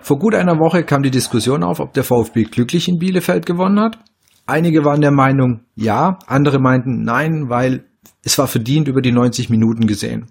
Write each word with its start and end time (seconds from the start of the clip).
Vor 0.00 0.18
gut 0.18 0.34
einer 0.34 0.58
Woche 0.60 0.84
kam 0.84 1.02
die 1.02 1.10
Diskussion 1.10 1.62
auf, 1.62 1.80
ob 1.80 1.92
der 1.92 2.04
VfB 2.04 2.44
glücklich 2.44 2.88
in 2.88 2.98
Bielefeld 2.98 3.44
gewonnen 3.44 3.80
hat. 3.80 3.98
Einige 4.46 4.84
waren 4.84 5.00
der 5.00 5.10
Meinung, 5.10 5.62
ja, 5.74 6.18
andere 6.28 6.60
meinten 6.60 7.02
nein, 7.02 7.50
weil 7.50 7.84
es 8.22 8.38
war 8.38 8.46
verdient 8.46 8.88
über 8.88 9.02
die 9.02 9.12
90 9.12 9.50
Minuten 9.50 9.88
gesehen. 9.88 10.30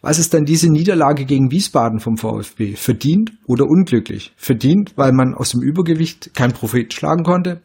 Was 0.00 0.18
ist 0.18 0.32
dann 0.32 0.44
diese 0.44 0.70
Niederlage 0.70 1.24
gegen 1.24 1.50
Wiesbaden 1.50 1.98
vom 1.98 2.16
VfB? 2.16 2.76
Verdient 2.76 3.32
oder 3.46 3.64
unglücklich? 3.64 4.32
Verdient, 4.36 4.92
weil 4.96 5.12
man 5.12 5.34
aus 5.34 5.50
dem 5.50 5.62
Übergewicht 5.62 6.34
kein 6.34 6.52
Profit 6.52 6.94
schlagen 6.94 7.24
konnte? 7.24 7.60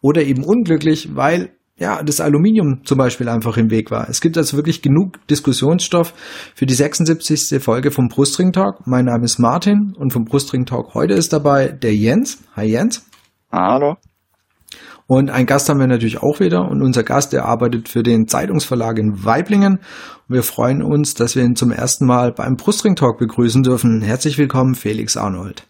Oder 0.00 0.24
eben 0.24 0.44
unglücklich, 0.44 1.14
weil 1.14 1.50
ja, 1.78 2.02
das 2.02 2.20
Aluminium 2.20 2.84
zum 2.84 2.98
Beispiel 2.98 3.28
einfach 3.28 3.56
im 3.56 3.70
Weg 3.70 3.90
war. 3.90 4.08
Es 4.08 4.20
gibt 4.20 4.38
also 4.38 4.56
wirklich 4.56 4.82
genug 4.82 5.24
Diskussionsstoff 5.28 6.14
für 6.54 6.66
die 6.66 6.74
76. 6.74 7.62
Folge 7.62 7.90
vom 7.90 8.08
Brustring 8.08 8.52
Talk. 8.52 8.86
Mein 8.86 9.04
Name 9.04 9.24
ist 9.24 9.38
Martin 9.38 9.94
und 9.96 10.12
vom 10.12 10.24
Brustring 10.24 10.64
Talk 10.64 10.94
heute 10.94 11.14
ist 11.14 11.32
dabei 11.32 11.68
der 11.68 11.94
Jens. 11.94 12.42
Hi 12.56 12.66
Jens. 12.66 13.06
Hallo. 13.52 13.96
Und 15.08 15.30
ein 15.30 15.46
Gast 15.46 15.68
haben 15.68 15.78
wir 15.78 15.86
natürlich 15.86 16.18
auch 16.18 16.40
wieder. 16.40 16.68
Und 16.68 16.82
unser 16.82 17.04
Gast, 17.04 17.32
der 17.32 17.44
arbeitet 17.44 17.88
für 17.88 18.02
den 18.02 18.26
Zeitungsverlag 18.26 18.98
in 18.98 19.24
Weiblingen. 19.24 19.78
Und 20.28 20.34
wir 20.34 20.42
freuen 20.42 20.82
uns, 20.82 21.14
dass 21.14 21.36
wir 21.36 21.44
ihn 21.44 21.54
zum 21.54 21.70
ersten 21.70 22.06
Mal 22.06 22.32
beim 22.32 22.56
Brustring 22.56 22.96
Talk 22.96 23.18
begrüßen 23.18 23.62
dürfen. 23.62 24.02
Herzlich 24.02 24.36
willkommen, 24.36 24.74
Felix 24.74 25.16
Arnold. 25.16 25.66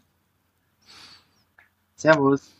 Servus. 1.96 2.56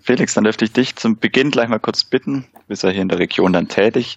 Felix, 0.00 0.34
dann 0.34 0.44
dürfte 0.44 0.64
ich 0.64 0.72
dich 0.72 0.94
zum 0.94 1.18
Beginn 1.18 1.50
gleich 1.50 1.68
mal 1.68 1.80
kurz 1.80 2.04
bitten, 2.04 2.46
du 2.54 2.60
bist 2.68 2.84
ja 2.84 2.90
hier 2.90 3.02
in 3.02 3.08
der 3.08 3.18
Region 3.18 3.52
dann 3.52 3.66
tätig 3.66 4.16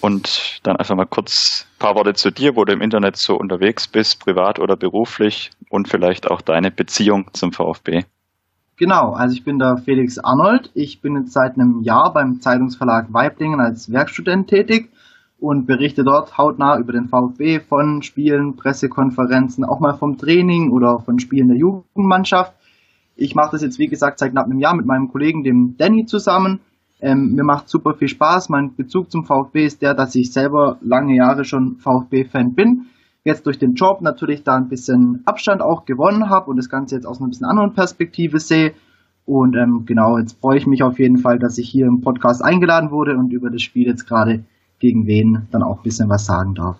und 0.00 0.60
dann 0.62 0.76
einfach 0.76 0.96
mal 0.96 1.04
kurz 1.04 1.66
ein 1.74 1.78
paar 1.78 1.94
Worte 1.96 2.14
zu 2.14 2.30
dir, 2.30 2.56
wo 2.56 2.64
du 2.64 2.72
im 2.72 2.80
Internet 2.80 3.18
so 3.18 3.36
unterwegs 3.36 3.86
bist, 3.86 4.20
privat 4.20 4.58
oder 4.58 4.74
beruflich 4.74 5.50
und 5.68 5.88
vielleicht 5.88 6.30
auch 6.30 6.40
deine 6.40 6.70
Beziehung 6.70 7.28
zum 7.34 7.52
VfB. 7.52 8.04
Genau, 8.76 9.12
also 9.12 9.34
ich 9.34 9.44
bin 9.44 9.58
der 9.58 9.76
Felix 9.76 10.18
Arnold. 10.18 10.70
Ich 10.74 11.00
bin 11.00 11.16
jetzt 11.16 11.32
seit 11.32 11.54
einem 11.54 11.82
Jahr 11.82 12.12
beim 12.12 12.40
Zeitungsverlag 12.40 13.12
Weiblingen 13.12 13.60
als 13.60 13.92
Werkstudent 13.92 14.48
tätig 14.48 14.90
und 15.38 15.66
berichte 15.66 16.04
dort 16.04 16.38
hautnah 16.38 16.78
über 16.78 16.92
den 16.92 17.08
VfB 17.08 17.60
von 17.60 18.02
Spielen, 18.02 18.56
Pressekonferenzen, 18.56 19.64
auch 19.64 19.80
mal 19.80 19.94
vom 19.94 20.16
Training 20.16 20.70
oder 20.70 21.00
von 21.00 21.18
Spielen 21.18 21.48
der 21.48 21.58
Jugendmannschaft 21.58 22.54
ich 23.16 23.34
mache 23.34 23.52
das 23.52 23.62
jetzt, 23.62 23.78
wie 23.78 23.88
gesagt, 23.88 24.18
seit 24.18 24.32
knapp 24.32 24.46
einem 24.46 24.58
Jahr 24.58 24.74
mit 24.74 24.86
meinem 24.86 25.08
Kollegen, 25.08 25.44
dem 25.44 25.76
Danny, 25.76 26.06
zusammen. 26.06 26.60
Ähm, 27.00 27.34
mir 27.34 27.44
macht 27.44 27.68
super 27.68 27.94
viel 27.94 28.08
Spaß. 28.08 28.48
Mein 28.48 28.74
Bezug 28.74 29.10
zum 29.10 29.24
VfB 29.24 29.66
ist 29.66 29.82
der, 29.82 29.94
dass 29.94 30.14
ich 30.14 30.32
selber 30.32 30.78
lange 30.80 31.16
Jahre 31.16 31.44
schon 31.44 31.76
VfB-Fan 31.76 32.54
bin. 32.54 32.86
Jetzt 33.24 33.46
durch 33.46 33.58
den 33.58 33.74
Job 33.74 34.00
natürlich 34.00 34.42
da 34.42 34.56
ein 34.56 34.68
bisschen 34.68 35.22
Abstand 35.26 35.62
auch 35.62 35.84
gewonnen 35.84 36.28
habe 36.28 36.50
und 36.50 36.56
das 36.56 36.68
Ganze 36.68 36.96
jetzt 36.96 37.06
aus 37.06 37.20
einer 37.20 37.28
bisschen 37.28 37.46
anderen 37.46 37.72
Perspektive 37.72 38.40
sehe. 38.40 38.74
Und 39.24 39.54
ähm, 39.54 39.84
genau, 39.86 40.18
jetzt 40.18 40.40
freue 40.40 40.58
ich 40.58 40.66
mich 40.66 40.82
auf 40.82 40.98
jeden 40.98 41.18
Fall, 41.18 41.38
dass 41.38 41.58
ich 41.58 41.68
hier 41.68 41.86
im 41.86 42.00
Podcast 42.00 42.42
eingeladen 42.42 42.90
wurde 42.90 43.16
und 43.16 43.32
über 43.32 43.50
das 43.50 43.62
Spiel 43.62 43.86
jetzt 43.86 44.06
gerade 44.06 44.44
gegen 44.80 45.06
wen 45.06 45.46
dann 45.52 45.62
auch 45.62 45.78
ein 45.78 45.82
bisschen 45.84 46.08
was 46.08 46.26
sagen 46.26 46.54
darf. 46.54 46.76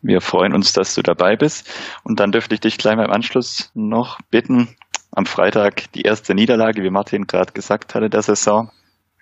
Wir 0.00 0.20
freuen 0.20 0.54
uns, 0.54 0.72
dass 0.72 0.94
du 0.94 1.02
dabei 1.02 1.36
bist. 1.36 1.70
Und 2.02 2.20
dann 2.20 2.32
dürfte 2.32 2.54
ich 2.54 2.60
dich 2.60 2.78
gleich 2.78 2.96
mal 2.96 3.06
im 3.06 3.10
Anschluss 3.10 3.70
noch 3.74 4.18
bitten, 4.30 4.68
am 5.12 5.26
Freitag 5.26 5.92
die 5.92 6.02
erste 6.02 6.34
Niederlage, 6.34 6.82
wie 6.82 6.90
Martin 6.90 7.26
gerade 7.26 7.52
gesagt 7.52 7.94
hatte, 7.94 8.10
der 8.10 8.22
Saison 8.22 8.70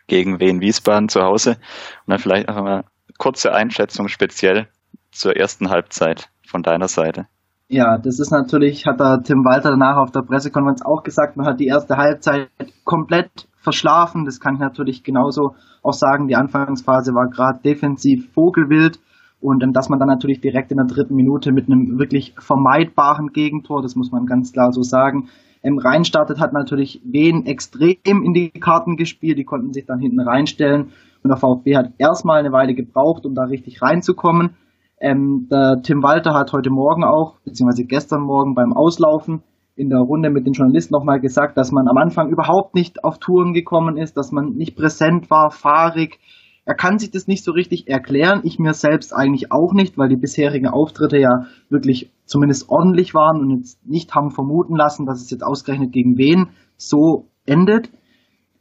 gegen 0.07 0.41
Wien 0.41 0.61
Wiesbaden 0.61 1.09
zu 1.09 1.23
Hause. 1.23 1.51
Und 1.51 2.11
dann 2.11 2.19
vielleicht 2.19 2.49
einfach 2.49 2.63
mal 2.63 2.85
kurze 3.19 3.53
Einschätzung 3.53 4.09
speziell 4.09 4.69
zur 5.13 5.37
ersten 5.37 5.71
Halbzeit 5.71 6.31
von 6.47 6.63
deiner 6.63 6.89
Seite. 6.89 7.27
Ja, 7.69 7.97
das 7.97 8.19
ist 8.19 8.31
natürlich, 8.31 8.85
hat 8.87 9.01
der 9.01 9.23
Tim 9.23 9.45
Walter 9.45 9.71
danach 9.71 9.97
auf 9.97 10.11
der 10.11 10.21
Pressekonferenz 10.21 10.83
auch 10.85 11.03
gesagt, 11.03 11.37
man 11.37 11.47
hat 11.47 11.61
die 11.61 11.69
erste 11.69 11.97
Halbzeit 11.97 12.51
komplett 12.85 13.49
verschlafen. 13.57 14.25
Das 14.27 14.41
kann 14.41 14.55
ich 14.55 14.61
natürlich 14.61 15.05
genauso 15.05 15.55
auch 15.83 15.95
sagen. 15.95 16.29
Die 16.29 16.37
Anfangsphase 16.37 17.13
war 17.15 17.31
gerade 17.31 17.61
defensiv 17.63 18.31
vogelwild. 18.35 18.99
Und 19.41 19.63
ähm, 19.63 19.73
dass 19.73 19.89
man 19.89 19.99
dann 19.99 20.09
natürlich 20.09 20.41
direkt 20.41 20.71
in 20.71 20.77
der 20.77 20.87
dritten 20.87 21.15
Minute 21.15 21.53
mit 21.53 21.67
einem 21.67 21.99
wirklich 21.99 22.35
vermeidbaren 22.39 23.29
Gegentor, 23.29 23.83
das 23.83 23.97
muss 23.97 24.13
man 24.13 24.27
ganz 24.27 24.53
klar 24.53 24.71
so 24.73 24.83
sagen, 24.83 25.31
ähm, 25.63 25.79
reinstartet, 25.79 26.41
hat 26.41 26.53
natürlich 26.53 27.01
wen 27.05 27.47
extrem 27.47 28.23
in 28.23 28.35
die 28.35 28.51
Karten 28.51 28.97
gespielt. 28.97 29.39
Die 29.39 29.45
konnten 29.45 29.73
sich 29.73 29.87
dann 29.87 29.99
hinten 29.99 30.21
reinstellen. 30.21 30.91
Und 31.23 31.29
der 31.31 31.37
VfB 31.37 31.77
hat 31.77 31.93
erstmal 31.99 32.39
eine 32.39 32.53
Weile 32.53 32.75
gebraucht, 32.75 33.25
um 33.25 33.35
da 33.35 33.45
richtig 33.45 33.81
reinzukommen. 33.81 34.57
Ähm, 35.03 35.49
Tim 35.83 36.03
Walter 36.05 36.33
hat 36.33 36.53
heute 36.53 36.71
Morgen 36.71 37.03
auch, 37.03 37.41
beziehungsweise 37.45 37.85
gestern 37.85 38.23
Morgen 38.23 38.55
beim 38.55 38.73
Auslaufen 38.73 39.43
in 39.75 39.89
der 39.89 39.99
Runde 39.99 40.31
mit 40.31 40.47
den 40.47 40.53
Journalisten 40.53 40.95
nochmal 40.95 41.19
gesagt, 41.19 41.59
dass 41.59 41.73
man 41.73 41.89
am 41.89 41.97
Anfang 41.97 42.29
überhaupt 42.29 42.77
nicht 42.77 43.03
auf 43.03 43.19
Touren 43.19 43.53
gekommen 43.53 43.97
ist, 43.97 44.17
dass 44.17 44.31
man 44.31 44.51
nicht 44.55 44.77
präsent 44.77 45.29
war, 45.29 45.51
fahrig, 45.51 46.21
er 46.65 46.77
kann 46.77 46.99
sich 46.99 47.11
das 47.11 47.27
nicht 47.27 47.43
so 47.43 47.51
richtig 47.51 47.89
erklären, 47.89 48.43
ich 48.45 48.61
mir 48.61 48.75
selbst 48.75 49.13
eigentlich 49.13 49.51
auch 49.51 49.73
nicht, 49.73 49.99
weil 49.99 50.09
die 50.09 50.17
bisherigen 50.17 50.69
Auftritte 50.69 51.19
ja 51.19 51.47
wirklich 51.69 52.13
zumindest 52.25 52.69
ordentlich 52.69 53.15
waren 53.15 53.41
und 53.41 53.51
jetzt 53.59 53.85
nicht 53.85 54.15
haben 54.15 54.31
vermuten 54.31 54.77
lassen, 54.77 55.05
dass 55.05 55.21
es 55.21 55.31
jetzt 55.31 55.43
ausgerechnet 55.43 55.91
gegen 55.91 56.17
wen 56.17 56.51
so 56.77 57.27
endet. 57.47 57.91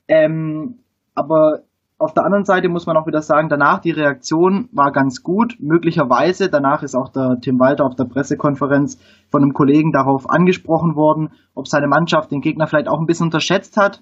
Ähm, 0.08 0.80
aber 1.14 1.62
auf 2.02 2.14
der 2.14 2.26
anderen 2.26 2.46
Seite 2.46 2.68
muss 2.68 2.86
man 2.88 2.98
auch 2.98 3.06
wieder 3.06 3.22
sagen, 3.22 3.48
danach 3.48 3.80
die 3.80 3.92
Reaktion 3.92 4.70
war 4.72 4.92
ganz 4.92 5.24
gut. 5.24 5.58
Möglicherweise, 5.60 6.50
danach 6.50 6.84
ist 6.84 6.96
auch 6.96 7.10
der 7.10 7.40
Tim 7.42 7.60
Walter 7.60 7.86
auf 7.86 7.96
der 7.96 8.06
Pressekonferenz 8.06 9.00
von 9.30 9.44
einem 9.44 9.54
Kollegen 9.54 9.92
darauf 9.92 10.30
angesprochen 10.30 10.96
worden, 10.96 11.30
ob 11.54 11.68
seine 11.68 11.88
Mannschaft 11.88 12.32
den 12.32 12.42
Gegner 12.42 12.68
vielleicht 12.68 12.88
auch 12.88 13.00
ein 13.00 13.06
bisschen 13.06 13.28
unterschätzt 13.28 13.78
hat. 13.78 14.02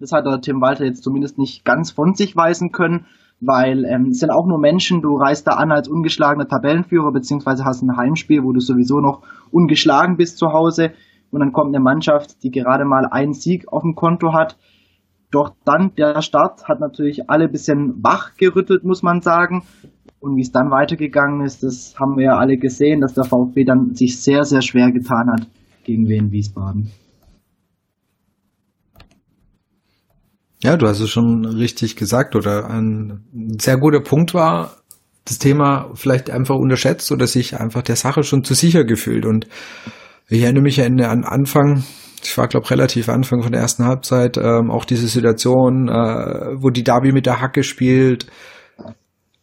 Das 0.00 0.12
hat 0.12 0.26
der 0.26 0.40
Tim 0.40 0.60
Walter 0.60 0.84
jetzt 0.84 1.04
zumindest 1.04 1.38
nicht 1.38 1.64
ganz 1.64 1.90
von 1.90 2.14
sich 2.14 2.34
weisen 2.34 2.72
können, 2.72 3.06
weil 3.40 3.84
ähm, 3.84 4.08
es 4.10 4.20
sind 4.20 4.30
auch 4.30 4.46
nur 4.46 4.58
Menschen, 4.58 5.02
du 5.02 5.16
reist 5.16 5.46
da 5.46 5.52
an 5.52 5.70
als 5.70 5.88
ungeschlagener 5.88 6.48
Tabellenführer, 6.48 7.12
beziehungsweise 7.12 7.64
hast 7.64 7.82
ein 7.82 7.96
Heimspiel, 7.96 8.42
wo 8.42 8.52
du 8.52 8.60
sowieso 8.60 9.00
noch 9.00 9.22
ungeschlagen 9.50 10.16
bist 10.16 10.38
zu 10.38 10.52
Hause 10.52 10.92
und 11.30 11.40
dann 11.40 11.52
kommt 11.52 11.74
eine 11.74 11.82
Mannschaft, 11.82 12.42
die 12.42 12.50
gerade 12.50 12.84
mal 12.84 13.06
einen 13.06 13.34
Sieg 13.34 13.68
auf 13.68 13.82
dem 13.82 13.94
Konto 13.94 14.32
hat. 14.32 14.56
Doch 15.32 15.56
dann 15.64 15.92
der 15.96 16.20
Start 16.20 16.68
hat 16.68 16.78
natürlich 16.78 17.30
alle 17.30 17.48
bisschen 17.48 17.94
wach 18.02 18.36
gerüttelt, 18.36 18.84
muss 18.84 19.02
man 19.02 19.22
sagen. 19.22 19.62
Und 20.20 20.36
wie 20.36 20.42
es 20.42 20.52
dann 20.52 20.70
weitergegangen 20.70 21.44
ist, 21.44 21.62
das 21.64 21.94
haben 21.98 22.16
wir 22.16 22.26
ja 22.26 22.38
alle 22.38 22.58
gesehen, 22.58 23.00
dass 23.00 23.14
der 23.14 23.24
VfB 23.24 23.64
dann 23.64 23.94
sich 23.94 24.20
sehr, 24.20 24.44
sehr 24.44 24.60
schwer 24.60 24.92
getan 24.92 25.26
hat 25.32 25.48
gegen 25.84 26.06
Wien 26.06 26.30
Wiesbaden. 26.30 26.92
Ja, 30.62 30.76
du 30.76 30.86
hast 30.86 31.00
es 31.00 31.10
schon 31.10 31.44
richtig 31.44 31.96
gesagt 31.96 32.36
oder 32.36 32.70
ein 32.70 33.56
sehr 33.58 33.78
guter 33.78 34.00
Punkt 34.00 34.32
war, 34.32 34.76
das 35.24 35.38
Thema 35.38 35.90
vielleicht 35.94 36.30
einfach 36.30 36.54
unterschätzt 36.54 37.10
oder 37.10 37.26
sich 37.26 37.58
einfach 37.58 37.82
der 37.82 37.96
Sache 37.96 38.22
schon 38.22 38.44
zu 38.44 38.54
sicher 38.54 38.84
gefühlt. 38.84 39.24
Und 39.24 39.48
ich 40.28 40.42
erinnere 40.42 40.62
mich 40.62 40.80
an 40.80 40.98
den 40.98 41.24
Anfang, 41.24 41.84
ich 42.22 42.36
war 42.38 42.48
glaube 42.48 42.70
relativ 42.70 43.08
Anfang 43.08 43.42
von 43.42 43.52
der 43.52 43.60
ersten 43.60 43.84
Halbzeit, 43.84 44.36
ähm, 44.36 44.70
auch 44.70 44.84
diese 44.84 45.08
Situation, 45.08 45.88
äh, 45.88 46.62
wo 46.62 46.70
die 46.70 46.84
Derby 46.84 47.12
mit 47.12 47.26
der 47.26 47.40
Hacke 47.40 47.62
spielt. 47.62 48.26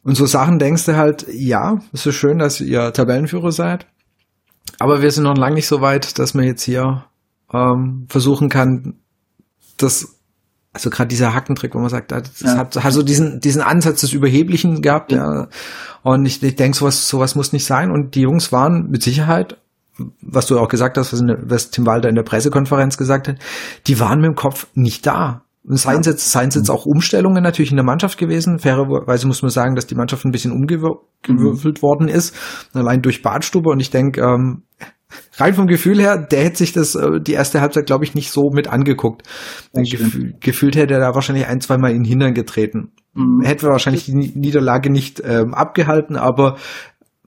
Und 0.03 0.15
so 0.15 0.25
Sachen 0.25 0.59
denkst 0.59 0.85
du 0.85 0.95
halt, 0.95 1.25
ja, 1.31 1.79
es 1.93 2.05
ist 2.05 2.15
schön, 2.15 2.39
dass 2.39 2.61
ihr 2.61 2.93
Tabellenführer 2.93 3.51
seid, 3.51 3.85
aber 4.79 5.01
wir 5.01 5.11
sind 5.11 5.23
noch 5.23 5.37
lange 5.37 5.55
nicht 5.55 5.67
so 5.67 5.81
weit, 5.81 6.19
dass 6.19 6.33
man 6.33 6.45
jetzt 6.45 6.63
hier 6.63 7.05
ähm, 7.53 8.05
versuchen 8.07 8.49
kann, 8.49 8.95
das 9.77 10.19
also 10.71 10.89
gerade 10.89 11.07
dieser 11.07 11.33
Hackentrick, 11.33 11.73
wo 11.73 11.79
man 11.79 11.89
sagt, 11.89 12.11
das 12.11 12.41
ja. 12.41 12.55
hat, 12.55 12.75
hat 12.83 12.93
so 12.93 13.01
diesen, 13.01 13.39
diesen 13.39 13.61
Ansatz 13.61 14.01
des 14.01 14.13
Überheblichen 14.13 14.81
gehabt, 14.81 15.11
ja. 15.11 15.47
Und 16.03 16.25
ich, 16.25 16.41
ich 16.43 16.55
denke, 16.55 16.77
sowas, 16.77 17.07
sowas 17.09 17.35
muss 17.35 17.53
nicht 17.53 17.65
sein. 17.65 17.91
Und 17.91 18.15
die 18.15 18.21
Jungs 18.21 18.51
waren 18.51 18.89
mit 18.89 19.01
Sicherheit, 19.01 19.57
was 20.21 20.47
du 20.47 20.59
auch 20.59 20.67
gesagt 20.67 20.97
hast, 20.97 21.13
was, 21.13 21.19
der, 21.19 21.37
was 21.45 21.71
Tim 21.71 21.85
Walter 21.85 22.09
in 22.09 22.15
der 22.15 22.23
Pressekonferenz 22.23 22.97
gesagt 22.97 23.27
hat, 23.27 23.37
die 23.87 23.99
waren 23.99 24.19
mit 24.19 24.27
dem 24.27 24.35
Kopf 24.35 24.67
nicht 24.73 25.05
da. 25.05 25.43
Und 25.67 25.77
seien 25.77 25.99
es 25.99 26.07
jetzt, 26.07 26.31
seien 26.31 26.49
es 26.49 26.55
jetzt 26.55 26.71
auch 26.71 26.85
Umstellungen 26.85 27.43
natürlich 27.43 27.71
in 27.71 27.77
der 27.77 27.85
Mannschaft 27.85 28.17
gewesen. 28.17 28.59
Fairerweise 28.59 29.27
muss 29.27 29.41
man 29.41 29.51
sagen, 29.51 29.75
dass 29.75 29.87
die 29.87 29.95
Mannschaft 29.95 30.25
ein 30.25 30.31
bisschen 30.31 30.51
umgewürfelt 30.51 31.77
mhm. 31.77 31.81
worden 31.81 32.07
ist, 32.07 32.35
allein 32.73 33.01
durch 33.01 33.21
Badstube. 33.21 33.69
Und 33.69 33.79
ich 33.79 33.91
denke, 33.91 34.21
ähm, 34.21 34.63
rein 35.37 35.53
vom 35.53 35.67
Gefühl 35.67 35.99
her, 35.99 36.17
der 36.17 36.43
hätte 36.43 36.57
sich 36.57 36.71
das 36.71 36.95
äh, 36.95 37.19
die 37.21 37.33
erste 37.33 37.61
Halbzeit, 37.61 37.85
glaube 37.85 38.03
ich, 38.03 38.15
nicht 38.15 38.31
so 38.31 38.49
mit 38.51 38.67
angeguckt. 38.67 39.23
Gefühl, 39.73 40.35
gefühlt 40.39 40.75
hätte 40.75 40.93
er 40.93 40.99
da 40.99 41.13
wahrscheinlich 41.13 41.47
ein, 41.47 41.61
zwei 41.61 41.77
Mal 41.77 41.91
in 41.91 42.03
den 42.03 42.05
Hintern 42.05 42.33
getreten. 42.33 42.91
Mhm. 43.13 43.41
Hätte 43.43 43.67
wahrscheinlich 43.67 44.05
die 44.05 44.15
Niederlage 44.15 44.89
nicht 44.89 45.21
ähm, 45.25 45.53
abgehalten, 45.53 46.15
aber 46.15 46.57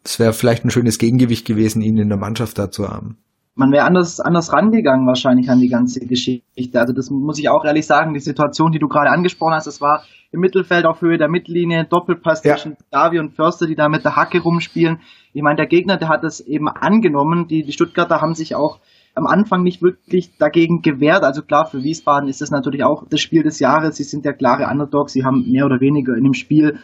es 0.04 0.19
wäre 0.19 0.32
vielleicht 0.32 0.64
ein 0.64 0.70
schönes 0.70 0.99
Gegengewicht 0.99 1.46
gewesen, 1.46 1.82
ihn 1.82 1.96
in 1.96 2.08
der 2.08 2.19
Mannschaft 2.19 2.58
da 2.58 2.70
zu 2.70 2.88
haben. 2.88 3.19
man 3.54 3.70
wäre 3.70 3.84
anders, 3.84 4.20
anders 4.20 4.52
rangegangen 4.52 5.06
wahrscheinlich 5.06 5.50
an 5.50 5.60
die 5.60 5.69
ganze 5.69 6.00
Geschichte. 6.00 6.81
Also 6.81 6.93
das 6.93 7.10
muss 7.10 7.38
ich 7.38 7.49
auch 7.49 7.64
ehrlich 7.64 7.87
sagen, 7.87 8.14
die 8.14 8.20
Situation, 8.20 8.72
die 8.72 8.78
du 8.78 8.88
gerade 8.88 9.10
angesprochen 9.10 9.54
hast, 9.54 9.66
das 9.66 9.81
war 9.81 10.04
im 10.32 10.40
Mittelfeld 10.40 10.87
auf 10.87 11.02
Höhe 11.02 11.19
der 11.19 11.28
Mittellinie, 11.28 11.84
Doppelpass 11.84 12.43
ja. 12.43 12.56
zwischen 12.56 12.76
Davi 12.90 13.19
und 13.19 13.34
Förster, 13.34 13.66
die 13.66 13.75
da 13.75 13.88
mit 13.88 14.04
der 14.04 14.16
Hacke 14.16 14.40
rumspielen. 14.40 15.00
Ich 15.34 15.43
meine, 15.43 15.56
der 15.56 15.66
Gegner, 15.66 15.99
der 15.99 16.08
hat 16.08 16.25
das 16.25 16.40
eben 16.40 16.69
angenommen. 16.69 17.46
Die, 17.49 17.62
die 17.62 17.72
Stuttgarter 17.72 18.22
haben 18.22 18.34
sich 18.34 18.54
auch 18.54 18.81
am 19.14 19.26
Anfang 19.26 19.62
nicht 19.62 19.82
wirklich 19.82 20.38
dagegen 20.38 20.81
gewehrt. 20.81 21.22
Also 21.22 21.43
klar, 21.43 21.66
für 21.66 21.82
Wiesbaden 21.82 22.28
ist 22.31 22.40
das 22.40 22.50
natürlich 22.50 22.82
auch 22.82 23.04
das 23.08 23.20
Spiel 23.20 23.43
des 23.43 23.60
Jahres. 23.60 23.96
Sie 23.96 24.04
sind 24.04 24.25
der 24.25 24.32
klare 24.32 24.66
Underdog. 24.70 25.10
Sie 25.10 25.25
haben 25.25 25.50
mehr 25.50 25.66
oder 25.66 25.81
weniger 25.81 26.14
in 26.14 26.25
dem 26.25 26.34
Spiel 26.34 26.78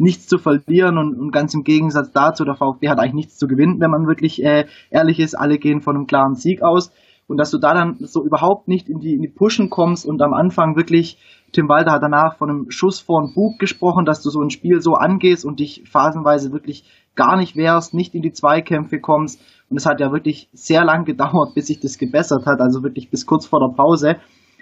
nichts 0.00 0.26
zu 0.26 0.38
verlieren 0.38 0.98
und, 0.98 1.14
und 1.18 1.30
ganz 1.30 1.54
im 1.54 1.62
Gegensatz 1.62 2.10
dazu, 2.10 2.44
der 2.44 2.54
VfB 2.54 2.88
hat 2.88 2.98
eigentlich 2.98 3.14
nichts 3.14 3.36
zu 3.36 3.46
gewinnen, 3.46 3.80
wenn 3.80 3.90
man 3.90 4.06
wirklich 4.06 4.42
äh, 4.42 4.66
ehrlich 4.90 5.20
ist. 5.20 5.34
Alle 5.34 5.58
gehen 5.58 5.82
von 5.82 5.94
einem 5.94 6.06
klaren 6.06 6.34
Sieg 6.34 6.62
aus. 6.62 6.90
Und 7.26 7.36
dass 7.36 7.50
du 7.50 7.58
da 7.58 7.74
dann 7.74 7.98
so 8.00 8.24
überhaupt 8.24 8.66
nicht 8.66 8.88
in 8.88 8.98
die, 8.98 9.12
in 9.12 9.22
die 9.22 9.28
Pushen 9.28 9.70
kommst 9.70 10.04
und 10.04 10.20
am 10.20 10.32
Anfang 10.32 10.74
wirklich, 10.74 11.18
Tim 11.52 11.68
Walter 11.68 11.92
hat 11.92 12.02
danach 12.02 12.36
von 12.38 12.50
einem 12.50 12.70
Schuss 12.70 12.98
vor 12.98 13.22
den 13.22 13.34
Bug 13.34 13.58
gesprochen, 13.60 14.04
dass 14.04 14.22
du 14.22 14.30
so 14.30 14.40
ein 14.40 14.50
Spiel 14.50 14.80
so 14.80 14.94
angehst 14.94 15.44
und 15.44 15.60
dich 15.60 15.84
phasenweise 15.88 16.50
wirklich 16.50 16.84
gar 17.14 17.36
nicht 17.36 17.54
wehrst, 17.54 17.94
nicht 17.94 18.14
in 18.14 18.22
die 18.22 18.32
Zweikämpfe 18.32 19.00
kommst. 19.00 19.40
Und 19.68 19.76
es 19.76 19.86
hat 19.86 20.00
ja 20.00 20.10
wirklich 20.12 20.48
sehr 20.52 20.84
lang 20.84 21.04
gedauert, 21.04 21.54
bis 21.54 21.66
sich 21.66 21.78
das 21.78 21.98
gebessert 21.98 22.46
hat, 22.46 22.60
also 22.60 22.82
wirklich 22.82 23.10
bis 23.10 23.26
kurz 23.26 23.46
vor 23.46 23.60
der 23.60 23.76
Pause. 23.76 24.16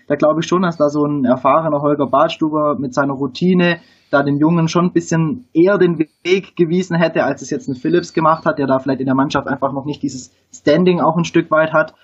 Da 0.09 0.17
glaube 0.17 0.41
ich 0.41 0.47
schon, 0.47 0.63
dass 0.63 0.79
da 0.79 0.89
so 0.89 1.05
ein 1.05 1.25
erfahrener 1.25 1.81
Holger 1.81 2.07
Badstuber 2.07 2.77
mit 2.79 2.95
seiner 2.95 3.13
Routine, 3.13 3.81
da 4.11 4.23
den 4.23 4.39
Jungen 4.39 4.69
schon 4.69 4.87
ein 4.87 4.93
bisschen 4.93 5.49
eher 5.53 5.77
den 5.77 5.99
Weg 5.99 6.57
gewiesen 6.57 6.97
hätte, 6.97 7.25
als 7.25 7.43
es 7.43 7.51
jetzt 7.51 7.69
ein 7.69 7.75
Phillips 7.75 8.15
gemacht 8.15 8.47
hat, 8.47 8.59
der 8.59 8.67
da 8.67 8.79
vielleicht 8.79 9.01
in 9.01 9.07
der 9.07 9.15
Mannschaft 9.15 9.47
einfach 9.47 9.73
noch 9.73 9.85
nicht 9.85 10.03
dieses 10.03 10.35
Standing 10.51 11.01
auch 11.01 11.17
ein 11.17 11.25
Stück 11.25 11.51
weit 11.51 11.75
hat. 11.75 11.95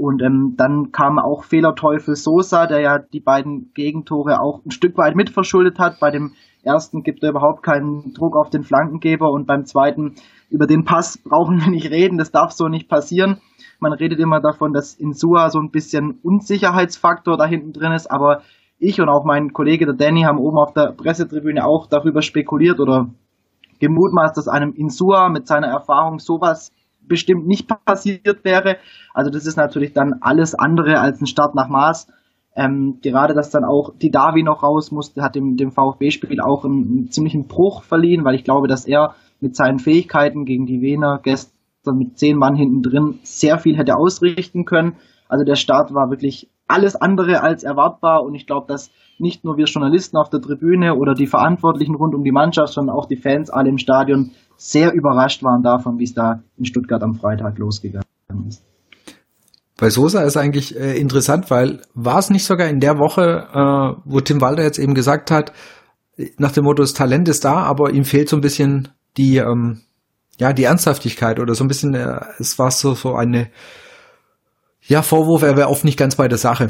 Und 0.00 0.22
ähm, 0.22 0.54
dann 0.56 0.92
kam 0.92 1.18
auch 1.18 1.44
Fehlerteufel 1.44 2.16
Sosa, 2.16 2.66
der 2.66 2.80
ja 2.80 2.98
die 2.98 3.20
beiden 3.20 3.70
Gegentore 3.74 4.40
auch 4.40 4.64
ein 4.64 4.70
Stück 4.70 4.96
weit 4.96 5.14
mitverschuldet 5.14 5.78
hat. 5.78 6.00
Bei 6.00 6.10
dem 6.10 6.32
ersten 6.62 7.02
gibt 7.02 7.22
er 7.22 7.28
überhaupt 7.28 7.62
keinen 7.62 8.14
Druck 8.14 8.34
auf 8.34 8.48
den 8.48 8.62
Flankengeber 8.62 9.30
und 9.30 9.46
beim 9.46 9.66
zweiten 9.66 10.14
über 10.48 10.66
den 10.66 10.84
Pass 10.84 11.18
brauchen 11.22 11.60
wir 11.60 11.68
nicht 11.68 11.90
reden, 11.90 12.16
das 12.16 12.32
darf 12.32 12.52
so 12.52 12.68
nicht 12.68 12.88
passieren. 12.88 13.42
Man 13.78 13.92
redet 13.92 14.20
immer 14.20 14.40
davon, 14.40 14.72
dass 14.72 14.94
in 14.94 15.12
Sua 15.12 15.50
so 15.50 15.58
ein 15.58 15.70
bisschen 15.70 16.18
Unsicherheitsfaktor 16.22 17.36
da 17.36 17.44
hinten 17.44 17.74
drin 17.74 17.92
ist, 17.92 18.10
aber 18.10 18.40
ich 18.78 19.02
und 19.02 19.10
auch 19.10 19.26
mein 19.26 19.52
Kollege 19.52 19.84
der 19.84 19.96
Danny 19.96 20.22
haben 20.22 20.38
oben 20.38 20.56
auf 20.56 20.72
der 20.72 20.92
Pressetribüne 20.92 21.66
auch 21.66 21.88
darüber 21.88 22.22
spekuliert 22.22 22.80
oder 22.80 23.10
gemutmaßt, 23.80 24.34
dass 24.34 24.48
einem 24.48 24.72
Insua 24.72 25.28
mit 25.28 25.46
seiner 25.46 25.68
Erfahrung 25.68 26.20
sowas 26.20 26.72
bestimmt 27.10 27.46
nicht 27.46 27.68
passiert 27.84 28.44
wäre. 28.44 28.78
Also 29.12 29.30
das 29.30 29.44
ist 29.44 29.56
natürlich 29.56 29.92
dann 29.92 30.14
alles 30.22 30.54
andere 30.54 30.98
als 30.98 31.20
ein 31.20 31.26
Start 31.26 31.54
nach 31.54 31.68
Maß. 31.68 32.06
Ähm, 32.56 32.98
gerade, 33.02 33.34
dass 33.34 33.50
dann 33.50 33.64
auch 33.64 33.92
die 34.00 34.10
Davi 34.10 34.42
noch 34.42 34.62
raus 34.62 34.90
musste, 34.90 35.22
hat 35.22 35.34
dem, 35.34 35.56
dem 35.56 35.70
VfB-Spiel 35.70 36.40
auch 36.40 36.64
einen, 36.64 36.84
einen, 36.84 37.10
ziemlichen 37.10 37.46
Bruch 37.46 37.82
verliehen, 37.82 38.24
weil 38.24 38.34
ich 38.34 38.44
glaube, 38.44 38.66
dass 38.66 38.86
er 38.86 39.14
mit 39.40 39.54
seinen 39.54 39.78
Fähigkeiten 39.78 40.44
gegen 40.44 40.66
die 40.66 40.80
Wiener 40.80 41.20
gestern 41.22 41.96
mit 41.96 42.18
zehn 42.18 42.36
Mann 42.36 42.56
hinten 42.56 42.82
drin 42.82 43.18
sehr 43.22 43.58
viel 43.58 43.76
hätte 43.76 43.96
ausrichten 43.96 44.64
können. 44.64 44.96
Also 45.28 45.44
der 45.44 45.54
Start 45.54 45.94
war 45.94 46.10
wirklich 46.10 46.48
alles 46.66 46.96
andere 46.96 47.42
als 47.42 47.64
erwartbar 47.64 48.24
und 48.24 48.34
ich 48.34 48.46
glaube, 48.46 48.66
dass 48.68 48.90
nicht 49.18 49.44
nur 49.44 49.56
wir 49.56 49.66
Journalisten 49.66 50.16
auf 50.16 50.30
der 50.30 50.40
Tribüne 50.40 50.94
oder 50.94 51.14
die 51.14 51.26
Verantwortlichen 51.26 51.94
rund 51.94 52.14
um 52.14 52.24
die 52.24 52.32
Mannschaft, 52.32 52.72
sondern 52.72 52.96
auch 52.96 53.06
die 53.06 53.16
Fans 53.16 53.50
alle 53.50 53.68
im 53.68 53.78
Stadion 53.78 54.32
sehr 54.60 54.92
überrascht 54.92 55.42
waren 55.42 55.62
davon, 55.62 55.98
wie 55.98 56.04
es 56.04 56.12
da 56.12 56.42
in 56.58 56.66
Stuttgart 56.66 57.02
am 57.02 57.14
Freitag 57.14 57.56
losgegangen 57.56 58.04
ist. 58.46 58.62
Bei 59.78 59.88
Sosa 59.88 60.20
ist 60.22 60.36
eigentlich 60.36 60.78
äh, 60.78 60.98
interessant, 60.98 61.50
weil 61.50 61.80
war 61.94 62.18
es 62.18 62.28
nicht 62.28 62.44
sogar 62.44 62.68
in 62.68 62.78
der 62.78 62.98
Woche, 62.98 63.48
äh, 63.54 64.02
wo 64.04 64.20
Tim 64.20 64.42
Walter 64.42 64.62
jetzt 64.62 64.78
eben 64.78 64.92
gesagt 64.92 65.30
hat, 65.30 65.52
nach 66.36 66.52
dem 66.52 66.64
Motto, 66.64 66.82
das 66.82 66.92
Talent 66.92 67.26
ist 67.30 67.46
da, 67.46 67.62
aber 67.62 67.90
ihm 67.90 68.04
fehlt 68.04 68.28
so 68.28 68.36
ein 68.36 68.42
bisschen 68.42 68.88
die, 69.16 69.38
ähm, 69.38 69.80
ja, 70.38 70.52
die 70.52 70.64
Ernsthaftigkeit 70.64 71.40
oder 71.40 71.54
so 71.54 71.64
ein 71.64 71.68
bisschen, 71.68 71.94
äh, 71.94 72.20
es 72.38 72.58
war 72.58 72.70
so, 72.70 72.92
so 72.92 73.14
eine, 73.14 73.48
ja, 74.82 75.00
Vorwurf, 75.00 75.40
er 75.40 75.56
wäre 75.56 75.68
oft 75.68 75.86
nicht 75.86 75.98
ganz 75.98 76.16
bei 76.16 76.28
der 76.28 76.36
Sache. 76.36 76.68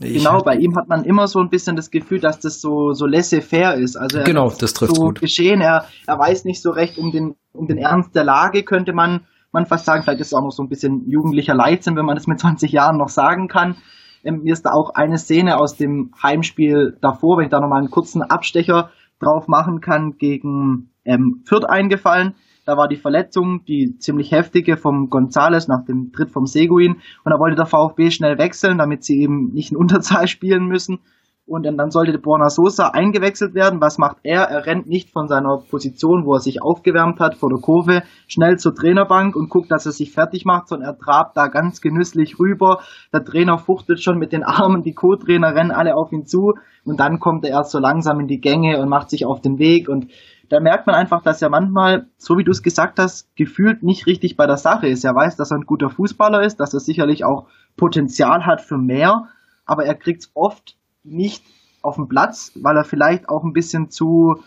Ich 0.00 0.18
genau, 0.18 0.42
bei 0.42 0.56
ihm 0.56 0.76
hat 0.76 0.88
man 0.88 1.04
immer 1.04 1.26
so 1.26 1.40
ein 1.40 1.48
bisschen 1.48 1.76
das 1.76 1.90
Gefühl, 1.90 2.20
dass 2.20 2.40
das 2.40 2.60
so, 2.60 2.92
so 2.92 3.06
laissez-faire 3.06 3.74
ist. 3.74 3.96
Also 3.96 4.22
genau, 4.24 4.50
das 4.50 4.72
trifft 4.72 4.96
so 4.96 5.02
gut. 5.02 5.20
geschehen. 5.20 5.60
Er, 5.60 5.86
er 6.06 6.18
weiß 6.18 6.44
nicht 6.44 6.62
so 6.62 6.70
recht 6.70 6.98
um 6.98 7.10
den, 7.10 7.34
um 7.52 7.66
den 7.66 7.78
Ernst 7.78 8.14
der 8.14 8.24
Lage, 8.24 8.62
könnte 8.62 8.92
man, 8.92 9.22
man 9.52 9.66
fast 9.66 9.86
sagen. 9.86 10.02
Vielleicht 10.02 10.20
ist 10.20 10.28
es 10.28 10.34
auch 10.34 10.42
noch 10.42 10.52
so 10.52 10.62
ein 10.62 10.68
bisschen 10.68 11.08
jugendlicher 11.08 11.54
Leichtsinn, 11.54 11.96
wenn 11.96 12.06
man 12.06 12.16
das 12.16 12.26
mit 12.26 12.38
20 12.38 12.70
Jahren 12.72 12.98
noch 12.98 13.08
sagen 13.08 13.48
kann. 13.48 13.76
Ähm, 14.22 14.42
mir 14.42 14.52
ist 14.52 14.64
da 14.64 14.70
auch 14.70 14.90
eine 14.94 15.18
Szene 15.18 15.58
aus 15.58 15.76
dem 15.76 16.12
Heimspiel 16.22 16.96
davor, 17.00 17.38
wenn 17.38 17.44
ich 17.44 17.50
da 17.50 17.60
nochmal 17.60 17.78
einen 17.78 17.90
kurzen 17.90 18.22
Abstecher 18.22 18.90
drauf 19.18 19.48
machen 19.48 19.80
kann, 19.80 20.16
gegen 20.18 20.90
ähm, 21.04 21.42
Fürth 21.46 21.64
eingefallen. 21.68 22.34
Da 22.70 22.76
war 22.76 22.86
die 22.86 22.94
Verletzung, 22.94 23.64
die 23.64 23.98
ziemlich 23.98 24.30
heftige 24.30 24.76
vom 24.76 25.10
Gonzales 25.10 25.66
nach 25.66 25.84
dem 25.86 26.12
Tritt 26.12 26.30
vom 26.30 26.46
Seguin. 26.46 27.00
Und 27.24 27.32
da 27.32 27.40
wollte 27.40 27.56
der 27.56 27.66
VfB 27.66 28.12
schnell 28.12 28.38
wechseln, 28.38 28.78
damit 28.78 29.02
sie 29.02 29.20
eben 29.20 29.50
nicht 29.52 29.72
in 29.72 29.76
Unterzahl 29.76 30.28
spielen 30.28 30.68
müssen. 30.68 31.00
Und 31.46 31.64
dann 31.64 31.90
sollte 31.90 32.16
Borna 32.16 32.48
Sosa 32.48 32.90
eingewechselt 32.90 33.54
werden. 33.54 33.80
Was 33.80 33.98
macht 33.98 34.18
er? 34.22 34.42
Er 34.42 34.66
rennt 34.66 34.86
nicht 34.86 35.10
von 35.10 35.26
seiner 35.26 35.58
Position, 35.68 36.24
wo 36.24 36.34
er 36.34 36.38
sich 36.38 36.62
aufgewärmt 36.62 37.18
hat, 37.18 37.34
vor 37.34 37.48
der 37.48 37.58
Kurve, 37.58 38.04
schnell 38.28 38.56
zur 38.56 38.72
Trainerbank 38.72 39.34
und 39.34 39.50
guckt, 39.50 39.72
dass 39.72 39.84
er 39.84 39.90
sich 39.90 40.12
fertig 40.12 40.44
macht, 40.44 40.68
sondern 40.68 40.90
er 40.90 40.96
trabt 40.96 41.36
da 41.36 41.48
ganz 41.48 41.80
genüsslich 41.80 42.38
rüber. 42.38 42.82
Der 43.12 43.24
Trainer 43.24 43.58
fuchtelt 43.58 44.00
schon 44.00 44.16
mit 44.20 44.30
den 44.30 44.44
Armen, 44.44 44.84
die 44.84 44.94
Co-Trainer 44.94 45.56
rennen 45.56 45.72
alle 45.72 45.96
auf 45.96 46.12
ihn 46.12 46.24
zu 46.24 46.52
und 46.84 47.00
dann 47.00 47.18
kommt 47.18 47.44
er 47.44 47.50
erst 47.50 47.72
so 47.72 47.80
langsam 47.80 48.20
in 48.20 48.28
die 48.28 48.40
Gänge 48.40 48.80
und 48.80 48.88
macht 48.88 49.10
sich 49.10 49.26
auf 49.26 49.40
den 49.40 49.58
Weg 49.58 49.88
und 49.88 50.06
da 50.50 50.58
merkt 50.58 50.86
man 50.88 50.96
einfach, 50.96 51.22
dass 51.22 51.40
er 51.40 51.48
manchmal, 51.48 52.08
so 52.18 52.36
wie 52.36 52.42
du 52.42 52.50
es 52.50 52.62
gesagt 52.62 52.98
hast, 52.98 53.34
gefühlt 53.36 53.84
nicht 53.84 54.06
richtig 54.06 54.36
bei 54.36 54.46
der 54.48 54.56
Sache 54.56 54.88
ist. 54.88 55.04
Er 55.04 55.14
weiß, 55.14 55.36
dass 55.36 55.52
er 55.52 55.58
ein 55.58 55.64
guter 55.64 55.90
Fußballer 55.90 56.42
ist, 56.42 56.56
dass 56.56 56.74
er 56.74 56.80
sicherlich 56.80 57.24
auch 57.24 57.46
Potenzial 57.76 58.44
hat 58.44 58.60
für 58.60 58.76
mehr, 58.76 59.28
aber 59.64 59.86
er 59.86 59.94
kriegt 59.94 60.22
es 60.22 60.30
oft 60.34 60.76
nicht 61.04 61.44
auf 61.82 61.94
den 61.94 62.08
Platz, 62.08 62.50
weil 62.56 62.76
er 62.76 62.84
vielleicht 62.84 63.28
auch 63.28 63.44
ein 63.44 63.52
bisschen 63.52 63.90
zu, 63.90 64.42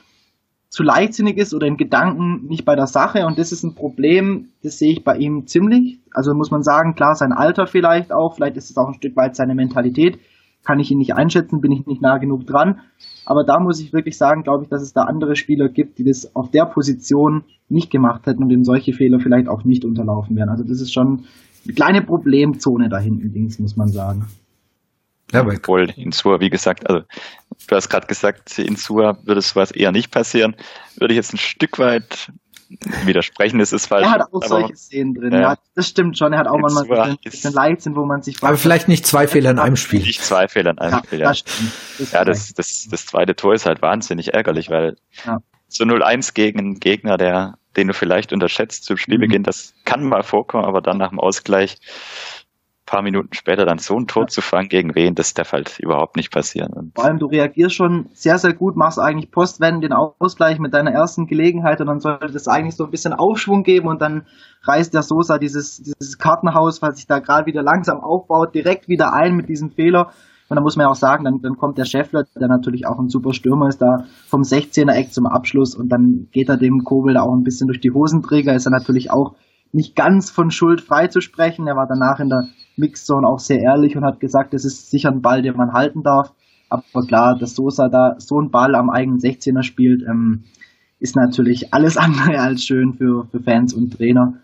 zu 0.67 0.83
leichtsinnig 0.83 1.37
ist 1.37 1.53
oder 1.53 1.67
in 1.67 1.77
Gedanken 1.77 2.47
nicht 2.47 2.65
bei 2.65 2.75
der 2.75 2.87
Sache. 2.87 3.25
Und 3.25 3.39
das 3.39 3.53
ist 3.53 3.63
ein 3.63 3.73
Problem, 3.73 4.49
das 4.61 4.79
sehe 4.79 4.91
ich 4.91 5.05
bei 5.05 5.15
ihm 5.15 5.47
ziemlich. 5.47 5.99
Also 6.11 6.33
muss 6.33 6.51
man 6.51 6.63
sagen, 6.63 6.95
klar, 6.95 7.15
sein 7.15 7.31
Alter 7.31 7.65
vielleicht 7.65 8.11
auch, 8.11 8.35
vielleicht 8.35 8.57
ist 8.57 8.69
es 8.69 8.77
auch 8.77 8.89
ein 8.89 8.95
Stück 8.95 9.15
weit 9.15 9.37
seine 9.37 9.55
Mentalität 9.55 10.19
kann 10.63 10.79
ich 10.79 10.91
ihn 10.91 10.97
nicht 10.97 11.15
einschätzen, 11.15 11.61
bin 11.61 11.71
ich 11.71 11.85
nicht 11.85 12.01
nah 12.01 12.17
genug 12.17 12.45
dran. 12.47 12.81
Aber 13.25 13.43
da 13.43 13.59
muss 13.59 13.79
ich 13.79 13.93
wirklich 13.93 14.17
sagen, 14.17 14.43
glaube 14.43 14.63
ich, 14.63 14.69
dass 14.69 14.81
es 14.81 14.93
da 14.93 15.03
andere 15.03 15.35
Spieler 15.35 15.69
gibt, 15.69 15.97
die 15.97 16.03
das 16.03 16.35
auf 16.35 16.51
der 16.51 16.65
Position 16.65 17.43
nicht 17.69 17.89
gemacht 17.89 18.25
hätten 18.25 18.43
und 18.43 18.51
in 18.51 18.63
solche 18.63 18.93
Fehler 18.93 19.19
vielleicht 19.19 19.47
auch 19.47 19.63
nicht 19.63 19.85
unterlaufen 19.85 20.35
wären. 20.35 20.49
Also 20.49 20.63
das 20.63 20.81
ist 20.81 20.93
schon 20.93 21.25
eine 21.65 21.73
kleine 21.73 22.01
Problemzone 22.01 22.89
da 22.89 22.99
hinten 22.99 23.31
links, 23.33 23.59
muss 23.59 23.75
man 23.75 23.89
sagen. 23.89 24.27
Ja, 25.31 25.39
aber 25.39 25.53
Obwohl 25.53 25.89
Insua, 25.95 26.39
wie 26.39 26.49
gesagt, 26.49 26.87
also 26.87 27.05
du 27.67 27.75
hast 27.75 27.89
gerade 27.89 28.07
gesagt, 28.07 28.59
Insua 28.59 29.17
würde 29.23 29.41
sowas 29.41 29.71
eher 29.71 29.91
nicht 29.91 30.11
passieren. 30.11 30.55
Würde 30.97 31.13
ich 31.13 31.17
jetzt 31.17 31.33
ein 31.33 31.37
Stück 31.37 31.79
weit 31.79 32.31
widersprechen, 33.05 33.59
ist 33.59 33.73
es 33.73 33.85
falsch. 33.85 34.05
Er 34.05 34.11
hat 34.11 34.33
auch 34.33 34.43
solche 34.43 34.75
Szenen 34.75 35.13
drin, 35.13 35.33
ja. 35.33 35.41
ja. 35.41 35.55
Das 35.75 35.87
stimmt 35.87 36.17
schon. 36.17 36.33
Er 36.33 36.39
hat 36.39 36.47
auch 36.47 36.57
manchmal 36.57 37.01
ein 37.01 37.17
bisschen 37.23 37.53
Leichtsinn, 37.53 37.95
wo 37.95 38.05
man 38.05 38.21
sich 38.21 38.37
fragt. 38.37 38.49
Aber 38.49 38.57
vielleicht 38.57 38.87
nicht 38.87 39.05
zwei 39.05 39.27
Fehler 39.27 39.51
in 39.51 39.59
einem 39.59 39.75
Spiel. 39.75 40.01
Nicht 40.01 40.23
zwei 40.23 40.47
Fehler 40.47 40.71
in 40.71 40.79
einem 40.79 40.91
ja, 40.91 41.03
Spiel, 41.03 41.19
ja. 41.19 41.29
Das, 41.29 41.43
das 41.97 42.11
ja, 42.11 42.25
das, 42.25 42.53
das, 42.53 42.87
das 42.89 43.05
zweite 43.05 43.35
Tor 43.35 43.53
ist 43.53 43.65
halt 43.65 43.81
wahnsinnig 43.81 44.33
ärgerlich, 44.33 44.69
weil 44.69 44.97
ja. 45.25 45.39
so 45.67 45.83
0-1 45.83 46.33
gegen 46.33 46.59
einen 46.59 46.79
Gegner, 46.79 47.17
der, 47.17 47.55
den 47.75 47.87
du 47.87 47.93
vielleicht 47.93 48.33
unterschätzt 48.33 48.85
zum 48.85 48.97
Spielbeginn, 48.97 49.41
mhm. 49.41 49.45
das 49.45 49.73
kann 49.85 50.03
mal 50.03 50.23
vorkommen, 50.23 50.65
aber 50.65 50.81
dann 50.81 50.97
nach 50.97 51.09
dem 51.09 51.19
Ausgleich 51.19 51.77
paar 52.93 53.01
Minuten 53.01 53.33
später 53.33 53.65
dann 53.65 53.79
so 53.79 53.97
ein 53.97 54.05
Tor 54.05 54.23
ja. 54.23 54.27
zu 54.27 54.41
fangen 54.41 54.69
gegen 54.69 54.93
wen, 54.93 55.15
das 55.15 55.33
darf 55.33 55.51
halt 55.51 55.79
überhaupt 55.79 56.15
nicht 56.15 56.31
passieren. 56.31 56.73
Und 56.73 56.93
Vor 56.93 57.05
allem, 57.05 57.17
du 57.17 57.25
reagierst 57.25 57.73
schon 57.73 58.05
sehr, 58.13 58.37
sehr 58.37 58.53
gut, 58.53 58.75
machst 58.75 58.99
eigentlich 58.99 59.31
postwendend 59.31 59.83
den 59.83 59.93
Ausgleich 59.93 60.59
mit 60.59 60.75
deiner 60.75 60.91
ersten 60.91 61.25
Gelegenheit 61.25 61.81
und 61.81 61.87
dann 61.87 61.99
sollte 61.99 62.31
das 62.31 62.47
eigentlich 62.47 62.75
so 62.75 62.85
ein 62.85 62.91
bisschen 62.91 63.13
Aufschwung 63.13 63.63
geben 63.63 63.87
und 63.87 63.99
dann 63.99 64.27
reißt 64.61 64.93
der 64.93 65.01
Sosa 65.01 65.39
dieses, 65.39 65.81
dieses 65.81 66.19
Kartenhaus, 66.19 66.83
was 66.83 66.97
sich 66.97 67.07
da 67.07 67.17
gerade 67.17 67.47
wieder 67.47 67.63
langsam 67.63 67.99
aufbaut, 67.99 68.53
direkt 68.53 68.87
wieder 68.87 69.11
ein 69.11 69.35
mit 69.35 69.49
diesem 69.49 69.71
Fehler. 69.71 70.11
Und 70.49 70.57
da 70.57 70.61
muss 70.61 70.75
man 70.75 70.85
ja 70.85 70.91
auch 70.91 70.95
sagen, 70.95 71.23
dann, 71.23 71.39
dann 71.41 71.57
kommt 71.57 71.79
der 71.79 71.85
Scheffler, 71.85 72.25
der 72.39 72.47
natürlich 72.47 72.85
auch 72.85 72.99
ein 72.99 73.09
super 73.09 73.33
Stürmer 73.33 73.69
ist, 73.69 73.81
da 73.81 74.05
vom 74.27 74.41
16er 74.41 74.93
Eck 74.93 75.11
zum 75.11 75.25
Abschluss 75.25 75.73
und 75.73 75.89
dann 75.89 76.27
geht 76.31 76.49
er 76.49 76.57
dem 76.57 76.83
Kobel 76.83 77.15
da 77.15 77.23
auch 77.23 77.33
ein 77.33 77.43
bisschen 77.43 77.65
durch 77.65 77.79
die 77.79 77.91
Hosenträger, 77.91 78.53
ist 78.53 78.67
er 78.67 78.71
natürlich 78.71 79.09
auch 79.09 79.33
nicht 79.73 79.95
ganz 79.95 80.29
von 80.29 80.51
Schuld 80.51 80.81
frei 80.81 81.07
zu 81.07 81.19
sprechen. 81.19 81.67
Er 81.67 81.75
war 81.75 81.87
danach 81.87 82.19
in 82.19 82.29
der 82.29 82.47
Mixzone 82.77 83.27
auch 83.27 83.39
sehr 83.39 83.59
ehrlich 83.59 83.97
und 83.97 84.05
hat 84.05 84.19
gesagt, 84.19 84.53
es 84.53 84.65
ist 84.65 84.89
sicher 84.89 85.09
ein 85.09 85.21
Ball, 85.21 85.41
den 85.41 85.57
man 85.57 85.73
halten 85.73 86.03
darf. 86.03 86.31
Aber 86.69 87.05
klar, 87.05 87.37
dass 87.37 87.55
Sosa 87.55 87.89
da 87.89 88.15
so 88.17 88.39
einen 88.39 88.49
Ball 88.49 88.75
am 88.75 88.89
eigenen 88.89 89.19
16er 89.19 89.63
spielt, 89.63 90.03
ähm, 90.03 90.43
ist 90.99 91.15
natürlich 91.15 91.73
alles 91.73 91.97
andere 91.97 92.39
als 92.39 92.63
schön 92.63 92.93
für, 92.93 93.25
für 93.25 93.41
Fans 93.41 93.73
und 93.73 93.91
Trainer 93.97 94.35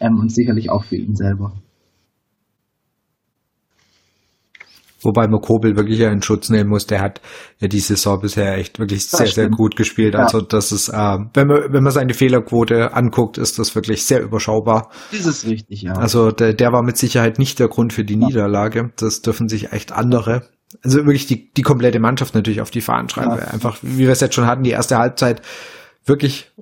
ähm, 0.00 0.18
und 0.18 0.32
sicherlich 0.32 0.70
auch 0.70 0.84
für 0.84 0.96
ihn 0.96 1.14
selber. 1.14 1.52
Wobei 5.06 5.28
man 5.28 5.40
Kobel 5.40 5.76
wirklich 5.76 5.98
ja 5.98 6.10
in 6.10 6.22
Schutz 6.22 6.50
nehmen 6.50 6.68
muss. 6.68 6.86
Der 6.86 7.00
hat 7.00 7.20
ja 7.60 7.68
die 7.68 7.80
Saison 7.80 8.20
bisher 8.20 8.58
echt 8.58 8.78
wirklich 8.78 9.08
das 9.08 9.18
sehr, 9.18 9.26
stimmt. 9.26 9.34
sehr 9.34 9.48
gut 9.50 9.76
gespielt. 9.76 10.14
Ja. 10.14 10.24
Also 10.24 10.40
das 10.40 10.72
ist, 10.72 10.88
äh, 10.88 11.18
wenn 11.34 11.46
man, 11.46 11.72
wenn 11.72 11.82
man 11.82 11.92
seine 11.92 12.14
Fehlerquote 12.14 12.92
anguckt, 12.94 13.38
ist 13.38 13.58
das 13.58 13.74
wirklich 13.74 14.04
sehr 14.04 14.22
überschaubar. 14.22 14.90
Das 15.12 15.26
ist 15.26 15.46
richtig, 15.46 15.82
ja. 15.82 15.92
Also 15.92 16.30
der, 16.30 16.54
der 16.54 16.72
war 16.72 16.82
mit 16.82 16.96
Sicherheit 16.96 17.38
nicht 17.38 17.58
der 17.58 17.68
Grund 17.68 17.92
für 17.92 18.04
die 18.04 18.18
ja. 18.18 18.26
Niederlage. 18.26 18.90
Das 18.96 19.22
dürfen 19.22 19.48
sich 19.48 19.72
echt 19.72 19.92
andere 19.92 20.42
also 20.82 20.98
wirklich 20.98 21.26
die, 21.26 21.52
die 21.52 21.62
komplette 21.62 22.00
Mannschaft 22.00 22.34
natürlich 22.34 22.60
auf 22.60 22.70
die 22.70 22.80
Fahnen 22.80 23.08
schreiben. 23.08 23.36
Ja. 23.38 23.48
Einfach, 23.48 23.78
wie 23.82 23.98
wir 23.98 24.10
es 24.10 24.20
jetzt 24.20 24.34
schon 24.34 24.46
hatten, 24.46 24.64
die 24.64 24.70
erste 24.70 24.98
Halbzeit 24.98 25.40
wirklich 26.04 26.52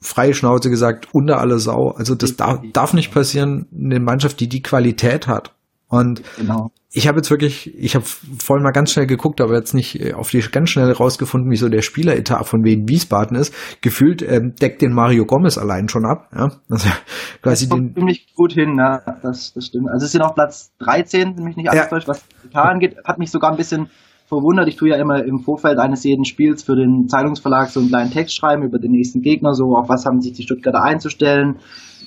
freie 0.00 0.34
Schnauze 0.34 0.70
gesagt, 0.70 1.08
unter 1.12 1.38
alle 1.38 1.58
Sau. 1.58 1.90
Also 1.90 2.14
das 2.14 2.36
darf, 2.36 2.60
darf 2.72 2.94
nicht 2.94 3.12
passieren, 3.12 3.66
eine 3.74 4.00
Mannschaft, 4.00 4.40
die 4.40 4.48
die 4.48 4.62
Qualität 4.62 5.26
hat. 5.26 5.54
Und 5.88 6.22
genau. 6.36 6.70
ich 6.92 7.08
habe 7.08 7.18
jetzt 7.18 7.30
wirklich, 7.30 7.74
ich 7.78 7.94
habe 7.94 8.04
vorhin 8.04 8.62
mal 8.62 8.72
ganz 8.72 8.92
schnell 8.92 9.06
geguckt, 9.06 9.40
aber 9.40 9.54
jetzt 9.54 9.72
nicht 9.72 9.98
äh, 10.00 10.12
auf 10.12 10.30
die 10.30 10.40
ganz 10.40 10.70
schnell 10.70 10.92
rausgefunden, 10.92 11.50
wieso 11.50 11.68
der 11.68 11.80
Spieleretat 11.80 12.46
von 12.46 12.62
Wien 12.62 12.88
Wiesbaden 12.88 13.36
ist. 13.36 13.54
Gefühlt 13.80 14.22
ähm, 14.22 14.54
deckt 14.54 14.82
den 14.82 14.92
Mario 14.92 15.24
Gomez 15.24 15.56
allein 15.56 15.88
schon 15.88 16.04
ab. 16.04 16.28
Ja? 16.34 16.50
Also 16.68 16.88
quasi 17.42 17.68
das 17.68 17.78
den 17.78 17.94
ziemlich 17.94 18.34
gut 18.34 18.52
hin, 18.52 18.76
ja, 18.78 19.00
das, 19.22 19.54
das 19.54 19.66
stimmt. 19.66 19.88
Also 19.88 20.04
es 20.04 20.12
sind 20.12 20.20
auf 20.20 20.34
Platz 20.34 20.72
13, 20.80 21.36
nämlich 21.36 21.56
nicht 21.56 21.70
alles 21.70 21.90
ja. 21.90 22.08
was 22.08 22.22
Etat 22.44 22.70
angeht, 22.70 22.96
hat 23.04 23.18
mich 23.18 23.30
sogar 23.30 23.50
ein 23.50 23.56
bisschen 23.56 23.88
verwundert. 24.28 24.68
Ich 24.68 24.76
tue 24.76 24.90
ja 24.90 24.96
immer 24.96 25.24
im 25.24 25.40
Vorfeld 25.40 25.78
eines 25.78 26.04
jeden 26.04 26.26
Spiels 26.26 26.62
für 26.62 26.76
den 26.76 27.08
Zeitungsverlag 27.08 27.70
so 27.70 27.80
einen 27.80 27.88
kleinen 27.88 28.10
Text 28.10 28.36
schreiben 28.36 28.62
über 28.62 28.78
den 28.78 28.90
nächsten 28.90 29.22
Gegner, 29.22 29.54
so 29.54 29.74
auf 29.74 29.88
was 29.88 30.04
haben 30.04 30.20
sich 30.20 30.34
die 30.34 30.42
Stuttgarter 30.42 30.82
einzustellen, 30.82 31.56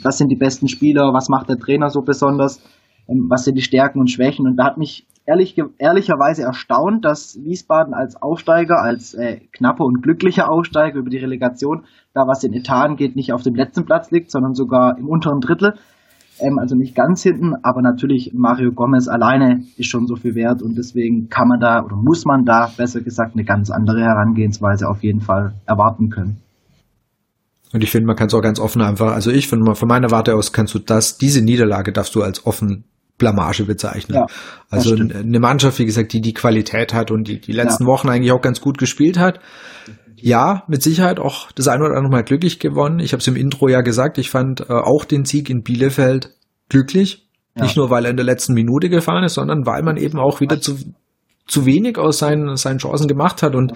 was 0.04 0.20
sind 0.20 0.30
die 0.30 0.36
besten 0.36 0.68
Spieler, 0.68 1.14
was 1.14 1.30
macht 1.30 1.50
der 1.50 1.58
Trainer 1.58 1.90
so 1.90 2.02
besonders, 2.02 2.62
ähm, 3.08 3.28
was 3.30 3.46
sind 3.46 3.56
die 3.56 3.62
Stärken 3.62 4.00
und 4.00 4.10
Schwächen. 4.10 4.48
Und 4.48 4.58
da 4.58 4.66
hat 4.66 4.78
mich 4.78 5.06
ehrlich, 5.26 5.62
ehrlicherweise 5.78 6.44
erstaunt, 6.44 7.06
dass 7.06 7.38
Wiesbaden 7.44 7.94
als 7.94 8.22
Aufsteiger, 8.22 8.82
als 8.82 9.14
äh, 9.14 9.40
knapper 9.52 9.86
und 9.86 10.02
glücklicher 10.02 10.50
Aufsteiger 10.50 11.00
über 11.00 11.10
die 11.10 11.18
Relegation, 11.18 11.86
da 12.14 12.28
was 12.28 12.40
den 12.40 12.54
Etat 12.54 12.96
geht, 12.96 13.16
nicht 13.16 13.34
auf 13.34 13.44
dem 13.44 13.56
letzten 13.56 13.86
Platz 13.86 14.12
liegt, 14.12 14.32
sondern 14.32 14.56
sogar 14.56 14.98
im 14.98 15.08
unteren 15.08 15.42
Drittel 15.42 15.76
ähm, 16.42 16.60
also 16.60 16.76
nicht 16.76 16.96
ganz 16.96 17.24
hinten, 17.24 17.56
aber 17.62 17.82
natürlich 17.82 18.34
Mario 18.34 18.72
Gomez 18.72 19.08
alleine 19.08 19.64
ist 19.78 19.88
schon 19.88 20.08
so 20.08 20.16
viel 20.16 20.36
wert 20.36 20.62
und 20.62 20.78
deswegen 20.78 21.30
kann 21.30 21.48
man 21.48 21.60
da 21.60 21.84
oder 21.84 21.96
muss 21.96 22.26
man 22.26 22.46
da 22.46 22.72
besser 22.76 23.02
gesagt 23.02 23.34
eine 23.34 23.44
ganz 23.44 23.70
andere 23.70 24.02
Herangehensweise 24.02 24.90
auf 24.90 25.04
jeden 25.04 25.22
Fall 25.22 25.54
erwarten 25.66 26.10
können. 26.10 26.38
Und 27.74 27.84
ich 27.84 27.92
finde, 27.92 28.08
man 28.08 28.16
kann 28.16 28.28
es 28.28 28.34
auch 28.34 28.42
ganz 28.42 28.60
offen 28.60 28.82
einfach, 28.82 29.14
also 29.14 29.32
ich 29.32 29.48
finde, 29.48 29.76
von 29.76 29.88
meiner 29.88 30.12
Warte 30.12 30.36
aus 30.36 30.52
kannst 30.52 30.74
du 30.74 30.80
das, 30.80 31.18
diese 31.18 31.42
Niederlage 31.42 31.94
darfst 31.94 32.16
du 32.16 32.22
als 32.22 32.46
offen 32.46 32.84
Blamage 33.18 33.66
bezeichnen. 33.66 34.16
Ja, 34.16 34.26
also 34.70 34.96
eine 34.96 35.40
Mannschaft, 35.40 35.80
wie 35.80 35.86
gesagt, 35.86 36.12
die 36.12 36.22
die 36.22 36.34
Qualität 36.34 36.94
hat 36.94 37.12
und 37.12 37.28
die 37.28 37.40
die 37.40 37.52
letzten 37.52 37.84
ja. 37.84 37.88
Wochen 37.88 38.10
eigentlich 38.10 38.32
auch 38.32 38.42
ganz 38.42 38.62
gut 38.62 38.78
gespielt 38.78 39.20
hat, 39.20 39.40
ja, 40.16 40.64
mit 40.68 40.84
Sicherheit 40.84 41.20
auch 41.20 41.52
das 41.52 41.68
eine 41.68 41.84
oder 41.84 41.96
andere 41.96 42.12
Mal 42.12 42.24
glücklich 42.24 42.60
gewonnen. 42.60 43.00
Ich 43.00 43.14
habe 43.14 43.22
es 43.22 43.28
im 43.28 43.36
Intro 43.36 43.70
ja 43.70 43.82
gesagt, 43.82 44.18
ich 44.18 44.30
fand 44.30 44.62
äh, 44.62 44.74
auch 44.74 45.06
den 45.06 45.26
Sieg 45.26 45.50
in 45.50 45.64
Bielefeld 45.64 46.36
glücklich. 46.70 47.28
Ja. 47.56 47.64
Nicht 47.64 47.76
nur, 47.76 47.90
weil 47.90 48.06
er 48.06 48.12
in 48.12 48.18
der 48.18 48.26
letzten 48.26 48.54
Minute 48.54 48.90
gefahren 48.90 49.24
ist, 49.24 49.34
sondern 49.34 49.66
weil 49.66 49.84
man 49.84 49.98
eben 49.98 50.20
auch 50.20 50.40
wieder 50.40 50.62
zu, 50.62 50.78
zu 51.48 51.66
wenig 51.66 51.98
aus 51.98 52.20
seinen, 52.20 52.56
seinen 52.56 52.78
Chancen 52.78 53.08
gemacht 53.08 53.44
hat. 53.44 53.56
Und 53.56 53.74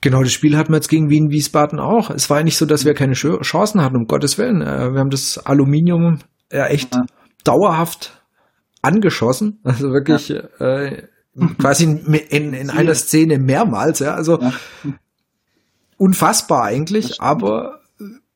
genau 0.00 0.22
das 0.22 0.32
Spiel 0.32 0.56
hatten 0.56 0.72
wir 0.72 0.76
jetzt 0.76 0.88
gegen 0.88 1.10
Wien 1.10 1.30
Wiesbaden 1.30 1.78
auch. 1.78 2.10
Es 2.10 2.30
war 2.30 2.38
ja 2.38 2.44
nicht 2.44 2.56
so, 2.56 2.66
dass 2.66 2.84
wir 2.84 2.94
keine 2.94 3.14
Chancen 3.14 3.82
hatten, 3.82 3.96
um 3.96 4.06
Gottes 4.06 4.38
Willen. 4.38 4.62
Äh, 4.62 4.92
wir 4.92 5.00
haben 5.00 5.10
das 5.10 5.38
Aluminium 5.38 6.18
ja 6.52 6.66
echt 6.66 6.94
ja. 6.94 7.04
dauerhaft 7.44 8.22
angeschossen. 8.82 9.60
Also 9.64 9.92
wirklich 9.92 10.28
ja. 10.28 10.40
äh, 10.58 11.02
quasi 11.58 11.84
in, 11.84 12.14
in, 12.14 12.52
in 12.54 12.70
einer 12.70 12.94
Szene 12.94 13.38
mehrmals, 13.38 14.00
ja, 14.00 14.14
also 14.14 14.40
ja. 14.40 14.52
unfassbar 15.96 16.64
eigentlich, 16.64 17.20
aber 17.20 17.80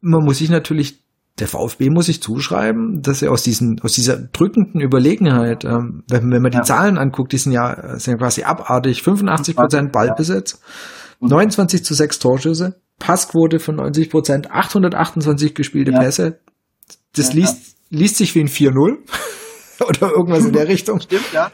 man 0.01 0.23
muss 0.23 0.39
sich 0.39 0.51
natürlich, 0.51 1.03
der 1.39 1.49
VfB 1.49 1.91
muss 1.91 2.07
sich 2.07 2.23
zuschreiben, 2.23 3.01
dass 3.03 3.23
er 3.23 3.33
aus 3.33 3.43
diesen, 3.43 3.81
aus 3.81 3.93
dieser 3.95 4.19
drückenden 4.19 4.81
Überlegenheit, 4.81 5.65
ähm, 5.65 6.05
wenn, 6.09 6.31
wenn 6.31 6.43
man 6.43 6.53
die 6.53 6.59
ja. 6.59 6.63
Zahlen 6.63 6.99
anguckt, 6.99 7.33
die 7.33 7.39
sind 7.39 7.53
ja, 7.53 7.99
sind 7.99 8.13
ja 8.13 8.19
quasi 8.19 8.43
abartig, 8.43 9.03
85 9.03 9.57
Prozent 9.57 9.93
Ballbesitz, 9.93 10.61
29 11.29 11.85
zu 11.85 11.95
6 11.95 12.19
Torschüsse, 12.19 12.81
Passquote 12.99 13.59
von 13.59 13.77
90 13.77 14.11
Prozent, 14.11 14.51
828 14.51 15.55
gespielte 15.55 15.93
ja. 15.93 16.01
Pässe, 16.01 16.39
das 17.17 17.33
liest, 17.33 17.77
liest 17.91 18.17
sich 18.17 18.35
wie 18.35 18.41
ein 18.41 18.49
4-0 18.49 18.99
oder 19.89 20.11
irgendwas 20.11 20.45
in 20.45 20.53
der 20.53 20.69
Richtung. 20.69 21.01
Stimmt, 21.01 21.33
ja. 21.33 21.51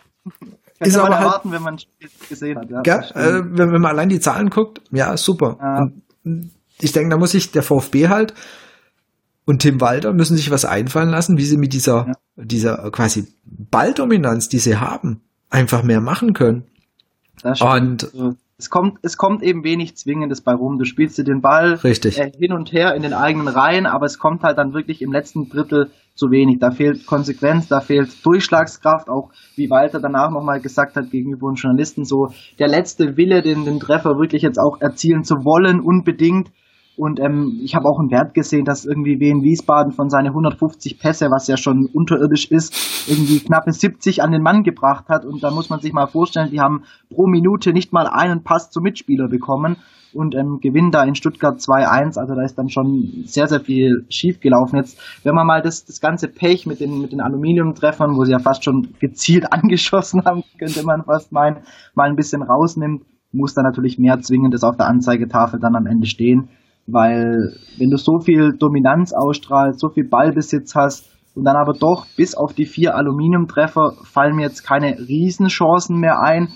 Kann 0.79 0.89
ist 0.89 0.97
aber 0.97 1.15
halt 1.15 1.25
erwarten, 1.25 1.53
wenn 1.53 1.63
man 1.63 1.79
gesehen 2.29 2.59
hat. 2.59 2.71
Ja, 2.71 2.81
gell, 2.81 3.05
äh, 3.15 3.43
wenn, 3.45 3.73
wenn 3.73 3.83
man 3.83 3.91
allein 3.91 4.09
die 4.09 4.21
Zahlen 4.21 4.49
guckt, 4.49 4.81
ja, 4.91 5.15
super. 5.17 5.59
Ja. 5.61 6.33
Ich 6.81 6.93
denke, 6.93 7.11
da 7.11 7.19
muss 7.19 7.33
sich 7.33 7.53
der 7.53 7.63
VfB 7.63 8.09
halt 8.09 8.33
und 9.45 9.61
Tim 9.61 9.81
Walter 9.81 10.15
müssen 10.15 10.37
sich 10.37 10.51
was 10.51 10.65
einfallen 10.65 11.11
lassen, 11.11 11.37
wie 11.37 11.45
sie 11.45 11.59
mit 11.59 11.75
dieser, 11.75 12.07
ja. 12.07 12.15
dieser 12.37 12.91
quasi 12.91 13.27
Balldominanz, 13.45 14.49
die 14.49 14.59
sie 14.59 14.79
haben, 14.79 15.21
einfach 15.51 15.83
mehr 15.83 16.01
machen 16.01 16.33
können. 16.33 16.65
Und 17.43 18.05
also, 18.05 18.37
es 18.61 18.69
kommt, 18.71 18.99
es 19.03 19.17
kommt 19.17 19.43
eben 19.43 19.65
wenig 19.65 19.97
Zwingendes 19.97 20.43
bei 20.43 20.53
rum. 20.53 20.79
Du 20.79 20.85
spielst 20.85 21.17
dir 21.19 21.25
den 21.25 21.41
Ball 21.41 21.75
Richtig. 21.75 22.19
Äh, 22.19 22.31
hin 22.39 22.53
und 22.53 22.73
her 22.73 22.95
in 22.95 23.03
den 23.03 23.15
eigenen 23.15 23.49
Reihen, 23.49 23.87
aber 23.87 24.07
es 24.07 24.19
kommt 24.19 24.43
halt 24.43 24.59
dann 24.59 24.75
wirklich 24.75 25.01
im 25.03 25.13
letzten 25.13 25.49
Drittel 25.49 25.91
zu 26.15 26.31
wenig. 26.31 26.59
Da 26.59 26.71
fehlt 26.71 27.07
Konsequenz, 27.07 27.69
da 27.69 27.81
fehlt 27.81 28.25
Durchschlagskraft, 28.25 29.09
auch 29.09 29.31
wie 29.57 29.71
Walter 29.71 30.01
danach 30.01 30.31
nochmal 30.31 30.61
gesagt 30.61 30.97
hat 30.97 31.11
gegenüber 31.11 31.51
den 31.51 31.55
Journalisten, 31.55 32.05
so 32.05 32.29
der 32.59 32.69
letzte 32.69 33.17
Wille, 33.17 33.43
den, 33.43 33.65
den 33.65 33.81
Treffer 33.81 34.19
wirklich 34.19 34.43
jetzt 34.43 34.59
auch 34.59 34.81
erzielen 34.81 35.25
zu 35.25 35.37
wollen, 35.45 35.81
unbedingt. 35.81 36.51
Und 36.97 37.19
ähm, 37.19 37.61
ich 37.63 37.75
habe 37.75 37.89
auch 37.89 37.99
einen 37.99 38.11
Wert 38.11 38.35
gesehen, 38.35 38.65
dass 38.65 38.85
irgendwie 38.85 39.21
Wien 39.21 39.43
Wiesbaden 39.43 39.93
von 39.93 40.11
seinen 40.11 40.29
150 40.29 40.99
Pässe, 40.99 41.31
was 41.31 41.47
ja 41.47 41.57
schon 41.57 41.89
unterirdisch 41.93 42.51
ist, 42.51 43.09
irgendwie 43.09 43.41
knappe 43.41 43.73
70 43.73 44.23
an 44.23 44.33
den 44.33 44.43
Mann 44.43 44.65
gebracht 44.65 45.09
hat. 45.09 45.25
Und 45.25 45.43
da 45.43 45.51
muss 45.51 45.71
man 45.71 45.81
sich 45.81 45.93
mal 45.93 46.07
vorstellen, 46.07 46.51
die 46.51 46.61
haben 46.61 46.83
pro 47.09 47.27
Minute 47.27 47.73
nicht 47.73 47.93
mal 47.93 48.07
einen 48.07 48.43
Pass 48.43 48.71
zum 48.71 48.83
Mitspieler 48.83 49.29
bekommen 49.29 49.77
und 50.13 50.35
ähm, 50.35 50.59
gewinnen 50.61 50.91
da 50.91 51.05
in 51.05 51.15
Stuttgart 51.15 51.59
2-1. 51.59 52.19
Also 52.19 52.35
da 52.35 52.43
ist 52.43 52.59
dann 52.59 52.69
schon 52.69 53.23
sehr, 53.25 53.47
sehr 53.47 53.61
viel 53.61 54.05
schief 54.09 54.41
gelaufen. 54.41 54.77
Jetzt, 54.77 54.99
wenn 55.25 55.35
man 55.35 55.47
mal 55.47 55.63
das, 55.63 55.85
das 55.85 56.01
ganze 56.01 56.29
Pech 56.29 56.67
mit 56.67 56.81
den, 56.81 57.01
mit 57.01 57.13
den 57.13 57.21
Aluminiumtreffern, 57.21 58.17
wo 58.17 58.25
sie 58.25 58.33
ja 58.33 58.41
fast 58.41 58.65
schon 58.65 58.89
gezielt 58.99 59.53
angeschossen 59.53 60.25
haben, 60.25 60.43
könnte 60.59 60.85
man 60.85 61.05
fast 61.05 61.33
meinen, 61.33 61.59
mal 61.95 62.11
ein 62.11 62.17
bisschen 62.17 62.43
rausnimmt, 62.43 63.05
muss 63.33 63.55
da 63.55 63.63
natürlich 63.63 63.99
mehr 63.99 64.21
Zwingendes 64.21 64.65
auf 64.65 64.77
der 64.77 64.89
Anzeigetafel 64.89 65.61
dann 65.61 65.77
am 65.77 65.87
Ende 65.87 66.07
stehen 66.07 66.49
weil 66.93 67.55
wenn 67.79 67.91
du 67.91 67.97
so 67.97 68.21
viel 68.21 68.53
Dominanz 68.59 69.13
ausstrahlst, 69.13 69.81
so 69.81 69.89
viel 69.89 70.09
Ballbesitz 70.09 70.75
hast 70.75 71.11
und 71.35 71.45
dann 71.45 71.57
aber 71.57 71.73
doch 71.73 72.07
bis 72.17 72.35
auf 72.35 72.53
die 72.53 72.67
vier 72.67 72.97
Aluminiumtreffer 72.97 73.93
fallen 74.05 74.37
mir 74.37 74.43
jetzt 74.43 74.63
keine 74.63 74.99
Riesenchancen 74.99 75.99
mehr 75.99 76.21
ein, 76.21 76.49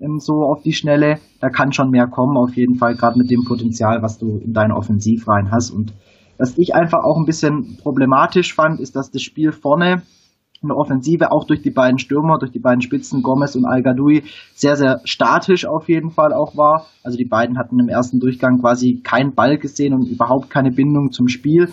ähm, 0.00 0.18
so 0.18 0.34
auf 0.44 0.62
die 0.62 0.72
Schnelle, 0.72 1.18
da 1.40 1.48
kann 1.48 1.72
schon 1.72 1.90
mehr 1.90 2.06
kommen 2.06 2.36
auf 2.36 2.56
jeden 2.56 2.76
Fall, 2.76 2.94
gerade 2.96 3.18
mit 3.18 3.30
dem 3.30 3.44
Potenzial, 3.46 4.02
was 4.02 4.18
du 4.18 4.38
in 4.38 4.52
deiner 4.52 4.76
Offensivreihen 4.76 5.50
hast. 5.50 5.70
Und 5.70 5.92
was 6.38 6.58
ich 6.58 6.74
einfach 6.74 7.04
auch 7.04 7.18
ein 7.18 7.26
bisschen 7.26 7.78
problematisch 7.82 8.54
fand, 8.54 8.80
ist, 8.80 8.96
dass 8.96 9.10
das 9.10 9.22
Spiel 9.22 9.52
vorne 9.52 10.02
in 10.62 10.68
der 10.68 10.76
Offensive 10.76 11.32
auch 11.32 11.44
durch 11.44 11.62
die 11.62 11.70
beiden 11.70 11.98
Stürmer, 11.98 12.38
durch 12.38 12.52
die 12.52 12.60
beiden 12.60 12.82
Spitzen 12.82 13.22
Gomez 13.22 13.56
und 13.56 13.64
al 13.64 13.82
sehr, 14.54 14.76
sehr 14.76 15.00
statisch 15.04 15.66
auf 15.66 15.88
jeden 15.88 16.10
Fall 16.10 16.32
auch 16.32 16.56
war. 16.56 16.86
Also 17.02 17.18
die 17.18 17.24
beiden 17.24 17.58
hatten 17.58 17.78
im 17.78 17.88
ersten 17.88 18.20
Durchgang 18.20 18.60
quasi 18.60 19.00
keinen 19.02 19.34
Ball 19.34 19.58
gesehen 19.58 19.92
und 19.94 20.06
überhaupt 20.08 20.50
keine 20.50 20.70
Bindung 20.70 21.10
zum 21.10 21.28
Spiel. 21.28 21.68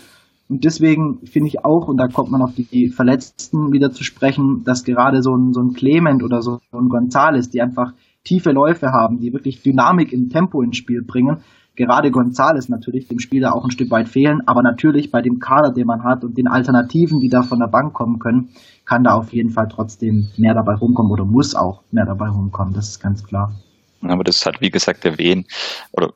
Und 0.49 0.65
deswegen 0.65 1.19
finde 1.25 1.49
ich 1.49 1.63
auch, 1.63 1.87
und 1.87 1.97
da 1.97 2.07
kommt 2.07 2.31
man 2.31 2.41
auf 2.41 2.55
die 2.55 2.89
Verletzten 2.89 3.71
wieder 3.71 3.91
zu 3.91 4.03
sprechen, 4.03 4.63
dass 4.65 4.83
gerade 4.83 5.21
so 5.21 5.35
ein, 5.35 5.53
so 5.53 5.61
ein 5.61 5.73
Clement 5.73 6.23
oder 6.23 6.41
so 6.41 6.59
ein 6.71 6.89
Gonzales, 6.89 7.51
die 7.51 7.61
einfach 7.61 7.93
tiefe 8.23 8.51
Läufe 8.51 8.87
haben, 8.91 9.19
die 9.19 9.31
wirklich 9.31 9.61
Dynamik 9.61 10.11
im 10.11 10.29
Tempo 10.29 10.63
ins 10.63 10.77
Spiel 10.77 11.03
bringen, 11.03 11.41
gerade 11.79 12.11
Gonzales 12.11 12.67
natürlich 12.67 13.07
dem 13.07 13.19
Spieler 13.19 13.55
auch 13.55 13.63
ein 13.63 13.71
Stück 13.71 13.89
weit 13.89 14.09
fehlen, 14.09 14.41
aber 14.45 14.61
natürlich 14.61 15.11
bei 15.11 15.21
dem 15.21 15.39
Kader, 15.39 15.71
den 15.71 15.87
man 15.87 16.03
hat 16.03 16.25
und 16.25 16.37
den 16.37 16.47
Alternativen, 16.47 17.21
die 17.21 17.29
da 17.29 17.41
von 17.41 17.59
der 17.59 17.67
Bank 17.67 17.93
kommen 17.93 18.19
können, 18.19 18.49
kann 18.85 19.05
da 19.05 19.13
auf 19.13 19.31
jeden 19.31 19.49
Fall 19.49 19.69
trotzdem 19.69 20.27
mehr 20.35 20.53
dabei 20.53 20.73
rumkommen 20.73 21.09
oder 21.09 21.23
muss 21.23 21.55
auch 21.55 21.83
mehr 21.91 22.05
dabei 22.05 22.27
rumkommen, 22.27 22.73
das 22.73 22.89
ist 22.89 22.99
ganz 22.99 23.23
klar. 23.23 23.53
Aber 24.01 24.25
das 24.25 24.45
hat, 24.45 24.59
wie 24.59 24.71
gesagt, 24.71 25.05
der 25.05 25.17
Wien 25.17 25.45
oder 25.93 26.11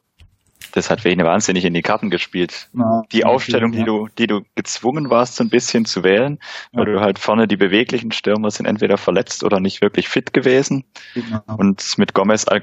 das 0.73 0.89
hat 0.89 1.05
Wien 1.05 1.19
wahnsinnig 1.19 1.63
in 1.63 1.73
die 1.73 1.81
Karten 1.81 2.09
gespielt. 2.09 2.67
Ja, 2.73 3.03
die 3.13 3.23
Aufstellung, 3.23 3.71
die 3.71 3.83
du, 3.83 4.09
die 4.17 4.27
du 4.27 4.41
gezwungen 4.55 5.09
warst, 5.09 5.35
so 5.35 5.45
ein 5.45 5.49
bisschen 5.49 5.85
zu 5.85 6.03
wählen, 6.03 6.39
ja. 6.71 6.79
weil 6.79 6.85
du 6.85 6.99
halt 6.99 7.19
vorne 7.19 7.47
die 7.47 7.57
beweglichen 7.57 8.11
Stürmer 8.11 8.51
sind 8.51 8.65
entweder 8.65 8.97
verletzt 8.97 9.45
oder 9.45 9.61
nicht 9.61 9.81
wirklich 9.81 10.09
fit 10.09 10.33
gewesen. 10.33 10.83
Genau. 11.13 11.41
Und 11.57 11.97
mit 11.97 12.13
Gomez 12.13 12.47
al 12.47 12.59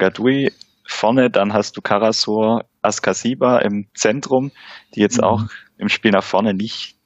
vorne, 0.86 1.30
dann 1.30 1.52
hast 1.52 1.76
du 1.76 1.80
Karasor, 1.80 2.64
Askasiba 2.82 3.58
im 3.58 3.88
Zentrum, 3.94 4.52
die 4.94 5.00
jetzt 5.00 5.18
mhm. 5.18 5.24
auch 5.24 5.44
im 5.78 5.88
Spiel 5.88 6.10
nach 6.10 6.24
vorne 6.24 6.54
nicht 6.54 6.96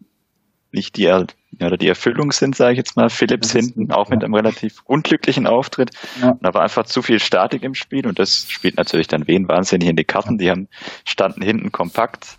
nicht 0.75 0.97
die, 0.97 1.07
oder 1.09 1.77
die 1.77 1.89
Erfüllung 1.89 2.33
sind, 2.33 2.57
sage 2.57 2.73
ich 2.73 2.79
jetzt 2.79 2.97
mal. 2.97 3.09
Philips 3.09 3.53
hinten, 3.53 3.93
auch 3.93 4.11
mit 4.11 4.23
einem 4.23 4.35
relativ 4.35 4.83
unglücklichen 4.85 5.47
Auftritt. 5.47 5.91
Ja. 6.21 6.31
Und 6.31 6.45
da 6.45 6.53
war 6.53 6.63
einfach 6.63 6.85
zu 6.85 7.01
viel 7.01 7.21
Statik 7.21 7.63
im 7.63 7.75
Spiel 7.75 8.07
und 8.07 8.19
das 8.19 8.47
spielt 8.49 8.77
natürlich 8.77 9.07
dann 9.07 9.27
wen 9.27 9.49
wahnsinnig 9.49 9.89
in 9.89 9.97
die 9.97 10.05
Karten. 10.05 10.37
Die 10.37 10.51
haben, 10.51 10.69
standen 11.05 11.43
hinten 11.43 11.73
kompakt, 11.73 12.37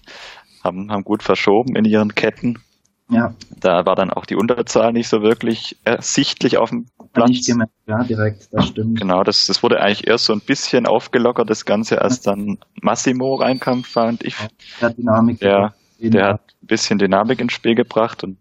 haben, 0.63 0.91
haben 0.91 1.03
gut 1.03 1.23
verschoben 1.23 1.75
in 1.75 1.85
ihren 1.85 2.13
Ketten. 2.13 2.59
Ja. 3.09 3.35
Da 3.59 3.85
war 3.85 3.95
dann 3.95 4.09
auch 4.09 4.25
die 4.25 4.35
Unterzahl 4.35 4.91
nicht 4.91 5.07
so 5.07 5.21
wirklich 5.21 5.77
ersichtlich 5.83 6.57
auf 6.57 6.71
dem 6.71 6.87
Platz. 7.13 7.29
Nicht 7.29 7.47
gemerkt, 7.47 7.71
ja, 7.85 8.03
direkt, 8.03 8.49
das 8.51 8.67
stimmt. 8.67 8.99
Genau, 8.99 9.23
das, 9.23 9.45
das 9.45 9.61
wurde 9.61 9.79
eigentlich 9.79 10.07
erst 10.07 10.25
so 10.25 10.33
ein 10.33 10.41
bisschen 10.41 10.87
aufgelockert, 10.87 11.49
das 11.49 11.65
Ganze, 11.65 12.01
als 12.01 12.21
dann 12.21 12.57
Massimo 12.81 13.35
reinkam, 13.35 13.83
fand 13.83 14.23
ich. 14.23 14.35
Ja, 14.81 14.89
Dynamik. 14.89 15.39
Der, 15.39 15.73
der 15.99 16.27
hat 16.29 16.41
ein 16.63 16.67
bisschen 16.67 16.97
Dynamik 16.97 17.39
ins 17.39 17.53
Spiel 17.53 17.75
gebracht 17.75 18.23
und 18.23 18.37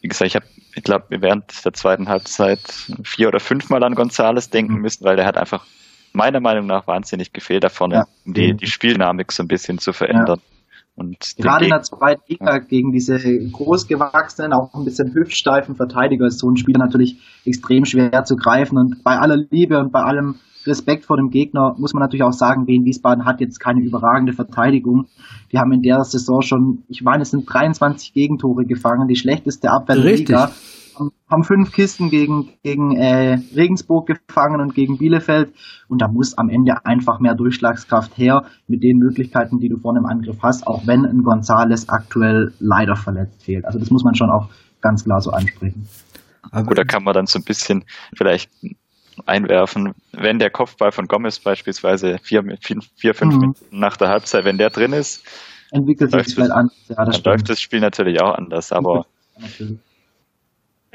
wie 0.00 0.08
gesagt, 0.08 0.28
ich 0.28 0.36
habe, 0.36 0.46
ich 0.74 0.82
glaube, 0.82 1.06
während 1.08 1.64
der 1.64 1.72
zweiten 1.72 2.08
Halbzeit 2.08 2.60
vier 3.04 3.28
oder 3.28 3.40
fünfmal 3.40 3.82
an 3.84 3.94
Gonzales 3.94 4.50
denken 4.50 4.74
mhm. 4.74 4.80
müssen, 4.82 5.04
weil 5.04 5.16
der 5.16 5.24
hat 5.24 5.38
einfach 5.38 5.64
meiner 6.12 6.40
Meinung 6.40 6.66
nach 6.66 6.86
wahnsinnig 6.86 7.32
gefehlt 7.32 7.64
da 7.64 7.68
vorne, 7.68 7.94
ja. 7.94 8.04
die, 8.24 8.54
die 8.54 8.66
Spieldynamik 8.66 9.32
so 9.32 9.42
ein 9.42 9.48
bisschen 9.48 9.78
zu 9.78 9.92
verändern. 9.92 10.40
Ja. 10.40 10.53
Und 10.96 11.18
Gerade 11.36 11.64
in 11.64 11.70
der 11.70 11.82
zweiten 11.82 12.22
Liga 12.28 12.58
gegen 12.58 12.92
diese 12.92 13.18
großgewachsenen, 13.18 14.52
auch 14.52 14.74
ein 14.74 14.84
bisschen 14.84 15.12
hüftsteifen 15.12 15.74
Verteidiger 15.74 16.26
ist 16.26 16.38
so 16.38 16.48
ein 16.48 16.56
Spieler 16.56 16.78
natürlich 16.78 17.20
extrem 17.44 17.84
schwer 17.84 18.24
zu 18.24 18.36
greifen. 18.36 18.78
Und 18.78 19.02
bei 19.02 19.18
aller 19.18 19.36
Liebe 19.36 19.78
und 19.78 19.90
bei 19.90 20.02
allem 20.02 20.36
Respekt 20.66 21.04
vor 21.04 21.16
dem 21.16 21.30
Gegner 21.30 21.74
muss 21.78 21.92
man 21.92 22.00
natürlich 22.00 22.22
auch 22.22 22.32
sagen, 22.32 22.66
Wien 22.66 22.84
Wiesbaden 22.84 23.24
hat 23.24 23.40
jetzt 23.40 23.58
keine 23.58 23.80
überragende 23.80 24.32
Verteidigung. 24.32 25.06
Die 25.52 25.58
haben 25.58 25.72
in 25.72 25.82
der 25.82 26.04
Saison 26.04 26.42
schon, 26.42 26.84
ich 26.88 27.02
meine, 27.02 27.22
es 27.22 27.30
sind 27.30 27.44
23 27.44 28.14
Gegentore 28.14 28.64
gefangen, 28.64 29.08
die 29.08 29.16
schlechteste 29.16 29.70
Abwehr 29.70 29.96
der 29.96 30.16
Liga 30.16 30.52
haben 31.30 31.44
fünf 31.44 31.72
Kisten 31.72 32.10
gegen, 32.10 32.50
gegen 32.62 32.96
äh, 32.96 33.38
Regensburg 33.54 34.06
gefangen 34.06 34.60
und 34.60 34.74
gegen 34.74 34.98
Bielefeld. 34.98 35.52
Und 35.88 36.00
da 36.00 36.08
muss 36.08 36.36
am 36.38 36.48
Ende 36.48 36.84
einfach 36.84 37.20
mehr 37.20 37.34
Durchschlagskraft 37.34 38.16
her 38.16 38.44
mit 38.66 38.82
den 38.82 38.98
Möglichkeiten, 38.98 39.58
die 39.58 39.68
du 39.68 39.78
vorne 39.78 40.00
im 40.00 40.06
Angriff 40.06 40.38
hast, 40.42 40.66
auch 40.66 40.86
wenn 40.86 41.04
ein 41.04 41.22
Gonzales 41.22 41.88
aktuell 41.88 42.52
leider 42.58 42.96
verletzt 42.96 43.44
fehlt. 43.44 43.64
Also 43.64 43.78
das 43.78 43.90
muss 43.90 44.04
man 44.04 44.14
schon 44.14 44.30
auch 44.30 44.48
ganz 44.80 45.04
klar 45.04 45.20
so 45.20 45.30
ansprechen. 45.30 45.88
Gut, 46.52 46.78
da 46.78 46.84
kann 46.84 47.02
man 47.02 47.14
dann 47.14 47.26
so 47.26 47.38
ein 47.38 47.44
bisschen 47.44 47.84
vielleicht 48.14 48.50
einwerfen, 49.26 49.94
wenn 50.12 50.38
der 50.38 50.50
Kopfball 50.50 50.92
von 50.92 51.06
Gomez 51.06 51.38
beispielsweise 51.38 52.18
vier, 52.22 52.42
vier, 52.60 52.78
vier 52.96 53.14
fünf 53.14 53.34
mhm. 53.34 53.40
Minuten 53.40 53.78
nach 53.78 53.96
der 53.96 54.08
Halbzeit, 54.08 54.44
wenn 54.44 54.58
der 54.58 54.70
drin 54.70 54.92
ist, 54.92 55.24
entwickelt 55.70 56.10
sich 56.10 56.22
das 56.22 56.32
Spiel 56.32 56.52
anders. 56.52 56.74
Ja, 56.88 57.04
dann 57.04 57.22
läuft 57.24 57.48
das 57.48 57.60
Spiel 57.60 57.80
natürlich 57.80 58.20
auch 58.20 58.34
anders, 58.34 58.72
aber 58.72 59.06
natürlich. 59.38 59.78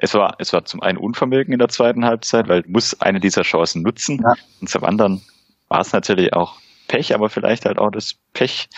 Es 0.02 0.14
war, 0.14 0.36
es 0.40 0.54
war 0.54 0.64
zum 0.64 0.82
einen 0.82 0.98
Unvermögen 0.98 1.52
in 1.52 1.60
der 1.60 1.68
zweiten 1.68 2.06
Halbzeit, 2.06 2.48
weil 2.48 2.62
du 2.62 2.72
musst 2.72 3.02
eine 3.02 3.20
dieser 3.20 3.42
Chancen 3.42 3.82
nutzen. 3.82 4.22
Ja. 4.24 4.34
Und 4.62 4.70
zum 4.70 4.84
anderen 4.84 5.22
war 5.68 5.82
es 5.82 5.92
natürlich 5.92 6.34
auch 6.34 6.58
Pech, 6.88 7.14
aber 7.14 7.30
vielleicht 7.30 7.66
halt 7.66 7.80
auch 7.80 7.92
das 7.92 8.16
Pech, 8.34 8.70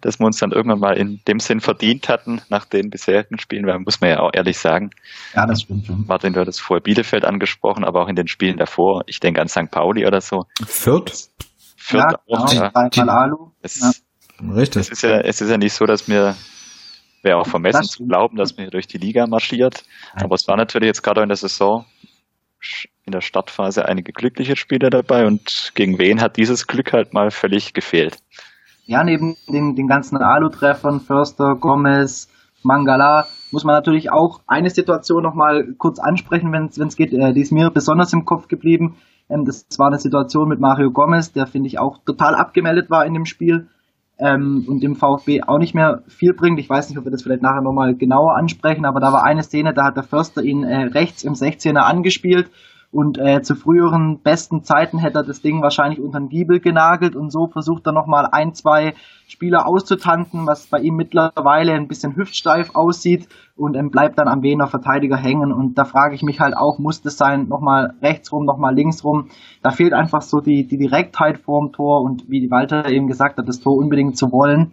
dass 0.00 0.18
wir 0.18 0.26
uns 0.26 0.38
dann 0.38 0.52
irgendwann 0.52 0.78
mal 0.78 0.96
in 0.96 1.20
dem 1.26 1.40
Sinn 1.40 1.60
verdient 1.60 2.08
hatten 2.08 2.42
nach 2.48 2.64
den 2.64 2.90
bisherigen 2.90 3.38
Spielen, 3.38 3.66
weil 3.66 3.78
muss 3.78 4.00
man 4.00 4.10
ja 4.10 4.20
auch 4.20 4.30
ehrlich 4.32 4.58
sagen. 4.58 4.90
Ja, 5.34 5.46
das 5.46 5.62
stimmt 5.62 5.86
schon. 5.86 6.06
Martin, 6.06 6.32
du 6.32 6.40
hattest 6.40 6.60
vorher 6.60 6.82
Bielefeld 6.82 7.24
angesprochen, 7.24 7.84
aber 7.84 8.02
auch 8.02 8.08
in 8.08 8.16
den 8.16 8.28
Spielen 8.28 8.56
davor, 8.58 9.02
ich 9.06 9.20
denke 9.20 9.40
an 9.40 9.48
St. 9.48 9.70
Pauli 9.70 10.06
oder 10.06 10.20
so. 10.20 10.44
Fürth? 10.66 11.30
Fürth 11.76 12.12
ja, 12.26 12.36
auch, 12.36 12.90
genau, 12.90 13.12
ja. 13.12 13.52
Es, 13.62 13.80
ja. 13.80 13.90
Richtig. 14.54 14.82
Es 14.82 14.90
ist 14.90 15.02
ja, 15.02 15.20
es 15.20 15.40
ist 15.40 15.50
ja 15.50 15.58
nicht 15.58 15.74
so, 15.74 15.84
dass 15.86 16.08
wir 16.08 16.34
Wäre 17.22 17.36
auch 17.36 17.46
vermessen 17.46 17.84
zu 17.84 18.06
glauben, 18.06 18.36
dass 18.36 18.56
man 18.56 18.64
hier 18.64 18.70
durch 18.70 18.86
die 18.86 18.98
Liga 18.98 19.26
marschiert. 19.26 19.84
Aber 20.14 20.34
es 20.34 20.48
war 20.48 20.56
natürlich 20.56 20.86
jetzt 20.86 21.02
gerade 21.02 21.22
in 21.22 21.28
der 21.28 21.36
Saison 21.36 21.84
in 23.04 23.12
der 23.12 23.20
Startphase 23.20 23.86
einige 23.86 24.12
glückliche 24.12 24.56
Spieler 24.56 24.90
dabei 24.90 25.26
und 25.26 25.72
gegen 25.74 25.98
wen 25.98 26.20
hat 26.20 26.36
dieses 26.36 26.66
Glück 26.66 26.92
halt 26.92 27.12
mal 27.12 27.30
völlig 27.30 27.72
gefehlt? 27.72 28.18
Ja, 28.86 29.02
neben 29.04 29.36
den, 29.48 29.76
den 29.76 29.86
ganzen 29.86 30.16
Alu-Treffern, 30.16 31.00
Förster, 31.00 31.56
Gomez, 31.56 32.28
Mangala, 32.62 33.26
muss 33.50 33.64
man 33.64 33.74
natürlich 33.74 34.12
auch 34.12 34.40
eine 34.46 34.70
Situation 34.70 35.22
nochmal 35.22 35.74
kurz 35.78 35.98
ansprechen, 35.98 36.52
wenn 36.52 36.66
es 36.66 36.96
geht. 36.96 37.12
Äh, 37.12 37.32
die 37.32 37.40
ist 37.40 37.52
mir 37.52 37.70
besonders 37.70 38.12
im 38.12 38.24
Kopf 38.24 38.48
geblieben. 38.48 38.96
Ähm, 39.28 39.44
das 39.44 39.66
war 39.78 39.88
eine 39.88 39.98
Situation 39.98 40.48
mit 40.48 40.60
Mario 40.60 40.90
Gomez, 40.90 41.32
der 41.32 41.46
finde 41.46 41.68
ich 41.68 41.78
auch 41.78 41.98
total 42.04 42.34
abgemeldet 42.34 42.90
war 42.90 43.06
in 43.06 43.14
dem 43.14 43.26
Spiel 43.26 43.68
ähm, 44.20 44.64
und 44.68 44.82
dem 44.82 44.94
VfB 44.94 45.42
auch 45.42 45.58
nicht 45.58 45.74
mehr 45.74 46.02
viel 46.08 46.34
bringt. 46.34 46.60
Ich 46.60 46.68
weiß 46.68 46.88
nicht, 46.88 46.98
ob 46.98 47.04
wir 47.04 47.10
das 47.10 47.22
vielleicht 47.22 47.42
nachher 47.42 47.62
nochmal 47.62 47.94
genauer 47.94 48.36
ansprechen, 48.36 48.84
aber 48.84 49.00
da 49.00 49.12
war 49.12 49.24
eine 49.24 49.42
Szene, 49.42 49.74
da 49.74 49.84
hat 49.84 49.96
der 49.96 50.04
Förster 50.04 50.42
ihn 50.42 50.62
äh, 50.62 50.84
rechts 50.84 51.24
im 51.24 51.32
16er 51.32 51.78
angespielt 51.78 52.50
und 52.92 53.18
äh, 53.18 53.40
zu 53.40 53.54
früheren 53.54 54.20
besten 54.20 54.64
Zeiten 54.64 54.98
hätte 54.98 55.18
er 55.18 55.24
das 55.24 55.42
Ding 55.42 55.62
wahrscheinlich 55.62 56.00
unter 56.00 56.18
den 56.18 56.28
Giebel 56.28 56.58
genagelt 56.58 57.14
und 57.14 57.30
so 57.30 57.46
versucht 57.46 57.86
er 57.86 57.92
nochmal 57.92 58.26
ein, 58.32 58.52
zwei 58.52 58.94
Spieler 59.28 59.68
auszutanken, 59.68 60.46
was 60.48 60.66
bei 60.66 60.80
ihm 60.80 60.96
mittlerweile 60.96 61.74
ein 61.74 61.86
bisschen 61.86 62.16
hüftsteif 62.16 62.74
aussieht 62.74 63.28
und 63.54 63.76
ähm, 63.76 63.90
bleibt 63.90 64.18
dann 64.18 64.26
am 64.26 64.42
Wiener 64.42 64.66
Verteidiger 64.66 65.16
hängen. 65.16 65.52
Und 65.52 65.78
da 65.78 65.84
frage 65.84 66.16
ich 66.16 66.22
mich 66.22 66.40
halt 66.40 66.56
auch, 66.56 66.80
muss 66.80 67.00
das 67.00 67.16
sein, 67.16 67.46
nochmal 67.46 67.94
rechts 68.02 68.32
rum, 68.32 68.44
nochmal 68.44 68.74
links 68.74 69.04
rum? 69.04 69.28
Da 69.62 69.70
fehlt 69.70 69.92
einfach 69.92 70.22
so 70.22 70.40
die, 70.40 70.66
die 70.66 70.78
Direktheit 70.78 71.38
vorm 71.38 71.70
Tor 71.70 72.02
und 72.02 72.28
wie 72.28 72.50
Walter 72.50 72.90
eben 72.90 73.06
gesagt 73.06 73.38
hat, 73.38 73.46
das 73.46 73.60
Tor 73.60 73.76
unbedingt 73.76 74.16
zu 74.16 74.32
wollen. 74.32 74.72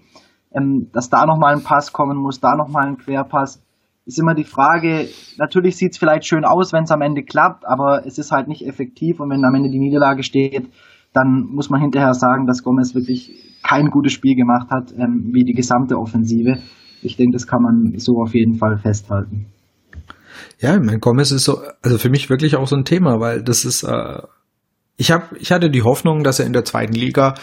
Ähm, 0.51 0.89
dass 0.91 1.11
da 1.11 1.27
nochmal 1.27 1.53
ein 1.53 1.63
Pass 1.63 1.93
kommen 1.93 2.17
muss, 2.17 2.39
da 2.39 2.55
nochmal 2.55 2.87
ein 2.87 2.97
Querpass 2.97 3.61
ist 4.07 4.19
immer 4.19 4.33
die 4.33 4.45
Frage, 4.45 5.09
natürlich 5.37 5.75
sieht 5.75 5.91
es 5.91 5.97
vielleicht 5.97 6.25
schön 6.25 6.45
aus, 6.45 6.71
wenn 6.71 6.83
es 6.83 6.91
am 6.91 7.01
Ende 7.01 7.23
klappt, 7.23 7.67
aber 7.67 8.05
es 8.05 8.17
ist 8.17 8.31
halt 8.31 8.47
nicht 8.47 8.65
effektiv 8.65 9.19
und 9.19 9.29
wenn 9.29 9.43
am 9.43 9.53
Ende 9.53 9.69
die 9.69 9.79
Niederlage 9.79 10.23
steht, 10.23 10.69
dann 11.13 11.49
muss 11.51 11.69
man 11.69 11.81
hinterher 11.81 12.13
sagen, 12.13 12.45
dass 12.47 12.63
Gomez 12.63 12.95
wirklich 12.95 13.59
kein 13.63 13.89
gutes 13.89 14.13
Spiel 14.13 14.35
gemacht 14.35 14.69
hat, 14.71 14.93
ähm, 14.93 15.31
wie 15.33 15.43
die 15.43 15.53
gesamte 15.53 15.97
Offensive. 15.97 16.59
Ich 17.01 17.17
denke, 17.17 17.33
das 17.33 17.47
kann 17.47 17.61
man 17.61 17.97
so 17.97 18.21
auf 18.21 18.33
jeden 18.33 18.55
Fall 18.55 18.77
festhalten. 18.77 19.47
Ja, 20.59 20.79
mein 20.79 20.99
Gomez 20.99 21.31
ist 21.31 21.43
so, 21.43 21.59
also 21.81 21.97
für 21.97 22.09
mich 22.09 22.29
wirklich 22.29 22.55
auch 22.55 22.67
so 22.67 22.77
ein 22.77 22.85
Thema, 22.85 23.19
weil 23.19 23.43
das 23.43 23.65
ist, 23.65 23.83
äh, 23.83 24.21
ich 24.95 25.11
habe, 25.11 25.25
ich 25.39 25.51
hatte 25.51 25.69
die 25.69 25.83
Hoffnung, 25.83 26.23
dass 26.23 26.39
er 26.39 26.45
in 26.45 26.53
der 26.53 26.63
zweiten 26.63 26.93
Liga 26.93 27.33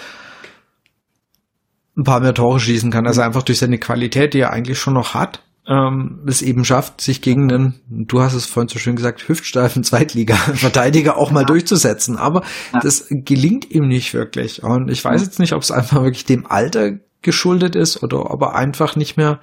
ein 1.97 2.05
paar 2.05 2.21
mehr 2.21 2.35
Tore 2.35 2.59
schießen 2.59 2.91
kann, 2.91 3.07
also 3.07 3.21
einfach 3.21 3.43
durch 3.43 3.59
seine 3.59 3.79
Qualität, 3.79 4.35
die 4.35 4.41
er 4.41 4.53
eigentlich 4.53 4.79
schon 4.79 4.95
noch 4.95 5.15
hat, 5.15 5.43
ähm, 5.67 6.21
es 6.27 6.43
eben 6.43 6.65
schafft, 6.65 7.01
sich 7.01 7.23
gegen 7.23 7.51
einen, 7.51 7.75
du 7.89 8.21
hast 8.21 8.35
es 8.35 8.47
vorhin 8.47 8.69
so 8.69 8.79
schön 8.79 8.97
gesagt, 8.97 9.29
hüftsteifen 9.29 9.83
Zweitliga-Verteidiger 9.83 11.17
auch 11.19 11.31
mal 11.31 11.41
ja. 11.41 11.47
durchzusetzen. 11.47 12.17
Aber 12.17 12.43
ja. 12.73 12.81
das 12.81 13.07
gelingt 13.09 13.71
ihm 13.71 13.89
nicht 13.89 14.13
wirklich. 14.13 14.63
Und 14.63 14.91
ich 14.91 15.03
weiß 15.05 15.23
jetzt 15.23 15.39
nicht, 15.39 15.55
ob 15.55 15.63
es 15.63 15.71
einfach 15.71 16.03
wirklich 16.03 16.27
dem 16.27 16.47
Alter 16.47 16.93
geschuldet 17.23 17.77
ist 17.77 18.03
oder 18.03 18.31
ob 18.31 18.43
er 18.43 18.55
einfach 18.55 18.97
nicht 18.97 19.17
mehr, 19.17 19.41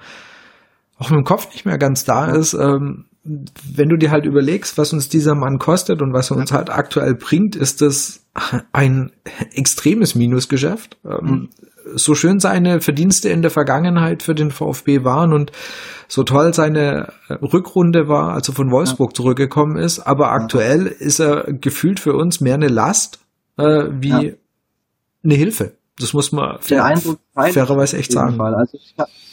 auch 0.96 1.10
mit 1.10 1.18
dem 1.18 1.24
Kopf 1.24 1.50
nicht 1.52 1.66
mehr 1.66 1.78
ganz 1.78 2.04
da 2.04 2.26
ist. 2.26 2.54
Ähm, 2.54 3.06
wenn 3.24 3.88
du 3.88 3.96
dir 3.96 4.10
halt 4.10 4.24
überlegst, 4.24 4.78
was 4.78 4.92
uns 4.92 5.08
dieser 5.08 5.34
Mann 5.34 5.58
kostet 5.58 6.02
und 6.02 6.12
was 6.12 6.30
er 6.30 6.36
uns 6.36 6.52
halt 6.52 6.70
aktuell 6.70 7.14
bringt, 7.14 7.56
ist 7.56 7.80
das 7.80 8.26
ein 8.72 9.12
extremes 9.54 10.14
Minusgeschäft. 10.14 10.98
Ähm, 11.04 11.26
mhm 11.26 11.48
so 11.94 12.14
schön 12.14 12.40
seine 12.40 12.80
Verdienste 12.80 13.28
in 13.28 13.42
der 13.42 13.50
Vergangenheit 13.50 14.22
für 14.22 14.34
den 14.34 14.50
VfB 14.50 15.04
waren 15.04 15.32
und 15.32 15.52
so 16.08 16.24
toll 16.24 16.52
seine 16.52 17.12
äh, 17.28 17.34
Rückrunde 17.34 18.08
war, 18.08 18.34
als 18.34 18.48
er 18.48 18.54
von 18.54 18.70
Wolfsburg 18.70 19.16
zurückgekommen 19.16 19.76
ist, 19.76 20.00
aber 20.00 20.32
aktuell 20.32 20.86
ist 20.86 21.20
er 21.20 21.52
gefühlt 21.52 22.00
für 22.00 22.14
uns 22.14 22.40
mehr 22.40 22.54
eine 22.54 22.68
Last 22.68 23.20
äh, 23.56 23.84
wie 23.90 24.08
ja. 24.08 24.32
eine 25.24 25.34
Hilfe. 25.34 25.72
Das 25.98 26.12
muss 26.12 26.32
man 26.32 26.58
fair, 26.60 27.00
fairerweise 27.34 27.98
echt 27.98 28.12
sagen. 28.12 28.40
Also 28.40 28.78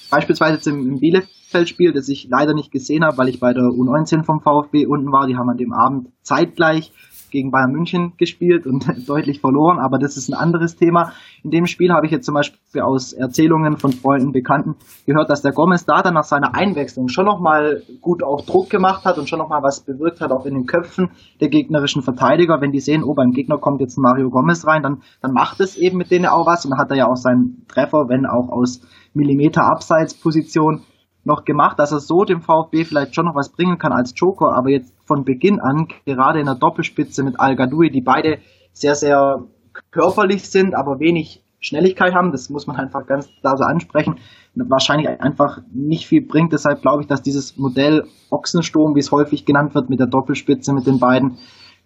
beispielsweise 0.10 0.56
jetzt 0.56 0.68
im 0.68 1.00
Bielefeld-Spiel, 1.00 1.94
das 1.94 2.10
ich 2.10 2.28
leider 2.30 2.54
nicht 2.54 2.72
gesehen 2.72 3.04
habe, 3.04 3.18
weil 3.18 3.30
ich 3.30 3.40
bei 3.40 3.54
der 3.54 3.64
U19 3.64 4.24
vom 4.24 4.42
VfB 4.42 4.86
unten 4.86 5.12
war, 5.12 5.28
die 5.28 5.36
haben 5.36 5.50
an 5.50 5.58
dem 5.58 5.74
Abend 5.74 6.10
zeitgleich 6.22 6.92
gegen 7.30 7.52
Bayern 7.52 7.72
München 7.72 8.14
gespielt 8.18 8.66
und 8.66 8.86
deutlich 9.08 9.40
verloren, 9.40 9.80
aber 9.80 9.98
das 10.00 10.18
ist 10.18 10.30
ein 10.30 10.34
anderes 10.34 10.76
Thema. 10.76 11.14
In 11.44 11.52
dem 11.52 11.66
Spiel 11.66 11.92
habe 11.92 12.06
ich 12.06 12.12
jetzt 12.12 12.26
zum 12.26 12.36
Beispiel 12.36 12.82
aus 12.82 13.14
Erzählungen 13.14 13.78
von 13.78 13.92
Freunden, 13.92 14.32
Bekannten 14.32 14.76
gehört, 15.06 15.30
dass 15.30 15.42
der 15.42 15.52
Gomez 15.52 15.86
da 15.86 16.02
dann 16.02 16.14
nach 16.14 16.24
seiner 16.24 16.56
Einwechslung 16.56 17.08
schon 17.08 17.26
nochmal 17.26 17.84
gut 18.02 18.24
auch 18.24 18.46
Druck 18.46 18.70
gemacht 18.70 19.06
hat 19.06 19.18
und 19.18 19.30
schon 19.30 19.40
nochmal 19.40 19.64
was 19.64 19.82
bewirkt 19.82 20.22
hat, 20.22 20.32
auch 20.32 20.46
in 20.46 20.54
den 20.54 20.66
Köpfen 20.66 21.10
der 21.40 21.50
gegnerischen 21.50 22.02
Verteidiger. 22.02 22.62
Wenn 22.62 22.72
die 22.72 22.80
sehen, 22.80 23.04
oh, 23.04 23.14
beim 23.14 23.32
Gegner 23.32 23.58
kommt 23.58 23.82
jetzt 23.82 23.98
Mario 23.98 24.30
Gomez 24.30 24.66
rein, 24.68 24.84
dann, 24.84 25.02
dann 25.22 25.34
macht 25.34 25.60
es 25.60 25.78
eben 25.78 25.98
mit 25.98 26.12
denen 26.12 26.26
auch 26.26 26.46
was 26.46 26.66
und 26.66 26.72
dann 26.72 26.80
hat 26.80 26.92
er 26.92 26.98
ja 26.98 27.08
auch 27.08 27.18
seinen 27.18 27.66
Treffer, 27.68 28.10
wenn 28.10 28.26
auch 28.26 28.50
aus 28.50 28.82
Millimeter 29.14 29.64
Abseitsposition 29.64 30.84
noch 31.30 31.46
gemacht, 31.46 31.80
dass 31.80 31.94
er 31.94 32.00
so 32.00 32.26
dem 32.26 32.42
VfB 32.42 32.84
vielleicht 32.84 33.16
schon 33.16 33.26
noch 33.26 33.36
was 33.36 33.52
bringen 33.52 33.78
kann 33.78 33.94
als 33.94 34.14
Joker, 34.16 34.54
aber 34.58 34.70
jetzt 34.70 34.94
von 35.06 35.24
Beginn 35.24 35.62
an, 35.62 35.88
gerade 36.06 36.40
in 36.40 36.46
der 36.46 36.56
Doppelspitze 36.56 37.24
mit 37.24 37.40
Al 37.40 37.56
Gadoui, 37.56 37.90
die 37.90 38.02
beide 38.02 38.40
sehr, 38.74 38.96
sehr 38.96 39.44
körperlich 39.92 40.50
sind, 40.50 40.76
aber 40.76 41.00
wenig 41.00 41.44
Schnelligkeit 41.62 42.14
haben, 42.14 42.32
das 42.32 42.50
muss 42.50 42.68
man 42.68 42.78
einfach 42.78 43.06
ganz 43.06 43.30
klar 43.42 43.56
so 43.58 43.64
ansprechen, 43.64 44.16
wahrscheinlich 44.56 45.08
einfach 45.22 45.60
nicht 45.74 46.08
viel 46.08 46.26
bringt. 46.26 46.54
Deshalb 46.54 46.82
glaube 46.82 47.02
ich, 47.02 47.08
dass 47.08 47.22
dieses 47.22 47.58
Modell 47.58 48.04
Ochsensturm, 48.30 48.96
wie 48.96 49.00
es 49.00 49.12
häufig 49.12 49.46
genannt 49.46 49.76
wird, 49.76 49.90
mit 49.90 50.00
der 50.00 50.08
Doppelspitze 50.08 50.74
mit 50.74 50.88
den 50.88 51.00
beiden, 51.00 51.38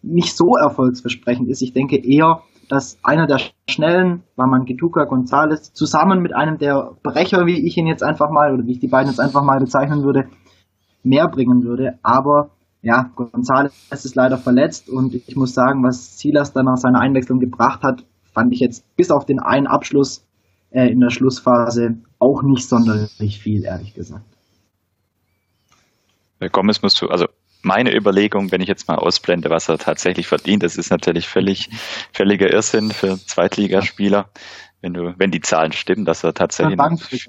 nicht 0.02 0.36
so 0.36 0.56
erfolgsversprechend 0.62 1.50
ist. 1.50 1.62
Ich 1.62 1.74
denke 1.74 1.98
eher, 1.98 2.42
dass 2.74 2.98
einer 3.04 3.28
der 3.28 3.40
schnellen, 3.70 4.24
war 4.36 4.48
man 4.48 4.66
Gituka 4.66 5.04
González, 5.04 5.74
zusammen 5.74 6.22
mit 6.22 6.36
einem 6.36 6.58
der 6.58 6.92
Brecher, 7.04 7.46
wie 7.46 7.66
ich 7.66 7.78
ihn 7.78 7.88
jetzt 7.88 8.04
einfach 8.04 8.32
mal, 8.32 8.54
oder 8.54 8.66
wie 8.66 8.72
ich 8.72 8.80
die 8.80 8.88
beiden 8.88 9.10
jetzt 9.10 9.20
einfach 9.20 9.44
mal 9.44 9.60
bezeichnen 9.60 10.04
würde, 10.04 10.28
mehr 11.04 11.28
bringen 11.28 11.64
würde. 11.64 12.00
Aber 12.02 12.50
ja, 12.82 13.12
González 13.16 13.72
ist 13.92 14.16
leider 14.16 14.38
verletzt 14.38 14.90
und 14.90 15.14
ich 15.14 15.36
muss 15.36 15.54
sagen, 15.54 15.84
was 15.84 16.18
Silas 16.18 16.52
dann 16.52 16.66
nach 16.66 16.78
seiner 16.78 17.00
Einwechslung 17.00 17.40
gebracht 17.40 17.84
hat, 17.84 18.04
fand 18.34 18.52
ich 18.52 18.60
jetzt 18.60 18.84
bis 18.96 19.12
auf 19.12 19.26
den 19.26 19.40
einen 19.40 19.68
Abschluss 19.68 20.26
äh, 20.72 20.88
in 20.88 21.00
der 21.00 21.12
Schlussphase 21.12 21.98
auch 22.18 22.42
nicht 22.42 22.68
sonderlich 22.68 23.40
viel, 23.40 23.64
ehrlich 23.64 23.94
gesagt. 23.94 24.26
Gomez 26.52 26.82
musst 26.82 27.02
du, 27.02 27.08
also 27.08 27.28
meine 27.64 27.96
Überlegung, 27.96 28.52
wenn 28.52 28.62
ich 28.62 28.68
jetzt 28.68 28.88
mal 28.88 28.96
ausblende, 28.96 29.50
was 29.50 29.70
er 29.70 29.78
tatsächlich 29.78 30.28
verdient, 30.28 30.64
das 30.64 30.78
ist 30.78 30.92
natürlich 30.92 31.28
völlig, 31.28 31.70
völliger 32.12 32.52
Irrsinn 32.52 32.92
für 32.92 33.18
Zweitligaspieler. 33.18 34.30
Wenn 34.82 34.94
du, 34.94 35.14
wenn 35.18 35.32
die 35.32 35.40
Zahlen 35.40 35.72
stimmen, 35.72 36.04
dass 36.04 36.26
er 36.26 36.34
tatsächlich. 36.34 36.78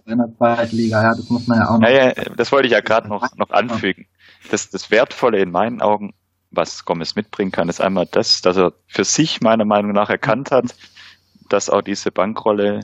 In 0.06 0.18
der 0.18 0.34
Zweitliga, 0.36 1.02
ja, 1.02 1.14
das 1.14 1.30
muss 1.30 1.46
man 1.46 1.60
ja 1.60 1.68
auch 1.68 1.78
noch. 1.78 1.88
Ja, 1.88 2.08
ja, 2.08 2.12
das 2.36 2.50
wollte 2.50 2.66
ich 2.66 2.72
ja 2.72 2.80
gerade 2.80 3.08
noch, 3.08 3.28
noch 3.36 3.50
anfügen. 3.50 4.06
Das, 4.50 4.70
das 4.70 4.90
Wertvolle 4.90 5.38
in 5.38 5.52
meinen 5.52 5.80
Augen, 5.80 6.14
was 6.50 6.84
Gomez 6.84 7.14
mitbringen 7.14 7.52
kann, 7.52 7.68
ist 7.68 7.80
einmal 7.80 8.06
das, 8.10 8.42
dass 8.42 8.56
er 8.56 8.72
für 8.88 9.04
sich 9.04 9.40
meiner 9.40 9.64
Meinung 9.64 9.92
nach 9.92 10.10
erkannt 10.10 10.50
hat, 10.50 10.74
dass 11.48 11.70
auch 11.70 11.82
diese 11.82 12.10
Bankrolle, 12.10 12.80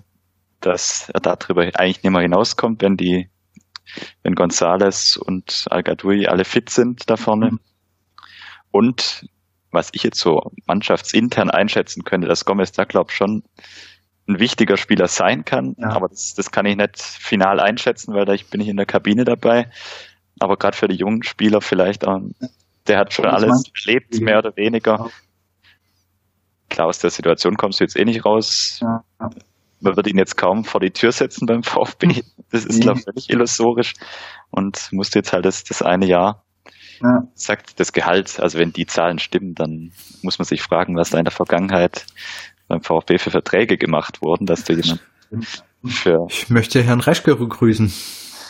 dass 0.60 1.10
er 1.12 1.20
darüber 1.20 1.62
eigentlich 1.62 2.04
nicht 2.04 2.12
mehr 2.12 2.22
hinauskommt, 2.22 2.80
wenn 2.80 2.96
die 2.96 3.28
wenn 4.22 4.34
Gonzales 4.34 5.16
und 5.16 5.66
al 5.70 5.82
alle 5.82 6.44
fit 6.44 6.70
sind 6.70 7.08
da 7.08 7.16
vorne. 7.16 7.52
Mhm. 7.52 7.60
Und 8.70 9.26
was 9.70 9.90
ich 9.92 10.02
jetzt 10.02 10.20
so 10.20 10.52
mannschaftsintern 10.66 11.50
einschätzen 11.50 12.04
könnte, 12.04 12.28
dass 12.28 12.44
Gomez 12.44 12.72
da 12.72 12.84
glaube 12.84 13.12
schon 13.12 13.42
ein 14.28 14.38
wichtiger 14.38 14.76
Spieler 14.76 15.08
sein 15.08 15.44
kann, 15.44 15.74
ja. 15.78 15.90
aber 15.90 16.08
das, 16.08 16.34
das 16.34 16.50
kann 16.50 16.66
ich 16.66 16.76
nicht 16.76 17.00
final 17.00 17.60
einschätzen, 17.60 18.14
weil 18.14 18.24
da 18.24 18.32
ich 18.32 18.48
bin 18.48 18.60
nicht 18.60 18.68
in 18.68 18.76
der 18.76 18.86
Kabine 18.86 19.24
dabei. 19.24 19.70
Aber 20.38 20.56
gerade 20.56 20.76
für 20.76 20.88
die 20.88 20.96
jungen 20.96 21.22
Spieler 21.22 21.60
vielleicht 21.60 22.06
auch, 22.06 22.20
der 22.86 22.98
hat 22.98 23.12
schon 23.12 23.26
alles 23.26 23.64
erlebt, 23.76 24.20
mehr 24.20 24.38
oder 24.38 24.56
weniger. 24.56 25.10
Klar, 26.68 26.86
aus 26.86 27.00
der 27.00 27.10
Situation 27.10 27.56
kommst 27.56 27.80
du 27.80 27.84
jetzt 27.84 27.96
eh 27.96 28.04
nicht 28.04 28.24
raus. 28.24 28.78
Ja 28.80 29.04
man 29.80 29.96
wird 29.96 30.06
ihn 30.06 30.18
jetzt 30.18 30.36
kaum 30.36 30.64
vor 30.64 30.80
die 30.80 30.90
Tür 30.90 31.12
setzen 31.12 31.46
beim 31.46 31.62
VfB. 31.62 32.22
Das 32.52 32.64
ist, 32.64 32.78
nee. 32.78 32.82
glaube 32.82 32.98
ich, 32.98 33.04
völlig 33.04 33.30
illusorisch. 33.30 33.94
Und 34.50 34.88
musste 34.90 35.20
jetzt 35.20 35.32
halt 35.32 35.44
das, 35.44 35.62
das 35.62 35.82
eine 35.82 36.06
Jahr, 36.06 36.42
ja. 37.00 37.20
sagt 37.34 37.78
das 37.78 37.92
Gehalt, 37.92 38.40
also 38.40 38.58
wenn 38.58 38.72
die 38.72 38.86
Zahlen 38.86 39.20
stimmen, 39.20 39.54
dann 39.54 39.92
muss 40.22 40.40
man 40.40 40.46
sich 40.46 40.60
fragen, 40.60 40.96
was 40.96 41.10
da 41.10 41.18
in 41.18 41.24
der 41.24 41.32
Vergangenheit 41.32 42.06
beim 42.66 42.82
VfB 42.82 43.18
für 43.18 43.30
Verträge 43.30 43.76
gemacht 43.76 44.20
wurden, 44.22 44.46
dass 44.46 44.64
du 44.64 44.74
jemand 44.74 45.00
für. 45.86 46.26
Ich 46.28 46.50
möchte 46.50 46.82
Herrn 46.82 47.00
Reschke 47.00 47.36
grüßen. 47.36 47.92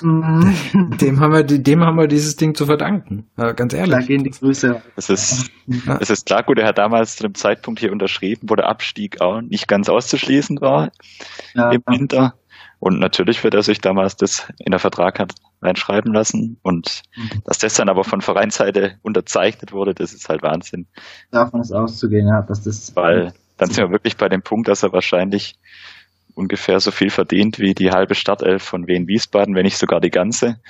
Mhm. 0.03 0.55
dem 1.01 1.21
haben 1.21 1.33
wir, 1.33 1.43
dem 1.43 1.85
haben 1.85 1.97
wir 1.97 2.09
dieses 2.09 2.37
Ding 2.37 2.55
zu 2.55 2.67
verdanken. 2.67 3.29
ganz 3.37 3.73
ehrlich. 3.73 3.95
Da 3.95 4.01
gehen 4.01 4.25
die 4.25 4.31
Grüße. 4.31 4.83
Es 4.97 5.11
ist, 5.11 5.51
ja. 5.67 5.99
es 6.01 6.11
ist 6.11 6.27
klar, 6.27 6.43
gut, 6.43 6.59
er 6.59 6.67
hat 6.67 6.79
damals 6.79 7.17
zu 7.17 7.25
dem 7.25 7.35
Zeitpunkt 7.35 7.81
hier 7.81 7.93
unterschrieben, 7.93 8.49
wo 8.51 8.55
der 8.55 8.69
Abstieg 8.69 9.21
auch 9.21 9.41
nicht 9.41 9.69
ganz 9.69 9.89
auszuschließen 9.89 10.61
war 10.61 10.91
ja. 11.55 11.71
im 11.71 11.83
Winter. 11.87 12.35
Und 12.79 12.99
natürlich 12.99 13.45
wird 13.45 13.55
er 13.55 13.63
sich 13.63 13.81
damals 13.81 14.17
das 14.17 14.49
in 14.59 14.71
der 14.71 14.81
Vertrag 14.81 15.19
hat 15.19 15.35
reinschreiben 15.61 16.15
lassen. 16.15 16.59
Und 16.63 17.03
mhm. 17.15 17.43
dass 17.45 17.59
das 17.59 17.75
dann 17.75 17.91
aber 17.91 18.05
von 18.05 18.23
Vereinsseite 18.23 18.99
unterzeichnet 19.03 19.73
wurde, 19.73 19.95
das 19.95 20.15
ist 20.15 20.29
halt 20.29 20.43
Wahnsinn. 20.43 20.87
Davon 21.31 21.61
ist 21.61 21.73
auszugehen, 21.73 22.27
ja, 22.27 22.41
dass 22.41 22.63
das. 22.63 22.97
Weil 22.97 23.35
dann 23.59 23.69
sind 23.69 23.85
wir 23.85 23.93
wirklich 23.93 24.17
bei 24.17 24.31
dem 24.31 24.41
Punkt, 24.41 24.69
dass 24.69 24.83
er 24.83 24.93
wahrscheinlich 24.95 25.59
ungefähr 26.41 26.81
so 26.81 26.91
viel 26.91 27.11
verdient 27.11 27.59
wie 27.59 27.75
die 27.75 27.91
halbe 27.91 28.15
Startelf 28.15 28.63
von 28.63 28.87
Wien 28.87 29.07
Wiesbaden, 29.07 29.55
wenn 29.55 29.65
nicht 29.65 29.79
sogar 29.79 30.01
die 30.01 30.11
ganze. 30.11 30.61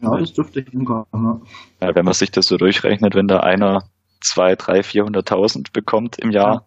Ja, 0.00 0.16
das 0.16 0.32
dürfte 0.32 0.60
hinkommen. 0.60 1.42
Ja, 1.80 1.94
wenn 1.94 2.04
man 2.04 2.14
sich 2.14 2.30
das 2.30 2.46
so 2.46 2.56
durchrechnet, 2.56 3.14
wenn 3.14 3.28
da 3.28 3.40
einer 3.40 3.84
zwei, 4.20 4.56
drei, 4.56 4.82
vierhunderttausend 4.82 5.72
bekommt 5.72 6.18
im 6.18 6.30
Jahr, 6.30 6.54
ja. 6.54 6.66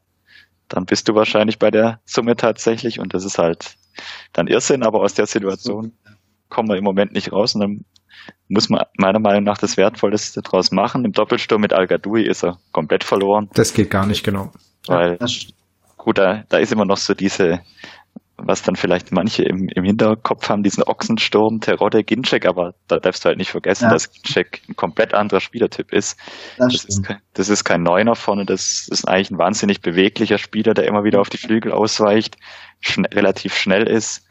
dann 0.70 0.86
bist 0.86 1.08
du 1.08 1.16
wahrscheinlich 1.16 1.60
bei 1.60 1.70
der 1.70 2.00
Summe 2.06 2.36
tatsächlich 2.36 3.00
und 3.00 3.14
das 3.14 3.26
ist 3.26 3.38
halt 3.38 3.76
dann 4.32 4.48
Irrsinn, 4.48 4.84
aber 4.84 5.02
aus 5.02 5.14
der 5.14 5.26
Situation 5.28 5.94
kommen 6.50 6.70
wir 6.70 6.78
im 6.78 6.84
Moment 6.84 7.14
nicht 7.14 7.32
raus 7.32 7.56
und 7.56 7.62
dann 7.62 7.86
muss 8.48 8.70
man 8.70 8.84
meiner 8.98 9.20
Meinung 9.20 9.44
nach 9.44 9.58
das 9.58 9.78
Wertvollste 9.78 10.42
daraus 10.42 10.72
machen. 10.72 11.04
Im 11.04 11.12
Doppelsturm 11.12 11.62
mit 11.62 11.74
Al 11.74 11.88
ist 11.88 12.44
er 12.44 12.60
komplett 12.72 13.04
verloren. 13.04 13.50
Das 13.54 13.74
geht 13.74 13.90
gar 13.90 14.06
nicht, 14.06 14.24
genau. 14.24 14.52
Weil, 14.88 15.18
gut, 15.98 16.18
da, 16.18 16.44
da 16.50 16.58
ist 16.58 16.72
immer 16.72 16.86
noch 16.86 16.98
so 16.98 17.14
diese 17.14 17.62
was 18.46 18.62
dann 18.62 18.76
vielleicht 18.76 19.12
manche 19.12 19.44
im, 19.44 19.70
im 19.70 19.84
Hinterkopf 19.84 20.50
haben, 20.50 20.64
diesen 20.64 20.84
Ochsensturm, 20.84 21.60
Terodde, 21.60 22.04
Ginczek, 22.04 22.46
aber 22.46 22.74
da 22.88 22.98
darfst 22.98 23.24
du 23.24 23.30
halt 23.30 23.38
nicht 23.38 23.52
vergessen, 23.52 23.86
ja. 23.86 23.92
dass 23.92 24.12
Ginczek 24.12 24.62
ein 24.70 24.76
komplett 24.76 25.14
anderer 25.14 25.40
Spielertyp 25.40 25.92
ist. 25.94 26.20
Das, 26.58 26.74
das 26.74 26.86
ist, 26.86 27.04
kein, 27.04 27.20
das 27.34 27.50
ist 27.50 27.64
kein 27.64 27.84
Neuner 27.84 28.16
vorne, 28.16 28.46
das 28.46 28.88
ist 28.90 29.08
eigentlich 29.08 29.32
ein 29.32 29.38
wahnsinnig 29.38 29.82
beweglicher 29.82 30.38
Spieler, 30.38 30.74
der 30.74 30.88
immer 30.88 31.04
wieder 31.04 31.22
auf 31.22 31.30
die 31.30 31.38
Flügel 31.38 31.72
ausweicht, 31.72 32.38
schn 32.82 33.06
relativ 33.06 33.56
schnell 33.56 33.88
ist. 33.88 34.28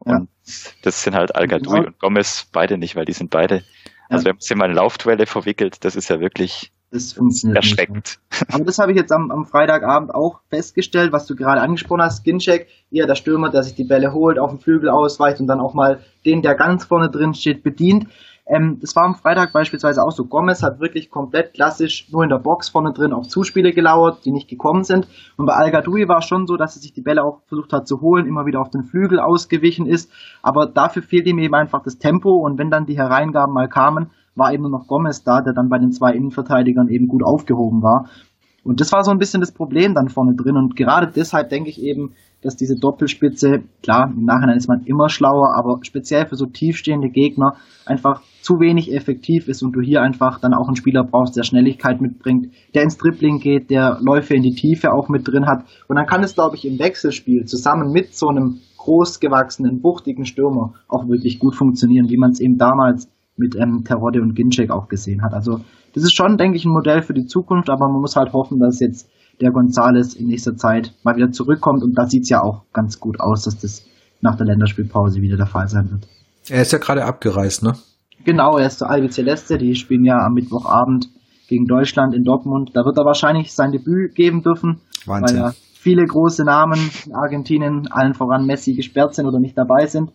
Und 0.00 0.28
ja. 0.44 0.72
das 0.82 1.02
sind 1.02 1.14
halt 1.14 1.36
al 1.36 1.46
genau. 1.46 1.76
und 1.76 1.98
Gomez 2.00 2.48
beide 2.52 2.78
nicht, 2.78 2.96
weil 2.96 3.04
die 3.04 3.12
sind 3.12 3.30
beide, 3.30 3.62
also 4.08 4.24
wenn 4.24 4.34
man 4.34 4.40
sie 4.40 4.54
mal 4.54 4.70
in 4.70 4.76
Laufduelle 4.76 5.26
verwickelt, 5.26 5.84
das 5.84 5.94
ist 5.94 6.10
ja 6.10 6.20
wirklich 6.20 6.71
das 6.92 7.14
funktioniert 7.14 7.56
erschreckend. 7.56 8.18
Nicht. 8.30 8.50
Aber 8.54 8.64
das 8.64 8.78
habe 8.78 8.92
ich 8.92 8.98
jetzt 8.98 9.12
am, 9.12 9.30
am 9.30 9.46
Freitagabend 9.46 10.14
auch 10.14 10.40
festgestellt, 10.50 11.10
was 11.12 11.26
du 11.26 11.34
gerade 11.34 11.60
angesprochen 11.62 12.02
hast. 12.02 12.18
Skincheck, 12.18 12.68
eher 12.90 13.06
der 13.06 13.14
Stürmer, 13.14 13.50
der 13.50 13.62
sich 13.62 13.74
die 13.74 13.84
Bälle 13.84 14.12
holt, 14.12 14.38
auf 14.38 14.50
den 14.50 14.60
Flügel 14.60 14.90
ausweicht 14.90 15.40
und 15.40 15.46
dann 15.46 15.60
auch 15.60 15.72
mal 15.72 16.00
den, 16.26 16.42
der 16.42 16.54
ganz 16.54 16.84
vorne 16.84 17.10
drin 17.10 17.32
steht, 17.34 17.62
bedient. 17.62 18.08
Ähm, 18.44 18.78
das 18.80 18.94
war 18.94 19.04
am 19.04 19.14
Freitag 19.14 19.52
beispielsweise 19.52 20.02
auch 20.02 20.10
so. 20.10 20.26
Gomez 20.26 20.62
hat 20.62 20.80
wirklich 20.80 21.10
komplett 21.10 21.54
klassisch 21.54 22.10
nur 22.10 22.24
in 22.24 22.28
der 22.28 22.38
Box 22.38 22.68
vorne 22.68 22.92
drin 22.92 23.12
auf 23.12 23.28
Zuspiele 23.28 23.72
gelauert, 23.72 24.24
die 24.26 24.32
nicht 24.32 24.48
gekommen 24.48 24.84
sind. 24.84 25.08
Und 25.36 25.46
bei 25.46 25.54
Al 25.54 25.72
war 25.72 26.18
es 26.18 26.26
schon 26.26 26.46
so, 26.46 26.56
dass 26.56 26.76
er 26.76 26.82
sich 26.82 26.92
die 26.92 27.02
Bälle 27.02 27.24
auch 27.24 27.40
versucht 27.46 27.72
hat 27.72 27.88
zu 27.88 28.02
holen, 28.02 28.26
immer 28.26 28.44
wieder 28.44 28.60
auf 28.60 28.68
den 28.68 28.82
Flügel 28.82 29.18
ausgewichen 29.18 29.86
ist. 29.86 30.10
Aber 30.42 30.66
dafür 30.66 31.02
fehlt 31.02 31.26
ihm 31.26 31.38
eben 31.38 31.54
einfach 31.54 31.82
das 31.82 31.98
Tempo. 31.98 32.30
Und 32.30 32.58
wenn 32.58 32.70
dann 32.70 32.84
die 32.84 32.98
Hereingaben 32.98 33.54
mal 33.54 33.68
kamen, 33.68 34.10
war 34.34 34.52
eben 34.52 34.62
nur 34.62 34.72
noch 34.72 34.86
Gomez 34.86 35.22
da, 35.22 35.40
der 35.40 35.52
dann 35.52 35.68
bei 35.68 35.78
den 35.78 35.92
zwei 35.92 36.12
Innenverteidigern 36.12 36.88
eben 36.88 37.06
gut 37.06 37.22
aufgehoben 37.24 37.82
war. 37.82 38.08
Und 38.64 38.80
das 38.80 38.92
war 38.92 39.02
so 39.02 39.10
ein 39.10 39.18
bisschen 39.18 39.40
das 39.40 39.52
Problem 39.52 39.94
dann 39.94 40.08
vorne 40.08 40.34
drin. 40.36 40.56
Und 40.56 40.76
gerade 40.76 41.10
deshalb 41.14 41.48
denke 41.48 41.68
ich 41.68 41.82
eben, 41.82 42.12
dass 42.42 42.56
diese 42.56 42.76
Doppelspitze, 42.76 43.62
klar, 43.82 44.12
im 44.14 44.24
Nachhinein 44.24 44.56
ist 44.56 44.68
man 44.68 44.82
immer 44.84 45.08
schlauer, 45.08 45.54
aber 45.56 45.78
speziell 45.82 46.26
für 46.26 46.36
so 46.36 46.46
tiefstehende 46.46 47.08
Gegner 47.08 47.54
einfach 47.86 48.22
zu 48.40 48.58
wenig 48.58 48.92
effektiv 48.92 49.48
ist 49.48 49.62
und 49.62 49.72
du 49.72 49.80
hier 49.80 50.02
einfach 50.02 50.40
dann 50.40 50.54
auch 50.54 50.66
einen 50.66 50.76
Spieler 50.76 51.04
brauchst, 51.04 51.36
der 51.36 51.44
Schnelligkeit 51.44 52.00
mitbringt, 52.00 52.52
der 52.74 52.82
ins 52.82 52.98
Dribbling 52.98 53.38
geht, 53.38 53.70
der 53.70 53.98
Läufe 54.00 54.34
in 54.34 54.42
die 54.42 54.54
Tiefe 54.54 54.92
auch 54.92 55.08
mit 55.08 55.26
drin 55.26 55.46
hat. 55.46 55.64
Und 55.88 55.96
dann 55.96 56.06
kann 56.06 56.24
es, 56.24 56.34
glaube 56.34 56.56
ich, 56.56 56.66
im 56.66 56.78
Wechselspiel 56.78 57.44
zusammen 57.44 57.92
mit 57.92 58.14
so 58.14 58.28
einem 58.28 58.58
großgewachsenen, 58.78 59.80
buchtigen 59.80 60.24
Stürmer 60.24 60.74
auch 60.88 61.06
wirklich 61.06 61.38
gut 61.38 61.54
funktionieren, 61.54 62.08
wie 62.08 62.16
man 62.16 62.32
es 62.32 62.40
eben 62.40 62.58
damals 62.58 63.08
mit 63.42 63.56
ähm, 63.56 63.84
Terodde 63.84 64.22
und 64.22 64.34
Ginczek 64.34 64.70
auch 64.70 64.88
gesehen 64.88 65.22
hat. 65.22 65.34
Also 65.34 65.60
das 65.94 66.04
ist 66.04 66.16
schon, 66.16 66.38
denke 66.38 66.56
ich, 66.56 66.64
ein 66.64 66.72
Modell 66.72 67.02
für 67.02 67.12
die 67.12 67.26
Zukunft, 67.26 67.68
aber 67.68 67.88
man 67.88 68.00
muss 68.00 68.16
halt 68.16 68.32
hoffen, 68.32 68.58
dass 68.58 68.80
jetzt 68.80 69.08
der 69.40 69.50
Gonzales 69.50 70.14
in 70.14 70.28
nächster 70.28 70.56
Zeit 70.56 70.94
mal 71.02 71.16
wieder 71.16 71.32
zurückkommt 71.32 71.82
und 71.82 71.98
da 71.98 72.06
sieht 72.06 72.22
es 72.22 72.28
ja 72.28 72.42
auch 72.42 72.62
ganz 72.72 73.00
gut 73.00 73.20
aus, 73.20 73.44
dass 73.44 73.58
das 73.58 73.84
nach 74.20 74.36
der 74.36 74.46
Länderspielpause 74.46 75.20
wieder 75.20 75.36
der 75.36 75.46
Fall 75.46 75.68
sein 75.68 75.90
wird. 75.90 76.06
Er 76.48 76.62
ist 76.62 76.72
ja 76.72 76.78
gerade 76.78 77.04
abgereist, 77.04 77.62
ne? 77.62 77.74
Genau, 78.24 78.56
er 78.56 78.66
ist 78.66 78.78
zu 78.78 78.86
Albi 78.86 79.08
Celeste, 79.08 79.58
die 79.58 79.74
spielen 79.74 80.04
ja 80.04 80.18
am 80.24 80.34
Mittwochabend 80.34 81.08
gegen 81.48 81.66
Deutschland 81.66 82.14
in 82.14 82.22
Dortmund. 82.22 82.70
Da 82.74 82.84
wird 82.84 82.96
er 82.96 83.04
wahrscheinlich 83.04 83.52
sein 83.52 83.72
Debüt 83.72 84.14
geben 84.14 84.42
dürfen, 84.42 84.80
Wahnsinn. 85.06 85.38
weil 85.38 85.44
ja 85.44 85.52
viele 85.82 86.04
große 86.04 86.44
Namen 86.44 86.78
in 87.06 87.14
Argentinien, 87.14 87.88
allen 87.90 88.14
voran 88.14 88.46
Messi, 88.46 88.74
gesperrt 88.74 89.14
sind 89.14 89.26
oder 89.26 89.40
nicht 89.40 89.58
dabei 89.58 89.86
sind. 89.86 90.12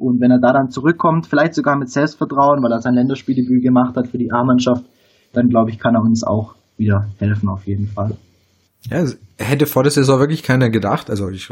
Und 0.00 0.20
wenn 0.20 0.30
er 0.30 0.40
da 0.40 0.52
dann 0.52 0.70
zurückkommt, 0.70 1.26
vielleicht 1.26 1.54
sogar 1.54 1.76
mit 1.76 1.90
Selbstvertrauen, 1.90 2.62
weil 2.62 2.72
er 2.72 2.80
sein 2.80 2.94
Länderspieldebüt 2.94 3.62
gemacht 3.62 3.96
hat 3.96 4.08
für 4.08 4.16
die 4.16 4.32
A-Mannschaft, 4.32 4.84
dann 5.34 5.48
glaube 5.48 5.70
ich, 5.70 5.78
kann 5.78 5.94
er 5.94 6.00
uns 6.00 6.24
auch 6.24 6.54
wieder 6.78 7.06
helfen 7.18 7.50
auf 7.50 7.66
jeden 7.66 7.86
Fall. 7.86 8.16
Ja, 8.88 9.04
hätte 9.36 9.66
vor 9.66 9.82
der 9.82 9.92
Saison 9.92 10.18
wirklich 10.18 10.42
keiner 10.42 10.70
gedacht, 10.70 11.10
also 11.10 11.28
ich, 11.28 11.50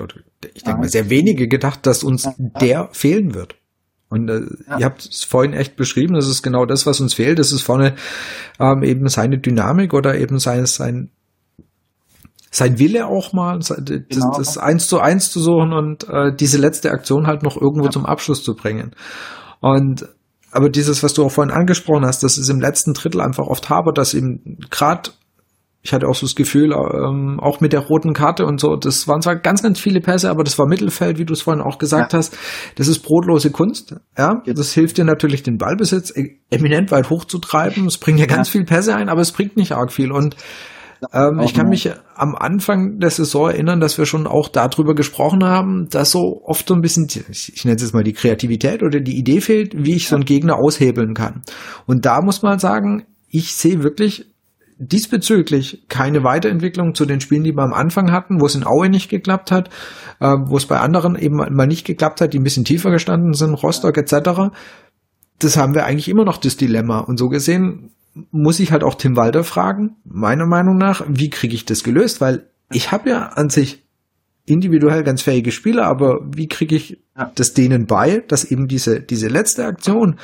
ich 0.54 0.62
denke 0.62 0.80
mal 0.80 0.88
sehr 0.88 1.10
wenige 1.10 1.46
gedacht, 1.46 1.86
dass 1.86 2.02
uns 2.02 2.24
ja. 2.24 2.32
der 2.60 2.88
fehlen 2.92 3.34
wird. 3.34 3.56
Und 4.08 4.30
äh, 4.30 4.40
ja. 4.66 4.78
ihr 4.78 4.84
habt 4.86 5.04
es 5.04 5.24
vorhin 5.24 5.52
echt 5.52 5.76
beschrieben, 5.76 6.14
das 6.14 6.26
ist 6.26 6.42
genau 6.42 6.64
das, 6.64 6.86
was 6.86 7.00
uns 7.02 7.12
fehlt. 7.12 7.38
Das 7.38 7.52
ist 7.52 7.60
vorne 7.60 7.96
ähm, 8.58 8.82
eben 8.82 9.06
seine 9.08 9.36
Dynamik 9.36 9.92
oder 9.92 10.18
eben 10.18 10.38
sein, 10.38 10.64
sein 10.64 11.10
sein 12.50 12.78
Wille 12.78 13.06
auch 13.06 13.32
mal, 13.32 13.58
das, 13.58 13.74
genau. 13.76 14.36
das 14.36 14.58
eins 14.58 14.86
zu 14.86 15.00
eins 15.00 15.30
zu 15.30 15.40
suchen 15.40 15.72
und 15.72 16.08
äh, 16.08 16.34
diese 16.34 16.58
letzte 16.58 16.90
Aktion 16.90 17.26
halt 17.26 17.42
noch 17.42 17.56
irgendwo 17.56 17.86
ja. 17.86 17.90
zum 17.90 18.06
Abschluss 18.06 18.42
zu 18.42 18.54
bringen. 18.54 18.92
Und 19.60 20.08
aber 20.50 20.70
dieses, 20.70 21.02
was 21.02 21.12
du 21.12 21.24
auch 21.24 21.30
vorhin 21.30 21.52
angesprochen 21.52 22.06
hast, 22.06 22.22
das 22.22 22.38
ist 22.38 22.48
im 22.48 22.60
letzten 22.60 22.94
Drittel 22.94 23.20
einfach 23.20 23.46
oft 23.46 23.68
habe, 23.68 23.92
dass 23.92 24.14
eben 24.14 24.58
gerade 24.70 25.10
ich 25.80 25.92
hatte 25.92 26.08
auch 26.08 26.14
so 26.14 26.26
das 26.26 26.34
Gefühl, 26.34 26.72
ähm, 26.72 27.38
auch 27.40 27.60
mit 27.60 27.72
der 27.72 27.80
roten 27.80 28.12
Karte 28.12 28.44
und 28.44 28.60
so, 28.60 28.76
das 28.76 29.06
waren 29.06 29.22
zwar 29.22 29.36
ganz, 29.36 29.62
ganz 29.62 29.78
viele 29.78 30.00
Pässe, 30.00 30.28
aber 30.28 30.42
das 30.42 30.58
war 30.58 30.66
Mittelfeld, 30.66 31.18
wie 31.18 31.24
du 31.24 31.32
es 31.32 31.42
vorhin 31.42 31.62
auch 31.62 31.78
gesagt 31.78 32.12
ja. 32.12 32.18
hast. 32.18 32.36
Das 32.74 32.88
ist 32.88 32.98
brotlose 32.98 33.50
Kunst. 33.50 33.94
Ja, 34.16 34.42
das 34.44 34.72
hilft 34.72 34.98
dir 34.98 35.04
natürlich, 35.04 35.44
den 35.44 35.56
Ballbesitz 35.56 36.12
e-, 36.14 36.36
eminent 36.50 36.90
weit 36.90 37.08
hochzutreiben. 37.10 37.86
Es 37.86 37.96
bringt 37.96 38.18
ja 38.18 38.26
ganz 38.26 38.48
ja. 38.48 38.52
viel 38.52 38.64
Pässe 38.64 38.96
ein, 38.96 39.08
aber 39.08 39.20
es 39.20 39.32
bringt 39.32 39.56
nicht 39.56 39.72
arg 39.72 39.92
viel. 39.92 40.10
Und 40.10 40.36
ähm, 41.12 41.40
ich 41.40 41.54
kann 41.54 41.68
mich 41.68 41.90
am 42.14 42.34
Anfang 42.34 42.98
der 42.98 43.10
Saison 43.10 43.50
erinnern, 43.50 43.80
dass 43.80 43.98
wir 43.98 44.06
schon 44.06 44.26
auch 44.26 44.48
darüber 44.48 44.94
gesprochen 44.94 45.44
haben, 45.44 45.88
dass 45.90 46.10
so 46.10 46.42
oft 46.44 46.66
so 46.68 46.74
ein 46.74 46.80
bisschen, 46.80 47.06
ich 47.06 47.64
nenne 47.64 47.76
es 47.76 47.82
jetzt 47.82 47.94
mal 47.94 48.02
die 48.02 48.12
Kreativität 48.12 48.82
oder 48.82 49.00
die 49.00 49.16
Idee 49.16 49.40
fehlt, 49.40 49.72
wie 49.76 49.94
ich 49.94 50.08
so 50.08 50.16
einen 50.16 50.24
Gegner 50.24 50.56
aushebeln 50.56 51.14
kann. 51.14 51.42
Und 51.86 52.04
da 52.04 52.20
muss 52.20 52.42
man 52.42 52.58
sagen, 52.58 53.04
ich 53.30 53.54
sehe 53.54 53.82
wirklich 53.82 54.26
diesbezüglich 54.78 55.86
keine 55.88 56.22
Weiterentwicklung 56.22 56.94
zu 56.94 57.04
den 57.04 57.20
Spielen, 57.20 57.44
die 57.44 57.52
wir 57.52 57.62
am 57.62 57.72
Anfang 57.72 58.12
hatten, 58.12 58.40
wo 58.40 58.46
es 58.46 58.54
in 58.54 58.64
Aue 58.64 58.88
nicht 58.88 59.08
geklappt 59.08 59.50
hat, 59.50 59.70
äh, 60.20 60.34
wo 60.46 60.56
es 60.56 60.66
bei 60.66 60.78
anderen 60.78 61.16
eben 61.16 61.36
mal 61.36 61.66
nicht 61.66 61.86
geklappt 61.86 62.20
hat, 62.20 62.32
die 62.32 62.38
ein 62.38 62.44
bisschen 62.44 62.64
tiefer 62.64 62.90
gestanden 62.90 63.34
sind, 63.34 63.54
Rostock 63.54 63.96
etc. 63.96 64.52
Das 65.40 65.56
haben 65.56 65.74
wir 65.74 65.84
eigentlich 65.84 66.08
immer 66.08 66.24
noch 66.24 66.38
das 66.38 66.56
Dilemma. 66.56 67.00
Und 67.00 67.18
so 67.18 67.28
gesehen 67.28 67.90
muss 68.30 68.60
ich 68.60 68.72
halt 68.72 68.84
auch 68.84 68.94
Tim 68.94 69.16
Walter 69.16 69.44
fragen, 69.44 69.96
meiner 70.04 70.46
Meinung 70.46 70.76
nach, 70.76 71.04
wie 71.08 71.30
kriege 71.30 71.54
ich 71.54 71.64
das 71.64 71.82
gelöst? 71.82 72.20
Weil 72.20 72.48
ich 72.70 72.92
habe 72.92 73.10
ja 73.10 73.28
an 73.28 73.50
sich 73.50 73.84
individuell 74.44 75.04
ganz 75.04 75.22
fähige 75.22 75.52
Spieler, 75.52 75.86
aber 75.86 76.20
wie 76.24 76.48
kriege 76.48 76.76
ich 76.76 77.02
das 77.34 77.54
denen 77.54 77.86
bei, 77.86 78.24
dass 78.28 78.44
eben 78.44 78.68
diese, 78.68 79.00
diese 79.00 79.28
letzte 79.28 79.66
Aktion, 79.66 80.18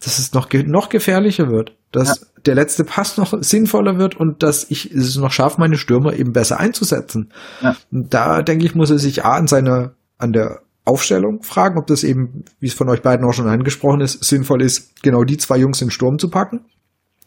dass 0.00 0.18
es 0.18 0.32
noch, 0.32 0.48
noch 0.52 0.88
gefährlicher 0.88 1.50
wird, 1.50 1.76
dass 1.92 2.08
ja. 2.20 2.26
der 2.46 2.54
letzte 2.54 2.84
Pass 2.84 3.16
noch 3.16 3.34
sinnvoller 3.42 3.98
wird 3.98 4.16
und 4.16 4.42
dass 4.42 4.70
ich 4.70 4.92
es 4.92 5.16
noch 5.16 5.32
schaffe, 5.32 5.60
meine 5.60 5.76
Stürmer 5.76 6.12
eben 6.14 6.32
besser 6.32 6.58
einzusetzen. 6.58 7.32
Ja. 7.60 7.76
Da 7.90 8.42
denke 8.42 8.64
ich, 8.64 8.74
muss 8.74 8.90
er 8.90 8.98
sich 8.98 9.24
A 9.24 9.36
an 9.36 9.46
seiner, 9.46 9.94
an 10.18 10.32
der 10.32 10.62
Aufstellung 10.84 11.42
fragen, 11.42 11.78
ob 11.78 11.86
das 11.86 12.02
eben, 12.02 12.44
wie 12.60 12.66
es 12.66 12.74
von 12.74 12.88
euch 12.88 13.02
beiden 13.02 13.26
auch 13.26 13.32
schon 13.32 13.48
angesprochen 13.48 14.00
ist, 14.00 14.24
sinnvoll 14.24 14.62
ist, 14.62 15.02
genau 15.02 15.22
die 15.24 15.36
zwei 15.36 15.58
Jungs 15.58 15.82
im 15.82 15.90
Sturm 15.90 16.18
zu 16.18 16.30
packen. 16.30 16.64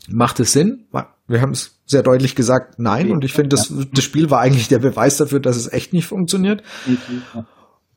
Macht 0.09 0.39
es 0.39 0.51
Sinn? 0.53 0.85
Wir 1.27 1.41
haben 1.41 1.51
es 1.51 1.79
sehr 1.85 2.03
deutlich 2.03 2.35
gesagt, 2.35 2.79
nein. 2.79 3.11
Und 3.11 3.23
ich 3.23 3.33
finde, 3.33 3.49
das, 3.49 3.73
das 3.93 4.03
Spiel 4.03 4.29
war 4.29 4.39
eigentlich 4.39 4.67
der 4.67 4.79
Beweis 4.79 5.17
dafür, 5.17 5.39
dass 5.39 5.57
es 5.57 5.71
echt 5.71 5.93
nicht 5.93 6.07
funktioniert. 6.07 6.63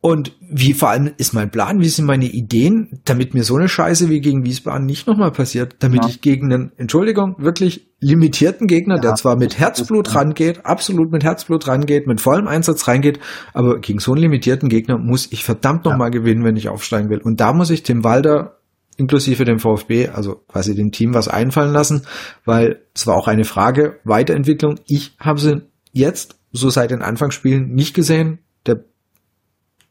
Und 0.05 0.33
wie 0.39 0.75
vor 0.75 0.91
allem 0.91 1.13
ist 1.17 1.33
mein 1.33 1.51
Plan, 1.51 1.81
wie 1.81 1.89
sind 1.89 2.05
meine 2.05 2.27
Ideen, 2.27 3.01
damit 3.07 3.33
mir 3.33 3.43
so 3.43 3.57
eine 3.57 3.71
Scheiße 3.71 4.11
wie 4.11 4.21
gegen 4.21 4.45
Wiesbaden 4.45 4.85
nicht 4.85 5.07
nochmal 5.07 5.33
passiert, 5.33 5.77
damit 5.79 6.03
ja. 6.03 6.11
ich 6.11 6.21
gegen 6.21 6.53
einen, 6.53 6.73
Entschuldigung, 6.77 7.37
wirklich 7.39 7.89
limitierten 8.01 8.67
Gegner, 8.67 8.97
ja, 8.97 9.01
der 9.01 9.15
zwar 9.15 9.37
mit 9.37 9.59
Herzblut 9.59 10.15
rangeht, 10.15 10.67
absolut 10.67 11.11
mit 11.11 11.25
Herzblut 11.25 11.67
rangeht, 11.69 12.07
mit 12.07 12.21
vollem 12.21 12.49
Einsatz 12.49 12.87
reingeht, 12.87 13.19
aber 13.55 13.81
gegen 13.81 13.99
so 13.99 14.13
einen 14.13 14.21
limitierten 14.21 14.69
Gegner 14.69 14.99
muss 14.99 15.33
ich 15.33 15.43
verdammt 15.43 15.87
nochmal 15.87 16.09
ja. 16.13 16.19
gewinnen, 16.19 16.45
wenn 16.45 16.57
ich 16.57 16.69
aufsteigen 16.69 17.09
will. 17.09 17.23
Und 17.23 17.41
da 17.41 17.55
muss 17.55 17.71
ich 17.71 17.83
Tim 17.83 18.05
Walder 18.05 18.54
inklusive 18.97 19.45
dem 19.45 19.59
VfB, 19.59 20.09
also 20.09 20.37
quasi 20.49 20.75
dem 20.75 20.93
Team, 20.93 21.15
was 21.15 21.29
einfallen 21.29 21.73
lassen, 21.73 22.07
weil 22.45 22.83
es 22.95 23.07
war 23.07 23.17
auch 23.17 23.29
eine 23.29 23.45
Frage 23.45 24.01
Weiterentwicklung. 24.05 24.81
Ich 24.87 25.17
habe 25.19 25.41
sie 25.41 25.63
jetzt 25.93 26.39
so 26.53 26.71
seit 26.71 26.91
den 26.91 27.03
Anfangsspielen 27.03 27.75
nicht 27.75 27.95
gesehen. 27.95 28.39
Der, 28.67 28.85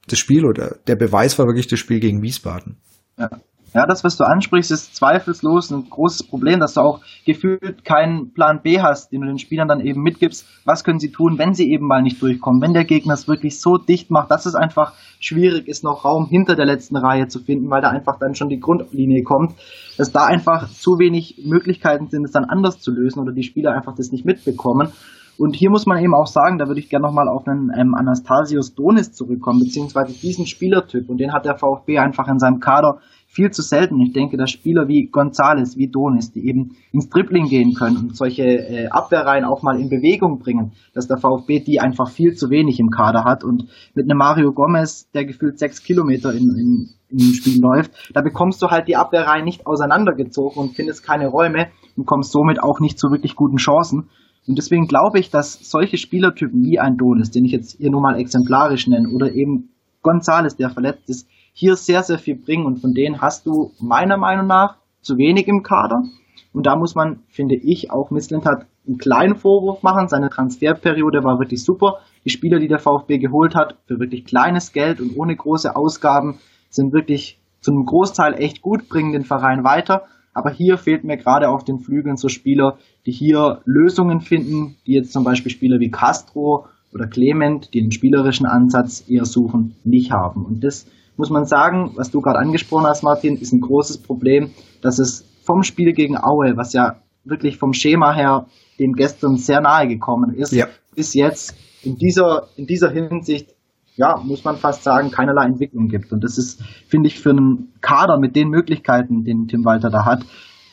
das 0.08 0.20
Spiel 0.20 0.46
oder 0.46 0.78
der 0.88 0.96
Beweis 0.96 1.38
war 1.38 1.46
wirklich 1.46 1.68
das 1.68 1.80
Spiel 1.80 2.00
gegen 2.00 2.22
Wiesbaden. 2.22 2.78
Ja. 3.18 3.30
Ja, 3.74 3.88
das, 3.88 4.04
was 4.04 4.18
du 4.18 4.24
ansprichst, 4.24 4.72
ist 4.72 4.96
zweifellos 4.96 5.72
ein 5.72 5.90
großes 5.90 6.28
Problem, 6.28 6.60
dass 6.60 6.76
du 6.76 6.82
auch 6.82 7.00
gefühlt 7.26 7.84
keinen 7.84 8.32
Plan 8.32 8.62
B 8.62 8.80
hast, 8.80 9.12
den 9.12 9.22
du 9.22 9.28
den 9.28 9.40
Spielern 9.40 9.68
dann 9.68 9.82
eben 9.82 10.04
mitgibst. 10.04 10.46
Was 10.64 10.84
können 10.84 11.00
sie 11.00 11.12
tun, 11.12 11.40
wenn 11.40 11.54
sie 11.54 11.72
eben 11.72 11.88
mal 11.88 12.04
nicht 12.04 12.22
durchkommen? 12.22 12.62
Wenn 12.62 12.74
der 12.74 12.86
Gegner 12.86 13.16
es 13.16 13.28
wirklich 13.28 13.60
so 13.60 13.78
dicht 13.78 14.12
macht, 14.12 14.30
dass 14.30 14.46
es 14.46 14.54
einfach 14.54 14.94
schwierig 15.20 15.68
ist, 15.68 15.84
noch 15.84 16.06
Raum 16.06 16.28
hinter 16.30 16.56
der 16.56 16.68
letzten 16.68 16.98
Reihe 16.98 17.28
zu 17.28 17.40
finden, 17.40 17.72
weil 17.72 17.82
da 17.82 17.90
einfach 17.90 18.20
dann 18.20 18.36
schon 18.36 18.50
die 18.50 18.60
Grundlinie 18.60 19.24
kommt, 19.24 19.54
dass 19.98 20.12
da 20.12 20.26
einfach 20.26 20.70
zu 20.70 21.00
wenig 21.00 21.42
Möglichkeiten 21.44 22.10
sind, 22.10 22.26
es 22.26 22.32
dann 22.32 22.46
anders 22.46 22.80
zu 22.80 22.92
lösen 22.92 23.22
oder 23.22 23.32
die 23.32 23.44
Spieler 23.44 23.74
einfach 23.74 23.96
das 23.96 24.12
nicht 24.12 24.26
mitbekommen. 24.26 24.90
Und 25.38 25.56
hier 25.56 25.70
muss 25.70 25.86
man 25.86 26.02
eben 26.04 26.14
auch 26.14 26.28
sagen, 26.28 26.58
da 26.58 26.68
würde 26.68 26.80
ich 26.80 26.90
gerne 26.90 27.08
nochmal 27.08 27.28
auf 27.28 27.48
einen 27.48 27.72
ähm, 27.76 27.96
Anastasios 27.96 28.76
Donis 28.76 29.12
zurückkommen, 29.14 29.60
beziehungsweise 29.60 30.14
diesen 30.14 30.46
Spielertyp. 30.46 31.10
Und 31.10 31.18
den 31.18 31.34
hat 31.34 31.46
der 31.46 31.58
VfB 31.58 31.98
einfach 31.98 32.28
in 32.28 32.40
seinem 32.40 32.60
Kader 32.60 33.00
viel 33.34 33.50
zu 33.50 33.64
selten. 33.64 34.00
Ich 34.00 34.14
denke, 34.14 34.38
dass 34.38 34.52
Spieler 34.52 34.88
wie 34.88 35.08
Gonzales, 35.08 35.76
wie 35.76 35.88
Donis, 35.88 36.32
die 36.32 36.48
eben 36.48 36.76
ins 36.92 37.10
Dribbling 37.10 37.48
gehen 37.48 37.74
können 37.74 37.98
und 37.98 38.16
solche 38.16 38.44
äh, 38.44 38.88
Abwehrreihen 38.90 39.44
auch 39.44 39.64
mal 39.64 39.80
in 39.80 39.90
Bewegung 39.90 40.38
bringen, 40.38 40.74
dass 40.94 41.08
der 41.08 41.18
VfB 41.18 41.60
die 41.60 41.80
einfach 41.80 42.12
viel 42.12 42.36
zu 42.36 42.52
wenig 42.52 42.80
im 42.80 42.92
Kader 42.92 43.24
hat. 43.24 43.44
Und 43.44 43.70
mit 43.96 44.10
einem 44.10 44.20
Mario 44.20 44.52
Gomez, 44.52 45.10
der 45.14 45.26
gefühlt 45.26 45.58
sechs 45.58 45.82
Kilometer 45.82 46.32
in, 46.32 46.44
in, 46.56 46.90
im 47.10 47.34
Spiel 47.34 47.60
läuft, 47.60 47.92
da 48.14 48.22
bekommst 48.22 48.62
du 48.62 48.68
halt 48.68 48.88
die 48.88 48.98
Abwehrreihen 48.98 49.46
nicht 49.46 49.66
auseinandergezogen 49.66 50.62
und 50.62 50.76
findest 50.76 51.04
keine 51.04 51.28
Räume 51.28 51.70
und 51.98 52.06
kommst 52.06 52.32
somit 52.32 52.62
auch 52.62 52.80
nicht 52.80 53.00
zu 53.00 53.10
wirklich 53.10 53.36
guten 53.36 53.58
Chancen. 53.58 54.10
Und 54.48 54.58
deswegen 54.58 54.88
glaube 54.88 55.20
ich, 55.20 55.30
dass 55.30 55.54
solche 55.54 55.98
Spielertypen 55.98 56.64
wie 56.64 56.80
ein 56.80 56.98
Donis, 56.98 57.32
den 57.32 57.46
ich 57.46 57.52
jetzt 57.52 57.78
hier 57.78 57.92
nur 57.92 58.02
mal 58.02 58.20
exemplarisch 58.20 58.88
nenne, 58.88 59.10
oder 59.10 59.32
eben 59.32 59.70
Gonzales, 60.02 60.58
der 60.58 60.70
verletzt 60.70 61.10
ist, 61.10 61.28
hier 61.54 61.76
sehr, 61.76 62.04
sehr 62.04 62.20
viel 62.20 62.36
bringen 62.36 62.66
und 62.66 62.80
von 62.80 62.94
denen 62.94 63.22
hast 63.22 63.46
du 63.46 63.72
meiner 63.80 64.18
Meinung 64.18 64.48
nach 64.48 64.78
zu 65.02 65.18
wenig 65.18 65.48
im 65.48 65.64
Kader. 65.64 66.04
Und 66.52 66.66
da 66.66 66.76
muss 66.76 66.96
man, 66.96 67.20
finde 67.30 67.56
ich, 67.56 67.92
auch 67.92 68.12
Missland 68.12 68.46
hat 68.46 68.66
einen 68.88 68.98
kleinen 68.98 69.36
Vorwurf 69.36 69.82
machen. 69.82 70.08
Seine 70.08 70.30
Transferperiode 70.30 71.24
war 71.24 71.40
wirklich 71.40 71.64
super. 71.64 72.00
Die 72.26 72.30
Spieler, 72.30 72.60
die 72.60 72.68
der 72.68 72.80
VfB 72.80 73.18
geholt 73.18 73.56
hat, 73.56 73.78
für 73.86 74.00
wirklich 74.00 74.26
kleines 74.26 74.72
Geld 74.72 75.00
und 75.00 75.18
ohne 75.18 75.36
große 75.36 75.76
Ausgaben, 75.76 76.40
sind 76.70 76.94
wirklich 76.94 77.40
zu 77.62 77.72
einem 77.72 77.86
Großteil 77.86 78.36
echt 78.36 78.62
gut, 78.62 78.90
bringen 78.90 79.14
den 79.14 79.24
Verein 79.24 79.64
weiter. 79.64 80.04
Aber 80.34 80.50
hier 80.50 80.78
fehlt 80.78 81.04
mir 81.04 81.18
gerade 81.18 81.50
auf 81.50 81.64
den 81.64 81.80
Flügeln 81.80 82.18
so 82.18 82.28
Spieler, 82.28 82.78
die 83.06 83.12
hier 83.12 83.62
Lösungen 83.66 84.22
finden, 84.22 84.76
die 84.86 84.94
jetzt 84.94 85.14
zum 85.14 85.24
Beispiel 85.24 85.52
Spieler 85.52 85.80
wie 85.80 85.92
Castro 85.92 86.68
oder 86.94 87.08
Clement, 87.08 87.74
die 87.74 87.82
den 87.82 87.92
spielerischen 87.92 88.46
Ansatz 88.46 89.04
eher 89.08 89.26
suchen, 89.26 89.76
nicht 89.84 90.12
haben. 90.12 90.46
Und 90.46 90.64
das 90.64 90.86
muss 91.18 91.30
man 91.30 91.46
sagen, 91.46 91.92
was 91.96 92.12
du 92.12 92.22
gerade 92.22 92.40
angesprochen 92.40 92.86
hast, 92.86 93.04
Martin, 93.04 93.38
ist 93.38 93.52
ein 93.52 93.62
großes 93.62 94.00
Problem, 94.00 94.52
dass 94.82 95.00
es 95.00 95.26
vom 95.44 95.64
Spiel 95.64 95.94
gegen 95.94 96.18
Aue, 96.18 96.56
was 96.56 96.74
ja 96.74 97.02
wirklich 97.24 97.58
vom 97.58 97.74
Schema 97.74 98.14
her 98.14 98.48
dem 98.80 98.94
gestern 98.94 99.38
sehr 99.38 99.62
nahe 99.62 99.88
gekommen 99.88 100.34
ist, 100.34 100.52
ja. 100.52 100.68
bis 100.96 101.14
jetzt 101.14 101.56
in 101.84 101.98
dieser, 101.98 102.48
in 102.56 102.66
dieser 102.66 102.90
Hinsicht, 102.90 103.54
ja, 103.96 104.18
muss 104.24 104.44
man 104.44 104.58
fast 104.58 104.84
sagen, 104.84 105.12
keinerlei 105.12 105.46
Entwicklung 105.46 105.88
gibt. 105.88 106.12
Und 106.12 106.24
das 106.24 106.38
ist, 106.38 106.64
finde 106.88 107.08
ich, 107.08 107.20
für 107.20 107.30
einen 107.30 107.74
Kader 107.82 108.18
mit 108.18 108.36
den 108.36 108.50
Möglichkeiten, 108.50 109.24
den 109.24 109.48
Tim 109.48 109.66
Walter 109.66 109.90
da 109.90 110.06
hat, 110.06 110.26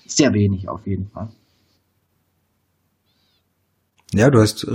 sehr 0.07 0.33
wenig 0.33 0.69
auf 0.69 0.87
jeden 0.87 1.09
Fall. 1.09 1.29
Ja, 4.13 4.29
du 4.31 4.41
hast 4.41 4.65
äh, 4.65 4.71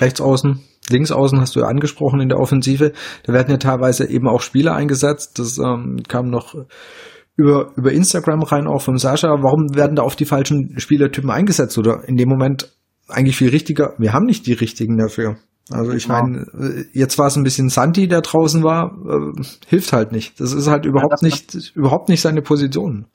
rechts 0.00 0.20
außen, 0.20 0.60
links 0.90 1.12
außen 1.12 1.40
hast 1.40 1.54
du 1.54 1.60
ja 1.60 1.66
angesprochen 1.66 2.20
in 2.20 2.28
der 2.28 2.38
Offensive. 2.38 2.92
Da 3.24 3.32
werden 3.32 3.50
ja 3.50 3.58
teilweise 3.58 4.08
eben 4.08 4.28
auch 4.28 4.40
Spieler 4.40 4.74
eingesetzt. 4.74 5.38
Das 5.38 5.58
ähm, 5.58 6.02
kam 6.08 6.30
noch 6.30 6.54
über, 7.36 7.72
über 7.76 7.92
Instagram 7.92 8.42
rein, 8.42 8.66
auch 8.66 8.82
von 8.82 8.98
Sascha. 8.98 9.28
Warum 9.28 9.74
werden 9.74 9.96
da 9.96 10.02
oft 10.02 10.18
die 10.18 10.24
falschen 10.24 10.78
Spielertypen 10.78 11.30
eingesetzt? 11.30 11.78
Oder 11.78 12.02
in 12.06 12.16
dem 12.16 12.28
Moment 12.28 12.72
eigentlich 13.08 13.36
viel 13.36 13.50
richtiger, 13.50 13.94
wir 13.98 14.12
haben 14.12 14.26
nicht 14.26 14.46
die 14.46 14.52
richtigen 14.52 14.96
dafür. 14.96 15.36
Also 15.70 15.92
ich 15.92 16.06
genau. 16.06 16.22
meine, 16.22 16.46
äh, 16.58 16.84
jetzt 16.92 17.18
war 17.18 17.28
es 17.28 17.36
ein 17.36 17.44
bisschen 17.44 17.68
Santi, 17.68 18.08
der 18.08 18.20
draußen 18.20 18.62
war, 18.62 18.96
äh, 19.06 19.42
hilft 19.66 19.92
halt 19.92 20.12
nicht. 20.12 20.40
Das 20.40 20.52
ist 20.52 20.66
halt 20.66 20.86
überhaupt 20.86 21.22
ja, 21.22 21.28
nicht, 21.28 21.72
überhaupt 21.74 22.08
nicht 22.08 22.20
seine 22.20 22.42
Position. 22.42 23.06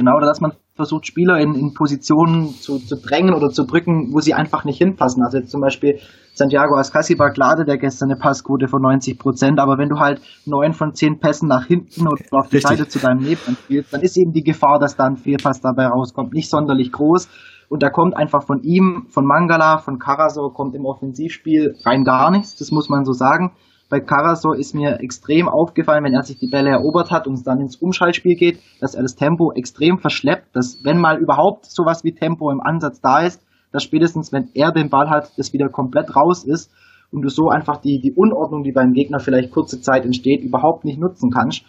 Genau, 0.00 0.16
oder 0.16 0.28
dass 0.28 0.40
man 0.40 0.52
versucht, 0.72 1.06
Spieler 1.06 1.38
in, 1.40 1.54
in 1.54 1.74
Positionen 1.74 2.54
zu, 2.54 2.78
zu 2.78 2.96
drängen 2.96 3.34
oder 3.34 3.50
zu 3.50 3.66
drücken, 3.66 4.14
wo 4.14 4.20
sie 4.20 4.32
einfach 4.32 4.64
nicht 4.64 4.78
hinpassen. 4.78 5.22
Also 5.22 5.36
jetzt 5.36 5.50
zum 5.50 5.60
Beispiel 5.60 5.98
Santiago 6.32 6.74
Ascasiba, 6.74 7.28
klar, 7.28 7.62
der 7.62 7.76
gestern 7.76 8.10
eine 8.10 8.18
Passquote 8.18 8.66
von 8.66 8.80
90 8.80 9.18
Prozent, 9.18 9.60
aber 9.60 9.76
wenn 9.76 9.90
du 9.90 9.98
halt 9.98 10.22
neun 10.46 10.72
von 10.72 10.94
zehn 10.94 11.20
Pässen 11.20 11.48
nach 11.48 11.66
hinten 11.66 12.08
oder 12.08 12.24
auf 12.30 12.48
die 12.48 12.56
Richtig. 12.56 12.78
Seite 12.78 12.88
zu 12.88 12.98
deinem 12.98 13.18
Nebenmann 13.18 13.56
spielst, 13.62 13.92
dann 13.92 14.00
ist 14.00 14.16
eben 14.16 14.32
die 14.32 14.42
Gefahr, 14.42 14.78
dass 14.78 14.96
da 14.96 15.04
ein 15.04 15.18
Fehlpass 15.18 15.60
dabei 15.60 15.86
rauskommt, 15.86 16.32
nicht 16.32 16.48
sonderlich 16.48 16.92
groß. 16.92 17.28
Und 17.68 17.82
da 17.82 17.90
kommt 17.90 18.16
einfach 18.16 18.42
von 18.44 18.62
ihm, 18.62 19.04
von 19.10 19.26
Mangala, 19.26 19.76
von 19.76 19.98
Karasor, 19.98 20.54
kommt 20.54 20.74
im 20.74 20.86
Offensivspiel 20.86 21.76
rein 21.84 22.04
gar 22.04 22.30
nichts, 22.30 22.56
das 22.56 22.70
muss 22.70 22.88
man 22.88 23.04
so 23.04 23.12
sagen. 23.12 23.52
Bei 23.90 23.98
Karasor 23.98 24.56
ist 24.56 24.72
mir 24.72 25.00
extrem 25.00 25.48
aufgefallen, 25.48 26.04
wenn 26.04 26.14
er 26.14 26.22
sich 26.22 26.38
die 26.38 26.46
Bälle 26.46 26.70
erobert 26.70 27.10
hat 27.10 27.26
und 27.26 27.34
es 27.34 27.42
dann 27.42 27.60
ins 27.60 27.74
Umschaltspiel 27.74 28.36
geht, 28.36 28.60
dass 28.80 28.94
er 28.94 29.02
das 29.02 29.16
Tempo 29.16 29.52
extrem 29.52 29.98
verschleppt, 29.98 30.54
dass 30.54 30.84
wenn 30.84 30.98
mal 30.98 31.18
überhaupt 31.18 31.66
sowas 31.66 32.04
wie 32.04 32.14
Tempo 32.14 32.52
im 32.52 32.60
Ansatz 32.60 33.00
da 33.00 33.26
ist, 33.26 33.42
dass 33.72 33.82
spätestens 33.82 34.32
wenn 34.32 34.48
er 34.54 34.70
den 34.70 34.90
Ball 34.90 35.10
hat, 35.10 35.32
das 35.36 35.52
wieder 35.52 35.68
komplett 35.68 36.14
raus 36.14 36.44
ist. 36.44 36.70
und 37.12 37.22
du 37.22 37.28
so 37.28 37.48
einfach 37.48 37.78
die, 37.78 38.00
die 38.00 38.12
Unordnung, 38.12 38.62
die 38.62 38.70
beim 38.70 38.92
Gegner 38.92 39.18
vielleicht 39.18 39.50
kurze 39.50 39.80
Zeit 39.80 40.04
entsteht, 40.04 40.44
überhaupt 40.44 40.84
nicht 40.84 41.00
nutzen 41.00 41.32
kannst. 41.32 41.64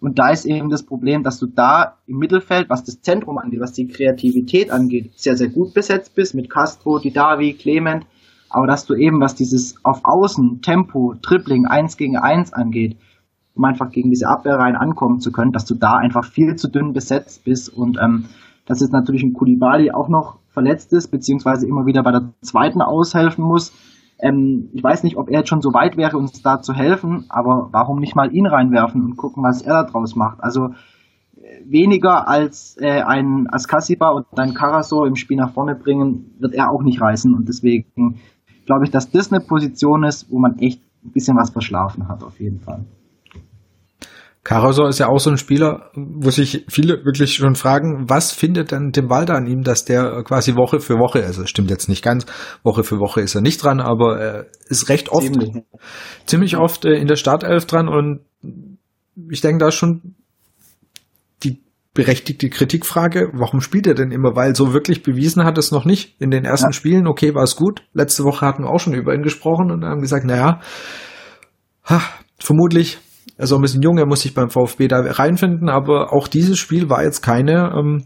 Und 0.00 0.20
da 0.20 0.30
ist 0.30 0.44
eben 0.44 0.68
das 0.70 0.84
Problem, 0.84 1.24
dass 1.24 1.40
du 1.40 1.46
da 1.46 1.96
im 2.06 2.18
Mittelfeld, 2.18 2.70
was 2.70 2.84
das 2.84 3.00
Zentrum 3.00 3.38
angeht, 3.38 3.58
was 3.58 3.72
die 3.72 3.88
Kreativität 3.88 4.70
angeht, 4.70 5.10
sehr, 5.16 5.36
sehr 5.36 5.48
gut 5.48 5.74
besetzt 5.74 6.14
bist 6.14 6.36
mit 6.36 6.48
Castro, 6.48 7.00
Didavi, 7.00 7.54
Clement. 7.54 8.06
Aber 8.54 8.68
dass 8.68 8.86
du 8.86 8.94
eben, 8.94 9.20
was 9.20 9.34
dieses 9.34 9.84
auf 9.84 10.02
Außen, 10.04 10.60
Tempo, 10.62 11.16
Tripling, 11.20 11.66
eins 11.66 11.96
gegen 11.96 12.16
eins 12.16 12.52
angeht, 12.52 12.96
um 13.56 13.64
einfach 13.64 13.90
gegen 13.90 14.10
diese 14.10 14.28
Abwehrreihen 14.28 14.76
ankommen 14.76 15.18
zu 15.18 15.32
können, 15.32 15.50
dass 15.50 15.64
du 15.64 15.74
da 15.74 15.94
einfach 15.94 16.24
viel 16.24 16.54
zu 16.54 16.68
dünn 16.70 16.92
besetzt 16.92 17.44
bist 17.44 17.68
und 17.68 17.98
ähm, 18.00 18.26
dass 18.64 18.80
jetzt 18.80 18.92
natürlich 18.92 19.24
ein 19.24 19.32
Kulibali 19.32 19.90
auch 19.90 20.08
noch 20.08 20.38
verletzt 20.50 20.92
ist, 20.92 21.08
beziehungsweise 21.08 21.66
immer 21.66 21.84
wieder 21.84 22.04
bei 22.04 22.12
der 22.12 22.32
zweiten 22.42 22.80
aushelfen 22.80 23.44
muss. 23.44 23.72
Ähm, 24.20 24.68
ich 24.72 24.84
weiß 24.84 25.02
nicht, 25.02 25.16
ob 25.16 25.30
er 25.30 25.40
jetzt 25.40 25.48
schon 25.48 25.60
so 25.60 25.74
weit 25.74 25.96
wäre, 25.96 26.16
uns 26.16 26.40
da 26.40 26.60
zu 26.60 26.74
helfen, 26.74 27.24
aber 27.30 27.70
warum 27.72 27.98
nicht 27.98 28.14
mal 28.14 28.32
ihn 28.32 28.46
reinwerfen 28.46 29.02
und 29.02 29.16
gucken, 29.16 29.42
was 29.42 29.62
er 29.62 29.82
daraus 29.82 30.14
macht? 30.14 30.44
Also 30.44 30.66
äh, 31.36 31.60
weniger 31.64 32.28
als 32.28 32.76
äh, 32.80 33.02
ein 33.02 33.48
Askasiba 33.50 34.10
und 34.10 34.26
ein 34.38 34.54
Karaso 34.54 35.04
im 35.06 35.16
Spiel 35.16 35.38
nach 35.38 35.54
vorne 35.54 35.74
bringen, 35.74 36.36
wird 36.38 36.54
er 36.54 36.70
auch 36.70 36.84
nicht 36.84 37.00
reißen. 37.00 37.34
Und 37.34 37.48
deswegen 37.48 38.20
glaube 38.66 38.84
ich, 38.84 38.90
dass 38.90 39.10
das 39.10 39.32
eine 39.32 39.44
Position 39.44 40.04
ist, 40.04 40.30
wo 40.30 40.38
man 40.38 40.58
echt 40.58 40.80
ein 41.04 41.12
bisschen 41.12 41.36
was 41.36 41.50
verschlafen 41.50 42.08
hat, 42.08 42.22
auf 42.22 42.40
jeden 42.40 42.60
Fall. 42.60 42.84
Karasor 44.44 44.88
ist 44.88 44.98
ja 44.98 45.08
auch 45.08 45.18
so 45.18 45.30
ein 45.30 45.38
Spieler, 45.38 45.90
wo 45.94 46.30
sich 46.30 46.66
viele 46.68 47.02
wirklich 47.06 47.34
schon 47.34 47.54
fragen, 47.54 48.10
was 48.10 48.32
findet 48.32 48.72
denn 48.72 48.92
Tim 48.92 49.08
Walter 49.08 49.36
an 49.36 49.46
ihm, 49.46 49.62
dass 49.62 49.86
der 49.86 50.22
quasi 50.22 50.54
Woche 50.54 50.80
für 50.80 50.98
Woche, 50.98 51.24
also 51.24 51.46
stimmt 51.46 51.70
jetzt 51.70 51.88
nicht 51.88 52.04
ganz, 52.04 52.26
Woche 52.62 52.84
für 52.84 52.98
Woche 52.98 53.22
ist 53.22 53.34
er 53.34 53.40
nicht 53.40 53.64
dran, 53.64 53.80
aber 53.80 54.20
er 54.20 54.46
ist 54.68 54.90
recht 54.90 55.08
oft, 55.08 55.24
ziemlich, 55.24 55.64
ziemlich 56.26 56.56
oft 56.58 56.84
äh, 56.84 56.92
in 56.92 57.06
der 57.06 57.16
Startelf 57.16 57.64
dran 57.64 57.88
und 57.88 58.20
ich 59.30 59.40
denke, 59.40 59.58
da 59.58 59.68
ist 59.68 59.76
schon 59.76 60.14
berechtigte 61.94 62.50
Kritikfrage, 62.50 63.30
warum 63.32 63.60
spielt 63.60 63.86
er 63.86 63.94
denn 63.94 64.10
immer? 64.10 64.34
Weil 64.34 64.54
so 64.54 64.72
wirklich 64.72 65.02
bewiesen 65.02 65.44
hat 65.44 65.56
es 65.58 65.70
noch 65.70 65.84
nicht. 65.84 66.20
In 66.20 66.30
den 66.30 66.44
ersten 66.44 66.70
ja. 66.70 66.72
Spielen, 66.72 67.06
okay, 67.06 67.34
war 67.34 67.44
es 67.44 67.56
gut. 67.56 67.82
Letzte 67.92 68.24
Woche 68.24 68.44
hatten 68.44 68.64
wir 68.64 68.70
auch 68.70 68.80
schon 68.80 68.94
über 68.94 69.14
ihn 69.14 69.22
gesprochen 69.22 69.70
und 69.70 69.84
haben 69.84 70.00
gesagt, 70.00 70.24
naja, 70.24 70.60
ha, 71.84 72.00
vermutlich 72.38 72.98
er 73.36 73.44
ist 73.44 73.52
auch 73.52 73.58
ein 73.58 73.62
bisschen 73.62 73.82
jung, 73.82 73.98
er 73.98 74.06
muss 74.06 74.22
sich 74.22 74.34
beim 74.34 74.48
VfB 74.48 74.88
da 74.88 75.00
reinfinden, 75.00 75.68
aber 75.68 76.12
auch 76.12 76.28
dieses 76.28 76.58
Spiel 76.58 76.88
war 76.88 77.02
jetzt 77.02 77.20
keine 77.20 77.72
ähm, 77.76 78.04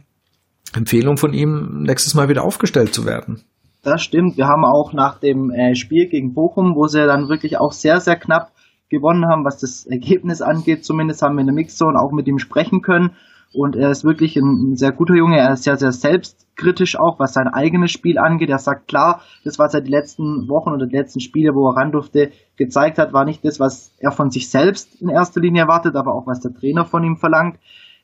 Empfehlung 0.74 1.16
von 1.16 1.35
ihm, 1.35 1.83
nächstes 1.83 2.14
Mal 2.14 2.29
wieder 2.29 2.44
aufgestellt 2.44 2.94
zu 2.94 3.05
werden. 3.05 3.42
Das 3.83 4.03
stimmt. 4.03 4.37
Wir 4.37 4.46
haben 4.46 4.64
auch 4.64 4.92
nach 4.92 5.20
dem 5.20 5.51
äh, 5.51 5.74
Spiel 5.74 6.09
gegen 6.09 6.35
Bochum, 6.35 6.74
wo 6.74 6.87
sie 6.87 7.07
dann 7.07 7.29
wirklich 7.29 7.59
auch 7.59 7.72
sehr, 7.72 8.01
sehr 8.01 8.16
knapp 8.16 8.53
gewonnen 8.88 9.27
haben, 9.31 9.44
was 9.44 9.59
das 9.59 9.87
Ergebnis 9.87 10.40
angeht, 10.40 10.85
zumindest 10.85 11.20
haben 11.20 11.37
wir 11.37 11.42
in 11.42 11.46
der 11.46 11.55
Mixzone 11.55 11.98
auch 11.98 12.11
mit 12.11 12.27
ihm 12.27 12.38
sprechen 12.38 12.81
können. 12.81 13.11
Und 13.52 13.76
er 13.76 13.90
ist 13.90 14.04
wirklich 14.04 14.37
ein, 14.37 14.76
sehr 14.76 14.92
guter 14.92 15.14
Junge. 15.14 15.38
Er 15.38 15.52
ist 15.52 15.64
sehr, 15.64 15.76
sehr 15.76 15.92
selbstkritisch 15.92 16.98
auch, 16.98 17.18
was 17.18 17.32
sein 17.32 17.48
eigenes 17.48 17.90
Spiel 17.90 18.18
angeht. 18.18 18.50
Er 18.50 18.58
sagt 18.58 18.88
klar, 18.88 19.22
das, 19.44 19.58
was 19.58 19.72
er 19.72 19.80
die 19.80 19.90
letzten 19.90 20.48
Wochen 20.48 20.70
oder 20.74 20.87
die 20.87 20.96
letzten 20.96 21.20
Spiele, 21.20 21.54
wo 21.54 21.70
er 21.70 21.76
ran 21.76 21.92
durfte, 21.92 22.30
gezeigt 22.56 22.98
hat, 22.98 23.12
war 23.12 23.24
nicht 23.24 23.44
das, 23.44 23.58
was 23.58 23.94
er 23.98 24.12
von 24.12 24.30
sich 24.30 24.50
selbst 24.50 25.00
in 25.00 25.08
erster 25.08 25.40
Linie 25.40 25.62
erwartet, 25.62 25.96
aber 25.96 26.14
auch 26.14 26.26
was 26.26 26.40
der 26.40 26.52
Trainer 26.52 26.84
von 26.84 27.04
ihm 27.04 27.16
verlangt. 27.16 27.58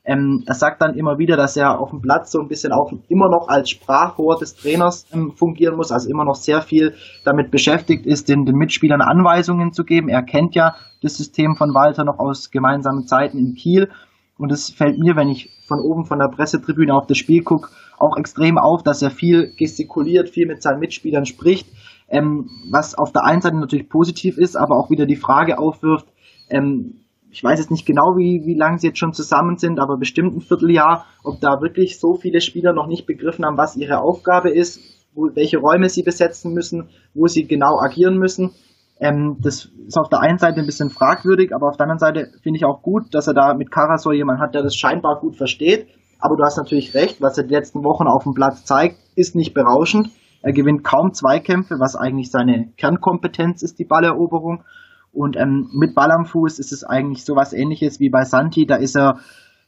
Ähm, 0.07 0.43
er 0.45 0.53
sagt 0.53 0.81
dann 0.81 0.95
immer 0.95 1.17
wieder, 1.17 1.35
dass 1.35 1.57
er 1.57 1.79
auf 1.79 1.89
dem 1.89 1.99
Platz 1.99 2.31
so 2.31 2.39
ein 2.39 2.47
bisschen 2.47 2.71
auch 2.71 2.91
immer 3.07 3.27
noch 3.27 3.47
als 3.47 3.71
Sprachrohr 3.71 4.37
des 4.37 4.55
Trainers 4.55 5.07
ähm, 5.11 5.31
fungieren 5.35 5.75
muss, 5.75 5.91
also 5.91 6.09
immer 6.09 6.25
noch 6.25 6.35
sehr 6.35 6.61
viel 6.61 6.93
damit 7.23 7.49
beschäftigt 7.49 8.05
ist, 8.05 8.29
den, 8.29 8.45
den 8.45 8.55
Mitspielern 8.55 9.01
Anweisungen 9.01 9.73
zu 9.73 9.83
geben. 9.83 10.07
Er 10.09 10.21
kennt 10.21 10.53
ja 10.53 10.75
das 11.01 11.17
System 11.17 11.55
von 11.55 11.73
Walter 11.73 12.03
noch 12.03 12.19
aus 12.19 12.51
gemeinsamen 12.51 13.07
Zeiten 13.07 13.39
in 13.39 13.55
Kiel 13.55 13.89
und 14.37 14.51
es 14.51 14.69
fällt 14.69 14.99
mir, 14.99 15.15
wenn 15.15 15.29
ich 15.29 15.49
von 15.65 15.79
oben 15.79 16.05
von 16.05 16.19
der 16.19 16.27
Pressetribüne 16.27 16.93
auf 16.93 17.07
das 17.07 17.17
Spiel 17.17 17.43
gucke, 17.43 17.69
auch 17.97 18.17
extrem 18.17 18.57
auf, 18.57 18.83
dass 18.83 19.01
er 19.01 19.11
viel 19.11 19.53
gestikuliert, 19.55 20.29
viel 20.29 20.47
mit 20.47 20.61
seinen 20.61 20.79
Mitspielern 20.79 21.25
spricht, 21.25 21.67
ähm, 22.09 22.49
was 22.69 22.95
auf 22.95 23.11
der 23.11 23.23
einen 23.23 23.41
Seite 23.41 23.55
natürlich 23.55 23.89
positiv 23.89 24.37
ist, 24.37 24.55
aber 24.55 24.77
auch 24.77 24.89
wieder 24.89 25.05
die 25.05 25.15
Frage 25.15 25.57
aufwirft, 25.57 26.07
ähm, 26.49 27.05
ich 27.35 27.43
weiß 27.43 27.59
jetzt 27.59 27.71
nicht 27.71 27.85
genau, 27.85 28.15
wie, 28.15 28.45
wie 28.45 28.53
lange 28.53 28.79
sie 28.79 28.87
jetzt 28.87 28.99
schon 28.99 29.11
zusammen 29.11 29.57
sind, 29.57 29.77
aber 29.79 29.97
bestimmt 29.97 30.37
ein 30.37 30.41
Vierteljahr, 30.41 31.05
ob 31.21 31.41
da 31.41 31.59
wirklich 31.59 31.99
so 31.99 32.13
viele 32.13 32.39
Spieler 32.39 32.71
noch 32.71 32.87
nicht 32.87 33.05
begriffen 33.05 33.43
haben, 33.43 33.57
was 33.57 33.75
ihre 33.75 33.99
Aufgabe 33.99 34.51
ist, 34.51 34.79
wo, 35.13 35.29
welche 35.33 35.57
Räume 35.57 35.89
sie 35.89 36.03
besetzen 36.03 36.53
müssen, 36.53 36.87
wo 37.13 37.27
sie 37.27 37.45
genau 37.45 37.77
agieren 37.77 38.17
müssen. 38.17 38.51
Ähm, 38.99 39.37
das 39.41 39.65
ist 39.87 39.97
auf 39.97 40.09
der 40.09 40.21
einen 40.21 40.37
Seite 40.37 40.61
ein 40.61 40.65
bisschen 40.65 40.89
fragwürdig, 40.89 41.53
aber 41.53 41.67
auf 41.67 41.77
der 41.77 41.83
anderen 41.83 41.99
Seite 41.99 42.31
finde 42.41 42.57
ich 42.57 42.65
auch 42.65 42.81
gut, 42.81 43.13
dass 43.13 43.27
er 43.27 43.33
da 43.33 43.53
mit 43.53 43.71
Karasor 43.71 44.13
jemanden 44.13 44.41
hat, 44.41 44.55
der 44.55 44.63
das 44.63 44.75
scheinbar 44.75 45.19
gut 45.19 45.35
versteht. 45.35 45.87
Aber 46.19 46.37
du 46.37 46.43
hast 46.43 46.57
natürlich 46.57 46.93
recht, 46.93 47.21
was 47.21 47.37
er 47.37 47.43
die 47.43 47.53
letzten 47.53 47.83
Wochen 47.83 48.07
auf 48.07 48.23
dem 48.23 48.33
Platz 48.33 48.63
zeigt, 48.63 48.97
ist 49.15 49.35
nicht 49.35 49.53
berauschend. 49.53 50.09
Er 50.41 50.53
gewinnt 50.53 50.83
kaum 50.83 51.13
Zweikämpfe, 51.13 51.75
was 51.79 51.95
eigentlich 51.95 52.31
seine 52.31 52.71
Kernkompetenz 52.77 53.63
ist, 53.63 53.79
die 53.79 53.85
Balleroberung. 53.85 54.63
Und 55.11 55.37
ähm, 55.37 55.69
mit 55.73 55.95
Ball 55.95 56.11
am 56.11 56.25
Fuß 56.25 56.59
ist 56.59 56.71
es 56.71 56.83
eigentlich 56.83 57.25
sowas 57.25 57.53
ähnliches 57.53 57.99
wie 57.99 58.09
bei 58.09 58.23
Santi. 58.23 58.65
Da 58.65 58.75
ist 58.75 58.95
er, 58.95 59.19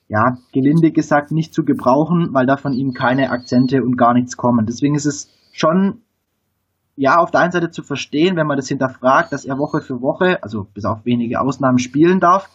ja, 0.07 0.37
gelinde 0.53 0.91
gesagt, 0.91 1.31
nicht 1.31 1.53
zu 1.53 1.63
gebrauchen, 1.63 2.29
weil 2.31 2.45
da 2.45 2.57
von 2.57 2.73
ihm 2.73 2.93
keine 2.93 3.31
Akzente 3.31 3.83
und 3.83 3.97
gar 3.97 4.13
nichts 4.13 4.37
kommen. 4.37 4.65
Deswegen 4.65 4.95
ist 4.95 5.05
es 5.05 5.29
schon 5.51 6.01
ja, 6.97 7.17
auf 7.17 7.29
der 7.29 7.41
einen 7.41 7.51
Seite 7.51 7.69
zu 7.69 7.83
verstehen, 7.83 8.35
wenn 8.35 8.47
man 8.47 8.57
das 8.57 8.67
hinterfragt, 8.67 9.31
dass 9.31 9.45
er 9.45 9.57
Woche 9.59 9.81
für 9.81 10.01
Woche, 10.01 10.41
also 10.41 10.65
bis 10.73 10.83
auf 10.83 11.05
wenige 11.05 11.39
Ausnahmen 11.39 11.77
spielen 11.77 12.19
darf. 12.19 12.49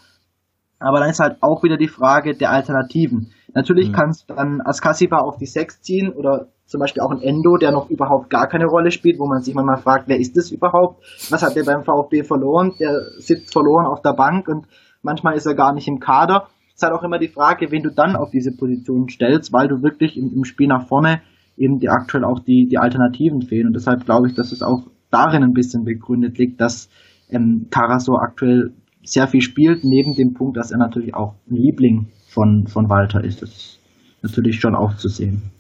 Aber 0.81 0.99
dann 0.99 1.11
ist 1.11 1.21
halt 1.21 1.37
auch 1.41 1.63
wieder 1.63 1.77
die 1.77 1.89
Frage 1.89 2.37
der 2.37 2.51
Alternativen. 2.51 3.31
Natürlich 3.55 3.91
mhm. 3.91 3.93
kannst 3.93 4.29
du 4.29 4.35
dann 4.35 4.61
Askasiba 4.61 5.19
auf 5.19 5.37
die 5.37 5.47
Sechs 5.47 5.81
ziehen 5.81 6.13
oder 6.13 6.49
zum 6.67 6.81
Beispiel 6.81 7.03
auch 7.03 7.13
ein 7.13 7.23
Endo, 7.23 7.57
der 7.57 7.71
noch 7.71 7.89
überhaupt 7.89 8.31
gar 8.31 8.49
keine 8.49 8.67
Rolle 8.67 8.91
spielt, 8.91 9.21
wo 9.21 9.29
man 9.29 9.43
sich 9.43 9.55
manchmal 9.55 9.81
fragt, 9.81 10.09
wer 10.09 10.19
ist 10.19 10.37
das 10.37 10.51
überhaupt? 10.51 11.05
Was 11.31 11.43
hat 11.43 11.55
der 11.55 11.65
beim 11.65 11.85
VfB 11.85 12.25
verloren? 12.25 12.73
Der 12.81 12.99
sitzt 13.19 13.53
verloren 13.53 13.87
auf 13.87 14.03
der 14.03 14.15
Bank 14.15 14.49
und 14.49 14.67
manchmal 15.03 15.37
ist 15.37 15.47
er 15.47 15.55
gar 15.55 15.73
nicht 15.73 15.87
im 15.87 16.01
Kader. 16.01 16.49
Es 16.69 16.77
ist 16.77 16.83
halt 16.83 16.95
auch 16.95 17.05
immer 17.05 17.19
die 17.19 17.29
Frage, 17.29 17.71
wen 17.71 17.85
du 17.85 17.91
dann 17.91 18.17
auf 18.17 18.31
diese 18.31 18.57
Position 18.57 19.09
stellst, 19.09 19.53
weil 19.53 19.69
du 19.69 19.83
wirklich 19.83 20.17
im, 20.17 20.33
im 20.35 20.45
Spiel 20.45 20.67
nach 20.67 20.89
vorne 20.89 21.21
eben 21.57 21.79
die 21.79 21.89
aktuell 21.89 22.25
auch 22.25 22.41
die, 22.41 22.67
die 22.69 22.79
Alternativen 22.79 23.43
fehlen. 23.43 23.69
Und 23.69 23.75
deshalb 23.75 24.05
glaube 24.05 24.29
ich, 24.29 24.35
dass 24.35 24.53
es 24.53 24.63
auch 24.63 24.87
darin 25.11 25.43
ein 25.43 25.53
bisschen 25.53 25.85
begründet 25.85 26.39
liegt, 26.39 26.61
dass 26.61 26.89
ähm, 27.31 27.67
Taraso 27.71 28.17
aktuell 28.17 28.73
sehr 29.03 29.29
viel 29.29 29.43
spielt, 29.43 29.85
neben 29.85 30.15
dem 30.15 30.35
Punkt, 30.35 30.57
dass 30.57 30.71
er 30.71 30.79
natürlich 30.79 31.15
auch 31.15 31.35
ein 31.51 31.57
Liebling 31.57 32.09
von, 32.29 32.67
von 32.67 32.89
Walter 32.89 33.23
ist. 33.23 33.43
Das 33.43 33.51
ist 33.51 33.81
natürlich 34.23 34.61
schon 34.61 34.75
aufzusehen. 34.75 35.51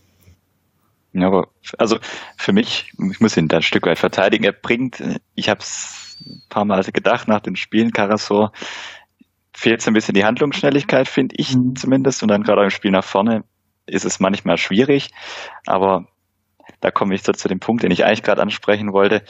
Ja, 1.13 1.27
aber 1.27 1.49
also 1.77 1.99
für 2.37 2.53
mich, 2.53 2.93
ich 3.11 3.21
muss 3.21 3.37
ihn 3.37 3.49
da 3.49 3.59
ein 3.59 3.63
Stück 3.63 3.87
weit 3.87 3.99
verteidigen. 3.99 4.45
Er 4.45 4.53
bringt, 4.53 5.03
ich 5.35 5.51
habe 5.51 5.61
es 5.61 6.17
ein 6.25 6.43
paar 6.49 6.65
Mal 6.65 6.83
gedacht 6.85 7.29
nach 7.29 7.41
den 7.41 7.57
Spielen, 7.57 7.91
Karasor 7.91 8.53
fehlt 9.55 9.83
so 9.83 9.91
ein 9.91 9.95
bisschen 9.95 10.15
die 10.15 10.25
Handlungsschnelligkeit, 10.25 11.09
finde 11.09 11.35
ich 11.39 11.55
mhm. 11.55 11.77
zumindest. 11.77 12.23
Und 12.23 12.31
dann 12.31 12.43
gerade 12.43 12.65
im 12.65 12.71
Spiel 12.71 12.91
nach 12.91 13.05
vorne 13.05 13.45
ist 13.87 14.05
es 14.05 14.21
manchmal 14.21 14.59
schwierig, 14.59 15.11
aber 15.67 16.07
da 16.81 16.91
komme 16.91 17.15
ich 17.15 17.23
so 17.23 17.33
zu 17.33 17.49
dem 17.49 17.61
Punkt, 17.61 17.83
den 17.83 17.91
ich 17.91 18.05
eigentlich 18.05 18.23
gerade 18.23 18.43
ansprechen 18.43 18.93
wollte. 18.93 19.23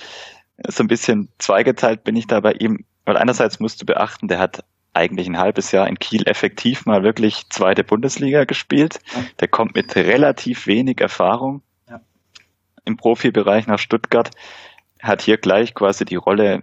So 0.69 0.83
ein 0.83 0.89
bisschen 0.89 1.29
zweigeteilt 1.39 2.05
bin 2.05 2.17
ich 2.17 2.27
da 2.27 2.41
bei 2.41 2.53
ihm, 2.53 2.85
weil 3.05 3.17
einerseits 3.17 3.61
musst 3.61 3.81
du 3.81 3.87
beachten, 3.87 4.29
der 4.29 4.39
hat 4.39 4.65
eigentlich 4.95 5.27
ein 5.27 5.39
halbes 5.39 5.73
Jahr 5.73 5.89
in 5.89 5.99
Kiel 5.99 6.29
effektiv 6.29 6.85
mal 6.85 7.03
wirklich 7.03 7.49
zweite 7.49 7.83
Bundesliga 7.83 8.45
gespielt. 8.45 9.01
Der 9.41 9.49
kommt 9.49 9.75
mit 9.75 9.97
relativ 9.97 10.67
wenig 10.67 11.01
Erfahrung 11.01 11.63
ja. 11.89 12.01
im 12.85 12.97
Profibereich 12.97 13.67
nach 13.67 13.79
Stuttgart, 13.79 14.31
hat 15.01 15.23
hier 15.23 15.39
gleich 15.39 15.75
quasi 15.75 16.05
die 16.05 16.17
Rolle 16.17 16.63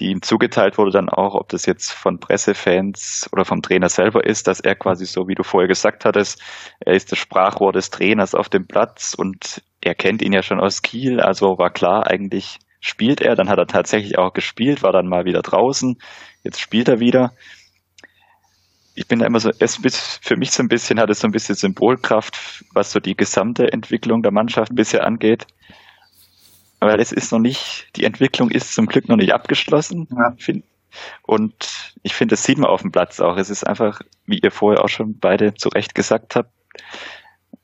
die 0.00 0.10
ihm 0.10 0.22
zugeteilt 0.22 0.78
wurde, 0.78 0.90
dann 0.90 1.08
auch, 1.08 1.34
ob 1.34 1.48
das 1.48 1.66
jetzt 1.66 1.92
von 1.92 2.18
Pressefans 2.18 3.28
oder 3.32 3.44
vom 3.44 3.60
Trainer 3.60 3.88
selber 3.88 4.24
ist, 4.24 4.46
dass 4.46 4.60
er 4.60 4.74
quasi 4.74 5.04
so, 5.04 5.28
wie 5.28 5.34
du 5.34 5.42
vorher 5.42 5.68
gesagt 5.68 6.04
hattest, 6.04 6.42
er 6.80 6.94
ist 6.94 7.12
das 7.12 7.18
Sprachrohr 7.18 7.72
des 7.72 7.90
Trainers 7.90 8.34
auf 8.34 8.48
dem 8.48 8.66
Platz 8.66 9.14
und 9.14 9.62
er 9.80 9.94
kennt 9.94 10.22
ihn 10.22 10.32
ja 10.32 10.42
schon 10.42 10.60
aus 10.60 10.82
Kiel, 10.82 11.20
also 11.20 11.58
war 11.58 11.70
klar, 11.70 12.06
eigentlich 12.06 12.58
spielt 12.80 13.20
er, 13.20 13.36
dann 13.36 13.48
hat 13.48 13.58
er 13.58 13.66
tatsächlich 13.66 14.18
auch 14.18 14.32
gespielt, 14.32 14.82
war 14.82 14.92
dann 14.92 15.08
mal 15.08 15.24
wieder 15.24 15.42
draußen, 15.42 15.98
jetzt 16.42 16.60
spielt 16.60 16.88
er 16.88 16.98
wieder. 16.98 17.32
Ich 18.94 19.06
bin 19.06 19.20
da 19.20 19.26
immer 19.26 19.40
so, 19.40 19.50
es 19.58 19.78
für 20.20 20.36
mich 20.36 20.50
so 20.50 20.62
ein 20.62 20.68
bisschen, 20.68 21.00
hat 21.00 21.10
es 21.10 21.20
so 21.20 21.28
ein 21.28 21.32
bisschen 21.32 21.54
Symbolkraft, 21.54 22.64
was 22.74 22.92
so 22.92 23.00
die 23.00 23.14
gesamte 23.14 23.72
Entwicklung 23.72 24.22
der 24.22 24.32
Mannschaft 24.32 24.74
bisher 24.74 25.06
angeht 25.06 25.46
weil 26.86 27.00
es 27.00 27.12
ist 27.12 27.32
noch 27.32 27.38
nicht, 27.38 27.88
die 27.96 28.04
Entwicklung 28.04 28.50
ist 28.50 28.74
zum 28.74 28.86
Glück 28.86 29.08
noch 29.08 29.16
nicht 29.16 29.32
abgeschlossen. 29.32 30.08
Ja. 30.10 30.34
Und 31.22 31.94
ich 32.02 32.14
finde, 32.14 32.34
das 32.34 32.44
sieht 32.44 32.58
man 32.58 32.70
auf 32.70 32.82
dem 32.82 32.92
Platz 32.92 33.20
auch. 33.20 33.36
Es 33.36 33.50
ist 33.50 33.66
einfach, 33.66 34.02
wie 34.26 34.38
ihr 34.38 34.50
vorher 34.50 34.84
auch 34.84 34.88
schon 34.88 35.18
beide 35.18 35.54
zu 35.54 35.68
Recht 35.70 35.94
gesagt 35.94 36.36
habt, 36.36 36.50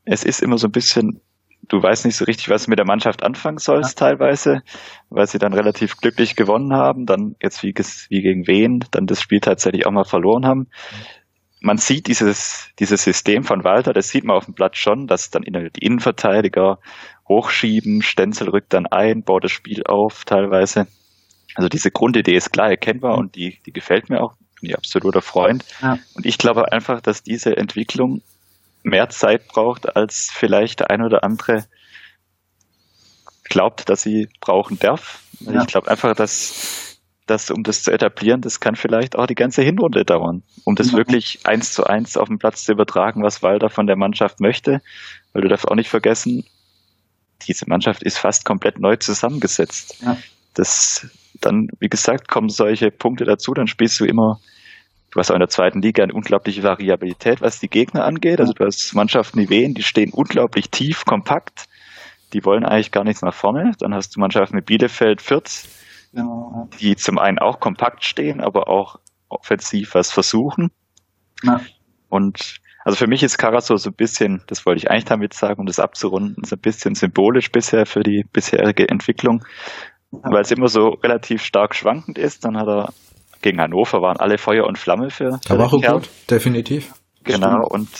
es 0.05 0.25
ist 0.25 0.43
immer 0.43 0.57
so 0.57 0.69
ein 0.69 0.73
bisschen 0.73 1.21
du 1.69 1.83
weißt 1.83 2.07
nicht 2.07 2.17
so 2.17 2.25
richtig, 2.25 2.49
was 2.49 2.65
du 2.65 2.71
mit 2.71 2.79
der 2.79 2.87
Mannschaft 2.87 3.23
anfangen 3.23 3.59
sollst 3.59 4.01
ja. 4.01 4.07
teilweise, 4.07 4.63
weil 5.11 5.27
sie 5.27 5.39
dann 5.39 5.53
relativ 5.53 5.97
glücklich 5.97 6.37
gewonnen 6.37 6.73
haben, 6.73 7.07
dann 7.07 7.37
jetzt 7.43 7.63
wie, 7.63 7.75
wie 7.75 8.23
gegen 8.23 8.47
wen, 8.47 8.85
dann 8.91 9.07
das 9.07 9.21
Spiel 9.21 9.41
tatsächlich 9.41 9.87
auch 9.87 9.93
mal 9.93 10.05
verloren 10.05 10.47
haben. 10.47 10.69
Man 11.61 11.77
sieht 11.77 12.07
dieses, 12.07 12.69
dieses 12.79 13.03
System 13.03 13.43
von 13.43 13.65
Walter, 13.65 13.93
das 13.93 14.09
sieht 14.09 14.25
man 14.25 14.37
auf 14.37 14.45
dem 14.45 14.55
Blatt 14.55 14.77
schon, 14.77 15.07
dass 15.09 15.31
dann 15.31 15.43
die 15.43 15.85
Innenverteidiger 15.85 16.79
hochschieben, 17.29 18.03
Stenzel 18.03 18.49
rückt 18.49 18.73
dann 18.73 18.87
ein, 18.87 19.23
baut 19.23 19.45
das 19.45 19.53
Spiel 19.53 19.85
auf 19.85 20.25
teilweise. 20.25 20.87
Also 21.55 21.69
diese 21.69 21.91
Grundidee 21.91 22.37
ist 22.37 22.53
klar 22.53 22.71
erkennbar 22.71 23.19
und 23.19 23.35
die, 23.35 23.59
die 23.67 23.73
gefällt 23.73 24.11
mir 24.11 24.23
auch, 24.23 24.35
bin 24.61 24.71
ich 24.71 24.77
absoluter 24.77 25.23
Freund. 25.23 25.65
Ja. 25.83 25.99
Und 26.15 26.27
ich 26.27 26.39
glaube 26.39 26.73
einfach, 26.73 27.01
dass 27.01 27.23
diese 27.23 27.57
Entwicklung 27.57 28.23
mehr 28.83 29.09
Zeit 29.09 29.49
braucht, 29.49 29.97
als 29.97 30.31
vielleicht 30.33 30.81
der 30.81 30.91
ein 30.91 31.03
oder 31.03 31.25
andere 31.25 31.67
glaubt, 33.45 33.89
dass 33.89 34.03
sie 34.03 34.29
brauchen 34.41 34.79
darf. 34.79 35.23
Ja. 35.41 35.63
Ich 35.63 35.67
glaube 35.67 35.91
einfach, 35.91 36.15
dass, 36.15 37.01
dass 37.27 37.51
um 37.51 37.63
das 37.63 37.83
zu 37.83 37.91
etablieren, 37.91 38.41
das 38.41 38.61
kann 38.61 38.77
vielleicht 38.77 39.17
auch 39.17 39.27
die 39.27 39.35
ganze 39.35 39.63
Hinrunde 39.63 40.05
dauern, 40.05 40.43
um 40.65 40.75
das 40.75 40.93
ja. 40.93 40.99
wirklich 40.99 41.41
eins 41.45 41.73
zu 41.73 41.85
eins 41.85 42.17
auf 42.17 42.29
den 42.29 42.39
Platz 42.39 42.65
zu 42.65 42.73
übertragen, 42.73 43.23
was 43.23 43.43
Walter 43.43 43.71
von 43.71 43.87
der 43.87 43.97
Mannschaft 43.97 44.41
möchte. 44.41 44.81
Weil 45.33 45.43
du 45.43 45.49
darfst 45.49 45.69
auch 45.69 45.77
nicht 45.77 45.91
vergessen, 45.91 46.45
diese 47.47 47.69
Mannschaft 47.69 48.03
ist 48.03 48.19
fast 48.19 48.45
komplett 48.45 48.79
neu 48.79 48.97
zusammengesetzt. 48.97 50.03
Ja. 50.03 50.17
Das, 50.55 51.07
dann, 51.41 51.69
wie 51.79 51.89
gesagt, 51.89 52.29
kommen 52.29 52.49
solche 52.49 52.91
Punkte 52.91 53.25
dazu, 53.25 53.55
dann 53.55 53.67
spielst 53.67 54.01
du 54.01 54.05
immer 54.05 54.41
Du 55.11 55.21
hast 55.21 55.31
auch 55.31 55.35
in 55.35 55.41
der 55.41 55.49
zweiten 55.49 55.81
Liga 55.81 56.03
eine 56.03 56.13
unglaubliche 56.13 56.63
Variabilität, 56.63 57.41
was 57.41 57.61
die 57.61 57.69
Gegner 57.69 58.05
angeht. 58.05 58.41
Also 58.41 58.53
du 58.53 58.65
hast 58.65 58.95
Mannschaften 58.95 59.41
wie 59.41 59.49
Wien, 59.49 59.75
die 59.75 59.83
stehen 59.83 60.13
unglaublich 60.13 60.71
tief, 60.71 61.05
kompakt. 61.05 61.65
Die 62.35 62.45
wollen 62.45 62.65
eigentlich 62.65 62.93
gar 62.93 63.05
nichts 63.05 63.23
nach 63.23 63.33
vorne. 63.33 63.73
Dann 63.79 63.95
hast 63.95 64.15
du 64.15 64.21
Mannschaften 64.21 64.59
wie 64.59 64.63
Bielefeld, 64.63 65.23
Fürth, 65.23 65.67
die 66.79 66.97
zum 66.97 67.19
einen 67.19 67.39
auch 67.39 67.59
kompakt 67.59 68.05
stehen, 68.05 68.43
aber 68.43 68.69
auch 68.69 69.01
offensiv 69.31 69.95
was 69.95 70.13
versuchen. 70.13 70.71
Ja. 71.43 71.63
Und 72.11 72.61
also 72.89 72.97
für 72.97 73.07
mich 73.07 73.23
ist 73.23 73.37
Karasor 73.37 73.77
so 73.77 73.91
ein 73.91 73.97
bisschen, 73.97 74.41
das 74.47 74.65
wollte 74.65 74.79
ich 74.79 74.91
eigentlich 74.91 75.05
damit 75.05 75.35
sagen, 75.35 75.61
um 75.61 75.67
das 75.67 75.79
abzurunden, 75.79 76.43
so 76.45 76.57
ein 76.57 76.61
bisschen 76.63 76.95
symbolisch 76.95 77.53
bisher 77.53 77.85
für 77.85 78.01
die 78.01 78.25
bisherige 78.33 78.89
Entwicklung, 78.89 79.45
weil 80.11 80.41
es 80.41 80.51
immer 80.51 80.69
so 80.69 80.97
relativ 81.05 81.43
stark 81.43 81.75
schwankend 81.75 82.17
ist. 82.17 82.47
Dann 82.47 82.57
hat 82.57 82.67
er 82.67 82.95
gegen 83.43 83.61
Hannover 83.61 84.01
waren 84.01 84.17
alle 84.17 84.39
Feuer 84.39 84.65
und 84.65 84.79
Flamme 84.79 85.11
für. 85.11 85.39
Da 85.47 85.59
war 85.59 85.69
gut, 85.69 86.09
definitiv. 86.31 86.95
Genau, 87.25 87.59
und, 87.69 87.91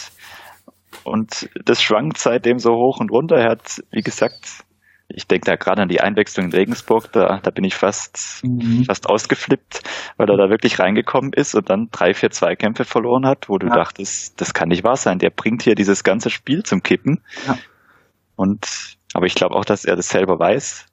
und 1.05 1.51
das 1.67 1.83
schwankt 1.83 2.17
seitdem 2.17 2.59
so 2.59 2.71
hoch 2.71 2.99
und 2.99 3.13
runter. 3.13 3.37
Er 3.37 3.51
hat, 3.51 3.83
wie 3.91 4.01
gesagt, 4.01 4.65
ich 5.09 5.27
denke 5.27 5.47
da 5.47 5.57
gerade 5.57 5.83
an 5.83 5.89
die 5.89 6.01
Einwechslung 6.01 6.47
in 6.47 6.53
Regensburg, 6.53 7.11
da, 7.13 7.41
da 7.43 7.51
bin 7.51 7.65
ich 7.65 7.75
fast, 7.75 8.43
mhm. 8.43 8.85
fast 8.85 9.09
ausgeflippt, 9.09 9.83
weil 10.19 10.29
er 10.29 10.37
da 10.37 10.51
wirklich 10.51 10.79
reingekommen 10.79 11.33
ist 11.33 11.55
und 11.55 11.71
dann 11.71 11.89
drei, 11.91 12.13
vier 12.13 12.31
Zweikämpfe 12.31 12.85
verloren 12.85 13.25
hat, 13.25 13.49
wo 13.49 13.57
du 13.59 13.69
ja. 13.69 13.75
dachtest, 13.75 14.39
das 14.41 14.53
kann 14.53 14.69
nicht 14.69 14.85
wahr 14.85 14.97
sein. 14.97 15.19
Der 15.19 15.31
bringt 15.31 15.63
hier 15.63 15.75
dieses 15.75 16.05
ganze 16.05 16.29
Spiel 16.29 16.63
zum 16.63 16.83
Kippen. 16.83 17.23
Ja. 17.47 17.59
Und, 18.37 18.99
aber 19.15 19.27
ich 19.27 19.35
glaube 19.35 19.55
auch, 19.55 19.65
dass 19.65 19.87
er 19.87 19.97
das 19.97 20.11
selber 20.11 20.39
weiß. 20.39 20.87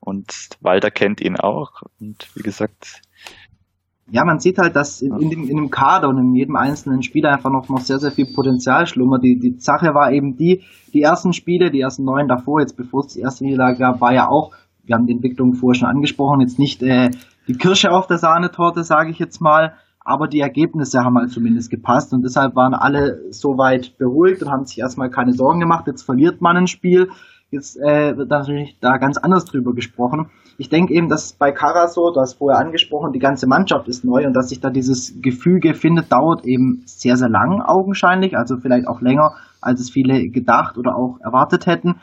Und 0.00 0.48
Walter 0.60 0.90
kennt 0.90 1.20
ihn 1.20 1.36
auch. 1.36 1.82
Und 2.00 2.28
wie 2.34 2.42
gesagt, 2.42 3.02
ja, 4.10 4.24
man 4.24 4.40
sieht 4.40 4.58
halt, 4.58 4.74
dass 4.74 5.02
in, 5.02 5.16
in, 5.18 5.30
dem, 5.30 5.48
in 5.48 5.56
dem 5.56 5.70
Kader 5.70 6.08
und 6.08 6.18
in 6.18 6.34
jedem 6.34 6.56
einzelnen 6.56 7.02
Spieler 7.02 7.32
einfach 7.32 7.50
noch, 7.50 7.68
noch 7.68 7.80
sehr, 7.80 7.98
sehr 7.98 8.10
viel 8.10 8.26
Potenzial 8.26 8.86
schlummert. 8.86 9.22
Die, 9.22 9.38
die 9.38 9.58
Sache 9.58 9.94
war 9.94 10.12
eben 10.12 10.36
die, 10.36 10.62
die 10.92 11.02
ersten 11.02 11.32
Spiele, 11.32 11.70
die 11.70 11.80
ersten 11.80 12.04
neun 12.04 12.26
davor, 12.26 12.60
jetzt 12.60 12.76
bevor 12.76 13.00
es 13.00 13.14
die 13.14 13.20
erste 13.20 13.44
Niederlage 13.44 13.78
gab, 13.78 14.00
war 14.00 14.12
ja 14.12 14.28
auch, 14.28 14.52
wir 14.84 14.96
haben 14.96 15.06
die 15.06 15.12
Entwicklung 15.12 15.54
vorher 15.54 15.78
schon 15.78 15.88
angesprochen, 15.88 16.40
jetzt 16.40 16.58
nicht 16.58 16.82
äh, 16.82 17.10
die 17.46 17.54
Kirsche 17.54 17.92
auf 17.92 18.06
der 18.06 18.18
Sahnetorte, 18.18 18.82
sage 18.82 19.10
ich 19.10 19.18
jetzt 19.18 19.40
mal, 19.40 19.74
aber 20.04 20.26
die 20.26 20.40
Ergebnisse 20.40 21.00
haben 21.00 21.16
halt 21.16 21.30
zumindest 21.30 21.70
gepasst 21.70 22.12
und 22.12 22.22
deshalb 22.22 22.56
waren 22.56 22.74
alle 22.74 23.20
soweit 23.30 23.96
beruhigt 23.98 24.42
und 24.42 24.50
haben 24.50 24.64
sich 24.64 24.78
erstmal 24.78 25.10
keine 25.10 25.32
Sorgen 25.32 25.60
gemacht. 25.60 25.86
Jetzt 25.86 26.02
verliert 26.02 26.40
man 26.40 26.56
ein 26.56 26.66
Spiel, 26.66 27.10
jetzt 27.50 27.76
äh, 27.76 28.16
wird 28.16 28.30
natürlich 28.30 28.76
da 28.80 28.96
ganz 28.96 29.18
anders 29.18 29.44
drüber 29.44 29.72
gesprochen 29.74 30.30
ich 30.60 30.68
denke 30.68 30.92
eben, 30.92 31.08
dass 31.08 31.32
bei 31.32 31.52
Karasor, 31.52 32.12
du 32.12 32.20
hast 32.20 32.34
vorher 32.34 32.60
angesprochen, 32.60 33.12
die 33.14 33.18
ganze 33.18 33.46
Mannschaft 33.46 33.88
ist 33.88 34.04
neu 34.04 34.26
und 34.26 34.34
dass 34.34 34.50
sich 34.50 34.60
da 34.60 34.68
dieses 34.68 35.18
Gefüge 35.22 35.72
findet, 35.72 36.12
dauert 36.12 36.44
eben 36.44 36.82
sehr, 36.84 37.16
sehr 37.16 37.30
lang 37.30 37.62
augenscheinlich, 37.62 38.36
also 38.36 38.58
vielleicht 38.58 38.86
auch 38.86 39.00
länger, 39.00 39.36
als 39.62 39.80
es 39.80 39.88
viele 39.88 40.28
gedacht 40.28 40.76
oder 40.76 40.96
auch 40.96 41.18
erwartet 41.24 41.64
hätten. 41.64 41.94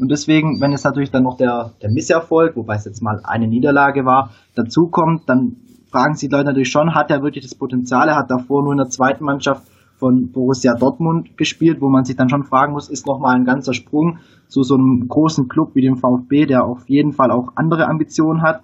Und 0.00 0.10
deswegen, 0.10 0.60
wenn 0.60 0.72
jetzt 0.72 0.84
natürlich 0.84 1.12
dann 1.12 1.22
noch 1.22 1.36
der, 1.36 1.70
der 1.82 1.90
Misserfolg, 1.92 2.56
wobei 2.56 2.74
es 2.74 2.84
jetzt 2.84 3.00
mal 3.00 3.20
eine 3.22 3.46
Niederlage 3.46 4.04
war, 4.04 4.30
dazukommt, 4.56 5.28
dann 5.28 5.58
fragen 5.92 6.14
sich 6.14 6.28
die 6.28 6.34
Leute 6.34 6.46
natürlich 6.46 6.72
schon, 6.72 6.96
hat 6.96 7.12
er 7.12 7.22
wirklich 7.22 7.44
das 7.44 7.54
Potenzial? 7.54 8.08
Er 8.08 8.16
hat 8.16 8.28
davor 8.28 8.64
nur 8.64 8.72
in 8.72 8.78
der 8.78 8.88
zweiten 8.88 9.22
Mannschaft 9.22 9.62
von 10.00 10.32
Borussia 10.32 10.74
Dortmund 10.74 11.36
gespielt, 11.36 11.80
wo 11.80 11.88
man 11.88 12.04
sich 12.04 12.16
dann 12.16 12.30
schon 12.30 12.44
fragen 12.44 12.72
muss, 12.72 12.88
ist 12.88 13.06
nochmal 13.06 13.36
ein 13.36 13.44
ganzer 13.44 13.74
Sprung 13.74 14.18
zu 14.48 14.62
so 14.62 14.74
einem 14.74 15.06
großen 15.06 15.46
Club 15.46 15.74
wie 15.74 15.82
dem 15.82 15.96
VfB, 15.96 16.46
der 16.46 16.64
auf 16.64 16.88
jeden 16.88 17.12
Fall 17.12 17.30
auch 17.30 17.52
andere 17.54 17.86
Ambitionen 17.86 18.42
hat. 18.42 18.62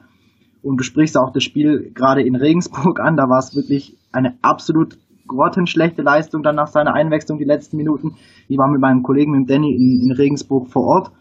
Und 0.62 0.78
du 0.78 0.82
sprichst 0.82 1.16
auch 1.16 1.32
das 1.32 1.44
Spiel 1.44 1.92
gerade 1.94 2.22
in 2.22 2.34
Regensburg 2.34 2.98
an, 2.98 3.16
da 3.16 3.28
war 3.28 3.38
es 3.38 3.54
wirklich 3.54 3.96
eine 4.10 4.36
absolut 4.42 4.98
grottenschlechte 5.28 6.02
Leistung 6.02 6.42
dann 6.42 6.56
nach 6.56 6.68
seiner 6.68 6.94
Einwechslung 6.94 7.38
die 7.38 7.44
letzten 7.44 7.76
Minuten. 7.76 8.14
Ich 8.48 8.58
war 8.58 8.68
mit 8.70 8.80
meinem 8.80 9.02
Kollegen, 9.02 9.32
mit 9.32 9.50
Danny, 9.50 9.74
in, 9.74 10.08
in 10.08 10.12
Regensburg 10.12 10.68
vor 10.68 10.84
Ort 10.84 11.12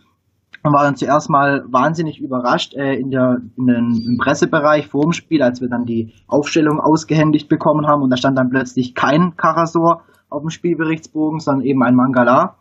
und 0.65 0.73
war 0.73 0.83
dann 0.83 0.95
zuerst 0.95 1.29
mal 1.29 1.63
wahnsinnig 1.67 2.19
überrascht 2.19 2.73
äh, 2.73 2.95
in 2.95 3.11
der, 3.11 3.37
in 3.55 3.67
den, 3.67 4.03
im 4.05 4.17
Pressebereich 4.17 4.87
vor 4.87 5.03
dem 5.03 5.11
Spiel, 5.11 5.43
als 5.43 5.61
wir 5.61 5.69
dann 5.69 5.85
die 5.85 6.13
Aufstellung 6.27 6.79
ausgehändigt 6.79 7.49
bekommen 7.49 7.85
haben 7.85 8.01
und 8.01 8.09
da 8.09 8.17
stand 8.17 8.37
dann 8.37 8.49
plötzlich 8.49 8.95
kein 8.95 9.35
Karasor 9.37 10.01
auf 10.29 10.41
dem 10.41 10.49
Spielberichtsbogen, 10.49 11.39
sondern 11.39 11.65
eben 11.65 11.83
ein 11.83 11.95
Mangala. 11.95 12.55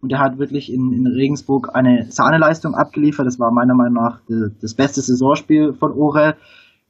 Und 0.00 0.12
er 0.12 0.20
hat 0.20 0.38
wirklich 0.38 0.72
in, 0.72 0.92
in 0.92 1.06
Regensburg 1.06 1.70
eine 1.74 2.06
Sahneleistung 2.10 2.74
abgeliefert. 2.74 3.26
Das 3.26 3.40
war 3.40 3.50
meiner 3.50 3.74
Meinung 3.74 3.94
nach 3.94 4.20
das 4.60 4.74
beste 4.74 5.00
Saisonspiel 5.00 5.72
von 5.72 5.92
Orel. 5.92 6.36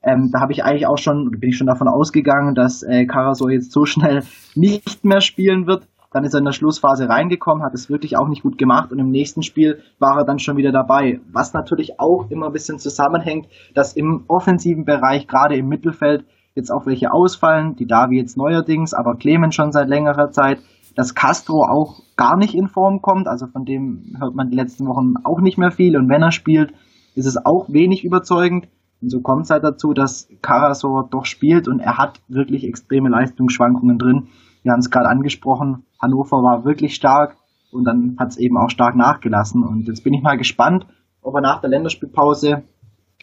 Ähm, 0.02 0.30
da 0.32 0.40
habe 0.40 0.52
ich 0.52 0.64
eigentlich 0.64 0.86
auch 0.86 0.98
schon, 0.98 1.30
bin 1.38 1.50
ich 1.50 1.56
schon 1.56 1.68
davon 1.68 1.88
ausgegangen, 1.88 2.54
dass 2.54 2.82
äh, 2.82 3.06
Karasor 3.06 3.50
jetzt 3.50 3.72
so 3.72 3.84
schnell 3.86 4.24
nicht 4.54 5.04
mehr 5.04 5.20
spielen 5.20 5.66
wird. 5.66 5.86
Dann 6.10 6.24
ist 6.24 6.32
er 6.32 6.38
in 6.38 6.46
der 6.46 6.52
Schlussphase 6.52 7.08
reingekommen, 7.08 7.62
hat 7.62 7.74
es 7.74 7.90
wirklich 7.90 8.16
auch 8.16 8.28
nicht 8.28 8.42
gut 8.42 8.56
gemacht 8.56 8.92
und 8.92 8.98
im 8.98 9.10
nächsten 9.10 9.42
Spiel 9.42 9.82
war 9.98 10.16
er 10.16 10.24
dann 10.24 10.38
schon 10.38 10.56
wieder 10.56 10.72
dabei. 10.72 11.20
Was 11.30 11.52
natürlich 11.52 12.00
auch 12.00 12.30
immer 12.30 12.46
ein 12.46 12.52
bisschen 12.52 12.78
zusammenhängt, 12.78 13.46
dass 13.74 13.94
im 13.94 14.24
offensiven 14.26 14.86
Bereich, 14.86 15.26
gerade 15.26 15.56
im 15.56 15.68
Mittelfeld, 15.68 16.24
jetzt 16.54 16.70
auch 16.70 16.86
welche 16.86 17.12
ausfallen, 17.12 17.76
die 17.76 17.86
Davi 17.86 18.16
jetzt 18.16 18.36
neuerdings, 18.36 18.94
aber 18.94 19.16
Clemens 19.16 19.54
schon 19.54 19.70
seit 19.70 19.88
längerer 19.88 20.30
Zeit, 20.30 20.60
dass 20.96 21.14
Castro 21.14 21.62
auch 21.62 22.00
gar 22.16 22.36
nicht 22.36 22.54
in 22.54 22.68
Form 22.68 23.02
kommt, 23.02 23.28
also 23.28 23.46
von 23.46 23.64
dem 23.64 24.16
hört 24.18 24.34
man 24.34 24.50
die 24.50 24.56
letzten 24.56 24.86
Wochen 24.86 25.14
auch 25.24 25.40
nicht 25.40 25.58
mehr 25.58 25.70
viel 25.70 25.96
und 25.96 26.08
wenn 26.08 26.22
er 26.22 26.32
spielt, 26.32 26.72
ist 27.14 27.26
es 27.26 27.44
auch 27.44 27.68
wenig 27.68 28.04
überzeugend. 28.04 28.68
Und 29.00 29.10
so 29.10 29.20
kommt 29.20 29.44
es 29.44 29.50
halt 29.50 29.62
dazu, 29.62 29.92
dass 29.92 30.28
Karasor 30.42 31.08
doch 31.08 31.24
spielt 31.24 31.68
und 31.68 31.78
er 31.80 31.98
hat 31.98 32.20
wirklich 32.26 32.64
extreme 32.64 33.10
Leistungsschwankungen 33.10 33.98
drin. 33.98 34.28
Wir 34.62 34.72
haben 34.72 34.80
es 34.80 34.90
gerade 34.90 35.08
angesprochen, 35.08 35.84
Hannover 35.98 36.38
war 36.42 36.64
wirklich 36.64 36.94
stark 36.94 37.36
und 37.70 37.84
dann 37.84 38.16
hat 38.18 38.30
es 38.30 38.36
eben 38.36 38.56
auch 38.56 38.70
stark 38.70 38.96
nachgelassen. 38.96 39.62
Und 39.62 39.88
jetzt 39.88 40.04
bin 40.04 40.14
ich 40.14 40.22
mal 40.22 40.36
gespannt, 40.36 40.86
ob 41.22 41.34
er 41.34 41.40
nach 41.40 41.60
der 41.60 41.70
Länderspielpause 41.70 42.62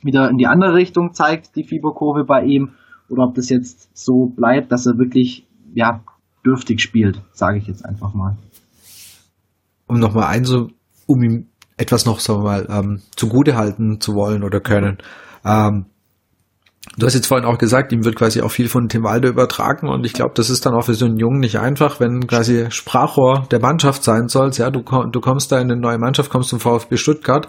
wieder 0.03 0.30
in 0.30 0.38
die 0.38 0.47
andere 0.47 0.73
Richtung 0.73 1.13
zeigt, 1.13 1.55
die 1.55 1.63
Fieberkurve 1.63 2.26
bei 2.26 2.43
ihm, 2.43 2.71
oder 3.09 3.23
ob 3.23 3.36
das 3.36 3.49
jetzt 3.49 3.95
so 3.95 4.26
bleibt, 4.26 4.71
dass 4.71 4.86
er 4.86 4.97
wirklich 4.97 5.47
ja 5.73 6.01
dürftig 6.45 6.82
spielt, 6.82 7.21
sage 7.32 7.57
ich 7.57 7.67
jetzt 7.67 7.86
einfach 7.86 8.13
mal. 8.13 8.38
Um 9.88 9.99
nochmal 9.99 10.26
ein, 10.26 10.45
so, 10.45 10.69
um 11.05 11.21
ihm 11.21 11.47
etwas 11.78 12.05
noch 12.05 12.19
so 12.19 12.39
mal 12.39 12.67
ähm, 12.69 13.01
zugute 13.15 13.55
halten 13.55 13.99
zu 13.99 14.15
wollen 14.15 14.43
oder 14.43 14.59
können. 14.59 14.97
Ähm, 15.43 15.86
Du 16.97 17.05
hast 17.05 17.15
jetzt 17.15 17.27
vorhin 17.27 17.45
auch 17.45 17.57
gesagt, 17.57 17.91
ihm 17.91 18.05
wird 18.05 18.15
quasi 18.15 18.41
auch 18.41 18.51
viel 18.51 18.69
von 18.69 18.88
Tim 18.88 19.03
Walde 19.03 19.27
übertragen 19.27 19.89
und 19.89 20.05
ich 20.05 20.13
glaube, 20.13 20.31
das 20.36 20.49
ist 20.49 20.65
dann 20.65 20.73
auch 20.73 20.86
für 20.86 20.93
so 20.93 21.05
einen 21.05 21.17
Jungen 21.17 21.39
nicht 21.39 21.59
einfach, 21.59 21.99
wenn 21.99 22.27
quasi 22.27 22.67
Sprachrohr 22.69 23.47
der 23.51 23.59
Mannschaft 23.59 24.03
sein 24.03 24.27
sollst. 24.27 24.59
Ja, 24.59 24.69
du, 24.69 24.81
du 24.81 25.19
kommst 25.19 25.51
da 25.51 25.57
in 25.57 25.71
eine 25.71 25.79
neue 25.79 25.97
Mannschaft, 25.97 26.29
kommst 26.29 26.49
zum 26.49 26.59
VfB 26.59 26.95
Stuttgart 26.95 27.47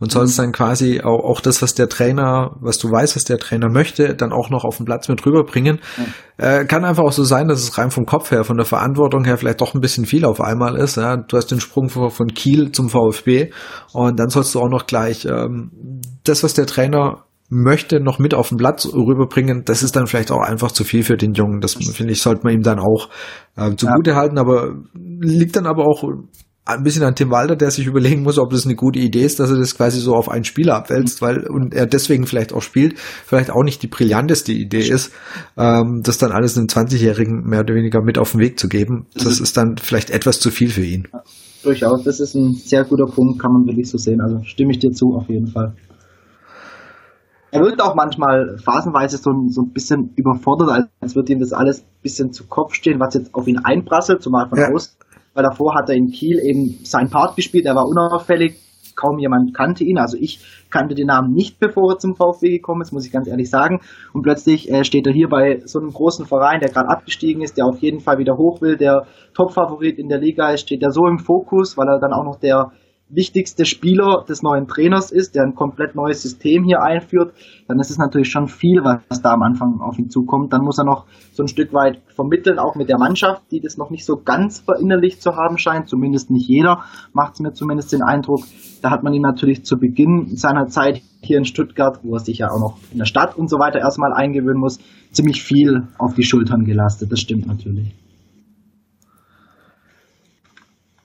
und 0.00 0.10
sollst 0.10 0.38
mhm. 0.38 0.42
dann 0.42 0.52
quasi 0.52 1.00
auch, 1.02 1.22
auch 1.22 1.40
das, 1.40 1.62
was 1.62 1.74
der 1.74 1.88
Trainer, 1.88 2.56
was 2.60 2.78
du 2.78 2.90
weißt, 2.90 3.14
was 3.14 3.24
der 3.24 3.38
Trainer 3.38 3.68
möchte, 3.70 4.14
dann 4.16 4.32
auch 4.32 4.50
noch 4.50 4.64
auf 4.64 4.78
den 4.78 4.86
Platz 4.86 5.08
mit 5.08 5.24
rüberbringen. 5.24 5.80
Mhm. 5.96 6.04
Äh, 6.38 6.64
kann 6.64 6.84
einfach 6.84 7.04
auch 7.04 7.12
so 7.12 7.24
sein, 7.24 7.48
dass 7.48 7.62
es 7.62 7.78
rein 7.78 7.90
vom 7.90 8.06
Kopf 8.06 8.30
her, 8.30 8.44
von 8.44 8.56
der 8.56 8.66
Verantwortung 8.66 9.24
her 9.24 9.36
vielleicht 9.36 9.60
doch 9.60 9.74
ein 9.74 9.80
bisschen 9.80 10.06
viel 10.06 10.24
auf 10.24 10.40
einmal 10.40 10.76
ist. 10.76 10.96
Ja, 10.96 11.16
du 11.16 11.36
hast 11.36 11.50
den 11.50 11.60
Sprung 11.60 11.88
von, 11.88 12.10
von 12.10 12.28
Kiel 12.28 12.72
zum 12.72 12.88
VfB 12.88 13.50
und 13.92 14.18
dann 14.18 14.28
sollst 14.28 14.54
du 14.54 14.60
auch 14.60 14.68
noch 14.68 14.86
gleich 14.86 15.24
ähm, 15.24 16.00
das, 16.24 16.42
was 16.42 16.54
der 16.54 16.66
Trainer 16.66 17.24
möchte, 17.48 18.00
noch 18.00 18.18
mit 18.18 18.34
auf 18.34 18.50
den 18.50 18.58
Platz 18.58 18.86
rüberbringen, 18.86 19.64
das 19.64 19.82
ist 19.82 19.96
dann 19.96 20.06
vielleicht 20.06 20.30
auch 20.30 20.42
einfach 20.42 20.72
zu 20.72 20.84
viel 20.84 21.02
für 21.02 21.16
den 21.16 21.32
Jungen. 21.32 21.60
Das 21.60 21.74
finde 21.74 22.12
ich, 22.12 22.20
sollte 22.20 22.42
man 22.44 22.54
ihm 22.54 22.62
dann 22.62 22.78
auch 22.78 23.08
äh, 23.56 23.74
zugute 23.74 24.10
ja. 24.10 24.16
halten, 24.16 24.38
aber 24.38 24.74
liegt 24.94 25.56
dann 25.56 25.66
aber 25.66 25.86
auch 25.86 26.04
ein 26.68 26.82
bisschen 26.82 27.02
an 27.02 27.14
Tim 27.14 27.30
Walter, 27.30 27.56
der 27.56 27.70
sich 27.70 27.86
überlegen 27.86 28.22
muss, 28.22 28.38
ob 28.38 28.50
das 28.50 28.66
eine 28.66 28.74
gute 28.74 28.98
Idee 28.98 29.24
ist, 29.24 29.40
dass 29.40 29.50
er 29.50 29.56
das 29.56 29.74
quasi 29.74 30.00
so 30.00 30.12
auf 30.12 30.28
einen 30.28 30.44
Spieler 30.44 30.74
abwälzt, 30.74 31.22
weil 31.22 31.46
und 31.48 31.72
er 31.72 31.86
deswegen 31.86 32.26
vielleicht 32.26 32.52
auch 32.52 32.60
spielt, 32.60 32.98
vielleicht 32.98 33.50
auch 33.50 33.62
nicht 33.62 33.82
die 33.82 33.86
brillanteste 33.86 34.52
Idee 34.52 34.86
ist, 34.86 35.12
ähm, 35.56 36.02
das 36.02 36.18
dann 36.18 36.30
alles 36.30 36.58
einem 36.58 36.66
20-Jährigen 36.66 37.44
mehr 37.44 37.60
oder 37.60 37.74
weniger 37.74 38.02
mit 38.02 38.18
auf 38.18 38.32
den 38.32 38.40
Weg 38.40 38.58
zu 38.58 38.68
geben. 38.68 39.06
Das 39.14 39.40
ist 39.40 39.56
dann 39.56 39.76
vielleicht 39.80 40.10
etwas 40.10 40.40
zu 40.40 40.50
viel 40.50 40.68
für 40.68 40.84
ihn. 40.84 41.08
Ja, 41.10 41.22
durchaus, 41.62 42.04
das 42.04 42.20
ist 42.20 42.34
ein 42.34 42.52
sehr 42.52 42.84
guter 42.84 43.06
Punkt, 43.06 43.40
kann 43.40 43.52
man 43.52 43.66
wirklich 43.66 43.88
so 43.88 43.96
sehen. 43.96 44.20
Also 44.20 44.42
stimme 44.44 44.72
ich 44.72 44.78
dir 44.78 44.90
zu, 44.90 45.14
auf 45.14 45.30
jeden 45.30 45.46
Fall. 45.46 45.74
Er 47.50 47.60
wird 47.60 47.80
auch 47.80 47.94
manchmal 47.94 48.58
phasenweise 48.58 49.16
so, 49.16 49.30
so 49.48 49.62
ein 49.62 49.72
bisschen 49.72 50.12
überfordert, 50.16 50.88
als 51.00 51.16
würde 51.16 51.32
ihm 51.32 51.40
das 51.40 51.52
alles 51.52 51.80
ein 51.80 52.02
bisschen 52.02 52.32
zu 52.32 52.46
Kopf 52.46 52.74
stehen, 52.74 53.00
was 53.00 53.14
jetzt 53.14 53.34
auf 53.34 53.46
ihn 53.46 53.58
einprasselt, 53.58 54.22
zumal 54.22 54.48
von 54.48 54.58
ja. 54.58 54.68
aus 54.72 54.98
weil 55.38 55.44
davor 55.44 55.76
hat 55.76 55.88
er 55.88 55.94
in 55.94 56.10
Kiel 56.10 56.40
eben 56.40 56.80
seinen 56.82 57.10
Part 57.10 57.36
gespielt, 57.36 57.64
er 57.64 57.76
war 57.76 57.86
unauffällig, 57.86 58.56
kaum 58.96 59.20
jemand 59.20 59.54
kannte 59.54 59.84
ihn. 59.84 59.96
Also 59.96 60.16
ich 60.20 60.40
kannte 60.68 60.96
den 60.96 61.06
Namen 61.06 61.32
nicht, 61.32 61.60
bevor 61.60 61.92
er 61.92 61.98
zum 61.98 62.16
VfB 62.16 62.50
gekommen 62.50 62.82
ist, 62.82 62.92
muss 62.92 63.06
ich 63.06 63.12
ganz 63.12 63.28
ehrlich 63.28 63.48
sagen. 63.48 63.78
Und 64.12 64.22
plötzlich 64.22 64.68
äh, 64.68 64.82
steht 64.82 65.06
er 65.06 65.12
hier 65.12 65.28
bei 65.28 65.60
so 65.64 65.78
einem 65.78 65.90
großen 65.90 66.26
Verein, 66.26 66.58
der 66.58 66.70
gerade 66.70 66.88
abgestiegen 66.88 67.42
ist, 67.42 67.56
der 67.56 67.66
auf 67.66 67.78
jeden 67.78 68.00
Fall 68.00 68.18
wieder 68.18 68.36
hoch 68.36 68.60
will, 68.60 68.76
der 68.76 69.06
Topfavorit 69.32 70.00
in 70.00 70.08
der 70.08 70.18
Liga 70.18 70.50
ist, 70.50 70.62
steht 70.62 70.82
er 70.82 70.90
so 70.90 71.06
im 71.06 71.20
Fokus, 71.20 71.78
weil 71.78 71.86
er 71.86 72.00
dann 72.00 72.12
auch 72.12 72.24
noch 72.24 72.40
der 72.40 72.72
wichtigste 73.10 73.64
Spieler 73.64 74.24
des 74.28 74.42
neuen 74.42 74.66
Trainers 74.66 75.10
ist, 75.10 75.34
der 75.34 75.44
ein 75.44 75.54
komplett 75.54 75.94
neues 75.94 76.22
System 76.22 76.64
hier 76.64 76.82
einführt, 76.82 77.32
dann 77.66 77.78
ist 77.80 77.90
es 77.90 77.98
natürlich 77.98 78.30
schon 78.30 78.48
viel, 78.48 78.82
was 78.82 79.22
da 79.22 79.32
am 79.32 79.42
Anfang 79.42 79.80
auf 79.80 79.98
ihn 79.98 80.10
zukommt. 80.10 80.52
Dann 80.52 80.62
muss 80.62 80.78
er 80.78 80.84
noch 80.84 81.06
so 81.32 81.42
ein 81.42 81.48
Stück 81.48 81.72
weit 81.72 82.02
vermitteln, 82.14 82.58
auch 82.58 82.74
mit 82.74 82.88
der 82.88 82.98
Mannschaft, 82.98 83.42
die 83.50 83.60
das 83.60 83.76
noch 83.76 83.90
nicht 83.90 84.04
so 84.04 84.16
ganz 84.16 84.60
verinnerlicht 84.60 85.22
zu 85.22 85.36
haben 85.36 85.58
scheint, 85.58 85.88
zumindest 85.88 86.30
nicht 86.30 86.48
jeder, 86.48 86.84
macht 87.12 87.34
es 87.34 87.40
mir 87.40 87.52
zumindest 87.52 87.92
den 87.92 88.02
Eindruck. 88.02 88.44
Da 88.82 88.90
hat 88.90 89.02
man 89.02 89.12
ihm 89.12 89.22
natürlich 89.22 89.64
zu 89.64 89.78
Beginn 89.78 90.36
seiner 90.36 90.66
Zeit 90.66 91.00
hier 91.22 91.38
in 91.38 91.44
Stuttgart, 91.44 92.00
wo 92.02 92.14
er 92.14 92.20
sich 92.20 92.38
ja 92.38 92.50
auch 92.50 92.60
noch 92.60 92.78
in 92.92 92.98
der 92.98 93.06
Stadt 93.06 93.36
und 93.36 93.48
so 93.48 93.58
weiter 93.58 93.78
erstmal 93.78 94.12
eingewöhnen 94.12 94.60
muss, 94.60 94.78
ziemlich 95.10 95.42
viel 95.42 95.88
auf 95.98 96.14
die 96.14 96.24
Schultern 96.24 96.64
gelastet. 96.64 97.10
Das 97.10 97.20
stimmt 97.20 97.46
natürlich. 97.46 97.94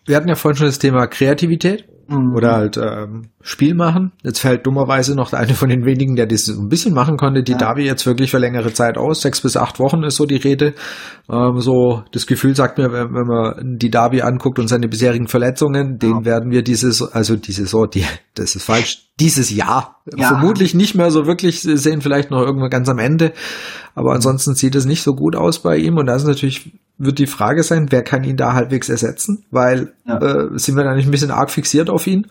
Wir 0.05 0.17
hatten 0.17 0.27
ja 0.27 0.35
vorhin 0.35 0.57
schon 0.57 0.67
das 0.67 0.79
Thema 0.79 1.07
Kreativität. 1.07 1.85
Mhm. 2.07 2.35
Oder 2.35 2.53
halt 2.53 2.77
ähm, 2.77 3.29
Spiel 3.41 3.75
machen. 3.75 4.11
Jetzt 4.23 4.39
fällt 4.39 4.65
dummerweise 4.65 5.15
noch 5.15 5.31
eine 5.33 5.53
von 5.53 5.69
den 5.69 5.85
wenigen, 5.85 6.15
der 6.15 6.25
das 6.25 6.45
so 6.45 6.61
ein 6.61 6.69
bisschen 6.69 6.93
machen 6.93 7.17
konnte, 7.17 7.43
die 7.43 7.53
ja. 7.53 7.57
Davi 7.57 7.85
jetzt 7.85 8.05
wirklich 8.05 8.31
für 8.31 8.39
längere 8.39 8.73
Zeit 8.73 8.97
aus. 8.97 9.21
Sechs 9.21 9.41
bis 9.41 9.57
acht 9.57 9.79
Wochen 9.79 10.03
ist 10.03 10.17
so 10.17 10.25
die 10.25 10.35
Rede. 10.35 10.73
Ähm, 11.29 11.59
so 11.59 12.03
das 12.11 12.27
Gefühl 12.27 12.55
sagt 12.55 12.77
mir, 12.77 12.91
wenn, 12.91 13.13
wenn 13.13 13.27
man 13.27 13.77
die 13.77 13.89
Davi 13.89 14.21
anguckt 14.21 14.59
und 14.59 14.67
seine 14.67 14.87
bisherigen 14.87 15.27
Verletzungen, 15.27 15.91
ja. 15.91 15.97
den 15.97 16.25
werden 16.25 16.51
wir 16.51 16.63
dieses, 16.63 17.01
also 17.01 17.35
diese 17.35 17.65
so, 17.65 17.85
die, 17.85 18.05
das 18.35 18.55
ist 18.55 18.63
falsch, 18.63 19.09
dieses 19.19 19.51
Jahr 19.51 20.01
ja. 20.15 20.27
vermutlich 20.27 20.73
nicht 20.73 20.95
mehr 20.95 21.11
so 21.11 21.25
wirklich 21.25 21.61
sehen, 21.61 22.01
vielleicht 22.01 22.31
noch 22.31 22.41
irgendwann 22.41 22.69
ganz 22.69 22.89
am 22.89 22.99
Ende. 22.99 23.33
Aber 23.95 24.13
ansonsten 24.13 24.55
sieht 24.55 24.75
es 24.75 24.85
nicht 24.85 25.03
so 25.03 25.13
gut 25.13 25.35
aus 25.35 25.59
bei 25.59 25.77
ihm 25.77 25.97
und 25.97 26.07
das 26.07 26.23
ist 26.23 26.27
natürlich 26.27 26.71
wird 26.97 27.19
die 27.19 27.27
Frage 27.27 27.63
sein, 27.63 27.87
wer 27.91 28.03
kann 28.03 28.23
ihn 28.23 28.37
da 28.37 28.53
halbwegs 28.53 28.89
ersetzen? 28.89 29.45
Weil 29.51 29.93
ja. 30.05 30.17
äh, 30.17 30.57
sind 30.57 30.75
wir 30.75 30.83
da 30.83 30.95
nicht 30.95 31.07
ein 31.07 31.11
bisschen 31.11 31.31
arg 31.31 31.49
fixiert 31.49 31.89
auf 31.89 32.05
ihn? 32.07 32.27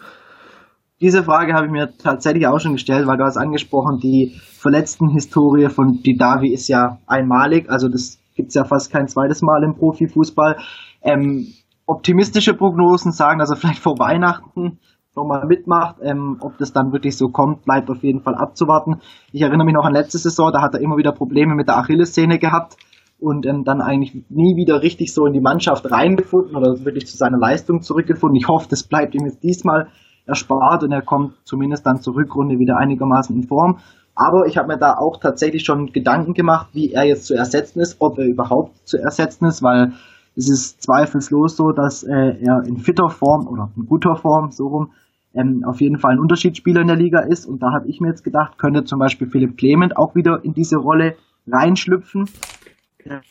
Diese 1.01 1.25
Frage 1.25 1.53
habe 1.55 1.67
ich 1.67 1.73
mir 1.73 1.93
tatsächlich 1.99 2.47
auch 2.47 2.61
schon 2.61 2.75
gestellt, 2.75 3.07
weil 3.07 3.17
du 3.17 3.25
hast 3.25 3.37
angesprochen, 3.37 3.99
die 3.99 4.41
verletzten 4.57 5.09
Historie 5.09 5.69
von 5.69 6.01
Didavi 6.03 6.53
ist 6.53 6.69
ja 6.69 6.99
einmalig, 7.07 7.69
also 7.69 7.89
das 7.89 8.19
gibt 8.37 8.51
es 8.51 8.55
ja 8.55 8.65
fast 8.65 8.93
kein 8.93 9.09
zweites 9.09 9.43
Mal 9.43 9.65
im 9.65 9.75
Profifußball. 9.75 10.59
Ähm, 11.03 11.49
optimistische 11.87 12.55
Prognosen 12.55 13.11
sagen, 13.11 13.41
also 13.41 13.57
vielleicht 13.57 13.83
vor 13.83 13.99
Weihnachten 13.99 14.79
nochmal 15.15 15.47
mitmacht. 15.47 15.97
Ähm, 16.03 16.39
ob 16.41 16.59
das 16.59 16.73
dann 16.73 16.93
wirklich 16.93 17.17
so 17.17 17.29
kommt, 17.29 17.65
bleibt 17.65 17.91
auf 17.91 18.03
jeden 18.03 18.23
Fall 18.23 18.35
abzuwarten. 18.35 19.01
Ich 19.33 19.43
erinnere 19.43 19.65
mich 19.65 19.75
noch 19.75 19.85
an 19.85 19.93
letzte 19.93 20.19
Saison, 20.19 20.53
da 20.53 20.63
hat 20.63 20.75
er 20.75 20.81
immer 20.81 20.97
wieder 20.97 21.13
Probleme 21.13 21.55
mit 21.55 21.69
der 21.69 21.79
Achillessehne 21.79 22.39
gehabt 22.39 22.77
und 23.19 23.47
ähm, 23.47 23.65
dann 23.65 23.81
eigentlich 23.81 24.15
nie 24.31 24.57
wieder 24.57 24.83
richtig 24.83 25.15
so 25.15 25.27
in 25.27 25.33
die 25.33 25.41
Mannschaft 25.41 25.91
reingefunden 25.91 26.57
oder 26.57 26.85
wirklich 26.85 27.07
zu 27.07 27.17
seiner 27.17 27.39
Leistung 27.39 27.83
zurückgefunden. 27.83 28.37
Ich 28.37 28.49
hoffe, 28.49 28.67
das 28.69 28.83
bleibt 28.83 29.15
ihm 29.15 29.27
jetzt 29.27 29.43
diesmal 29.43 29.89
erspart 30.27 30.83
und 30.83 30.93
er 30.93 31.03
kommt 31.03 31.35
zumindest 31.45 31.87
dann 31.87 32.01
zur 32.01 32.17
Rückrunde 32.17 32.59
wieder 32.59 32.77
einigermaßen 32.77 33.35
in 33.37 33.47
Form. 33.47 33.79
Aber 34.15 34.47
ich 34.47 34.59
habe 34.59 34.69
mir 34.69 34.79
da 34.79 34.95
auch 34.99 35.19
tatsächlich 35.19 35.65
schon 35.65 35.87
Gedanken 35.87 36.35
gemacht, 36.35 36.69
wie 36.73 36.93
er 36.93 37.05
jetzt 37.05 37.27
zu 37.27 37.35
ersetzen 37.35 37.81
ist, 37.81 37.97
ob 38.01 38.19
er 38.19 38.27
überhaupt 38.27 38.87
zu 38.87 38.99
ersetzen 38.99 39.47
ist, 39.47 39.63
weil 39.63 39.93
es 40.37 40.49
ist 40.49 40.83
zweifellos 40.83 41.57
so, 41.57 41.73
dass 41.73 42.03
äh, 42.03 42.37
er 42.41 42.63
in 42.67 42.79
fitter 42.79 43.11
Form 43.11 43.47
oder 43.47 43.71
in 43.77 43.87
guter 43.87 44.17
Form 44.17 44.51
so 44.51 44.67
rum 44.67 44.93
ähm, 45.35 45.65
auf 45.67 45.81
jeden 45.81 45.99
Fall 45.99 46.13
ein 46.13 46.19
Unterschiedsspieler 46.19 46.81
in 46.81 46.87
der 46.87 46.97
Liga 46.97 47.21
ist. 47.21 47.47
Und 47.47 47.63
da 47.63 47.73
habe 47.73 47.89
ich 47.89 48.01
mir 48.01 48.09
jetzt 48.09 48.25
gedacht, 48.25 48.59
könnte 48.59 48.85
zum 48.85 48.99
Beispiel 48.99 49.29
Philipp 49.29 49.57
Clement 49.57 49.97
auch 49.97 50.15
wieder 50.15 50.41
in 50.43 50.55
diese 50.55 50.77
Rolle 50.77 51.17
reinschlüpfen. 51.47 52.29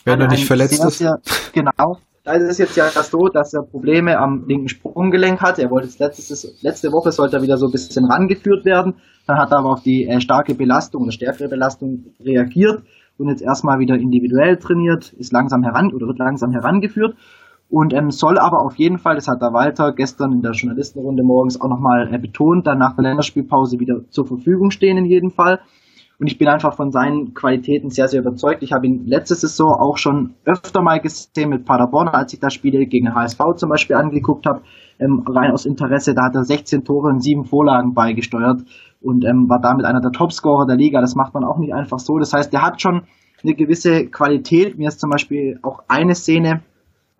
Wenn 0.05 0.21
er 0.21 0.27
nicht 0.27 0.45
verletzt 0.45 0.77
sehr, 0.77 0.87
ist. 0.87 0.97
Sehr, 0.97 1.19
genau. 1.53 1.99
Da 2.23 2.33
ist 2.33 2.43
es 2.43 2.57
jetzt 2.59 2.75
ja 2.75 2.87
so, 2.89 3.29
dass 3.29 3.53
er 3.53 3.63
Probleme 3.63 4.19
am 4.19 4.45
linken 4.47 4.69
Sprunggelenk 4.69 5.41
hat. 5.41 5.57
Er 5.57 5.71
wollte 5.71 5.89
letztes, 5.97 6.61
letzte 6.61 6.91
Woche 6.91 7.11
sollte 7.11 7.37
er 7.37 7.41
wieder 7.41 7.57
so 7.57 7.67
ein 7.67 7.71
bisschen 7.71 8.05
rangeführt 8.05 8.63
werden. 8.63 8.95
Dann 9.25 9.37
hat 9.37 9.51
er 9.51 9.59
aber 9.59 9.71
auf 9.71 9.81
die 9.81 10.07
äh, 10.07 10.21
starke 10.21 10.53
Belastung 10.53 11.03
oder 11.03 11.11
stärkere 11.11 11.47
Belastung 11.47 12.05
reagiert 12.23 12.83
und 13.21 13.29
jetzt 13.29 13.41
erstmal 13.41 13.79
wieder 13.79 13.95
individuell 13.95 14.57
trainiert, 14.57 15.13
ist 15.13 15.31
langsam 15.31 15.63
heran 15.63 15.93
oder 15.93 16.07
wird 16.07 16.19
langsam 16.19 16.51
herangeführt 16.51 17.15
und 17.71 17.93
ähm, 17.93 18.11
soll 18.11 18.37
aber 18.37 18.65
auf 18.65 18.75
jeden 18.75 18.97
Fall, 18.97 19.15
das 19.15 19.29
hat 19.29 19.41
der 19.41 19.53
Walter 19.53 19.93
gestern 19.93 20.33
in 20.33 20.41
der 20.41 20.51
Journalistenrunde 20.51 21.23
morgens 21.23 21.59
auch 21.59 21.69
nochmal 21.69 22.13
äh, 22.13 22.19
betont, 22.19 22.67
dann 22.67 22.79
nach 22.79 22.95
der 22.95 23.03
Länderspielpause 23.03 23.79
wieder 23.79 24.01
zur 24.09 24.27
Verfügung 24.27 24.71
stehen 24.71 24.97
in 24.97 25.05
jedem 25.05 25.31
Fall. 25.31 25.61
Und 26.19 26.27
ich 26.27 26.37
bin 26.37 26.49
einfach 26.49 26.75
von 26.75 26.91
seinen 26.91 27.33
Qualitäten 27.33 27.89
sehr, 27.89 28.09
sehr 28.09 28.19
überzeugt. 28.19 28.61
Ich 28.61 28.73
habe 28.73 28.85
ihn 28.85 29.07
letzte 29.07 29.35
Saison 29.35 29.71
auch 29.71 29.97
schon 29.97 30.35
öfter 30.43 30.81
mal 30.81 30.99
gesehen 30.99 31.49
mit 31.49 31.65
Paderborn, 31.65 32.09
als 32.09 32.33
ich 32.33 32.41
das 32.41 32.53
Spiel 32.53 32.85
gegen 32.87 33.15
HSV 33.15 33.39
zum 33.55 33.69
Beispiel 33.69 33.95
angeguckt 33.95 34.45
habe. 34.45 34.61
Ähm, 35.01 35.23
rein 35.27 35.51
aus 35.51 35.65
Interesse, 35.65 36.13
da 36.13 36.25
hat 36.25 36.35
er 36.35 36.43
16 36.43 36.85
Tore 36.85 37.09
und 37.09 37.21
7 37.21 37.45
Vorlagen 37.45 37.93
beigesteuert 37.93 38.61
und 39.01 39.25
ähm, 39.25 39.49
war 39.49 39.59
damit 39.59 39.85
einer 39.85 39.99
der 39.99 40.11
Topscorer 40.11 40.67
der 40.67 40.77
Liga. 40.77 41.01
Das 41.01 41.15
macht 41.15 41.33
man 41.33 41.43
auch 41.43 41.57
nicht 41.57 41.73
einfach 41.73 41.99
so. 41.99 42.19
Das 42.19 42.33
heißt, 42.33 42.53
der 42.53 42.61
hat 42.61 42.81
schon 42.81 43.01
eine 43.43 43.55
gewisse 43.55 44.05
Qualität. 44.07 44.77
Mir 44.77 44.89
ist 44.89 44.99
zum 44.99 45.09
Beispiel 45.09 45.59
auch 45.63 45.83
eine 45.87 46.15
Szene 46.15 46.61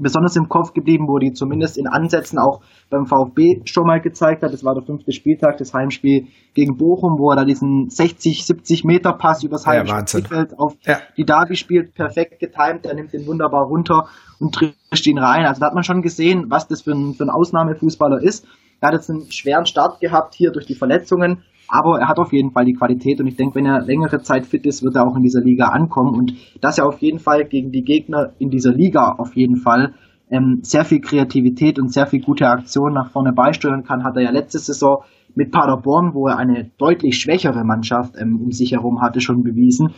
besonders 0.01 0.35
im 0.35 0.49
Kopf 0.49 0.73
geblieben, 0.73 1.07
wo 1.07 1.17
die 1.17 1.33
zumindest 1.33 1.77
in 1.77 1.87
Ansätzen 1.87 2.39
auch 2.39 2.61
beim 2.89 3.05
VfB 3.05 3.61
schon 3.65 3.85
mal 3.85 4.01
gezeigt 4.01 4.43
hat. 4.43 4.53
Das 4.53 4.63
war 4.63 4.73
der 4.73 4.83
fünfte 4.83 5.11
Spieltag, 5.11 5.57
das 5.57 5.73
Heimspiel 5.73 6.27
gegen 6.53 6.77
Bochum, 6.77 7.17
wo 7.17 7.31
er 7.31 7.37
da 7.37 7.45
diesen 7.45 7.89
60, 7.89 8.45
70 8.45 8.83
Meter 8.83 9.13
Pass 9.13 9.43
übers 9.43 9.65
ja, 9.65 9.85
Spielfeld 10.07 10.59
auf 10.59 10.75
ja. 10.85 10.99
die 11.17 11.25
Davi 11.25 11.55
spielt, 11.55 11.93
perfekt 11.93 12.39
getimt, 12.39 12.85
er 12.85 12.95
nimmt 12.95 13.13
den 13.13 13.25
wunderbar 13.25 13.65
runter 13.65 14.07
und 14.39 14.53
trischt 14.55 15.07
ihn 15.07 15.19
rein. 15.19 15.45
Also 15.45 15.59
da 15.59 15.67
hat 15.67 15.75
man 15.75 15.83
schon 15.83 16.01
gesehen, 16.01 16.45
was 16.49 16.67
das 16.67 16.81
für 16.81 16.91
ein, 16.91 17.13
für 17.13 17.23
ein 17.23 17.29
Ausnahmefußballer 17.29 18.21
ist. 18.21 18.45
Er 18.81 18.87
hat 18.87 18.95
jetzt 18.95 19.09
einen 19.09 19.31
schweren 19.31 19.65
Start 19.65 19.99
gehabt 19.99 20.33
hier 20.33 20.51
durch 20.51 20.65
die 20.65 20.75
Verletzungen, 20.75 21.43
aber 21.67 21.99
er 21.99 22.07
hat 22.07 22.19
auf 22.19 22.33
jeden 22.33 22.51
Fall 22.51 22.65
die 22.65 22.73
Qualität 22.73 23.19
und 23.19 23.27
ich 23.27 23.35
denke, 23.35 23.55
wenn 23.55 23.65
er 23.65 23.81
längere 23.81 24.21
Zeit 24.21 24.45
fit 24.45 24.65
ist, 24.65 24.83
wird 24.83 24.95
er 24.95 25.07
auch 25.07 25.15
in 25.15 25.23
dieser 25.23 25.41
Liga 25.41 25.67
ankommen 25.67 26.15
und 26.15 26.33
dass 26.61 26.77
er 26.77 26.87
auf 26.87 26.99
jeden 26.99 27.19
Fall 27.19 27.45
gegen 27.45 27.71
die 27.71 27.83
Gegner 27.83 28.33
in 28.39 28.49
dieser 28.49 28.73
Liga 28.73 29.15
auf 29.17 29.35
jeden 29.35 29.57
Fall 29.57 29.93
ähm, 30.29 30.59
sehr 30.63 30.85
viel 30.85 31.01
Kreativität 31.01 31.77
und 31.77 31.91
sehr 31.91 32.07
viel 32.07 32.21
gute 32.21 32.47
Aktionen 32.47 32.95
nach 32.95 33.11
vorne 33.11 33.33
beisteuern 33.33 33.83
kann, 33.83 34.03
hat 34.03 34.15
er 34.15 34.23
ja 34.23 34.31
letzte 34.31 34.59
Saison 34.59 35.03
mit 35.35 35.51
Paderborn, 35.51 36.13
wo 36.13 36.27
er 36.27 36.37
eine 36.37 36.71
deutlich 36.77 37.17
schwächere 37.17 37.63
Mannschaft 37.63 38.15
ähm, 38.17 38.39
um 38.41 38.51
sich 38.51 38.71
herum 38.71 39.01
hatte, 39.01 39.19
schon 39.19 39.43
bewiesen. 39.43 39.93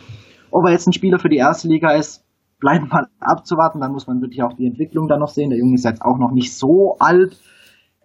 Ob 0.50 0.66
er 0.66 0.72
jetzt 0.72 0.86
ein 0.86 0.92
Spieler 0.92 1.18
für 1.18 1.28
die 1.28 1.36
erste 1.36 1.68
Liga 1.68 1.92
ist, 1.92 2.24
bleibt 2.60 2.90
mal 2.90 3.06
abzuwarten. 3.20 3.80
Dann 3.80 3.92
muss 3.92 4.06
man 4.06 4.20
wirklich 4.20 4.42
auch 4.42 4.52
die 4.52 4.66
Entwicklung 4.66 5.08
da 5.08 5.18
noch 5.18 5.28
sehen. 5.28 5.50
Der 5.50 5.58
Junge 5.58 5.74
ist 5.74 5.84
jetzt 5.84 6.02
auch 6.02 6.18
noch 6.18 6.32
nicht 6.32 6.56
so 6.56 6.96
alt. 6.98 7.38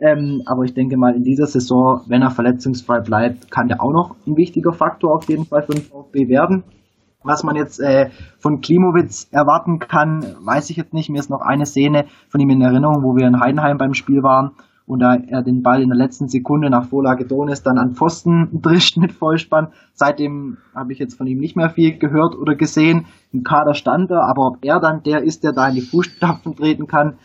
Ähm, 0.02 0.44
aber 0.46 0.64
ich 0.64 0.74
denke 0.74 0.98
mal, 0.98 1.16
in 1.16 1.24
dieser 1.24 1.46
Saison, 1.46 2.02
wenn 2.08 2.22
er 2.22 2.32
verletzungsfrei 2.32 3.02
bleibt, 3.02 3.52
kann 3.52 3.68
der 3.68 3.82
auch 3.82 3.92
noch 3.92 4.16
ein 4.26 4.38
wichtiger 4.38 4.72
Faktor 4.72 5.14
auf 5.16 5.28
jeden 5.28 5.46
Fall 5.46 5.64
für 5.64 5.74
den 5.74 5.84
VfB 5.84 6.30
werden. 6.30 6.64
Was 7.22 7.44
man 7.44 7.58
jetzt 7.58 7.82
äh, 7.82 8.10
von 8.40 8.62
Klimowitz 8.62 9.28
erwarten 9.32 9.80
kann, 9.80 10.26
weiß 10.42 10.70
ich 10.70 10.78
jetzt 10.78 10.94
nicht. 10.94 11.10
Mir 11.10 11.20
ist 11.20 11.30
noch 11.30 11.42
eine 11.42 11.66
Szene 11.66 12.06
von 12.30 12.40
ihm 12.40 12.50
in 12.50 12.62
Erinnerung, 12.62 13.04
wo 13.04 13.18
wir 13.18 13.28
in 13.28 13.42
Heidenheim 13.42 13.78
beim 13.78 13.94
Spiel 13.94 14.24
waren 14.24 14.52
und 14.90 15.02
da 15.02 15.16
er 15.16 15.44
den 15.44 15.62
Ball 15.62 15.84
in 15.84 15.90
der 15.90 15.98
letzten 15.98 16.30
Sekunde 16.30 16.72
nach 16.72 16.86
Vorlage 16.86 17.24
Donis 17.24 17.62
dann 17.62 17.78
an 17.78 17.94
Pfosten 17.94 18.50
drischt 18.64 18.98
mit 18.98 19.12
Vollspann. 19.12 19.68
Seitdem 19.94 20.58
habe 20.74 20.94
ich 20.94 21.00
jetzt 21.00 21.16
von 21.16 21.28
ihm 21.28 21.38
nicht 21.38 21.56
mehr 21.56 21.70
viel 21.70 22.00
gehört 22.00 22.36
oder 22.36 22.56
gesehen. 22.56 23.06
Im 23.32 23.44
Kader 23.44 23.76
stand 23.76 24.10
er, 24.10 24.24
aber 24.24 24.48
ob 24.48 24.58
er 24.66 24.80
dann 24.80 25.04
der 25.04 25.22
ist, 25.22 25.44
der 25.44 25.52
da 25.52 25.68
in 25.68 25.76
die 25.76 25.82
Fußstapfen 25.82 26.56
treten 26.56 26.88
kann, 26.88 27.20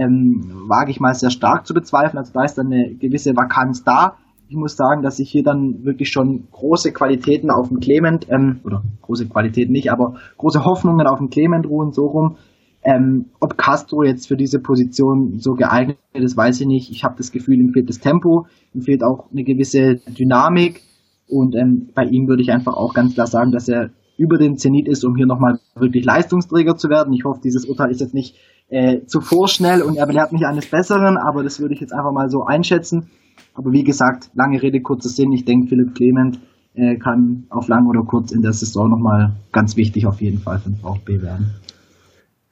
ähm, 0.00 0.64
wage 0.66 0.90
ich 0.90 1.00
mal 1.00 1.14
sehr 1.14 1.30
stark 1.30 1.66
zu 1.66 1.74
bezweifeln. 1.74 2.18
Also 2.18 2.32
da 2.32 2.44
ist 2.44 2.56
dann 2.56 2.66
eine 2.66 2.94
gewisse 2.94 3.36
Vakanz 3.36 3.84
da. 3.84 4.16
Ich 4.48 4.56
muss 4.56 4.76
sagen, 4.76 5.02
dass 5.02 5.18
ich 5.18 5.30
hier 5.30 5.44
dann 5.44 5.84
wirklich 5.84 6.10
schon 6.10 6.48
große 6.50 6.92
Qualitäten 6.92 7.50
auf 7.50 7.68
dem 7.68 7.80
Clement, 7.80 8.26
ähm, 8.30 8.60
oder 8.64 8.82
große 9.02 9.28
Qualitäten 9.28 9.72
nicht, 9.72 9.92
aber 9.92 10.14
große 10.38 10.64
Hoffnungen 10.64 11.06
auf 11.06 11.18
dem 11.18 11.28
Clement 11.28 11.66
ruhen, 11.66 11.92
so 11.92 12.06
rum. 12.06 12.36
Ähm, 12.82 13.26
ob 13.40 13.58
Castro 13.58 14.02
jetzt 14.02 14.26
für 14.26 14.36
diese 14.36 14.58
Position 14.58 15.38
so 15.38 15.52
geeignet 15.52 15.98
ist, 16.14 16.36
weiß 16.36 16.62
ich 16.62 16.66
nicht. 16.66 16.90
Ich 16.90 17.04
habe 17.04 17.14
das 17.18 17.30
Gefühl, 17.30 17.60
ihm 17.60 17.72
fehlt 17.74 17.90
das 17.90 17.98
Tempo, 17.98 18.46
ihm 18.72 18.80
fehlt 18.80 19.04
auch 19.04 19.30
eine 19.30 19.44
gewisse 19.44 19.96
Dynamik. 20.18 20.80
Und 21.28 21.54
ähm, 21.54 21.90
bei 21.94 22.04
ihm 22.04 22.26
würde 22.26 22.42
ich 22.42 22.50
einfach 22.50 22.72
auch 22.72 22.94
ganz 22.94 23.14
klar 23.14 23.26
sagen, 23.26 23.52
dass 23.52 23.68
er 23.68 23.90
über 24.16 24.38
den 24.38 24.56
Zenit 24.56 24.88
ist, 24.88 25.04
um 25.04 25.14
hier 25.14 25.26
nochmal 25.26 25.60
wirklich 25.74 26.04
Leistungsträger 26.04 26.76
zu 26.76 26.88
werden. 26.88 27.12
Ich 27.12 27.24
hoffe, 27.24 27.40
dieses 27.44 27.66
Urteil 27.66 27.90
ist 27.90 28.00
jetzt 28.00 28.14
nicht 28.14 28.36
äh, 28.70 29.04
zu 29.06 29.20
vorschnell 29.20 29.82
und 29.82 29.96
er 29.96 30.06
belehrt 30.06 30.32
mich 30.32 30.46
eines 30.46 30.70
Besseren, 30.70 31.16
aber 31.16 31.42
das 31.42 31.60
würde 31.60 31.74
ich 31.74 31.80
jetzt 31.80 31.92
einfach 31.92 32.12
mal 32.12 32.30
so 32.30 32.44
einschätzen. 32.44 33.10
Aber 33.54 33.72
wie 33.72 33.84
gesagt, 33.84 34.30
lange 34.34 34.62
Rede, 34.62 34.80
kurzer 34.80 35.08
Sinn. 35.08 35.32
Ich 35.32 35.44
denke, 35.44 35.68
Philipp 35.68 35.94
Clement 35.94 36.40
äh, 36.74 36.96
kann 36.96 37.44
auf 37.50 37.68
lang 37.68 37.86
oder 37.86 38.02
kurz 38.02 38.32
in 38.32 38.42
der 38.42 38.52
Saison 38.52 38.88
nochmal 38.88 39.32
ganz 39.52 39.76
wichtig 39.76 40.06
auf 40.06 40.20
jeden 40.20 40.38
Fall 40.38 40.58
für 40.60 40.70
den 40.70 40.76
VfB 40.76 41.20
werden. 41.20 41.54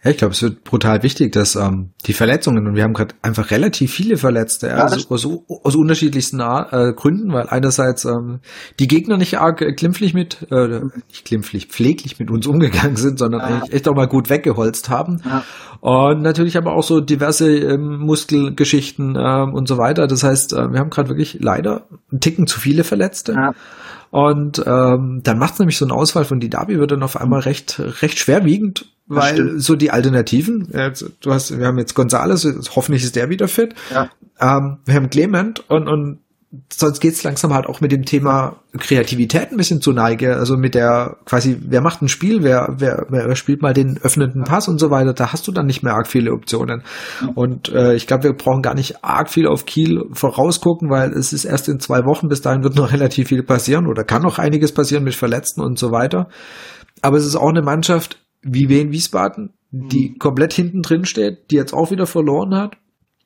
Ja, 0.04 0.12
ich 0.12 0.16
glaube, 0.16 0.32
es 0.32 0.42
wird 0.42 0.62
brutal 0.62 1.02
wichtig, 1.02 1.32
dass 1.32 1.56
ähm, 1.56 1.90
die 2.06 2.12
Verletzungen, 2.12 2.68
und 2.68 2.76
wir 2.76 2.84
haben 2.84 2.92
gerade 2.92 3.16
einfach 3.20 3.50
relativ 3.50 3.92
viele 3.92 4.16
Verletzte, 4.16 4.68
ja, 4.68 4.76
also 4.76 5.08
aus, 5.08 5.26
aus 5.64 5.74
unterschiedlichsten 5.74 6.38
äh, 6.38 6.92
Gründen, 6.94 7.32
weil 7.32 7.48
einerseits 7.48 8.04
ähm, 8.04 8.38
die 8.78 8.86
Gegner 8.86 9.16
nicht 9.16 9.40
arg 9.40 9.58
klimpflich 9.76 10.14
mit, 10.14 10.46
äh, 10.52 10.82
nicht 11.08 11.24
klimpflich, 11.24 11.66
pfleglich 11.66 12.20
mit 12.20 12.30
uns 12.30 12.46
umgegangen 12.46 12.94
sind, 12.94 13.18
sondern 13.18 13.40
ja. 13.40 13.46
eigentlich 13.48 13.72
echt 13.72 13.88
auch 13.88 13.96
mal 13.96 14.06
gut 14.06 14.30
weggeholzt 14.30 14.88
haben. 14.88 15.20
Ja. 15.24 15.42
Und 15.80 16.22
natürlich 16.22 16.56
aber 16.56 16.74
auch 16.74 16.84
so 16.84 17.00
diverse 17.00 17.52
ähm, 17.52 17.98
Muskelgeschichten 17.98 19.16
ähm, 19.16 19.52
und 19.52 19.66
so 19.66 19.78
weiter. 19.78 20.06
Das 20.06 20.22
heißt, 20.22 20.52
äh, 20.52 20.72
wir 20.72 20.78
haben 20.78 20.90
gerade 20.90 21.08
wirklich 21.08 21.38
leider 21.40 21.88
einen 22.12 22.20
Ticken 22.20 22.46
zu 22.46 22.60
viele 22.60 22.84
Verletzte. 22.84 23.32
Ja. 23.32 23.52
Und 24.10 24.62
ähm, 24.66 25.20
dann 25.22 25.38
macht 25.38 25.54
es 25.54 25.58
nämlich 25.58 25.78
so 25.78 25.84
eine 25.84 25.94
Auswahl 25.94 26.24
von 26.24 26.40
Didabi 26.40 26.78
wird 26.78 26.92
dann 26.92 27.02
auf 27.02 27.20
einmal 27.20 27.40
recht 27.40 27.80
recht 28.02 28.18
schwerwiegend, 28.18 28.86
weil 29.06 29.58
so 29.58 29.76
die 29.76 29.90
Alternativen, 29.90 30.72
äh, 30.72 30.92
du 31.20 31.32
hast, 31.32 31.58
wir 31.58 31.66
haben 31.66 31.78
jetzt 31.78 31.94
Gonzales, 31.94 32.46
hoffentlich 32.74 33.04
ist 33.04 33.16
der 33.16 33.30
wieder 33.30 33.48
fit. 33.48 33.74
Ja. 33.90 34.10
Ähm, 34.40 34.78
wir 34.84 34.94
haben 34.94 35.10
Clement 35.10 35.68
und, 35.68 35.88
und 35.88 36.18
sonst 36.72 37.00
geht's 37.00 37.24
langsam 37.24 37.52
halt 37.52 37.66
auch 37.66 37.82
mit 37.82 37.92
dem 37.92 38.04
Thema 38.04 38.60
Kreativität 38.78 39.50
ein 39.50 39.58
bisschen 39.58 39.82
zu 39.82 39.92
Neige. 39.92 40.36
Also 40.36 40.56
mit 40.56 40.74
der 40.74 41.18
quasi, 41.26 41.58
wer 41.60 41.82
macht 41.82 42.00
ein 42.00 42.08
Spiel, 42.08 42.42
wer, 42.42 42.74
wer, 42.78 43.06
wer 43.10 43.36
spielt 43.36 43.60
mal 43.60 43.74
den 43.74 43.98
öffnenden 43.98 44.44
Pass 44.44 44.66
und 44.66 44.78
so 44.78 44.90
weiter, 44.90 45.12
da 45.12 45.32
hast 45.32 45.46
du 45.46 45.52
dann 45.52 45.66
nicht 45.66 45.82
mehr 45.82 45.94
arg 45.94 46.06
viele 46.06 46.32
Optionen. 46.32 46.82
Und 47.34 47.68
äh, 47.68 47.94
ich 47.94 48.06
glaube, 48.06 48.24
wir 48.24 48.32
brauchen 48.32 48.62
gar 48.62 48.74
nicht 48.74 49.04
arg 49.04 49.28
viel 49.28 49.46
auf 49.46 49.66
Kiel 49.66 50.04
vorausgucken, 50.12 50.88
weil 50.90 51.12
es 51.12 51.34
ist 51.34 51.44
erst 51.44 51.68
in 51.68 51.80
zwei 51.80 52.04
Wochen, 52.04 52.28
bis 52.28 52.40
dahin 52.40 52.62
wird 52.62 52.76
noch 52.76 52.92
relativ 52.92 53.28
viel 53.28 53.42
passieren 53.42 53.86
oder 53.86 54.04
kann 54.04 54.22
noch 54.22 54.38
einiges 54.38 54.72
passieren 54.72 55.04
mit 55.04 55.14
Verletzten 55.14 55.60
und 55.60 55.78
so 55.78 55.90
weiter. 55.90 56.28
Aber 57.02 57.18
es 57.18 57.26
ist 57.26 57.36
auch 57.36 57.50
eine 57.50 57.62
Mannschaft 57.62 58.24
wie 58.42 58.70
Wien 58.70 58.90
Wiesbaden, 58.90 59.52
die 59.70 60.10
mhm. 60.10 60.18
komplett 60.18 60.54
hinten 60.54 60.80
drin 60.80 61.04
steht, 61.04 61.50
die 61.50 61.56
jetzt 61.56 61.74
auch 61.74 61.90
wieder 61.90 62.06
verloren 62.06 62.54
hat 62.54 62.76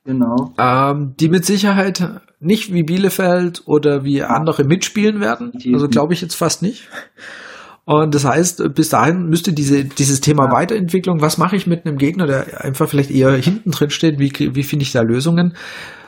Genau. 0.04 0.52
Ähm, 0.58 1.14
die 1.20 1.28
mit 1.28 1.44
Sicherheit 1.44 2.20
nicht 2.40 2.72
wie 2.72 2.82
Bielefeld 2.82 3.62
oder 3.66 4.04
wie 4.04 4.22
andere 4.22 4.64
mitspielen 4.64 5.20
werden. 5.20 5.52
Also 5.72 5.88
glaube 5.88 6.12
ich 6.12 6.20
jetzt 6.20 6.34
fast 6.34 6.60
nicht. 6.62 6.88
Und 7.84 8.14
das 8.14 8.24
heißt, 8.24 8.74
bis 8.74 8.88
dahin 8.90 9.28
müsste 9.28 9.52
diese, 9.52 9.84
dieses 9.84 10.20
Thema 10.20 10.46
ja. 10.46 10.52
Weiterentwicklung, 10.52 11.20
was 11.20 11.38
mache 11.38 11.56
ich 11.56 11.66
mit 11.66 11.84
einem 11.84 11.98
Gegner, 11.98 12.26
der 12.26 12.64
einfach 12.64 12.88
vielleicht 12.88 13.10
eher 13.10 13.32
hinten 13.32 13.72
drin 13.72 13.90
steht, 13.90 14.18
wie, 14.18 14.32
wie 14.54 14.62
finde 14.62 14.84
ich 14.84 14.92
da 14.92 15.02
Lösungen? 15.02 15.56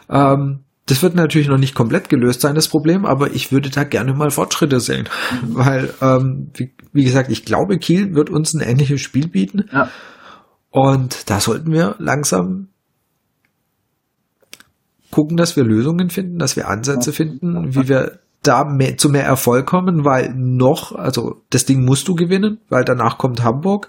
Ähm, 0.08 0.60
das 0.86 1.02
wird 1.02 1.14
natürlich 1.14 1.48
noch 1.48 1.58
nicht 1.58 1.74
komplett 1.74 2.08
gelöst 2.08 2.42
sein, 2.42 2.54
das 2.54 2.68
Problem, 2.68 3.06
aber 3.06 3.32
ich 3.32 3.52
würde 3.52 3.70
da 3.70 3.84
gerne 3.84 4.12
mal 4.12 4.30
Fortschritte 4.30 4.80
sehen. 4.80 5.08
Mhm. 5.42 5.54
Weil, 5.54 5.94
ähm, 6.00 6.50
wie, 6.54 6.74
wie, 6.92 7.04
gesagt, 7.04 7.30
ich 7.30 7.44
glaube, 7.44 7.78
Kiel 7.78 8.14
wird 8.14 8.30
uns 8.30 8.54
ein 8.54 8.60
ähnliches 8.60 9.00
Spiel 9.00 9.28
bieten. 9.28 9.64
Ja. 9.72 9.88
Und 10.70 11.30
da 11.30 11.40
sollten 11.40 11.72
wir 11.72 11.96
langsam 11.98 12.68
gucken, 15.14 15.36
dass 15.36 15.54
wir 15.54 15.62
Lösungen 15.62 16.10
finden, 16.10 16.38
dass 16.38 16.56
wir 16.56 16.68
Ansätze 16.68 17.12
finden, 17.12 17.74
wie 17.74 17.88
wir 17.88 18.18
da 18.42 18.64
mehr, 18.64 18.96
zu 18.96 19.08
mehr 19.08 19.24
Erfolg 19.24 19.64
kommen, 19.64 20.04
weil 20.04 20.34
noch, 20.34 20.92
also 20.92 21.36
das 21.50 21.64
Ding 21.64 21.84
musst 21.84 22.08
du 22.08 22.16
gewinnen, 22.16 22.58
weil 22.68 22.84
danach 22.84 23.16
kommt 23.16 23.44
Hamburg. 23.44 23.88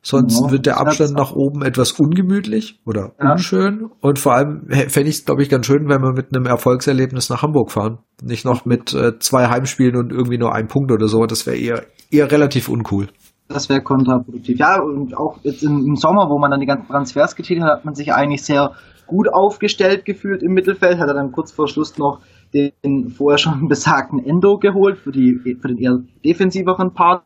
Sonst 0.00 0.40
ja, 0.40 0.50
wird 0.50 0.64
der 0.64 0.80
Abstand 0.80 1.12
nach 1.12 1.32
oben 1.32 1.62
etwas 1.62 1.92
ungemütlich 1.92 2.80
oder 2.86 3.12
ja. 3.20 3.32
unschön. 3.32 3.90
Und 4.00 4.18
vor 4.18 4.32
allem 4.32 4.66
fände 4.88 5.10
ich 5.10 5.16
es, 5.16 5.24
glaube 5.26 5.42
ich, 5.42 5.50
ganz 5.50 5.66
schön, 5.66 5.88
wenn 5.88 6.00
wir 6.00 6.12
mit 6.12 6.34
einem 6.34 6.46
Erfolgserlebnis 6.46 7.28
nach 7.28 7.42
Hamburg 7.42 7.70
fahren. 7.70 7.98
Nicht 8.22 8.46
noch 8.46 8.64
mit 8.64 8.94
äh, 8.94 9.18
zwei 9.18 9.48
Heimspielen 9.48 9.96
und 9.96 10.10
irgendwie 10.10 10.38
nur 10.38 10.54
ein 10.54 10.66
Punkt 10.66 10.92
oder 10.92 11.08
so. 11.08 11.26
Das 11.26 11.46
wäre 11.46 11.58
eher, 11.58 11.82
eher 12.10 12.30
relativ 12.30 12.70
uncool. 12.70 13.08
Das 13.48 13.68
wäre 13.68 13.82
kontraproduktiv. 13.82 14.58
Ja, 14.58 14.80
und 14.80 15.14
auch 15.14 15.38
jetzt 15.42 15.62
im, 15.62 15.84
im, 15.84 15.96
Sommer, 15.96 16.30
wo 16.30 16.38
man 16.38 16.50
dann 16.50 16.60
die 16.60 16.66
ganzen 16.66 16.88
Transfers 16.88 17.36
getätigt 17.36 17.64
hat, 17.64 17.78
hat 17.78 17.84
man 17.84 17.94
sich 17.94 18.14
eigentlich 18.14 18.44
sehr 18.44 18.72
gut 19.08 19.28
aufgestellt 19.32 20.04
gefühlt 20.04 20.42
im 20.42 20.52
Mittelfeld, 20.52 20.98
hat 20.98 21.08
er 21.08 21.14
dann 21.14 21.32
kurz 21.32 21.50
vor 21.50 21.66
Schluss 21.66 21.98
noch 21.98 22.20
den 22.54 23.10
vorher 23.10 23.38
schon 23.38 23.68
besagten 23.68 24.24
Endo 24.24 24.58
geholt 24.58 24.98
für, 24.98 25.12
die, 25.12 25.56
für 25.60 25.68
den 25.68 25.78
eher 25.78 25.98
defensiveren 26.24 26.94
Part. 26.94 27.24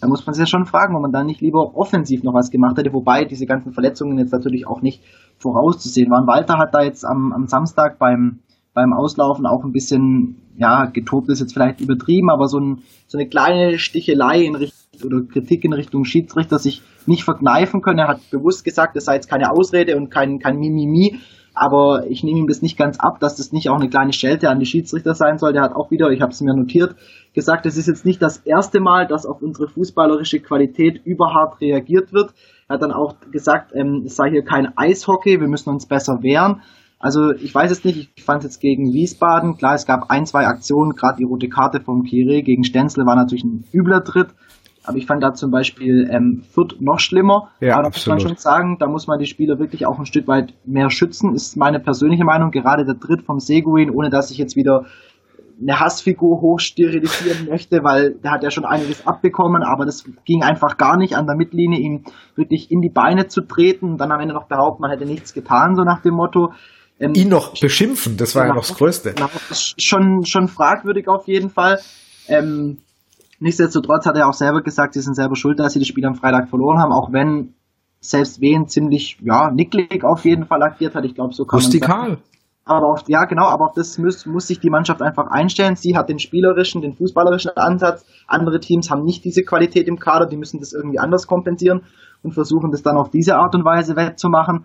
Da 0.00 0.08
muss 0.08 0.26
man 0.26 0.34
sich 0.34 0.40
ja 0.42 0.46
schon 0.46 0.66
fragen, 0.66 0.96
ob 0.96 1.02
man 1.02 1.12
dann 1.12 1.26
nicht 1.26 1.40
lieber 1.40 1.76
offensiv 1.76 2.22
noch 2.22 2.34
was 2.34 2.50
gemacht 2.50 2.78
hätte, 2.78 2.92
wobei 2.92 3.24
diese 3.24 3.46
ganzen 3.46 3.72
Verletzungen 3.72 4.18
jetzt 4.18 4.32
natürlich 4.32 4.66
auch 4.66 4.82
nicht 4.82 5.02
vorauszusehen 5.38 6.10
waren. 6.10 6.26
Walter 6.26 6.58
hat 6.58 6.74
da 6.74 6.82
jetzt 6.82 7.04
am, 7.04 7.32
am 7.32 7.46
Samstag 7.46 7.98
beim, 7.98 8.40
beim 8.74 8.92
Auslaufen 8.92 9.46
auch 9.46 9.64
ein 9.64 9.72
bisschen, 9.72 10.36
ja, 10.56 10.86
getobt 10.86 11.28
ist 11.30 11.40
jetzt 11.40 11.54
vielleicht 11.54 11.80
übertrieben, 11.80 12.30
aber 12.30 12.48
so, 12.48 12.58
ein, 12.58 12.82
so 13.06 13.16
eine 13.16 13.28
kleine 13.28 13.78
Stichelei 13.78 14.42
in 14.42 14.56
Richtung 14.56 14.84
oder 15.04 15.22
Kritik 15.22 15.64
in 15.64 15.72
Richtung 15.72 16.04
Schiedsrichter 16.04 16.58
sich 16.58 16.82
nicht 17.06 17.24
verkneifen 17.24 17.80
können. 17.82 17.98
Er 17.98 18.08
hat 18.08 18.30
bewusst 18.30 18.64
gesagt, 18.64 18.96
das 18.96 19.06
sei 19.06 19.14
jetzt 19.14 19.28
keine 19.28 19.50
Ausrede 19.50 19.96
und 19.96 20.10
kein, 20.10 20.38
kein 20.38 20.58
Mimimi. 20.58 21.18
Aber 21.56 22.06
ich 22.08 22.24
nehme 22.24 22.40
ihm 22.40 22.48
das 22.48 22.62
nicht 22.62 22.76
ganz 22.76 22.98
ab, 22.98 23.20
dass 23.20 23.36
das 23.36 23.52
nicht 23.52 23.68
auch 23.68 23.78
eine 23.78 23.88
kleine 23.88 24.12
Schelte 24.12 24.50
an 24.50 24.58
die 24.58 24.66
Schiedsrichter 24.66 25.14
sein 25.14 25.38
soll. 25.38 25.52
Der 25.52 25.62
hat 25.62 25.76
auch 25.76 25.90
wieder, 25.92 26.10
ich 26.10 26.20
habe 26.20 26.32
es 26.32 26.40
mir 26.40 26.52
notiert, 26.52 26.96
gesagt, 27.32 27.64
es 27.66 27.76
ist 27.76 27.86
jetzt 27.86 28.04
nicht 28.04 28.20
das 28.20 28.38
erste 28.38 28.80
Mal, 28.80 29.06
dass 29.06 29.24
auf 29.24 29.40
unsere 29.40 29.68
fußballerische 29.68 30.40
Qualität 30.40 31.00
überhart 31.04 31.60
reagiert 31.60 32.12
wird. 32.12 32.34
Er 32.68 32.74
hat 32.74 32.82
dann 32.82 32.92
auch 32.92 33.14
gesagt, 33.30 33.70
ähm, 33.74 34.02
es 34.06 34.16
sei 34.16 34.30
hier 34.30 34.42
kein 34.42 34.76
Eishockey, 34.76 35.40
wir 35.40 35.46
müssen 35.46 35.70
uns 35.70 35.86
besser 35.86 36.22
wehren. 36.22 36.62
Also 37.04 37.32
ich 37.32 37.54
weiß 37.54 37.70
es 37.70 37.84
nicht, 37.84 38.12
ich 38.16 38.24
fand 38.24 38.38
es 38.38 38.52
jetzt 38.52 38.60
gegen 38.60 38.94
Wiesbaden, 38.94 39.58
klar, 39.58 39.74
es 39.74 39.84
gab 39.84 40.08
ein, 40.08 40.24
zwei 40.24 40.46
Aktionen, 40.46 40.92
gerade 40.92 41.18
die 41.18 41.24
rote 41.24 41.50
Karte 41.50 41.82
vom 41.82 42.02
Kire 42.02 42.42
gegen 42.42 42.64
Stenzel 42.64 43.04
war 43.04 43.14
natürlich 43.14 43.44
ein 43.44 43.62
übler 43.74 44.02
Tritt, 44.02 44.28
aber 44.84 44.96
ich 44.96 45.04
fand 45.04 45.22
da 45.22 45.34
zum 45.34 45.50
Beispiel 45.50 46.08
ähm, 46.10 46.44
Fürth 46.50 46.80
noch 46.80 47.00
schlimmer. 47.00 47.50
Ja, 47.60 47.74
Aber 47.74 47.82
da 47.82 47.88
muss 47.90 48.06
man 48.06 48.20
schon 48.20 48.36
sagen, 48.36 48.78
da 48.80 48.86
muss 48.86 49.06
man 49.06 49.18
die 49.18 49.26
Spieler 49.26 49.58
wirklich 49.58 49.84
auch 49.84 49.98
ein 49.98 50.06
Stück 50.06 50.26
weit 50.28 50.54
mehr 50.64 50.88
schützen, 50.88 51.34
ist 51.34 51.58
meine 51.58 51.78
persönliche 51.78 52.24
Meinung. 52.24 52.50
Gerade 52.50 52.86
der 52.86 52.98
Tritt 52.98 53.20
vom 53.20 53.38
Seguin, 53.38 53.90
ohne 53.90 54.08
dass 54.08 54.30
ich 54.30 54.38
jetzt 54.38 54.56
wieder 54.56 54.86
eine 55.60 55.80
Hassfigur 55.80 56.40
hochsterilisieren 56.40 57.46
möchte, 57.50 57.84
weil 57.84 58.14
der 58.14 58.30
hat 58.30 58.42
ja 58.42 58.50
schon 58.50 58.64
einiges 58.64 59.06
abbekommen, 59.06 59.62
aber 59.62 59.84
das 59.84 60.04
ging 60.24 60.42
einfach 60.42 60.78
gar 60.78 60.96
nicht 60.96 61.18
an 61.18 61.26
der 61.26 61.36
Mittellinie, 61.36 61.80
ihm 61.80 62.04
wirklich 62.34 62.70
in 62.70 62.80
die 62.80 62.88
Beine 62.88 63.26
zu 63.26 63.42
treten 63.42 63.92
und 63.92 63.98
dann 63.98 64.10
am 64.10 64.20
Ende 64.20 64.32
noch 64.32 64.48
behaupten, 64.48 64.80
man 64.80 64.90
hätte 64.90 65.04
nichts 65.04 65.34
getan, 65.34 65.76
so 65.76 65.82
nach 65.82 66.00
dem 66.00 66.14
Motto. 66.14 66.52
Ähm, 67.00 67.12
Ihn 67.14 67.28
noch 67.28 67.58
beschimpfen, 67.60 68.16
das 68.16 68.34
war 68.34 68.42
genau, 68.42 68.54
ja 68.54 68.60
noch 68.60 68.68
das 68.68 68.76
Größte. 68.76 69.14
Genau, 69.14 69.28
das 69.48 69.50
ist 69.50 69.82
schon, 69.82 70.24
schon 70.24 70.48
fragwürdig 70.48 71.08
auf 71.08 71.26
jeden 71.26 71.50
Fall. 71.50 71.80
Ähm, 72.28 72.78
Nichtsdestotrotz 73.40 74.06
hat 74.06 74.16
er 74.16 74.28
auch 74.28 74.32
selber 74.32 74.62
gesagt, 74.62 74.94
sie 74.94 75.00
sind 75.00 75.14
selber 75.14 75.36
schuld, 75.36 75.58
dass 75.58 75.72
sie 75.72 75.78
das 75.78 75.88
Spiel 75.88 76.06
am 76.06 76.14
Freitag 76.14 76.48
verloren 76.48 76.78
haben, 76.78 76.92
auch 76.92 77.12
wenn 77.12 77.54
selbst 78.00 78.40
Wen 78.40 78.68
ziemlich, 78.68 79.18
ja, 79.22 79.50
nicklig 79.50 80.04
auf 80.04 80.24
jeden 80.24 80.46
Fall 80.46 80.62
agiert 80.62 80.94
hat. 80.94 81.04
Ich 81.04 81.14
glaube, 81.14 81.34
so 81.34 81.44
kann 81.44 81.60
Rustikal. 81.60 82.08
man. 82.08 82.18
Aber 82.66 82.86
auf, 82.92 83.02
ja, 83.06 83.24
genau, 83.26 83.44
aber 83.44 83.66
auf 83.66 83.74
das 83.74 83.98
muss, 83.98 84.24
muss 84.24 84.46
sich 84.46 84.60
die 84.60 84.70
Mannschaft 84.70 85.02
einfach 85.02 85.26
einstellen. 85.26 85.76
Sie 85.76 85.94
hat 85.94 86.08
den 86.08 86.18
spielerischen, 86.18 86.80
den 86.80 86.94
fußballerischen 86.94 87.50
Ansatz. 87.56 88.06
Andere 88.26 88.60
Teams 88.60 88.90
haben 88.90 89.04
nicht 89.04 89.24
diese 89.24 89.42
Qualität 89.42 89.86
im 89.88 89.98
Kader, 89.98 90.26
die 90.26 90.38
müssen 90.38 90.60
das 90.60 90.72
irgendwie 90.72 90.98
anders 90.98 91.26
kompensieren 91.26 91.82
und 92.22 92.32
versuchen 92.32 92.70
das 92.70 92.82
dann 92.82 92.96
auf 92.96 93.10
diese 93.10 93.36
Art 93.36 93.54
und 93.54 93.66
Weise 93.66 93.96
wettzumachen. 93.96 94.64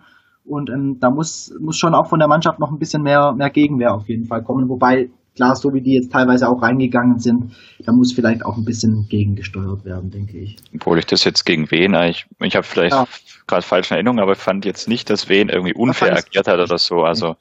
Und 0.50 0.68
ähm, 0.68 0.98
da 1.00 1.10
muss, 1.10 1.54
muss 1.60 1.78
schon 1.78 1.94
auch 1.94 2.08
von 2.08 2.18
der 2.18 2.28
Mannschaft 2.28 2.58
noch 2.58 2.72
ein 2.72 2.78
bisschen 2.78 3.02
mehr, 3.02 3.32
mehr 3.36 3.50
Gegenwehr 3.50 3.94
auf 3.94 4.08
jeden 4.08 4.26
Fall 4.26 4.42
kommen. 4.42 4.68
Wobei 4.68 5.08
klar, 5.36 5.54
so 5.54 5.72
wie 5.72 5.80
die 5.80 5.94
jetzt 5.94 6.10
teilweise 6.10 6.48
auch 6.48 6.60
reingegangen 6.60 7.20
sind, 7.20 7.52
da 7.86 7.92
muss 7.92 8.12
vielleicht 8.12 8.44
auch 8.44 8.56
ein 8.56 8.64
bisschen 8.64 9.06
gegengesteuert 9.08 9.84
werden, 9.84 10.10
denke 10.10 10.38
ich. 10.38 10.56
Obwohl 10.74 10.98
ich 10.98 11.06
das 11.06 11.22
jetzt 11.22 11.44
gegen 11.44 11.70
wen 11.70 11.94
eigentlich, 11.94 12.26
ich 12.40 12.56
habe 12.56 12.66
vielleicht 12.66 12.94
ja. 12.94 13.06
gerade 13.46 13.62
falsche 13.62 13.94
Erinnerungen, 13.94 14.20
aber 14.20 14.32
ich 14.32 14.38
fand 14.38 14.64
jetzt 14.64 14.88
nicht, 14.88 15.08
dass 15.08 15.28
wen 15.28 15.48
irgendwie 15.48 15.74
unfair 15.74 16.16
agiert 16.16 16.48
hat 16.48 16.58
oder 16.58 16.78
so. 16.78 17.02
Also 17.02 17.36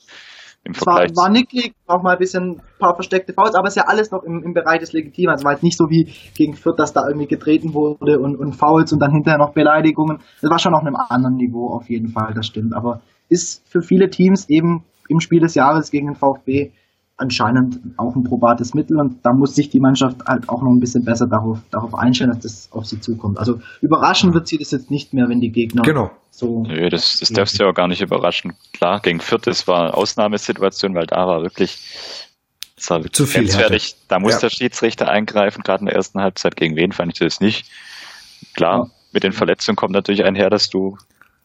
im 0.64 0.74
Vergleich. 0.74 1.12
War, 1.16 1.26
war 1.26 1.30
nicklig, 1.32 1.74
auch 1.88 2.02
mal 2.04 2.14
ein 2.14 2.20
bisschen 2.20 2.52
ein 2.52 2.62
paar 2.80 2.96
versteckte 2.96 3.34
Fouls, 3.34 3.56
aber 3.56 3.68
es 3.68 3.76
ist 3.76 3.78
ja 3.78 3.88
alles 3.88 4.12
noch 4.12 4.24
im, 4.24 4.44
im 4.44 4.54
Bereich 4.54 4.80
des 4.80 4.94
Legitimen. 4.94 5.32
Also 5.32 5.46
war 5.46 5.54
jetzt 5.54 5.64
nicht 5.64 5.78
so 5.78 5.90
wie 5.90 6.12
gegen 6.36 6.54
Fürth, 6.54 6.78
dass 6.78 6.94
da 6.94 7.08
irgendwie 7.08 7.28
getreten 7.28 7.74
wurde 7.74 8.20
und, 8.20 8.36
und 8.36 8.54
Fouls 8.54 8.92
und 8.94 9.00
dann 9.00 9.12
hinterher 9.12 9.40
noch 9.40 9.54
Beleidigungen. 9.54 10.20
Das 10.42 10.50
war 10.50 10.60
schon 10.60 10.74
auf 10.74 10.82
einem 10.82 10.96
anderen 10.96 11.36
Niveau 11.36 11.70
auf 11.70 11.90
jeden 11.90 12.10
Fall, 12.10 12.34
das 12.34 12.46
stimmt. 12.46 12.74
Aber 12.74 13.02
ist 13.30 13.68
für 13.68 13.82
viele 13.82 14.10
Teams 14.10 14.50
eben 14.50 14.84
im 15.08 15.20
Spiel 15.20 15.40
des 15.40 15.56
Jahres 15.56 15.92
gegen 15.92 16.08
den 16.08 16.16
VfB 16.16 16.72
anscheinend 17.20 17.80
auch 17.98 18.16
ein 18.16 18.24
probates 18.24 18.74
Mittel 18.74 18.98
und 18.98 19.18
da 19.24 19.34
muss 19.34 19.56
sich 19.56 19.70
die 19.70 19.80
Mannschaft 19.80 20.26
halt 20.26 20.48
auch 20.50 20.62
noch 20.62 20.72
ein 20.72 20.80
bisschen 20.80 21.04
besser 21.04 21.28
darauf, 21.28 21.60
darauf 21.72 21.94
einstellen, 21.96 22.32
dass 22.32 22.40
das 22.40 22.70
auf 22.72 22.86
sie 22.86 23.00
zukommt. 23.00 23.38
Also 23.38 23.60
überraschen 23.82 24.34
wird 24.34 24.48
sie 24.48 24.58
das 24.58 24.72
jetzt 24.72 24.90
nicht 24.90 25.14
mehr, 25.14 25.28
wenn 25.28 25.42
die 25.42 25.52
Gegner 25.52 25.82
genau. 25.84 26.12
so. 26.32 26.64
Nö, 26.64 26.90
das, 26.90 27.20
das 27.20 27.30
darfst 27.30 27.60
du 27.60 27.64
ja 27.64 27.70
auch 27.70 27.76
gar 27.76 27.88
nicht 27.88 28.02
überraschen. 28.02 28.54
Klar, 28.74 29.02
gegen 29.02 29.22
das 29.44 29.68
war 29.68 29.82
eine 29.84 29.94
Ausnahmesituation, 29.94 30.96
weil 30.96 31.08
da 31.08 31.28
war 31.28 31.42
wirklich 31.42 31.78
das 32.80 32.90
war 32.90 33.04
zu 33.12 33.26
viel. 33.26 33.50
Da 34.08 34.20
muss 34.20 34.34
ja. 34.34 34.40
der 34.40 34.50
Schiedsrichter 34.50 35.10
eingreifen, 35.10 35.64
gerade 35.64 35.82
in 35.82 35.88
der 35.88 35.96
ersten 35.96 36.22
Halbzeit. 36.22 36.56
Gegen 36.56 36.78
wen 36.78 36.94
fand 36.94 37.12
ich 37.12 37.20
das 37.20 37.42
nicht? 37.42 37.70
Klar, 38.56 38.86
ja. 38.86 38.92
mit 39.12 39.24
den 39.24 39.34
Verletzungen 39.34 39.76
kommt 39.76 39.92
natürlich 39.92 40.24
einher, 40.24 40.50
dass 40.50 40.70
du 40.70 40.98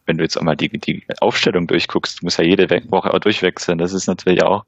wenn 0.05 0.17
du 0.17 0.23
jetzt 0.23 0.37
einmal 0.37 0.55
die, 0.55 0.69
die 0.69 1.03
Aufstellung 1.19 1.67
durchguckst, 1.67 2.21
du 2.21 2.25
musst 2.25 2.37
ja 2.37 2.45
jede 2.45 2.69
Woche 2.91 3.13
auch 3.13 3.19
durchwechseln. 3.19 3.77
Das 3.77 3.93
ist 3.93 4.07
natürlich 4.07 4.43
auch 4.43 4.65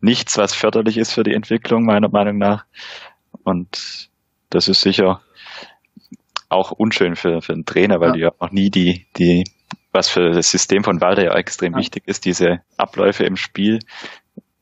nichts, 0.00 0.36
was 0.36 0.54
förderlich 0.54 0.98
ist 0.98 1.12
für 1.12 1.22
die 1.22 1.34
Entwicklung, 1.34 1.84
meiner 1.84 2.08
Meinung 2.08 2.38
nach. 2.38 2.64
Und 3.44 4.10
das 4.50 4.68
ist 4.68 4.80
sicher 4.80 5.20
auch 6.48 6.72
unschön 6.72 7.14
für, 7.14 7.40
für 7.40 7.52
einen 7.52 7.64
Trainer, 7.64 8.00
weil 8.00 8.08
ja. 8.08 8.14
du 8.14 8.20
ja 8.20 8.32
auch 8.38 8.50
nie 8.50 8.70
die, 8.70 9.06
die, 9.16 9.44
was 9.92 10.08
für 10.08 10.30
das 10.30 10.50
System 10.50 10.82
von 10.82 11.00
Walter 11.00 11.24
ja 11.24 11.34
extrem 11.36 11.74
ja. 11.74 11.78
wichtig 11.78 12.02
ist, 12.06 12.24
diese 12.24 12.60
Abläufe 12.76 13.24
im 13.24 13.36
Spiel 13.36 13.78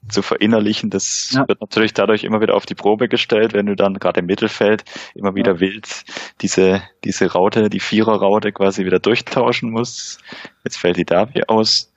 zu 0.08 0.22
verinnerlichen. 0.22 0.90
Das 0.90 1.32
ja. 1.32 1.46
wird 1.48 1.60
natürlich 1.60 1.94
dadurch 1.94 2.24
immer 2.24 2.40
wieder 2.40 2.54
auf 2.54 2.66
die 2.66 2.74
Probe 2.74 3.08
gestellt, 3.08 3.52
wenn 3.54 3.66
du 3.66 3.76
dann 3.76 3.94
gerade 3.94 4.20
im 4.20 4.26
Mittelfeld 4.26 4.84
immer 5.14 5.34
wieder 5.34 5.54
ja. 5.54 5.60
wild 5.60 6.04
diese, 6.40 6.82
diese 7.04 7.32
Raute, 7.32 7.68
die 7.68 7.80
Vierer-Raute 7.80 8.52
quasi 8.52 8.84
wieder 8.84 8.98
durchtauschen 8.98 9.70
musst. 9.70 10.20
Jetzt 10.64 10.78
fällt 10.78 10.96
die 10.96 11.04
Davi 11.04 11.42
aus. 11.46 11.92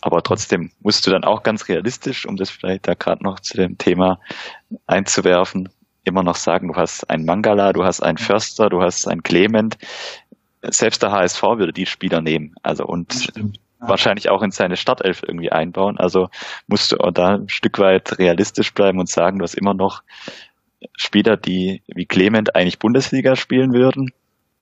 Aber 0.00 0.22
trotzdem 0.22 0.72
musst 0.80 1.06
du 1.06 1.10
dann 1.10 1.22
auch 1.22 1.44
ganz 1.44 1.68
realistisch, 1.68 2.26
um 2.26 2.36
das 2.36 2.50
vielleicht 2.50 2.88
da 2.88 2.94
gerade 2.94 3.22
noch 3.22 3.38
zu 3.38 3.56
dem 3.56 3.78
Thema 3.78 4.18
einzuwerfen, 4.86 5.68
immer 6.04 6.24
noch 6.24 6.34
sagen, 6.34 6.68
du 6.68 6.74
hast 6.74 7.08
einen 7.08 7.24
Mangala, 7.24 7.72
du 7.72 7.84
hast 7.84 8.02
einen 8.02 8.18
Förster, 8.18 8.68
du 8.68 8.82
hast 8.82 9.06
einen 9.06 9.22
Clement. 9.22 9.78
Selbst 10.62 11.02
der 11.02 11.12
HSV 11.12 11.42
würde 11.42 11.72
die 11.72 11.86
Spieler 11.86 12.20
nehmen. 12.20 12.54
Also 12.62 12.84
und 12.84 13.28
wahrscheinlich 13.88 14.30
auch 14.30 14.42
in 14.42 14.50
seine 14.50 14.76
Startelf 14.76 15.22
irgendwie 15.22 15.50
einbauen. 15.52 15.98
Also 15.98 16.28
musst 16.66 16.92
du 16.92 16.98
auch 16.98 17.12
da 17.12 17.36
ein 17.36 17.48
Stück 17.48 17.78
weit 17.78 18.18
realistisch 18.18 18.72
bleiben 18.72 18.98
und 18.98 19.08
sagen, 19.08 19.38
du 19.38 19.44
hast 19.44 19.54
immer 19.54 19.74
noch 19.74 20.02
Spieler, 20.96 21.36
die 21.36 21.82
wie 21.86 22.06
Clement 22.06 22.54
eigentlich 22.56 22.78
Bundesliga 22.78 23.36
spielen 23.36 23.72
würden. 23.72 24.12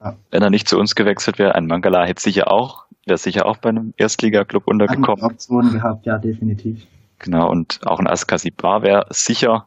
Ja. 0.02 0.16
Wenn 0.30 0.42
er 0.42 0.50
nicht 0.50 0.68
zu 0.68 0.78
uns 0.78 0.94
gewechselt 0.94 1.38
wäre, 1.38 1.54
ein 1.54 1.66
Mangala 1.66 2.04
hätte 2.04 2.22
sicher 2.22 2.50
auch, 2.50 2.84
wäre 3.06 3.18
sicher 3.18 3.46
auch 3.46 3.58
bei 3.58 3.70
einem 3.70 3.94
Erstligaklub 3.96 4.66
untergekommen. 4.66 5.24
Optionen 5.24 5.72
gehabt, 5.72 6.06
ja, 6.06 6.18
definitiv. 6.18 6.86
Genau, 7.18 7.50
und 7.50 7.80
auch 7.84 7.98
ein 7.98 8.06
Askasibar 8.06 8.82
wäre 8.82 9.06
sicher, 9.10 9.66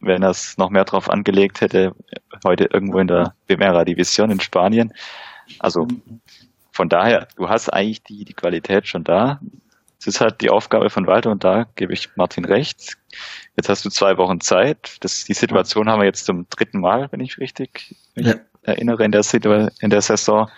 wenn 0.00 0.22
er 0.22 0.30
es 0.30 0.56
noch 0.56 0.70
mehr 0.70 0.84
drauf 0.84 1.10
angelegt 1.10 1.60
hätte, 1.60 1.94
heute 2.44 2.64
irgendwo 2.64 2.98
in 2.98 3.08
der 3.08 3.34
Primera 3.46 3.84
Division 3.84 4.30
in 4.30 4.40
Spanien. 4.40 4.92
Also 5.58 5.84
mhm 5.84 6.20
von 6.72 6.88
daher, 6.88 7.28
du 7.36 7.48
hast 7.48 7.68
eigentlich 7.68 8.02
die, 8.02 8.24
die 8.24 8.32
Qualität 8.32 8.88
schon 8.88 9.04
da. 9.04 9.40
Es 10.00 10.06
ist 10.06 10.20
halt 10.20 10.40
die 10.40 10.50
Aufgabe 10.50 10.90
von 10.90 11.06
Walter 11.06 11.30
und 11.30 11.44
da 11.44 11.66
gebe 11.76 11.92
ich 11.92 12.16
Martin 12.16 12.44
recht. 12.44 12.96
Jetzt 13.56 13.68
hast 13.68 13.84
du 13.84 13.90
zwei 13.90 14.16
Wochen 14.16 14.40
Zeit. 14.40 14.96
Das, 15.00 15.24
die 15.24 15.34
Situation 15.34 15.88
haben 15.88 16.00
wir 16.00 16.06
jetzt 16.06 16.24
zum 16.24 16.48
dritten 16.48 16.80
Mal, 16.80 17.08
wenn 17.12 17.20
ich 17.20 17.38
richtig 17.38 17.94
ja. 18.16 18.34
erinnere, 18.62 19.04
in 19.04 19.12
der, 19.12 19.22
in 19.80 19.90
der 19.90 20.00
Saison. 20.00 20.50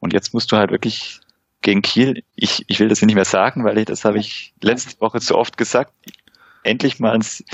Und 0.00 0.12
jetzt 0.12 0.34
musst 0.34 0.52
du 0.52 0.56
halt 0.56 0.72
wirklich 0.72 1.20
gegen 1.62 1.80
Kiel, 1.80 2.24
ich, 2.34 2.64
ich 2.66 2.80
will 2.80 2.88
das 2.88 3.00
nicht 3.02 3.14
mehr 3.14 3.24
sagen, 3.24 3.64
weil 3.64 3.78
ich, 3.78 3.84
das 3.84 4.04
habe 4.04 4.18
ich 4.18 4.52
letzte 4.60 5.00
Woche 5.00 5.20
zu 5.20 5.38
oft 5.38 5.56
gesagt, 5.56 5.92
endlich 6.64 6.98
mal 6.98 7.14
ins, 7.14 7.44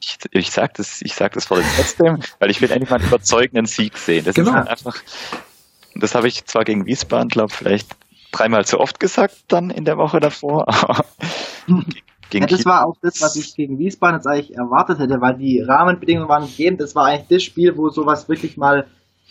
ich, 0.00 0.18
ich 0.30 0.50
sag 0.52 0.74
das, 0.74 1.02
ich 1.02 1.14
sag 1.14 1.32
das 1.32 1.46
vor 1.46 1.58
dem 1.58 1.66
trotzdem, 1.76 2.20
weil 2.38 2.50
ich 2.50 2.60
will 2.60 2.70
endlich 2.70 2.88
mal 2.88 2.96
einen 2.96 3.08
überzeugenden 3.08 3.66
Sieg 3.66 3.98
sehen. 3.98 4.24
Das 4.24 4.36
genau. 4.36 4.50
ist 4.50 4.56
halt 4.56 4.68
einfach, 4.68 4.96
das 5.94 6.14
habe 6.14 6.28
ich 6.28 6.44
zwar 6.44 6.64
gegen 6.64 6.86
Wiesbaden, 6.86 7.28
glaube 7.28 7.52
vielleicht 7.52 7.96
dreimal 8.32 8.64
zu 8.64 8.80
oft 8.80 8.98
gesagt 9.00 9.44
dann 9.48 9.70
in 9.70 9.84
der 9.84 9.96
Woche 9.96 10.20
davor. 10.20 10.66
ja, 12.32 12.46
das 12.46 12.66
war 12.66 12.86
auch 12.86 12.96
das, 13.00 13.20
was 13.22 13.36
ich 13.36 13.54
gegen 13.54 13.78
Wiesbaden 13.78 14.16
jetzt 14.16 14.26
eigentlich 14.26 14.56
erwartet 14.56 14.98
hätte, 14.98 15.20
weil 15.20 15.36
die 15.36 15.60
Rahmenbedingungen 15.60 16.28
waren 16.28 16.46
gegeben. 16.46 16.76
Das 16.76 16.94
war 16.94 17.06
eigentlich 17.06 17.28
das 17.28 17.42
Spiel, 17.44 17.76
wo 17.76 17.90
sowas 17.90 18.28
wirklich 18.28 18.56
mal 18.56 18.86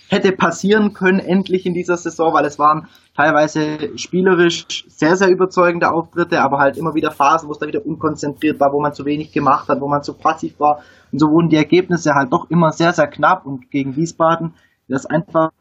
hätte 0.09 0.31
passieren 0.31 0.93
können, 0.93 1.19
endlich 1.19 1.65
in 1.65 1.73
dieser 1.73 1.97
Saison, 1.97 2.33
weil 2.33 2.45
es 2.45 2.59
waren 2.59 2.87
teilweise 3.15 3.97
spielerisch 3.97 4.85
sehr, 4.87 5.15
sehr 5.15 5.29
überzeugende 5.29 5.91
Auftritte, 5.91 6.41
aber 6.41 6.59
halt 6.59 6.77
immer 6.77 6.93
wieder 6.93 7.11
Phasen, 7.11 7.47
wo 7.47 7.53
es 7.53 7.59
da 7.59 7.67
wieder 7.67 7.85
unkonzentriert 7.85 8.59
war, 8.59 8.71
wo 8.73 8.81
man 8.81 8.93
zu 8.93 9.05
wenig 9.05 9.31
gemacht 9.31 9.67
hat, 9.69 9.81
wo 9.81 9.87
man 9.87 10.03
zu 10.03 10.13
passiv 10.13 10.59
war. 10.59 10.81
Und 11.11 11.19
so 11.19 11.27
wurden 11.29 11.49
die 11.49 11.55
Ergebnisse 11.55 12.13
halt 12.13 12.31
doch 12.31 12.49
immer 12.49 12.71
sehr, 12.71 12.93
sehr 12.93 13.07
knapp 13.07 13.45
und 13.45 13.71
gegen 13.71 13.95
Wiesbaden 13.95 14.53
das 14.87 15.05
einfach 15.05 15.51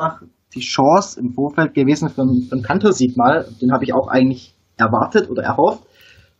die 0.54 0.60
Chance 0.60 1.18
im 1.20 1.32
Vorfeld 1.32 1.74
gewesen 1.74 2.08
für, 2.08 2.22
einen 2.22 2.62
Kantersieg 2.62 3.16
mal. 3.16 3.46
Den 3.60 3.72
habe 3.72 3.84
ich 3.84 3.94
auch 3.94 4.08
eigentlich 4.08 4.54
erwartet 4.76 5.30
oder 5.30 5.42
erhofft. 5.42 5.84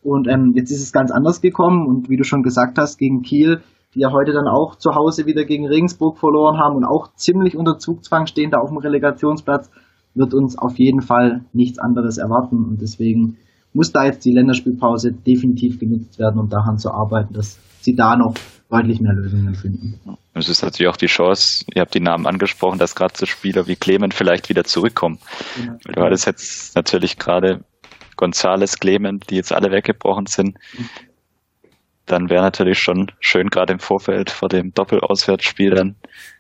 Und 0.03 0.29
ähm, 0.29 0.53
jetzt 0.55 0.71
ist 0.71 0.83
es 0.83 0.93
ganz 0.93 1.11
anders 1.11 1.41
gekommen 1.41 1.87
und 1.87 2.09
wie 2.09 2.17
du 2.17 2.25
schon 2.25 2.43
gesagt 2.43 2.79
hast, 2.79 2.99
gegen 2.99 3.23
Kiel, 3.23 3.61
die 3.95 4.01
ja 4.01 4.11
heute 4.11 4.33
dann 4.33 4.49
auch 4.49 4.77
zu 4.77 4.95
Hause 4.95 5.27
wieder 5.27 5.45
gegen 5.45 5.67
Regensburg 5.67 6.19
verloren 6.19 6.59
haben 6.59 6.77
und 6.77 6.85
auch 6.85 7.15
ziemlich 7.15 7.57
unter 7.57 7.79
Zugzwang 7.79 8.27
stehen 8.27 8.51
da 8.51 8.59
auf 8.59 8.71
dem 8.71 8.79
Relegationsplatz, 8.79 9.71
wird 10.15 10.35
uns 10.35 10.59
auf 10.59 10.77
jeden 10.79 11.03
Fall 11.03 11.45
nichts 11.53 11.79
anderes 11.79 12.19
erwarten. 12.19 12.65
Und 12.65 12.83
deswegen 12.83 13.37
muss 13.73 13.93
da 13.93 14.05
jetzt 14.05 14.25
die 14.25 14.33
Länderspielpause 14.33 15.13
definitiv 15.13 15.79
genutzt 15.79 16.19
werden, 16.19 16.41
um 16.41 16.49
daran 16.49 16.79
zu 16.79 16.91
arbeiten, 16.91 17.33
dass 17.33 17.59
sie 17.81 17.95
da 17.95 18.17
noch 18.17 18.35
deutlich 18.73 19.01
mehr 19.01 19.13
Lösungen 19.13 19.55
finden. 19.55 20.01
Es 20.35 20.49
ist 20.49 20.63
natürlich 20.63 20.89
auch 20.91 20.97
die 20.97 21.07
Chance, 21.07 21.65
ihr 21.75 21.83
habt 21.83 21.95
die 21.95 22.01
Namen 22.01 22.27
angesprochen, 22.27 22.79
dass 22.79 22.95
gerade 22.95 23.15
so 23.17 23.27
Spieler 23.27 23.67
wie 23.67 23.77
Clement 23.77 24.15
vielleicht 24.15 24.49
wieder 24.49 24.65
zurückkommen. 24.65 25.19
Weil 25.85 25.95
du 25.95 26.03
hattest 26.03 26.27
jetzt 26.27 26.75
natürlich 26.75 27.19
gerade 27.19 27.65
Gonzales, 28.17 28.79
Clement, 28.79 29.29
die 29.29 29.37
jetzt 29.37 29.53
alle 29.53 29.71
weggebrochen 29.71 30.27
sind. 30.27 30.57
Dann 32.07 32.31
wäre 32.31 32.43
natürlich 32.43 32.79
schon 32.79 33.13
schön, 33.21 33.49
gerade 33.49 33.75
im 33.75 33.79
Vorfeld 33.79 34.31
vor 34.31 34.49
dem 34.49 34.73
Doppelauswärtsspiel 34.73 35.71
dann 35.71 35.97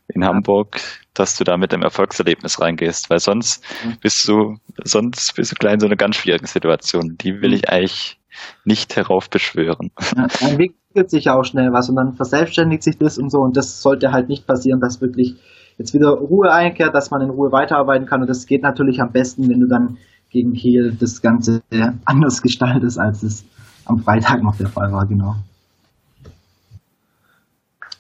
in 0.09 0.23
ja. 0.23 0.29
Hamburg, 0.29 0.81
dass 1.15 1.37
du 1.37 1.45
da 1.45 1.57
mit 1.57 1.73
dem 1.73 1.83
Erfolgserlebnis 1.83 2.61
reingehst, 2.61 3.11
weil 3.11 3.21
sonst 3.21 3.65
bist 4.01 4.27
du, 4.27 4.57
sonst 4.83 5.35
bist 5.37 5.53
du 5.53 5.57
klein 5.57 5.75
in 5.75 5.81
so 5.81 5.87
einer 5.87 5.97
ganz 5.97 6.17
schwierigen 6.17 6.47
Situation. 6.47 7.17
Die 7.21 7.41
will 7.43 7.51
mhm. 7.51 7.57
ich 7.57 7.69
eigentlich 7.69 8.19
nicht 8.65 8.97
heraufbeschwören. 8.97 9.91
Ja, 10.17 10.27
entwickelt 10.41 11.11
sich 11.11 11.31
auch 11.31 11.45
schnell 11.45 11.73
was 11.73 11.89
und 11.89 11.97
dann 11.97 12.15
verselbstständigt 12.15 12.83
sich 12.83 12.99
das 12.99 13.19
und 13.19 13.31
so 13.31 13.39
und 13.39 13.57
das 13.57 13.83
sollte 13.83 14.13
halt 14.13 14.29
nicht 14.29 14.47
passieren, 14.47 14.81
dass 14.81 15.01
wirklich 15.01 15.37
jetzt 15.79 15.95
wieder 15.95 16.11
Ruhe 16.11 16.53
einkehrt, 16.53 16.95
dass 16.95 17.11
man 17.11 17.23
in 17.23 17.31
Ruhe 17.31 17.53
weiterarbeiten 17.53 18.07
kann 18.07 18.21
und 18.21 18.29
das 18.29 18.47
geht 18.47 18.63
natürlich 18.63 19.01
am 19.01 19.13
besten, 19.13 19.49
wenn 19.49 19.61
du 19.61 19.69
dann 19.69 19.99
gegen 20.31 20.55
Kiel 20.55 20.97
das 20.99 21.21
Ganze 21.21 21.63
anders 22.05 22.43
gestaltest, 22.43 22.99
als 22.99 23.23
es 23.23 23.45
am 23.85 23.99
Freitag 23.99 24.43
noch 24.43 24.57
der 24.57 24.69
Fall 24.69 24.93
war, 24.93 25.07
genau. 25.07 25.37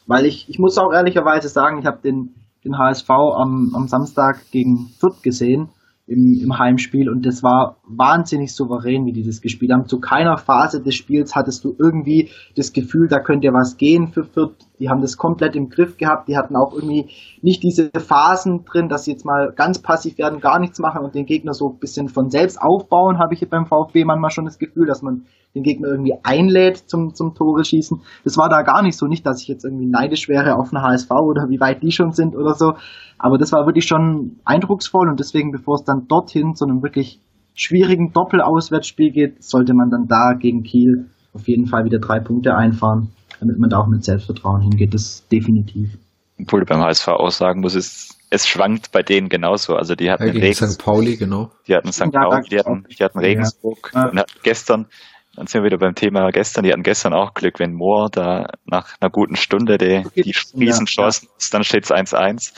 Weil 0.07 0.27
ich, 0.27 0.49
ich 0.49 0.59
muss 0.59 0.79
auch 0.79 0.93
ehrlicherweise 0.93 1.49
sagen, 1.49 1.79
ich 1.79 1.87
habe 1.87 2.01
den, 2.03 2.35
den 2.65 2.79
HSV 2.79 3.11
am, 3.11 3.73
am 3.75 3.89
Samstag 3.89 4.51
gegen 4.51 4.89
Fürth 4.99 5.23
gesehen 5.23 5.69
im, 6.07 6.41
im 6.43 6.59
Heimspiel 6.59 7.09
und 7.09 7.25
das 7.25 7.43
war 7.43 7.77
wahnsinnig 7.87 8.55
souverän, 8.55 9.07
wie 9.07 9.13
die 9.13 9.23
das 9.23 9.41
gespielt 9.41 9.73
haben. 9.73 9.87
Zu 9.87 10.01
keiner 10.01 10.37
Phase 10.37 10.83
des 10.83 10.97
Spiels 10.97 11.35
hattest 11.37 11.65
du 11.65 11.77
irgendwie 11.79 12.31
das 12.57 12.73
Gefühl, 12.73 13.07
da 13.09 13.21
könnte 13.21 13.53
was 13.53 13.77
gehen 13.77 14.09
für 14.09 14.25
Fürth. 14.25 14.57
Die 14.81 14.89
haben 14.89 15.01
das 15.01 15.17
komplett 15.17 15.55
im 15.55 15.69
Griff 15.69 15.97
gehabt. 15.97 16.29
Die 16.29 16.37
hatten 16.37 16.57
auch 16.57 16.75
irgendwie 16.75 17.11
nicht 17.41 17.63
diese 17.63 17.91
Phasen 17.97 18.65
drin, 18.65 18.89
dass 18.89 19.05
sie 19.05 19.13
jetzt 19.13 19.25
mal 19.25 19.53
ganz 19.55 19.81
passiv 19.81 20.19
werden, 20.19 20.41
gar 20.41 20.59
nichts 20.59 20.81
machen 20.81 21.05
und 21.05 21.15
den 21.15 21.27
Gegner 21.27 21.55
so 21.55 21.71
ein 21.71 21.79
bisschen 21.79 22.09
von 22.09 22.31
selbst 22.31 22.61
aufbauen, 22.61 23.19
habe 23.19 23.35
ich 23.35 23.49
beim 23.49 23.67
VfB 23.67 24.05
manchmal 24.05 24.31
schon 24.31 24.45
das 24.45 24.59
Gefühl, 24.59 24.87
dass 24.87 25.03
man 25.03 25.27
den 25.55 25.63
Gegner 25.63 25.89
irgendwie 25.89 26.15
einlädt 26.23 26.79
zum, 26.89 27.15
zum 27.15 27.35
Tore 27.35 27.65
schießen. 27.65 28.01
Das 28.25 28.37
war 28.37 28.49
da 28.49 28.63
gar 28.63 28.83
nicht 28.83 28.97
so. 28.97 29.07
Nicht, 29.07 29.27
dass 29.27 29.43
ich 29.43 29.49
jetzt 29.49 29.65
irgendwie 29.65 29.87
neidisch 29.87 30.29
wäre 30.29 30.57
auf 30.57 30.73
eine 30.73 30.83
HSV 30.83 31.11
oder 31.11 31.49
wie 31.49 31.61
weit 31.61 31.83
die 31.83 31.93
schon 31.93 32.13
sind 32.13 32.35
oder 32.35 32.55
so. 32.55 32.75
Aber 33.19 33.39
das 33.39 33.53
war 33.53 33.67
wirklich 33.67 33.87
schon 33.87 34.41
eindrucksvoll 34.45 35.09
und 35.09 35.21
deswegen, 35.21 35.53
bevor 35.53 35.75
es 35.75 35.85
dann 35.85 36.07
dorthin 36.09 36.55
zu 36.55 36.65
einem 36.65 36.83
wirklich 36.83 37.21
schwierigen 37.55 38.13
Doppelauswärtsspiel 38.13 39.13
geht, 39.13 39.45
sollte 39.45 39.75
man 39.75 39.91
dann 39.91 40.07
da 40.09 40.33
gegen 40.39 40.63
Kiel 40.63 41.11
auf 41.35 41.47
jeden 41.49 41.67
Fall 41.67 41.85
wieder 41.85 41.99
drei 41.99 42.21
Punkte 42.21 42.55
einfahren, 42.55 43.11
damit 43.41 43.59
man 43.59 43.71
da 43.71 43.79
auch 43.79 43.89
mit 43.89 44.05
Selbstvertrauen 44.05 44.63
hingeht. 44.63 44.95
Das 44.95 45.27
definitiv. 45.29 45.99
Obwohl 46.41 46.61
du 46.61 46.67
beim 46.67 46.81
HSV 46.81 47.09
auch 47.09 47.31
sagen 47.31 47.61
muss, 47.61 47.75
es, 47.75 48.19
es 48.31 48.49
schwankt 48.49 48.91
bei 48.91 49.03
denen 49.03 49.29
genauso. 49.29 49.75
Also 49.75 49.95
die 49.95 50.11
hatten 50.11 50.27
ja, 50.27 50.33
Regensburg, 50.33 50.71
St. 50.71 50.83
Pauli, 50.83 51.17
genau. 51.17 51.51
Die 51.69 51.75
hatten 51.75 51.93
St. 51.93 52.11
Pauli, 52.11 52.49
die 52.51 52.59
hatten, 52.59 52.85
die 52.99 53.05
hatten 53.05 53.19
Regensburg 53.19 53.93
ja. 53.95 54.09
und 54.09 54.19
hatten 54.19 54.41
gestern 54.43 54.87
dann 55.35 55.47
sind 55.47 55.63
wir 55.63 55.67
wieder 55.67 55.79
beim 55.79 55.95
Thema 55.95 56.31
gestern. 56.31 56.65
Die 56.65 56.73
hatten 56.73 56.83
gestern 56.83 57.15
auch 57.15 57.33
Glück, 57.35 57.59
wenn 57.59 57.73
Moore 57.73 58.11
da 58.11 58.47
nach 58.67 58.95
einer 59.01 59.11
guten 59.11 59.37
Stunde 59.37 59.79
die, 59.79 60.05
die 60.15 60.35
Riesenchancen, 60.59 61.29
ja, 61.29 61.35
ja. 61.39 61.49
dann 61.53 61.65
steht 61.65 61.85
es 61.85 61.91
1-1. 61.91 62.53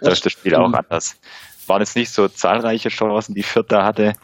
Da 0.00 0.10
ist 0.10 0.24
das 0.24 0.32
Spiel 0.32 0.54
auch 0.54 0.72
anders. 0.72 1.18
Waren 1.66 1.80
jetzt 1.80 1.96
nicht 1.96 2.10
so 2.10 2.28
zahlreiche 2.28 2.88
Chancen, 2.88 3.34
die 3.34 3.42
Fürth 3.42 3.70
da 3.70 3.84
hatte, 3.84 4.14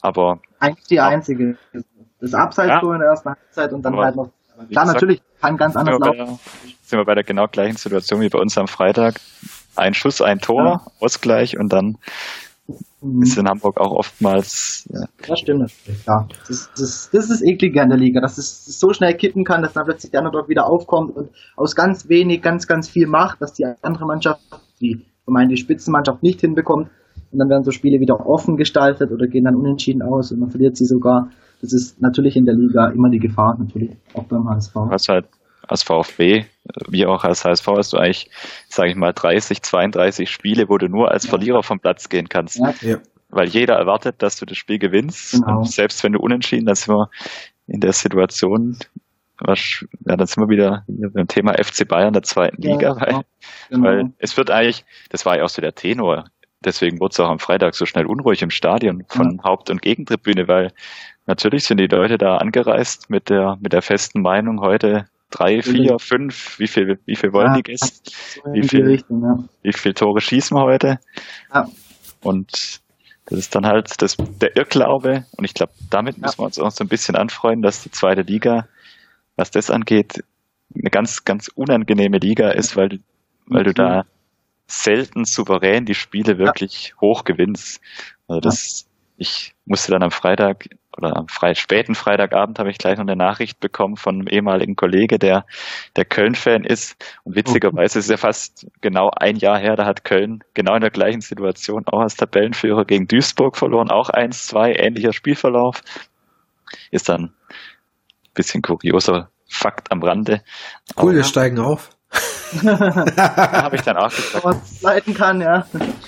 aber. 0.00 0.40
Eigentlich 0.60 0.86
die 0.86 1.00
einzige. 1.00 1.56
das 2.20 2.34
Abseits 2.34 2.68
ja. 2.68 2.80
in 2.80 3.00
der 3.00 3.08
ersten 3.08 3.30
Halbzeit 3.30 3.72
und 3.72 3.82
dann 3.82 3.94
aber 3.94 4.04
halt 4.04 4.16
noch. 4.16 4.30
Klar, 4.70 4.86
natürlich 4.86 5.20
kann 5.40 5.56
ganz 5.56 5.76
anders 5.76 5.98
laufen. 5.98 6.38
Sind 6.82 6.98
wir 6.98 7.04
bei 7.04 7.14
der 7.14 7.24
genau 7.24 7.46
gleichen 7.46 7.76
Situation 7.76 8.20
wie 8.20 8.28
bei 8.28 8.38
uns 8.38 8.56
am 8.56 8.68
Freitag. 8.68 9.14
Ein 9.74 9.94
Schuss, 9.94 10.20
ein 10.20 10.38
Tor, 10.38 10.64
ja. 10.64 10.80
Ausgleich 11.00 11.58
und 11.58 11.72
dann 11.72 11.96
mhm. 13.02 13.22
ist 13.22 13.36
in 13.36 13.48
Hamburg 13.48 13.78
auch 13.78 13.92
oftmals. 13.92 14.88
Ja, 14.92 15.06
das 15.26 15.38
stimmt 15.38 15.60
natürlich, 15.60 16.04
ja. 16.06 16.26
Das, 16.48 16.70
das, 16.76 17.10
das 17.12 17.30
ist 17.30 17.42
ekliger 17.42 17.82
in 17.82 17.90
der 17.90 17.98
Liga, 17.98 18.20
dass 18.20 18.38
es 18.38 18.64
so 18.78 18.92
schnell 18.92 19.14
kippen 19.14 19.44
kann, 19.44 19.62
dass 19.62 19.72
dann 19.72 19.84
plötzlich 19.84 20.10
der 20.12 20.20
Underdog 20.20 20.48
wieder 20.48 20.66
aufkommt 20.66 21.16
und 21.16 21.30
aus 21.56 21.74
ganz 21.74 22.08
wenig 22.08 22.42
ganz, 22.42 22.66
ganz 22.66 22.88
viel 22.88 23.06
macht, 23.06 23.40
dass 23.42 23.52
die 23.52 23.66
andere 23.82 24.06
Mannschaft, 24.06 24.40
die 24.80 25.04
vermeintlich 25.24 25.60
Spitzenmannschaft 25.60 26.22
nicht 26.22 26.40
hinbekommt. 26.40 26.88
Und 27.30 27.38
dann 27.38 27.48
werden 27.48 27.64
so 27.64 27.70
Spiele 27.70 27.98
wieder 27.98 28.26
offen 28.26 28.56
gestaltet 28.56 29.10
oder 29.10 29.26
gehen 29.26 29.44
dann 29.44 29.56
unentschieden 29.56 30.02
aus 30.02 30.32
und 30.32 30.40
man 30.40 30.50
verliert 30.50 30.76
sie 30.76 30.84
sogar. 30.84 31.30
Das 31.62 31.72
ist 31.72 32.00
natürlich 32.02 32.36
in 32.36 32.44
der 32.44 32.54
Liga 32.54 32.88
immer 32.88 33.08
die 33.08 33.20
Gefahr, 33.20 33.56
natürlich, 33.58 33.96
auch 34.14 34.24
beim 34.24 34.48
HSV. 34.48 34.74
Was 34.74 35.08
halt 35.08 35.26
als 35.68 35.82
VfB, 35.82 36.44
wie 36.88 37.06
auch 37.06 37.24
als 37.24 37.44
HSV, 37.44 37.66
hast 37.66 37.92
du 37.92 37.98
eigentlich, 37.98 38.30
sage 38.68 38.90
ich 38.90 38.96
mal, 38.96 39.12
30, 39.12 39.62
32 39.62 40.30
Spiele, 40.30 40.68
wo 40.68 40.78
du 40.78 40.88
nur 40.88 41.10
als 41.10 41.26
Verlierer 41.26 41.62
vom 41.62 41.80
Platz 41.80 42.08
gehen 42.08 42.28
kannst. 42.28 42.60
Ja. 42.82 42.98
Weil 43.28 43.48
jeder 43.48 43.76
erwartet, 43.76 44.16
dass 44.18 44.36
du 44.36 44.46
das 44.46 44.58
Spiel 44.58 44.78
gewinnst. 44.78 45.32
Genau. 45.32 45.58
Und 45.58 45.70
selbst 45.70 46.02
wenn 46.04 46.12
du 46.12 46.20
unentschieden, 46.20 46.66
dann 46.66 46.74
sind 46.74 46.94
wir 46.94 47.08
in 47.66 47.80
der 47.80 47.92
Situation, 47.92 48.76
was, 49.38 49.84
ja, 50.06 50.16
dann 50.16 50.26
sind 50.26 50.42
wir 50.42 50.48
wieder 50.48 50.84
beim 50.86 51.26
Thema 51.28 51.54
FC 51.54 51.86
Bayern 51.86 52.12
der 52.12 52.22
zweiten 52.22 52.62
ja, 52.62 52.72
Liga, 52.72 53.00
weil, 53.00 53.22
genau. 53.70 53.84
weil 53.84 54.12
es 54.18 54.36
wird 54.36 54.50
eigentlich, 54.50 54.84
das 55.10 55.24
war 55.26 55.38
ja 55.38 55.44
auch 55.44 55.48
so 55.48 55.62
der 55.62 55.74
Tenor, 55.74 56.26
deswegen 56.64 57.00
wurde 57.00 57.12
es 57.12 57.20
auch 57.20 57.28
am 57.28 57.38
Freitag 57.38 57.74
so 57.74 57.86
schnell 57.86 58.06
unruhig 58.06 58.42
im 58.42 58.50
Stadion 58.50 59.04
von 59.08 59.36
ja. 59.36 59.44
Haupt- 59.44 59.70
und 59.70 59.82
Gegentribüne, 59.82 60.48
weil 60.48 60.72
natürlich 61.26 61.64
sind 61.64 61.78
die 61.78 61.86
Leute 61.86 62.18
da 62.18 62.36
angereist 62.36 63.10
mit 63.10 63.30
der, 63.30 63.58
mit 63.60 63.72
der 63.72 63.82
festen 63.82 64.22
Meinung, 64.22 64.60
heute 64.60 65.06
drei, 65.32 65.62
vier, 65.62 65.98
fünf, 65.98 66.58
wie 66.58 66.68
viel, 66.68 66.98
wie 67.06 67.16
viel 67.16 67.32
wollen 67.32 67.48
ja, 67.48 67.56
die 67.56 67.62
Gäste? 67.62 68.12
Wie 68.52 68.62
viel, 68.62 68.86
Richtung, 68.86 69.22
ja. 69.22 69.44
wie 69.62 69.72
viel 69.72 69.94
Tore 69.94 70.20
schießen 70.20 70.56
wir 70.56 70.62
heute? 70.62 71.00
Ja. 71.52 71.68
Und 72.22 72.80
das 73.26 73.38
ist 73.38 73.54
dann 73.54 73.66
halt 73.66 74.00
das, 74.00 74.16
der 74.16 74.56
Irrglaube. 74.56 75.26
Und 75.36 75.44
ich 75.44 75.54
glaube, 75.54 75.72
damit 75.90 76.18
müssen 76.18 76.38
wir 76.38 76.44
uns 76.44 76.58
auch 76.58 76.70
so 76.70 76.84
ein 76.84 76.88
bisschen 76.88 77.16
anfreuen, 77.16 77.62
dass 77.62 77.82
die 77.82 77.90
zweite 77.90 78.22
Liga, 78.22 78.68
was 79.36 79.50
das 79.50 79.70
angeht, 79.70 80.24
eine 80.74 80.90
ganz, 80.90 81.24
ganz 81.24 81.48
unangenehme 81.48 82.18
Liga 82.18 82.50
ist, 82.50 82.76
weil, 82.76 83.00
weil 83.46 83.64
du 83.64 83.74
da 83.74 84.04
selten 84.66 85.24
souverän 85.24 85.84
die 85.84 85.94
Spiele 85.94 86.38
wirklich 86.38 86.94
hoch 87.00 87.24
gewinnst. 87.24 87.80
Also 88.26 88.40
das, 88.40 88.86
ich 89.16 89.54
musste 89.66 89.92
dann 89.92 90.02
am 90.02 90.10
Freitag 90.10 90.68
oder 90.96 91.16
am 91.16 91.28
Fre 91.28 91.54
späten 91.54 91.94
Freitagabend 91.94 92.58
habe 92.58 92.70
ich 92.70 92.78
gleich 92.78 92.96
noch 92.96 93.06
eine 93.06 93.16
Nachricht 93.16 93.60
bekommen 93.60 93.96
von 93.96 94.16
einem 94.16 94.26
ehemaligen 94.28 94.76
Kollege, 94.76 95.18
der 95.18 95.46
der 95.96 96.04
Köln-Fan 96.04 96.64
ist. 96.64 96.96
Und 97.24 97.36
witzigerweise 97.36 97.98
ist 97.98 98.06
es 98.06 98.10
ja 98.10 98.16
fast 98.16 98.66
genau 98.80 99.10
ein 99.14 99.36
Jahr 99.36 99.58
her, 99.58 99.76
da 99.76 99.84
hat 99.84 100.04
Köln 100.04 100.44
genau 100.54 100.74
in 100.74 100.80
der 100.80 100.90
gleichen 100.90 101.20
Situation 101.20 101.84
auch 101.86 102.00
als 102.00 102.16
Tabellenführer 102.16 102.84
gegen 102.84 103.06
Duisburg 103.06 103.56
verloren, 103.56 103.90
auch 103.90 104.10
1-2, 104.10 104.78
ähnlicher 104.78 105.12
Spielverlauf. 105.12 105.82
Ist 106.90 107.08
dann 107.08 107.24
ein 107.24 107.32
bisschen 108.34 108.62
kurioser 108.62 109.30
Fakt 109.48 109.92
am 109.92 110.02
Rande. 110.02 110.42
Cool, 110.96 111.14
wir 111.14 111.24
steigen 111.24 111.58
auf 111.58 111.90
habe 112.62 113.76
ich 113.76 113.82
dann 113.82 113.96
auch 113.96 114.10
gesagt. 114.10 114.44
Was 114.44 114.82
leiten 114.82 115.14
kann, 115.14 115.40
ja. 115.40 115.66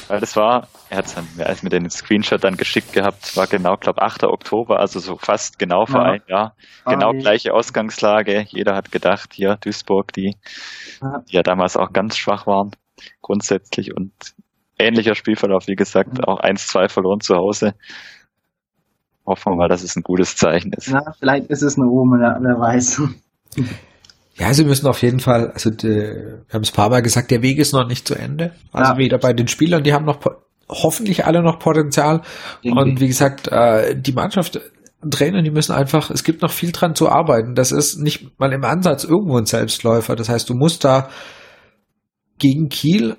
Weil 0.09 0.21
das 0.21 0.37
war, 0.37 0.69
er 0.91 0.99
hat 0.99 1.17
dann, 1.17 1.27
er 1.39 1.57
mir 1.63 1.71
den 1.71 1.89
Screenshot 1.89 2.45
dann 2.45 2.57
geschickt 2.57 2.93
gehabt, 2.93 3.37
war 3.37 3.47
genau, 3.47 3.77
glaube 3.77 4.03
8. 4.03 4.25
Oktober, 4.25 4.79
also 4.79 5.01
so 5.01 5.17
fast 5.17 5.59
genau 5.59 5.87
vor 5.87 6.03
ja. 6.03 6.13
ein 6.13 6.23
Jahr. 6.29 6.55
Genau 6.87 7.11
ah, 7.11 7.13
gleiche 7.13 7.55
Ausgangslage. 7.55 8.47
Jeder 8.49 8.75
hat 8.75 8.93
gedacht, 8.93 9.33
hier 9.33 9.57
Duisburg, 9.57 10.13
die, 10.13 10.37
ja. 11.01 11.23
die 11.29 11.37
ja 11.37 11.43
damals 11.43 11.77
auch 11.77 11.93
ganz 11.93 12.19
schwach 12.19 12.47
waren, 12.47 12.73
grundsätzlich 13.23 13.97
und 13.97 14.13
ähnlicher 14.79 15.15
Spielverlauf, 15.15 15.67
wie 15.67 15.77
gesagt, 15.77 16.19
mhm. 16.19 16.25
auch 16.25 16.41
1-2 16.41 16.89
verloren 16.89 17.21
zu 17.21 17.35
Hause. 17.37 17.75
Hoffen 19.27 19.53
wir 19.53 19.57
mal, 19.57 19.69
dass 19.69 19.83
es 19.83 19.97
ein 19.97 20.03
gutes 20.03 20.37
Zeichen 20.37 20.73
ist. 20.75 20.91
Na, 20.91 21.15
vielleicht 21.19 21.47
ist 21.47 21.63
es 21.63 21.79
eine 21.79 21.89
Omen, 21.89 22.21
wer 22.21 22.61
weiß. 22.61 23.03
Ja, 24.37 24.53
sie 24.53 24.65
müssen 24.65 24.87
auf 24.89 25.03
jeden 25.03 25.21
Fall, 25.21 25.51
also 25.53 25.71
die, 25.71 25.89
wir 25.89 26.45
haben 26.53 26.63
es 26.63 26.73
ein 26.73 26.77
paar 26.77 26.91
Mal 26.91 27.03
gesagt, 27.03 27.31
der 27.31 27.43
Weg 27.43 27.59
ist 27.59 27.73
noch 27.73 27.87
nicht 27.87 28.07
zu 28.09 28.15
Ende. 28.15 28.53
Also 28.73 28.93
ja. 28.93 28.99
weder 28.99 29.19
bei 29.19 29.33
den 29.33 29.47
Spielern, 29.47 29.85
die 29.85 29.93
haben 29.93 30.05
noch 30.05 30.19
hoffentlich 30.69 31.25
alle 31.25 31.43
noch 31.43 31.59
Potenzial. 31.59 32.23
Irgendwie. 32.63 32.83
Und 32.83 33.01
wie 33.01 33.07
gesagt, 33.07 33.49
äh, 33.49 33.95
die 33.97 34.13
Mannschaft, 34.13 34.61
Trainer, 35.11 35.43
die 35.43 35.51
müssen 35.51 35.73
einfach, 35.73 36.11
es 36.11 36.25
gibt 36.25 36.43
noch 36.43 36.51
viel 36.51 36.73
dran 36.73 36.95
zu 36.95 37.09
arbeiten. 37.09 37.55
Das 37.55 37.71
ist 37.71 37.99
nicht 37.99 38.39
mal 38.39 38.53
im 38.53 38.65
Ansatz 38.65 39.05
irgendwo 39.05 39.37
ein 39.37 39.47
Selbstläufer. 39.47 40.17
Das 40.17 40.29
heißt, 40.29 40.49
du 40.49 40.55
musst 40.55 40.85
da 40.85 41.11
gegen 42.39 42.69
Kiel 42.69 43.17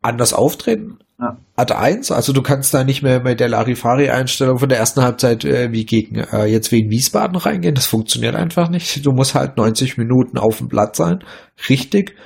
anders 0.00 0.32
auftreten, 0.32 0.98
ja. 1.20 1.36
Ad 1.56 1.72
1, 1.72 2.10
also 2.10 2.32
du 2.32 2.42
kannst 2.42 2.74
da 2.74 2.82
nicht 2.82 3.02
mehr 3.02 3.20
mit 3.20 3.38
der 3.38 3.48
Larifari-Einstellung 3.48 4.58
von 4.58 4.68
der 4.68 4.78
ersten 4.78 5.02
Halbzeit 5.02 5.44
äh, 5.44 5.70
wie 5.70 5.86
gegen 5.86 6.16
äh, 6.16 6.46
jetzt 6.46 6.72
wie 6.72 6.80
in 6.80 6.90
Wiesbaden 6.90 7.36
reingehen. 7.36 7.76
Das 7.76 7.86
funktioniert 7.86 8.34
einfach 8.34 8.68
nicht. 8.68 9.06
Du 9.06 9.12
musst 9.12 9.34
halt 9.34 9.56
90 9.56 9.96
Minuten 9.96 10.38
auf 10.38 10.58
dem 10.58 10.68
Blatt 10.68 10.96
sein, 10.96 11.22
richtig. 11.68 12.16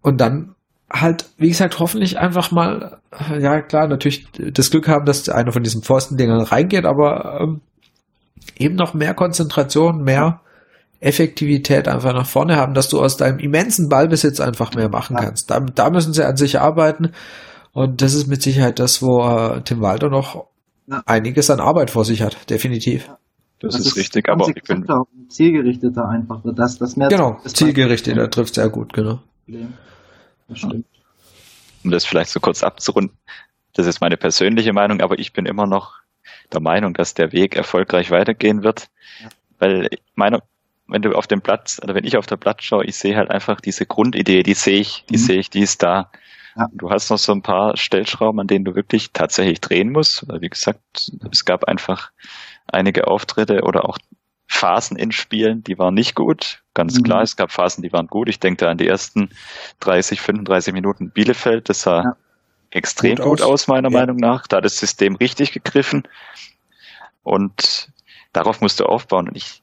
Und 0.00 0.20
dann 0.20 0.54
halt, 0.92 1.26
wie 1.38 1.48
gesagt, 1.48 1.80
hoffentlich 1.80 2.18
einfach 2.18 2.52
mal, 2.52 2.98
ja 3.40 3.60
klar, 3.62 3.88
natürlich 3.88 4.26
das 4.32 4.70
Glück 4.70 4.86
haben, 4.86 5.06
dass 5.06 5.28
einer 5.28 5.52
von 5.52 5.64
diesen 5.64 5.82
Pfostendingern 5.82 6.42
reingeht, 6.42 6.84
aber 6.84 7.40
ähm, 7.40 7.60
eben 8.58 8.76
noch 8.76 8.94
mehr 8.94 9.14
Konzentration, 9.14 10.04
mehr 10.04 10.40
Effektivität 11.00 11.88
einfach 11.88 12.12
nach 12.12 12.26
vorne 12.26 12.56
haben, 12.56 12.74
dass 12.74 12.88
du 12.88 13.00
aus 13.00 13.16
deinem 13.16 13.38
immensen 13.38 13.88
Ballbesitz 13.88 14.40
einfach 14.40 14.74
mehr 14.74 14.88
machen 14.88 15.16
kannst. 15.16 15.50
Da, 15.50 15.60
da 15.60 15.90
müssen 15.90 16.12
sie 16.12 16.26
an 16.26 16.36
sich 16.36 16.60
arbeiten. 16.60 17.10
Und 17.74 18.00
das 18.00 18.14
ist 18.14 18.28
mit 18.28 18.40
Sicherheit 18.40 18.78
das, 18.78 19.02
wo 19.02 19.20
äh, 19.20 19.60
Tim 19.62 19.82
Walter 19.82 20.08
noch 20.08 20.46
ja. 20.86 21.02
einiges 21.06 21.50
an 21.50 21.60
Arbeit 21.60 21.90
vor 21.90 22.04
sich 22.04 22.22
hat, 22.22 22.48
definitiv. 22.48 23.08
Ja. 23.08 23.18
Das, 23.60 23.76
das, 23.76 23.86
ist 23.86 23.96
richtig, 23.96 24.28
aber 24.28 24.48
ich 24.54 24.62
bin 24.62 24.86
zielgerichteter 25.28 26.08
einfach, 26.08 26.42
das, 26.54 26.78
das 26.78 26.96
mehr 26.96 27.08
genau 27.08 27.38
zielgerichteter 27.44 28.28
trifft 28.28 28.54
sehr 28.54 28.68
gut, 28.68 28.92
genau. 28.92 29.20
Das 30.48 30.58
stimmt. 30.58 30.84
Um 31.82 31.90
das 31.90 32.04
vielleicht 32.04 32.30
so 32.30 32.40
kurz 32.40 32.62
abzurunden, 32.62 33.16
das 33.72 33.86
ist 33.86 34.00
meine 34.00 34.16
persönliche 34.16 34.72
Meinung, 34.72 35.00
aber 35.00 35.18
ich 35.18 35.32
bin 35.32 35.46
immer 35.46 35.66
noch 35.66 35.94
der 36.52 36.60
Meinung, 36.60 36.92
dass 36.94 37.14
der 37.14 37.32
Weg 37.32 37.56
erfolgreich 37.56 38.10
weitergehen 38.10 38.62
wird, 38.62 38.88
ja. 39.22 39.28
weil 39.58 39.88
meine, 40.14 40.40
wenn 40.86 41.00
du 41.00 41.12
auf 41.12 41.26
dem 41.26 41.40
Platz 41.40 41.80
oder 41.82 41.94
wenn 41.94 42.04
ich 42.04 42.18
auf 42.18 42.26
der 42.26 42.36
Platz 42.36 42.64
schaue, 42.64 42.84
ich 42.84 42.96
sehe 42.96 43.16
halt 43.16 43.30
einfach 43.30 43.60
diese 43.60 43.86
Grundidee, 43.86 44.42
die 44.42 44.54
sehe 44.54 44.80
ich, 44.80 45.04
die 45.08 45.16
mhm. 45.16 45.20
sehe 45.20 45.38
ich, 45.38 45.48
die 45.48 45.60
ist 45.60 45.82
da. 45.82 46.10
Ja. 46.56 46.68
Du 46.72 46.90
hast 46.90 47.10
noch 47.10 47.18
so 47.18 47.32
ein 47.32 47.42
paar 47.42 47.76
Stellschrauben, 47.76 48.40
an 48.40 48.46
denen 48.46 48.64
du 48.64 48.74
wirklich 48.74 49.12
tatsächlich 49.12 49.60
drehen 49.60 49.90
musst. 49.90 50.26
Wie 50.40 50.48
gesagt, 50.48 51.10
es 51.30 51.44
gab 51.44 51.64
einfach 51.64 52.10
einige 52.66 53.06
Auftritte 53.08 53.62
oder 53.62 53.88
auch 53.88 53.98
Phasen 54.46 54.96
in 54.96 55.10
Spielen, 55.10 55.64
die 55.64 55.78
waren 55.78 55.94
nicht 55.94 56.14
gut. 56.14 56.62
Ganz 56.74 56.98
mhm. 56.98 57.02
klar, 57.02 57.22
es 57.22 57.36
gab 57.36 57.50
Phasen, 57.50 57.82
die 57.82 57.92
waren 57.92 58.06
gut. 58.06 58.28
Ich 58.28 58.40
denke 58.40 58.64
da 58.64 58.70
an 58.70 58.78
die 58.78 58.86
ersten 58.86 59.30
30, 59.80 60.20
35 60.20 60.72
Minuten 60.72 61.10
Bielefeld. 61.10 61.68
Das 61.68 61.82
sah 61.82 62.02
ja. 62.02 62.16
extrem 62.70 63.16
gut, 63.16 63.24
gut 63.24 63.42
aus. 63.42 63.50
aus, 63.50 63.66
meiner 63.68 63.90
ja. 63.90 63.98
Meinung 63.98 64.16
nach. 64.16 64.46
Da 64.46 64.58
hat 64.58 64.64
das 64.64 64.78
System 64.78 65.16
richtig 65.16 65.52
gegriffen. 65.52 66.06
Und 67.22 67.90
darauf 68.32 68.60
musst 68.60 68.80
du 68.80 68.84
aufbauen. 68.84 69.28
Und 69.28 69.36
ich, 69.36 69.62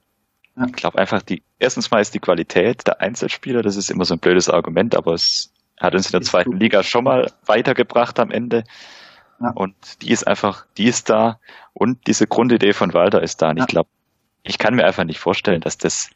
ja. 0.56 0.66
glaube 0.66 0.98
einfach, 0.98 1.22
die, 1.22 1.42
erstens 1.58 1.90
mal 1.90 2.00
ist 2.00 2.14
die 2.14 2.20
Qualität 2.20 2.86
der 2.86 3.00
Einzelspieler, 3.00 3.62
das 3.62 3.76
ist 3.76 3.90
immer 3.90 4.04
so 4.04 4.14
ein 4.14 4.20
blödes 4.20 4.48
Argument, 4.48 4.96
aber 4.96 5.14
es 5.14 5.51
hat 5.82 5.94
uns 5.94 6.06
in 6.06 6.12
der 6.12 6.22
zweiten 6.22 6.56
Liga 6.56 6.82
schon 6.82 7.04
mal 7.04 7.30
weitergebracht 7.44 8.18
am 8.20 8.30
Ende. 8.30 8.64
Ja. 9.40 9.50
Und 9.54 9.74
die 10.02 10.10
ist 10.10 10.26
einfach, 10.26 10.66
die 10.78 10.86
ist 10.86 11.10
da 11.10 11.38
und 11.74 12.06
diese 12.06 12.26
Grundidee 12.26 12.72
von 12.72 12.94
Walter 12.94 13.22
ist 13.22 13.42
da. 13.42 13.50
Und 13.50 13.58
ja. 13.58 13.64
ich 13.64 13.68
glaube, 13.68 13.88
ich 14.44 14.58
kann 14.58 14.74
mir 14.74 14.84
einfach 14.84 15.04
nicht 15.04 15.18
vorstellen, 15.18 15.60
dass 15.60 15.78
das, 15.78 16.10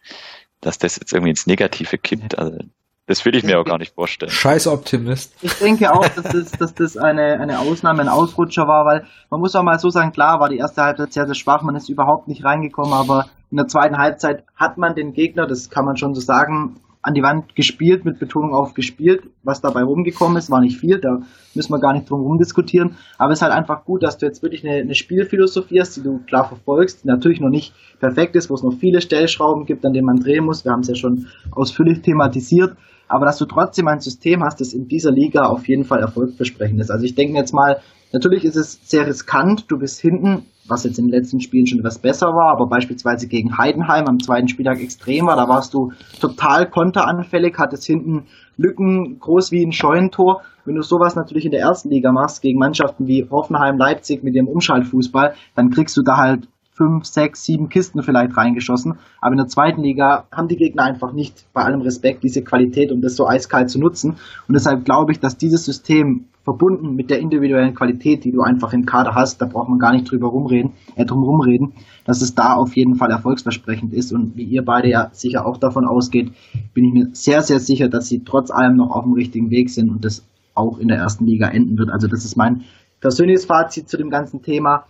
dass 0.60 0.78
das 0.78 0.96
jetzt 0.96 1.12
irgendwie 1.12 1.30
ins 1.30 1.46
Negative 1.46 1.98
kippt. 1.98 2.38
Also, 2.38 2.58
das 3.06 3.24
will 3.24 3.36
ich 3.36 3.44
mir 3.44 3.60
auch 3.60 3.64
gar 3.64 3.78
nicht 3.78 3.94
vorstellen. 3.94 4.32
Scheiß 4.32 4.66
Optimist. 4.66 5.34
Ich 5.40 5.54
denke 5.54 5.92
auch, 5.92 6.06
dass 6.08 6.24
das, 6.24 6.50
dass 6.52 6.74
das 6.74 6.96
eine, 6.96 7.38
eine 7.40 7.60
Ausnahme, 7.60 8.02
ein 8.02 8.08
Ausrutscher 8.08 8.66
war, 8.66 8.84
weil 8.84 9.06
man 9.30 9.40
muss 9.40 9.54
auch 9.54 9.62
mal 9.62 9.78
so 9.78 9.90
sagen, 9.90 10.10
klar 10.10 10.40
war 10.40 10.48
die 10.48 10.58
erste 10.58 10.82
Halbzeit 10.82 11.12
sehr, 11.12 11.26
sehr 11.26 11.36
schwach, 11.36 11.62
man 11.62 11.76
ist 11.76 11.88
überhaupt 11.88 12.26
nicht 12.26 12.44
reingekommen, 12.44 12.92
aber 12.92 13.28
in 13.52 13.58
der 13.58 13.68
zweiten 13.68 13.96
Halbzeit 13.96 14.44
hat 14.56 14.76
man 14.76 14.96
den 14.96 15.12
Gegner, 15.12 15.46
das 15.46 15.70
kann 15.70 15.84
man 15.84 15.96
schon 15.96 16.14
so 16.14 16.20
sagen, 16.20 16.80
an 17.07 17.14
die 17.14 17.22
Wand 17.22 17.54
gespielt, 17.54 18.04
mit 18.04 18.18
Betonung 18.18 18.52
auf 18.52 18.74
gespielt. 18.74 19.22
Was 19.44 19.61
dabei 19.61 19.84
rumgekommen 19.84 20.36
ist, 20.36 20.50
war 20.50 20.61
nicht 20.61 20.76
viel, 20.76 20.98
da 20.98 21.20
müssen 21.54 21.72
wir 21.72 21.78
gar 21.78 21.92
nicht 21.92 22.11
drum 22.11 22.22
herum 22.22 22.36
diskutieren. 22.36 22.96
Aber 23.16 23.32
es 23.32 23.38
ist 23.38 23.42
halt 23.42 23.52
einfach 23.52 23.84
gut, 23.84 24.02
dass 24.02 24.18
du 24.18 24.26
jetzt 24.26 24.42
wirklich 24.42 24.66
eine, 24.66 24.80
eine 24.80 24.94
Spielphilosophie 24.96 25.80
hast, 25.80 25.96
die 25.96 26.02
du 26.02 26.18
klar 26.26 26.48
verfolgst, 26.48 27.04
die 27.04 27.07
natürlich 27.07 27.40
noch 27.40 27.48
nicht 27.48 27.74
perfekt 28.00 28.34
ist, 28.34 28.50
wo 28.50 28.54
es 28.54 28.64
noch 28.64 28.74
viele 28.74 29.00
Stellschrauben 29.00 29.66
gibt, 29.66 29.86
an 29.86 29.92
denen 29.92 30.07
man 30.07 30.16
drehen 30.16 30.44
muss. 30.44 30.64
Wir 30.64 30.72
haben 30.72 30.80
es 30.80 30.88
ja 30.88 30.96
schon 30.96 31.28
ausführlich 31.52 32.02
thematisiert. 32.02 32.76
Aber 33.07 33.24
dass 33.24 33.38
du 33.38 33.44
trotzdem 33.44 33.86
ein 33.86 34.00
System 34.00 34.42
hast, 34.42 34.61
das 34.61 34.72
in 34.72 34.88
dieser 34.88 35.12
Liga 35.12 35.44
auf 35.44 35.68
jeden 35.68 35.84
Fall 35.84 36.00
erfolgsversprechend 36.00 36.80
ist. 36.80 36.90
Also 36.90 37.04
ich 37.04 37.14
denke 37.14 37.38
jetzt 37.38 37.54
mal, 37.54 37.80
natürlich 38.12 38.44
ist 38.44 38.57
es 38.57 38.80
sehr 38.82 39.07
riskant, 39.07 39.70
du 39.70 39.78
bist 39.78 40.00
hinten 40.00 40.42
was 40.68 40.84
jetzt 40.84 40.98
in 40.98 41.06
den 41.06 41.12
letzten 41.12 41.40
Spielen 41.40 41.66
schon 41.66 41.78
etwas 41.78 41.98
besser 41.98 42.28
war, 42.28 42.52
aber 42.52 42.66
beispielsweise 42.66 43.28
gegen 43.28 43.56
Heidenheim 43.58 44.06
am 44.06 44.20
zweiten 44.20 44.48
Spieltag 44.48 44.80
extrem 44.80 45.26
war. 45.26 45.36
Da 45.36 45.48
warst 45.48 45.74
du 45.74 45.92
total 46.20 46.68
konteranfällig, 46.68 47.56
hattest 47.58 47.84
hinten 47.84 48.24
Lücken 48.56 49.18
groß 49.18 49.52
wie 49.52 49.64
ein 49.64 49.72
Scheunentor. 49.72 50.42
Wenn 50.64 50.76
du 50.76 50.82
sowas 50.82 51.14
natürlich 51.14 51.44
in 51.44 51.52
der 51.52 51.60
ersten 51.60 51.90
Liga 51.90 52.10
machst, 52.12 52.42
gegen 52.42 52.58
Mannschaften 52.58 53.06
wie 53.06 53.28
Hoffenheim, 53.30 53.78
Leipzig 53.78 54.24
mit 54.24 54.34
dem 54.34 54.48
Umschaltfußball, 54.48 55.34
dann 55.54 55.70
kriegst 55.70 55.96
du 55.96 56.02
da 56.02 56.16
halt 56.16 56.48
fünf, 56.76 57.06
sechs, 57.06 57.44
sieben 57.44 57.70
Kisten 57.70 58.02
vielleicht 58.02 58.36
reingeschossen. 58.36 58.98
Aber 59.20 59.32
in 59.32 59.38
der 59.38 59.46
zweiten 59.46 59.82
Liga 59.82 60.26
haben 60.30 60.48
die 60.48 60.56
Gegner 60.56 60.82
einfach 60.82 61.12
nicht, 61.12 61.46
bei 61.54 61.62
allem 61.62 61.80
Respekt, 61.80 62.22
diese 62.22 62.42
Qualität, 62.42 62.92
um 62.92 63.00
das 63.00 63.16
so 63.16 63.26
eiskalt 63.26 63.70
zu 63.70 63.80
nutzen. 63.80 64.16
Und 64.46 64.54
deshalb 64.54 64.84
glaube 64.84 65.12
ich, 65.12 65.18
dass 65.18 65.38
dieses 65.38 65.64
System 65.64 66.26
verbunden 66.44 66.94
mit 66.94 67.10
der 67.10 67.18
individuellen 67.18 67.74
Qualität, 67.74 68.24
die 68.24 68.30
du 68.30 68.42
einfach 68.42 68.72
im 68.72 68.84
Kader 68.84 69.14
hast, 69.14 69.40
da 69.40 69.46
braucht 69.46 69.68
man 69.68 69.78
gar 69.78 69.92
nicht 69.92 70.08
drüber 70.08 70.28
rumreden, 70.28 70.74
äh, 70.94 71.06
drum 71.06 71.24
rumreden, 71.24 71.72
dass 72.04 72.20
es 72.20 72.34
da 72.34 72.54
auf 72.54 72.76
jeden 72.76 72.94
Fall 72.94 73.10
erfolgsversprechend 73.10 73.94
ist. 73.94 74.12
Und 74.12 74.36
wie 74.36 74.44
ihr 74.44 74.64
beide 74.64 74.88
ja 74.88 75.08
sicher 75.12 75.46
auch 75.46 75.56
davon 75.56 75.86
ausgeht, 75.86 76.32
bin 76.74 76.84
ich 76.84 76.92
mir 76.92 77.08
sehr, 77.12 77.42
sehr 77.42 77.58
sicher, 77.58 77.88
dass 77.88 78.06
sie 78.06 78.22
trotz 78.22 78.50
allem 78.50 78.76
noch 78.76 78.90
auf 78.90 79.04
dem 79.04 79.14
richtigen 79.14 79.50
Weg 79.50 79.70
sind 79.70 79.90
und 79.90 80.04
das 80.04 80.24
auch 80.54 80.78
in 80.78 80.88
der 80.88 80.98
ersten 80.98 81.24
Liga 81.24 81.48
enden 81.48 81.78
wird. 81.78 81.90
Also 81.90 82.06
das 82.06 82.24
ist 82.24 82.36
mein 82.36 82.64
persönliches 83.00 83.46
Fazit 83.46 83.88
zu 83.88 83.96
dem 83.96 84.10
ganzen 84.10 84.42
Thema. 84.42 84.84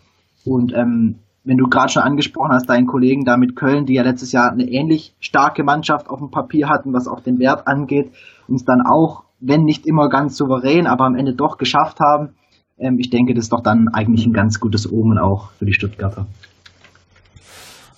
Und 0.45 0.75
ähm, 0.75 1.17
wenn 1.47 1.59
du 1.59 1.69
gerade 1.69 1.93
schon 1.93 2.03
angesprochen 2.03 2.53
hast, 2.53 2.69
deinen 2.69 2.87
Kollegen 2.87 3.25
da 3.25 3.37
mit 3.37 3.55
Köln, 3.55 3.87
die 3.87 3.95
ja 3.95 4.03
letztes 4.03 4.33
Jahr 4.33 4.51
eine 4.51 4.65
ähnlich 4.65 5.15
starke 5.21 5.63
Mannschaft 5.63 6.11
auf 6.11 6.19
dem 6.19 6.31
Papier 6.31 6.69
hatten, 6.69 6.93
was 6.93 7.07
auch 7.07 7.21
den 7.21 7.39
Wert 7.39 7.69
angeht, 7.69 8.13
uns 8.49 8.65
dann 8.65 8.83
auch, 8.83 9.23
wenn 9.39 9.63
nicht 9.63 9.87
immer 9.87 10.09
ganz 10.09 10.37
souverän, 10.37 10.89
aber 10.89 11.05
am 11.05 11.15
Ende 11.15 11.35
doch 11.35 11.57
geschafft 11.57 12.01
haben. 12.01 12.35
Ähm, 12.79 12.99
ich 12.99 13.11
denke, 13.11 13.33
das 13.33 13.45
ist 13.45 13.53
doch 13.53 13.63
dann 13.63 13.89
eigentlich 13.89 14.27
ein 14.27 14.33
ganz 14.33 14.59
gutes 14.59 14.91
Omen 14.91 15.19
auch 15.19 15.53
für 15.53 15.67
die 15.67 15.73
Stuttgarter. 15.73 16.27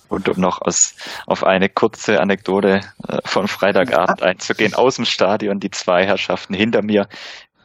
Und 0.09 0.27
um 0.29 0.39
noch 0.39 0.61
aus, 0.61 0.95
auf 1.27 1.43
eine 1.43 1.69
kurze 1.69 2.19
Anekdote 2.19 2.81
äh, 3.07 3.17
von 3.25 3.47
Freitagabend 3.47 4.21
einzugehen, 4.21 4.73
aus 4.75 4.95
dem 4.95 5.05
Stadion, 5.05 5.59
die 5.59 5.71
zwei 5.71 6.05
Herrschaften 6.05 6.53
hinter 6.53 6.83
mir, 6.83 7.07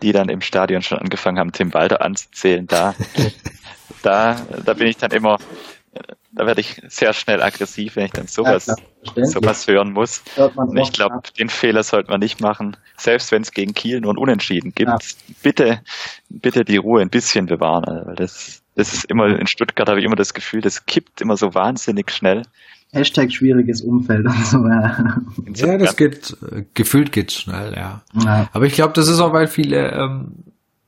die 0.04 0.12
dann 0.12 0.28
im 0.28 0.40
Stadion 0.40 0.82
schon 0.82 0.98
angefangen 0.98 1.38
haben, 1.38 1.52
Tim 1.52 1.74
Walter 1.74 2.02
anzuzählen, 2.02 2.66
da 2.66 2.94
da, 4.04 4.36
da 4.64 4.74
bin 4.74 4.86
ich 4.86 4.96
dann 4.96 5.10
immer, 5.10 5.38
da 6.32 6.46
werde 6.46 6.60
ich 6.60 6.80
sehr 6.88 7.12
schnell 7.12 7.42
aggressiv, 7.42 7.96
wenn 7.96 8.06
ich 8.06 8.12
dann 8.12 8.26
sowas, 8.26 8.66
ja, 8.66 9.24
sowas 9.24 9.66
hören 9.66 9.92
muss. 9.92 10.22
Und 10.36 10.76
ich 10.76 10.92
glaube, 10.92 11.20
den 11.38 11.48
Fehler 11.48 11.82
sollte 11.82 12.10
man 12.10 12.20
nicht 12.20 12.40
machen. 12.40 12.76
Selbst 12.96 13.32
wenn 13.32 13.42
es 13.42 13.52
gegen 13.52 13.74
Kiel 13.74 14.00
nur 14.00 14.12
ein 14.12 14.18
Unentschieden 14.18 14.74
gibt, 14.74 14.90
ja. 14.90 14.98
bitte, 15.42 15.80
bitte 16.28 16.64
die 16.64 16.76
Ruhe 16.76 17.00
ein 17.00 17.10
bisschen 17.10 17.46
bewahren. 17.46 17.84
Also, 17.84 18.12
das, 18.12 18.62
das 18.74 18.92
ist 18.92 19.04
immer, 19.06 19.38
in 19.38 19.46
Stuttgart 19.46 19.88
habe 19.88 20.00
ich 20.00 20.06
immer 20.06 20.16
das 20.16 20.34
Gefühl, 20.34 20.60
das 20.60 20.86
kippt 20.86 21.20
immer 21.20 21.36
so 21.36 21.54
wahnsinnig 21.54 22.10
schnell. 22.10 22.42
Hashtag 22.94 23.32
schwieriges 23.32 23.82
Umfeld 23.82 24.26
und 24.26 24.46
so. 24.46 24.58
Ja, 24.66 25.16
ja 25.54 25.78
das 25.78 25.96
geht, 25.96 26.36
gefühlt 26.74 27.12
geht's 27.12 27.34
schnell, 27.34 27.74
ja. 27.74 28.02
ja. 28.22 28.48
Aber 28.52 28.66
ich 28.66 28.74
glaube, 28.74 28.92
das 28.94 29.08
ist 29.08 29.20
auch, 29.20 29.32
weil 29.32 29.46
viele 29.46 29.92
ähm, 29.92 30.32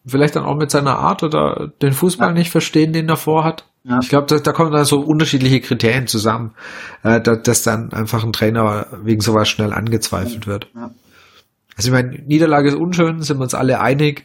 vielleicht 0.07 0.37
dann 0.37 0.45
auch 0.45 0.57
mit 0.57 0.71
seiner 0.71 0.99
Art 0.99 1.23
oder 1.23 1.73
den 1.83 1.93
Fußball 1.93 2.29
ja. 2.29 2.35
nicht 2.35 2.51
verstehen, 2.51 2.93
den 2.93 3.09
er 3.09 3.17
vorhat. 3.17 3.67
Ja. 3.85 4.01
Ich 4.03 4.09
glaube, 4.09 4.27
da, 4.27 4.39
da 4.39 4.53
kommen 4.53 4.73
dann 4.73 4.85
so 4.85 5.01
unterschiedliche 5.01 5.61
Kriterien 5.61 6.07
zusammen, 6.07 6.53
äh, 7.03 7.21
dass, 7.21 7.43
dass 7.43 7.63
dann 7.63 7.93
einfach 7.93 8.25
ein 8.25 8.33
Trainer 8.33 8.87
wegen 9.03 9.21
sowas 9.21 9.49
schnell 9.49 9.73
angezweifelt 9.73 10.47
wird. 10.47 10.69
Ja. 10.75 10.91
Also 11.77 11.89
ich 11.89 11.93
meine, 11.93 12.19
Niederlage 12.23 12.69
ist 12.69 12.75
unschön, 12.75 13.23
sind 13.23 13.39
wir 13.39 13.45
uns 13.45 13.55
alle 13.55 13.81
einig. 13.81 14.25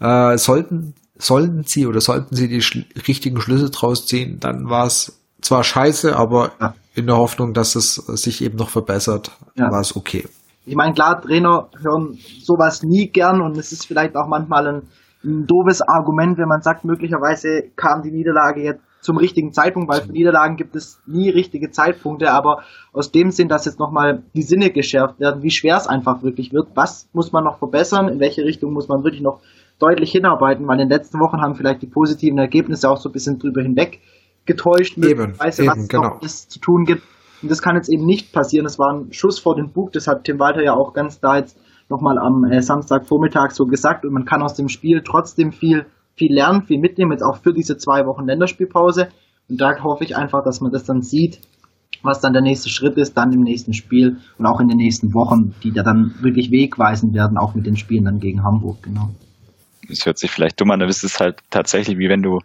Äh, 0.00 0.36
sollten, 0.38 0.94
sollten 1.16 1.64
sie 1.64 1.86
oder 1.86 2.00
sollten 2.00 2.34
sie 2.34 2.48
die 2.48 2.60
schl 2.60 2.84
richtigen 3.06 3.40
Schlüsse 3.40 3.70
draus 3.70 4.06
ziehen, 4.06 4.40
dann 4.40 4.68
war 4.68 4.86
es 4.86 5.20
zwar 5.40 5.64
scheiße, 5.64 6.16
aber 6.16 6.52
in 6.98 7.06
der 7.06 7.16
Hoffnung, 7.16 7.54
dass 7.54 7.76
es 7.76 7.94
sich 7.94 8.42
eben 8.42 8.56
noch 8.56 8.68
verbessert, 8.68 9.30
war 9.56 9.80
es 9.80 9.96
okay. 9.96 10.26
Ich 10.66 10.74
meine, 10.74 10.92
klar, 10.92 11.20
Trainer 11.20 11.68
hören 11.82 12.18
sowas 12.42 12.82
nie 12.82 13.08
gern 13.08 13.40
und 13.40 13.56
es 13.56 13.72
ist 13.72 13.86
vielleicht 13.86 14.16
auch 14.16 14.28
manchmal 14.28 14.66
ein 14.66 14.82
ein 15.24 15.46
doofes 15.46 15.82
Argument, 15.82 16.38
wenn 16.38 16.48
man 16.48 16.62
sagt, 16.62 16.84
möglicherweise 16.84 17.70
kam 17.76 18.02
die 18.02 18.10
Niederlage 18.10 18.62
jetzt 18.62 18.82
zum 19.00 19.16
richtigen 19.16 19.52
Zeitpunkt, 19.52 19.88
weil 19.88 20.02
für 20.02 20.12
Niederlagen 20.12 20.56
gibt 20.56 20.74
es 20.74 21.00
nie 21.06 21.30
richtige 21.30 21.70
Zeitpunkte, 21.70 22.32
aber 22.32 22.62
aus 22.92 23.12
dem 23.12 23.30
Sinn, 23.30 23.48
dass 23.48 23.64
jetzt 23.64 23.78
nochmal 23.78 24.24
die 24.34 24.42
Sinne 24.42 24.70
geschärft 24.70 25.20
werden, 25.20 25.42
wie 25.42 25.50
schwer 25.50 25.76
es 25.76 25.86
einfach 25.86 26.22
wirklich 26.22 26.52
wird, 26.52 26.68
was 26.74 27.08
muss 27.12 27.32
man 27.32 27.44
noch 27.44 27.58
verbessern, 27.58 28.08
in 28.08 28.20
welche 28.20 28.44
Richtung 28.44 28.72
muss 28.72 28.88
man 28.88 29.04
wirklich 29.04 29.22
noch 29.22 29.40
deutlich 29.78 30.10
hinarbeiten, 30.10 30.66
weil 30.66 30.80
in 30.80 30.88
den 30.88 30.98
letzten 30.98 31.20
Wochen 31.20 31.40
haben 31.40 31.54
vielleicht 31.54 31.82
die 31.82 31.86
positiven 31.86 32.38
Ergebnisse 32.38 32.90
auch 32.90 32.96
so 32.96 33.08
ein 33.08 33.12
bisschen 33.12 33.38
drüber 33.38 33.62
hinweg 33.62 34.00
getäuscht, 34.48 34.98
eben, 34.98 35.38
weiß, 35.38 35.60
eben, 35.60 35.68
was 35.68 35.88
genau. 35.88 36.02
noch 36.02 36.22
es 36.22 36.48
zu 36.48 36.58
tun 36.58 36.84
gibt. 36.84 37.02
Und 37.40 37.50
das 37.50 37.62
kann 37.62 37.76
jetzt 37.76 37.88
eben 37.88 38.04
nicht 38.04 38.32
passieren. 38.32 38.64
Das 38.64 38.80
war 38.80 38.92
ein 38.92 39.12
Schuss 39.12 39.38
vor 39.38 39.54
den 39.54 39.70
Bug, 39.70 39.92
das 39.92 40.08
hat 40.08 40.24
Tim 40.24 40.40
Walter 40.40 40.62
ja 40.64 40.74
auch 40.74 40.92
ganz 40.92 41.20
da 41.20 41.36
jetzt 41.36 41.56
nochmal 41.88 42.18
am 42.18 42.44
äh, 42.44 42.60
Samstagvormittag 42.60 43.52
so 43.52 43.66
gesagt 43.66 44.04
und 44.04 44.12
man 44.12 44.24
kann 44.24 44.42
aus 44.42 44.54
dem 44.54 44.68
Spiel 44.68 45.02
trotzdem 45.04 45.52
viel, 45.52 45.86
viel 46.16 46.34
lernen, 46.34 46.62
viel 46.62 46.80
mitnehmen, 46.80 47.12
jetzt 47.12 47.22
auch 47.22 47.36
für 47.36 47.54
diese 47.54 47.76
zwei 47.76 48.04
Wochen 48.06 48.26
Länderspielpause. 48.26 49.08
Und 49.48 49.60
da 49.60 49.82
hoffe 49.82 50.04
ich 50.04 50.16
einfach, 50.16 50.42
dass 50.44 50.60
man 50.60 50.72
das 50.72 50.84
dann 50.84 51.00
sieht, 51.00 51.40
was 52.02 52.20
dann 52.20 52.32
der 52.32 52.42
nächste 52.42 52.68
Schritt 52.68 52.96
ist, 52.96 53.16
dann 53.16 53.32
im 53.32 53.40
nächsten 53.40 53.72
Spiel 53.72 54.18
und 54.38 54.46
auch 54.46 54.60
in 54.60 54.68
den 54.68 54.76
nächsten 54.76 55.14
Wochen, 55.14 55.54
die 55.62 55.72
da 55.72 55.82
dann 55.82 56.14
wirklich 56.20 56.50
wegweisend 56.50 57.14
werden, 57.14 57.38
auch 57.38 57.54
mit 57.54 57.66
den 57.66 57.76
Spielen 57.76 58.04
dann 58.04 58.18
gegen 58.18 58.42
Hamburg, 58.42 58.82
genau. 58.82 59.10
Es 59.88 60.06
hört 60.06 60.18
sich 60.18 60.30
vielleicht 60.30 60.60
dumm 60.60 60.70
an, 60.70 60.82
aber 60.82 60.90
es 60.90 61.02
ist 61.02 61.20
halt 61.20 61.40
tatsächlich 61.50 61.98
wie 61.98 62.08
wenn 62.08 62.22
du 62.22 62.40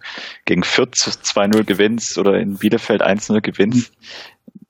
gegen 0.46 0.64
Fürth 0.64 0.94
2-0 0.94 1.64
gewinnst 1.64 2.18
oder 2.18 2.36
in 2.36 2.58
Bielefeld 2.58 3.02
1-0 3.02 3.41
gewinnst. 3.41 3.94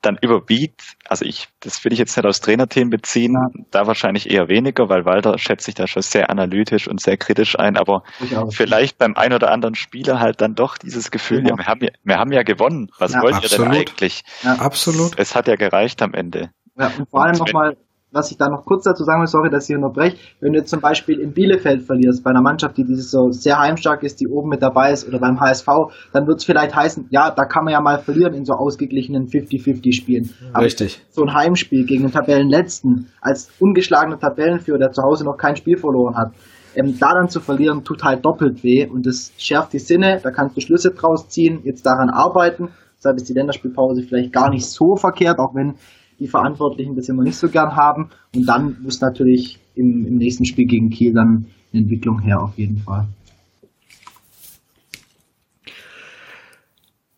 Dann 0.01 0.17
überwiegt, 0.21 0.81
also 1.07 1.23
ich, 1.23 1.47
das 1.61 1.83
will 1.83 1.93
ich 1.93 1.99
jetzt 1.99 2.17
nicht 2.17 2.25
aus 2.25 2.41
Trainerthemen 2.41 2.89
beziehen, 2.89 3.33
ja. 3.33 3.63
da 3.71 3.87
wahrscheinlich 3.87 4.29
eher 4.29 4.49
weniger, 4.49 4.89
weil 4.89 5.05
Walter 5.05 5.37
schätzt 5.37 5.65
sich 5.65 5.75
da 5.75 5.87
schon 5.87 6.01
sehr 6.01 6.29
analytisch 6.29 6.89
und 6.89 6.99
sehr 6.99 7.15
kritisch 7.15 7.57
ein, 7.57 7.77
aber 7.77 8.03
vielleicht 8.49 8.97
beim 8.97 9.15
ein 9.15 9.31
oder 9.31 9.51
anderen 9.51 9.75
Spieler 9.75 10.19
halt 10.19 10.41
dann 10.41 10.55
doch 10.55 10.77
dieses 10.77 11.09
Gefühl, 11.09 11.47
ja, 11.47 11.57
wir, 11.57 11.67
haben 11.67 11.81
ja, 11.81 11.89
wir 12.03 12.17
haben 12.17 12.33
ja 12.33 12.43
gewonnen, 12.43 12.89
was 12.99 13.13
ja, 13.13 13.21
wollt 13.21 13.35
absolut. 13.35 13.67
ihr 13.67 13.71
denn 13.71 13.81
eigentlich? 13.81 14.23
Ja, 14.43 14.55
absolut. 14.55 15.17
Es 15.17 15.35
hat 15.35 15.47
ja 15.47 15.55
gereicht 15.55 16.01
am 16.01 16.13
Ende. 16.13 16.51
Ja, 16.77 16.91
und 16.97 17.09
vor 17.09 17.23
allem 17.23 17.37
nochmal 17.37 17.77
was 18.13 18.31
ich 18.31 18.37
da 18.37 18.47
noch 18.47 18.63
kurz 18.65 18.83
dazu 18.83 19.03
sagen 19.03 19.21
will, 19.21 19.27
sorry, 19.27 19.49
dass 19.49 19.69
ich 19.69 19.75
unterbreche, 19.75 20.17
wenn 20.39 20.53
du 20.53 20.59
jetzt 20.59 20.69
zum 20.69 20.79
Beispiel 20.79 21.19
in 21.19 21.33
Bielefeld 21.33 21.83
verlierst, 21.83 22.23
bei 22.23 22.29
einer 22.29 22.41
Mannschaft, 22.41 22.77
die 22.77 22.85
dieses 22.85 23.09
so 23.09 23.31
sehr 23.31 23.59
heimstark 23.59 24.03
ist, 24.03 24.21
die 24.21 24.27
oben 24.27 24.49
mit 24.49 24.61
dabei 24.61 24.91
ist, 24.91 25.07
oder 25.07 25.19
beim 25.19 25.39
HSV, 25.39 25.67
dann 26.13 26.27
wird 26.27 26.37
es 26.37 26.45
vielleicht 26.45 26.75
heißen, 26.75 27.07
ja, 27.09 27.31
da 27.31 27.45
kann 27.45 27.65
man 27.65 27.73
ja 27.73 27.81
mal 27.81 27.99
verlieren 27.99 28.33
in 28.33 28.45
so 28.45 28.53
ausgeglichenen 28.53 29.27
50-50-Spielen. 29.27 30.29
Richtig. 30.55 31.01
So 31.09 31.23
ein 31.23 31.33
Heimspiel 31.33 31.85
gegen 31.85 32.03
den 32.03 32.11
Tabellenletzten, 32.11 33.07
als 33.19 33.49
ungeschlagener 33.59 34.19
Tabellenführer, 34.19 34.77
der 34.77 34.91
zu 34.91 35.01
Hause 35.01 35.25
noch 35.25 35.37
kein 35.37 35.55
Spiel 35.55 35.77
verloren 35.77 36.15
hat, 36.15 36.33
ähm, 36.75 36.97
da 36.99 37.13
dann 37.13 37.29
zu 37.29 37.39
verlieren, 37.39 37.83
tut 37.83 38.03
halt 38.03 38.23
doppelt 38.25 38.63
weh 38.63 38.87
und 38.87 39.05
das 39.05 39.31
schärft 39.37 39.73
die 39.73 39.79
Sinne, 39.79 40.19
da 40.21 40.31
kannst 40.31 40.55
du 40.55 40.61
Schlüsse 40.61 40.91
draus 40.91 41.29
ziehen, 41.29 41.61
jetzt 41.63 41.85
daran 41.85 42.09
arbeiten, 42.09 42.69
deshalb 42.97 43.17
ist 43.17 43.29
die 43.29 43.33
Länderspielpause 43.33 44.03
vielleicht 44.03 44.33
gar 44.33 44.49
nicht 44.49 44.65
so 44.65 44.95
verkehrt, 44.95 45.39
auch 45.39 45.53
wenn 45.55 45.75
die 46.19 46.27
Verantwortlichen 46.27 46.95
das 46.95 47.09
immer 47.09 47.23
nicht 47.23 47.37
so 47.37 47.49
gern 47.49 47.75
haben. 47.75 48.09
Und 48.35 48.45
dann 48.45 48.77
muss 48.81 49.01
natürlich 49.01 49.59
im, 49.75 50.05
im 50.05 50.15
nächsten 50.15 50.45
Spiel 50.45 50.65
gegen 50.65 50.89
Kiel 50.89 51.13
dann 51.13 51.47
eine 51.71 51.81
Entwicklung 51.83 52.19
her, 52.19 52.41
auf 52.41 52.57
jeden 52.57 52.77
Fall. 52.77 53.07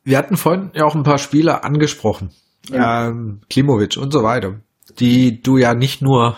Wir 0.04 0.18
hatten 0.18 0.38
vorhin 0.38 0.70
ja 0.76 0.86
auch 0.86 0.96
ein 0.96 1.04
paar 1.04 1.18
Spieler 1.18 1.66
angesprochen. 1.66 2.30
Ja. 2.70 3.08
Ähm, 3.08 3.42
Klimovic 3.50 3.98
und 3.98 4.12
so 4.12 4.24
weiter, 4.24 4.62
die 5.00 5.42
du 5.42 5.58
ja 5.58 5.74
nicht 5.74 6.02
nur 6.02 6.38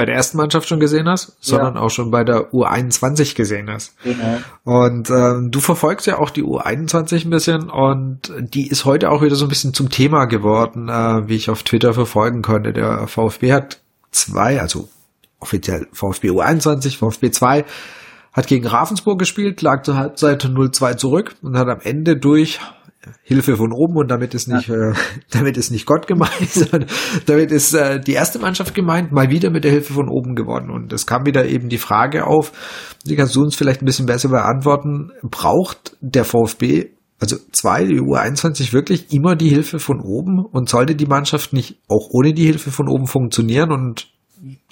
bei 0.00 0.06
der 0.06 0.14
ersten 0.14 0.38
Mannschaft 0.38 0.66
schon 0.66 0.80
gesehen 0.80 1.06
hast, 1.10 1.36
sondern 1.40 1.74
ja. 1.74 1.82
auch 1.82 1.90
schon 1.90 2.10
bei 2.10 2.24
der 2.24 2.54
U21 2.54 3.34
gesehen 3.34 3.68
hast. 3.68 3.92
Genau. 4.02 4.38
Und 4.64 5.10
ähm, 5.10 5.50
du 5.50 5.60
verfolgst 5.60 6.06
ja 6.06 6.18
auch 6.18 6.30
die 6.30 6.42
U21 6.42 7.26
ein 7.26 7.28
bisschen 7.28 7.68
und 7.68 8.32
die 8.38 8.68
ist 8.68 8.86
heute 8.86 9.10
auch 9.10 9.20
wieder 9.20 9.36
so 9.36 9.44
ein 9.44 9.50
bisschen 9.50 9.74
zum 9.74 9.90
Thema 9.90 10.24
geworden, 10.24 10.88
äh, 10.88 11.28
wie 11.28 11.36
ich 11.36 11.50
auf 11.50 11.64
Twitter 11.64 11.92
verfolgen 11.92 12.40
konnte. 12.40 12.72
Der 12.72 13.08
VfB 13.08 13.52
hat 13.52 13.82
zwei, 14.10 14.58
also 14.58 14.88
offiziell 15.38 15.86
VfB 15.92 16.30
U21, 16.30 16.96
VfB 16.96 17.30
2, 17.30 17.66
hat 18.32 18.46
gegen 18.46 18.66
Ravensburg 18.66 19.18
gespielt, 19.18 19.60
lag 19.60 19.82
zur 19.82 19.98
Halbzeit 19.98 20.46
0-2 20.46 20.96
zurück 20.96 21.34
und 21.42 21.58
hat 21.58 21.68
am 21.68 21.80
Ende 21.82 22.16
durch 22.16 22.58
Hilfe 23.22 23.56
von 23.56 23.72
oben 23.72 23.96
und 23.96 24.10
damit 24.10 24.34
ist 24.34 24.48
nicht, 24.48 24.68
ja. 24.68 24.90
äh, 24.90 24.94
damit 25.30 25.56
ist 25.56 25.70
nicht 25.70 25.86
Gott 25.86 26.06
gemeint, 26.06 26.30
sondern 26.50 26.86
damit 27.26 27.50
ist 27.50 27.72
äh, 27.74 27.98
die 28.00 28.12
erste 28.12 28.38
Mannschaft 28.38 28.74
gemeint, 28.74 29.10
mal 29.12 29.30
wieder 29.30 29.50
mit 29.50 29.64
der 29.64 29.70
Hilfe 29.70 29.94
von 29.94 30.08
oben 30.08 30.34
geworden. 30.34 30.70
Und 30.70 30.92
es 30.92 31.06
kam 31.06 31.24
wieder 31.24 31.46
eben 31.46 31.68
die 31.68 31.78
Frage 31.78 32.26
auf, 32.26 32.52
die 33.06 33.16
kannst 33.16 33.34
du 33.36 33.42
uns 33.42 33.56
vielleicht 33.56 33.82
ein 33.82 33.86
bisschen 33.86 34.06
besser 34.06 34.28
beantworten, 34.28 35.12
braucht 35.22 35.96
der 36.00 36.24
VfB, 36.24 36.90
also 37.18 37.36
zwei, 37.52 37.84
die 37.84 38.00
U21 38.00 38.72
wirklich 38.72 39.12
immer 39.12 39.34
die 39.34 39.48
Hilfe 39.48 39.78
von 39.78 40.00
oben 40.00 40.44
und 40.44 40.68
sollte 40.68 40.94
die 40.94 41.06
Mannschaft 41.06 41.52
nicht 41.52 41.78
auch 41.88 42.08
ohne 42.10 42.34
die 42.34 42.44
Hilfe 42.44 42.70
von 42.70 42.88
oben 42.88 43.06
funktionieren 43.06 43.72
und 43.72 44.08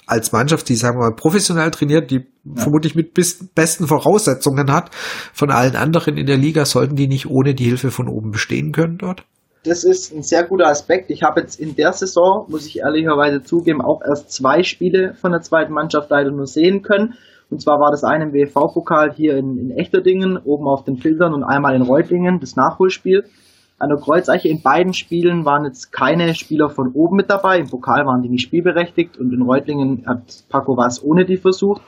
als 0.09 0.31
Mannschaft, 0.31 0.67
die 0.69 0.75
sagen 0.75 0.97
wir 0.97 1.09
mal 1.09 1.15
professionell 1.15 1.69
trainiert, 1.69 2.09
die 2.09 2.25
ja. 2.55 2.63
vermutlich 2.63 2.95
mit 2.95 3.13
bis, 3.13 3.49
besten 3.53 3.87
Voraussetzungen 3.87 4.71
hat 4.71 4.91
von 5.33 5.51
allen 5.51 5.75
anderen 5.75 6.17
in 6.17 6.25
der 6.25 6.37
Liga, 6.37 6.65
sollten 6.65 6.95
die 6.95 7.07
nicht 7.07 7.29
ohne 7.29 7.53
die 7.53 7.65
Hilfe 7.65 7.91
von 7.91 8.07
oben 8.07 8.31
bestehen 8.31 8.71
können 8.71 8.97
dort? 8.97 9.23
Das 9.63 9.83
ist 9.83 10.13
ein 10.13 10.23
sehr 10.23 10.45
guter 10.45 10.67
Aspekt. 10.67 11.11
Ich 11.11 11.23
habe 11.23 11.41
jetzt 11.41 11.59
in 11.59 11.75
der 11.75 11.91
Saison, 11.91 12.45
muss 12.49 12.65
ich 12.65 12.79
ehrlicherweise 12.79 13.43
zugeben, 13.43 13.81
auch 13.81 14.01
erst 14.07 14.31
zwei 14.31 14.63
Spiele 14.63 15.15
von 15.15 15.31
der 15.31 15.41
zweiten 15.41 15.73
Mannschaft 15.73 16.09
leider 16.09 16.31
nur 16.31 16.47
sehen 16.47 16.81
können. 16.81 17.15
Und 17.49 17.61
zwar 17.61 17.79
war 17.79 17.91
das 17.91 18.03
eine 18.03 18.25
im 18.25 18.33
WV-Pokal 18.33 19.13
hier 19.13 19.35
in, 19.35 19.57
in 19.57 19.71
Echterdingen, 19.71 20.37
oben 20.37 20.67
auf 20.67 20.85
den 20.85 20.97
Filtern 20.97 21.33
und 21.33 21.43
einmal 21.43 21.75
in 21.75 21.81
Reutlingen, 21.81 22.39
das 22.39 22.55
Nachholspiel 22.55 23.25
an 23.79 23.89
der 23.89 23.97
Kreuzeiche. 23.97 24.47
In 24.47 24.61
beiden 24.61 24.93
Spielen 24.93 25.45
waren 25.45 25.65
jetzt 25.65 25.91
keine 25.91 26.35
Spieler 26.35 26.69
von 26.69 26.91
oben 26.93 27.17
mit 27.17 27.29
dabei. 27.29 27.57
Im 27.57 27.69
Pokal 27.69 28.05
waren 28.05 28.21
die 28.21 28.29
nicht 28.29 28.43
spielberechtigt 28.43 29.17
und 29.17 29.33
in 29.33 29.41
Reutlingen 29.41 30.03
hat 30.05 30.43
Paco 30.49 30.77
was 30.77 31.03
ohne 31.03 31.25
die 31.25 31.37
versucht. 31.37 31.81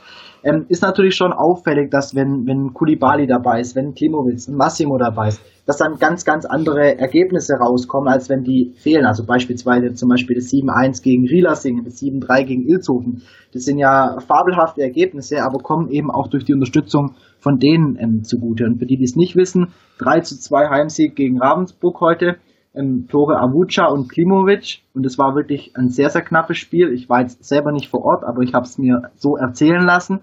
Ähm, 0.43 0.65
ist 0.69 0.81
natürlich 0.81 1.15
schon 1.15 1.33
auffällig, 1.33 1.91
dass 1.91 2.15
wenn, 2.15 2.47
wenn 2.47 2.73
Kulibali 2.73 3.27
dabei 3.27 3.59
ist, 3.59 3.75
wenn 3.75 3.93
Klimowitz, 3.93 4.47
Massimo 4.47 4.97
dabei 4.97 5.27
ist, 5.27 5.41
dass 5.67 5.77
dann 5.77 5.99
ganz, 5.99 6.25
ganz 6.25 6.45
andere 6.45 6.97
Ergebnisse 6.97 7.53
rauskommen, 7.55 8.11
als 8.11 8.27
wenn 8.29 8.43
die 8.43 8.73
fehlen. 8.77 9.05
Also 9.05 9.25
beispielsweise 9.25 9.93
zum 9.93 10.09
Beispiel 10.09 10.35
das 10.35 10.45
7-1 10.45 11.03
gegen 11.03 11.27
Rielasingen, 11.27 11.83
das 11.83 12.01
7-3 12.01 12.43
gegen 12.43 12.67
Ilzhofen. 12.67 13.21
Das 13.53 13.63
sind 13.63 13.77
ja 13.77 14.17
fabelhafte 14.19 14.81
Ergebnisse, 14.81 15.43
aber 15.43 15.59
kommen 15.59 15.89
eben 15.89 16.09
auch 16.09 16.27
durch 16.27 16.45
die 16.45 16.53
Unterstützung 16.53 17.11
von 17.37 17.59
denen 17.59 17.97
ähm, 17.99 18.23
zugute. 18.23 18.65
Und 18.65 18.79
für 18.79 18.85
die, 18.85 18.97
die 18.97 19.03
es 19.03 19.15
nicht 19.15 19.35
wissen, 19.35 19.67
3 19.99 20.21
zu 20.21 20.39
2 20.39 20.69
Heimsieg 20.69 21.15
gegen 21.15 21.39
Ravensburg 21.39 22.01
heute. 22.01 22.37
Ähm, 22.73 23.07
Tore 23.09 23.39
Avuca 23.39 23.87
und 23.87 24.09
Klimovic. 24.09 24.81
Und 24.93 25.05
es 25.05 25.17
war 25.17 25.35
wirklich 25.35 25.75
ein 25.75 25.89
sehr, 25.89 26.09
sehr 26.09 26.21
knappes 26.21 26.57
Spiel. 26.57 26.93
Ich 26.93 27.09
war 27.09 27.21
jetzt 27.21 27.43
selber 27.43 27.71
nicht 27.71 27.89
vor 27.89 28.03
Ort, 28.03 28.23
aber 28.23 28.41
ich 28.41 28.53
habe 28.53 28.65
es 28.65 28.77
mir 28.77 29.11
so 29.15 29.35
erzählen 29.35 29.83
lassen. 29.83 30.21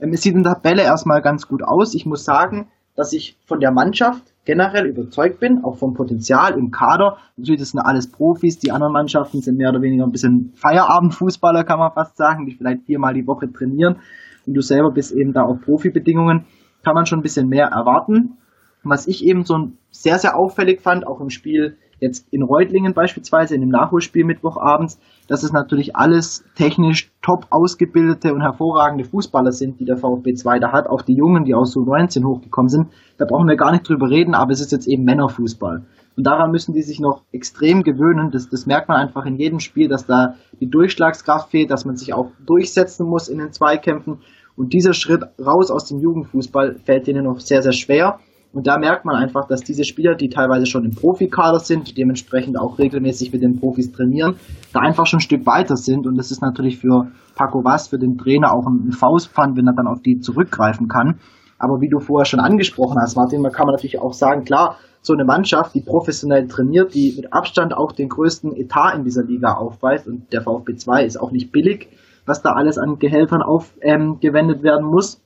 Ähm, 0.00 0.12
es 0.12 0.22
sieht 0.22 0.34
in 0.34 0.42
der 0.42 0.54
Tabelle 0.54 0.82
erstmal 0.82 1.22
ganz 1.22 1.48
gut 1.48 1.62
aus. 1.62 1.94
Ich 1.94 2.06
muss 2.06 2.24
sagen, 2.24 2.68
dass 2.94 3.12
ich 3.12 3.36
von 3.46 3.60
der 3.60 3.72
Mannschaft 3.72 4.22
generell 4.44 4.86
überzeugt 4.86 5.40
bin, 5.40 5.64
auch 5.64 5.76
vom 5.76 5.94
Potenzial 5.94 6.58
im 6.58 6.70
Kader. 6.70 7.18
Natürlich, 7.36 7.60
das 7.60 7.70
sind 7.70 7.80
alles 7.80 8.10
Profis. 8.10 8.58
Die 8.58 8.72
anderen 8.72 8.92
Mannschaften 8.92 9.40
sind 9.40 9.56
mehr 9.56 9.70
oder 9.70 9.82
weniger 9.82 10.04
ein 10.04 10.12
bisschen 10.12 10.52
Feierabendfußballer, 10.56 11.64
kann 11.64 11.78
man 11.78 11.92
fast 11.92 12.16
sagen, 12.16 12.46
die 12.46 12.52
vielleicht 12.52 12.82
viermal 12.84 13.14
die 13.14 13.26
Woche 13.26 13.50
trainieren. 13.52 13.96
Und 14.46 14.54
du 14.54 14.60
selber 14.60 14.90
bist 14.90 15.12
eben 15.12 15.32
da 15.32 15.42
auf 15.42 15.60
Profibedingungen. 15.60 16.44
Kann 16.82 16.94
man 16.94 17.06
schon 17.06 17.20
ein 17.20 17.22
bisschen 17.22 17.48
mehr 17.48 17.68
erwarten. 17.68 18.38
Was 18.84 19.06
ich 19.06 19.24
eben 19.24 19.44
so 19.44 19.70
sehr, 19.90 20.18
sehr 20.18 20.36
auffällig 20.36 20.80
fand, 20.80 21.06
auch 21.06 21.20
im 21.20 21.30
Spiel 21.30 21.76
jetzt 22.02 22.26
in 22.32 22.42
Reutlingen 22.42 22.94
beispielsweise, 22.94 23.54
in 23.54 23.60
dem 23.60 23.70
Nachholspiel 23.70 24.24
Mittwochabends, 24.24 24.98
dass 25.28 25.44
es 25.44 25.52
natürlich 25.52 25.94
alles 25.94 26.44
technisch 26.56 27.12
top 27.22 27.46
ausgebildete 27.50 28.34
und 28.34 28.40
hervorragende 28.40 29.04
Fußballer 29.04 29.52
sind, 29.52 29.78
die 29.78 29.84
der 29.84 29.96
VfB 29.96 30.34
2 30.34 30.58
da 30.58 30.72
hat. 30.72 30.88
Auch 30.88 31.02
die 31.02 31.14
Jungen, 31.14 31.44
die 31.44 31.54
aus 31.54 31.72
so 31.72 31.80
19 31.80 32.26
hochgekommen 32.26 32.68
sind, 32.68 32.88
da 33.18 33.24
brauchen 33.24 33.46
wir 33.46 33.56
gar 33.56 33.70
nicht 33.70 33.88
drüber 33.88 34.10
reden, 34.10 34.34
aber 34.34 34.50
es 34.50 34.60
ist 34.60 34.72
jetzt 34.72 34.88
eben 34.88 35.04
Männerfußball. 35.04 35.84
Und 36.16 36.26
daran 36.26 36.50
müssen 36.50 36.74
die 36.74 36.82
sich 36.82 37.00
noch 37.00 37.22
extrem 37.32 37.84
gewöhnen. 37.84 38.30
Das, 38.32 38.48
das 38.48 38.66
merkt 38.66 38.88
man 38.88 38.98
einfach 38.98 39.24
in 39.24 39.38
jedem 39.38 39.60
Spiel, 39.60 39.88
dass 39.88 40.04
da 40.04 40.34
die 40.60 40.68
Durchschlagskraft 40.68 41.50
fehlt, 41.50 41.70
dass 41.70 41.84
man 41.84 41.96
sich 41.96 42.12
auch 42.12 42.32
durchsetzen 42.44 43.06
muss 43.06 43.28
in 43.28 43.38
den 43.38 43.52
Zweikämpfen. 43.52 44.18
Und 44.56 44.74
dieser 44.74 44.92
Schritt 44.92 45.22
raus 45.40 45.70
aus 45.70 45.86
dem 45.86 46.00
Jugendfußball 46.00 46.76
fällt 46.84 47.06
denen 47.06 47.24
noch 47.24 47.40
sehr, 47.40 47.62
sehr 47.62 47.72
schwer. 47.72 48.18
Und 48.52 48.66
da 48.66 48.78
merkt 48.78 49.06
man 49.06 49.16
einfach, 49.16 49.46
dass 49.48 49.62
diese 49.62 49.84
Spieler, 49.84 50.14
die 50.14 50.28
teilweise 50.28 50.66
schon 50.66 50.84
im 50.84 50.94
Profikader 50.94 51.58
sind, 51.58 51.96
dementsprechend 51.96 52.58
auch 52.58 52.78
regelmäßig 52.78 53.32
mit 53.32 53.42
den 53.42 53.58
Profis 53.58 53.92
trainieren, 53.92 54.36
da 54.74 54.80
einfach 54.80 55.06
schon 55.06 55.18
ein 55.18 55.22
Stück 55.22 55.46
weiter 55.46 55.76
sind. 55.76 56.06
Und 56.06 56.16
das 56.16 56.30
ist 56.30 56.42
natürlich 56.42 56.78
für 56.78 57.08
Paco 57.34 57.64
Was, 57.64 57.88
für 57.88 57.98
den 57.98 58.18
Trainer 58.18 58.52
auch 58.52 58.66
ein 58.66 58.92
Faustpfand, 58.92 59.56
wenn 59.56 59.66
er 59.66 59.74
dann 59.74 59.86
auf 59.86 60.02
die 60.02 60.20
zurückgreifen 60.20 60.88
kann. 60.88 61.20
Aber 61.58 61.80
wie 61.80 61.88
du 61.88 61.98
vorher 61.98 62.26
schon 62.26 62.40
angesprochen 62.40 62.98
hast, 63.00 63.16
Martin, 63.16 63.42
kann 63.42 63.66
man 63.66 63.74
natürlich 63.74 64.00
auch 64.00 64.12
sagen, 64.12 64.44
klar, 64.44 64.76
so 65.00 65.14
eine 65.14 65.24
Mannschaft, 65.24 65.74
die 65.74 65.80
professionell 65.80 66.46
trainiert, 66.46 66.94
die 66.94 67.14
mit 67.16 67.32
Abstand 67.32 67.74
auch 67.74 67.92
den 67.92 68.08
größten 68.08 68.54
Etat 68.54 68.94
in 68.94 69.04
dieser 69.04 69.24
Liga 69.24 69.54
aufweist 69.54 70.06
und 70.06 70.32
der 70.32 70.42
VfB 70.42 70.74
2 70.74 71.04
ist 71.04 71.20
auch 71.20 71.32
nicht 71.32 71.50
billig, 71.50 71.88
was 72.26 72.42
da 72.42 72.50
alles 72.50 72.78
an 72.78 72.98
Gehältern 72.98 73.42
aufgewendet 73.42 74.58
ähm, 74.58 74.62
werden 74.62 74.86
muss 74.86 75.20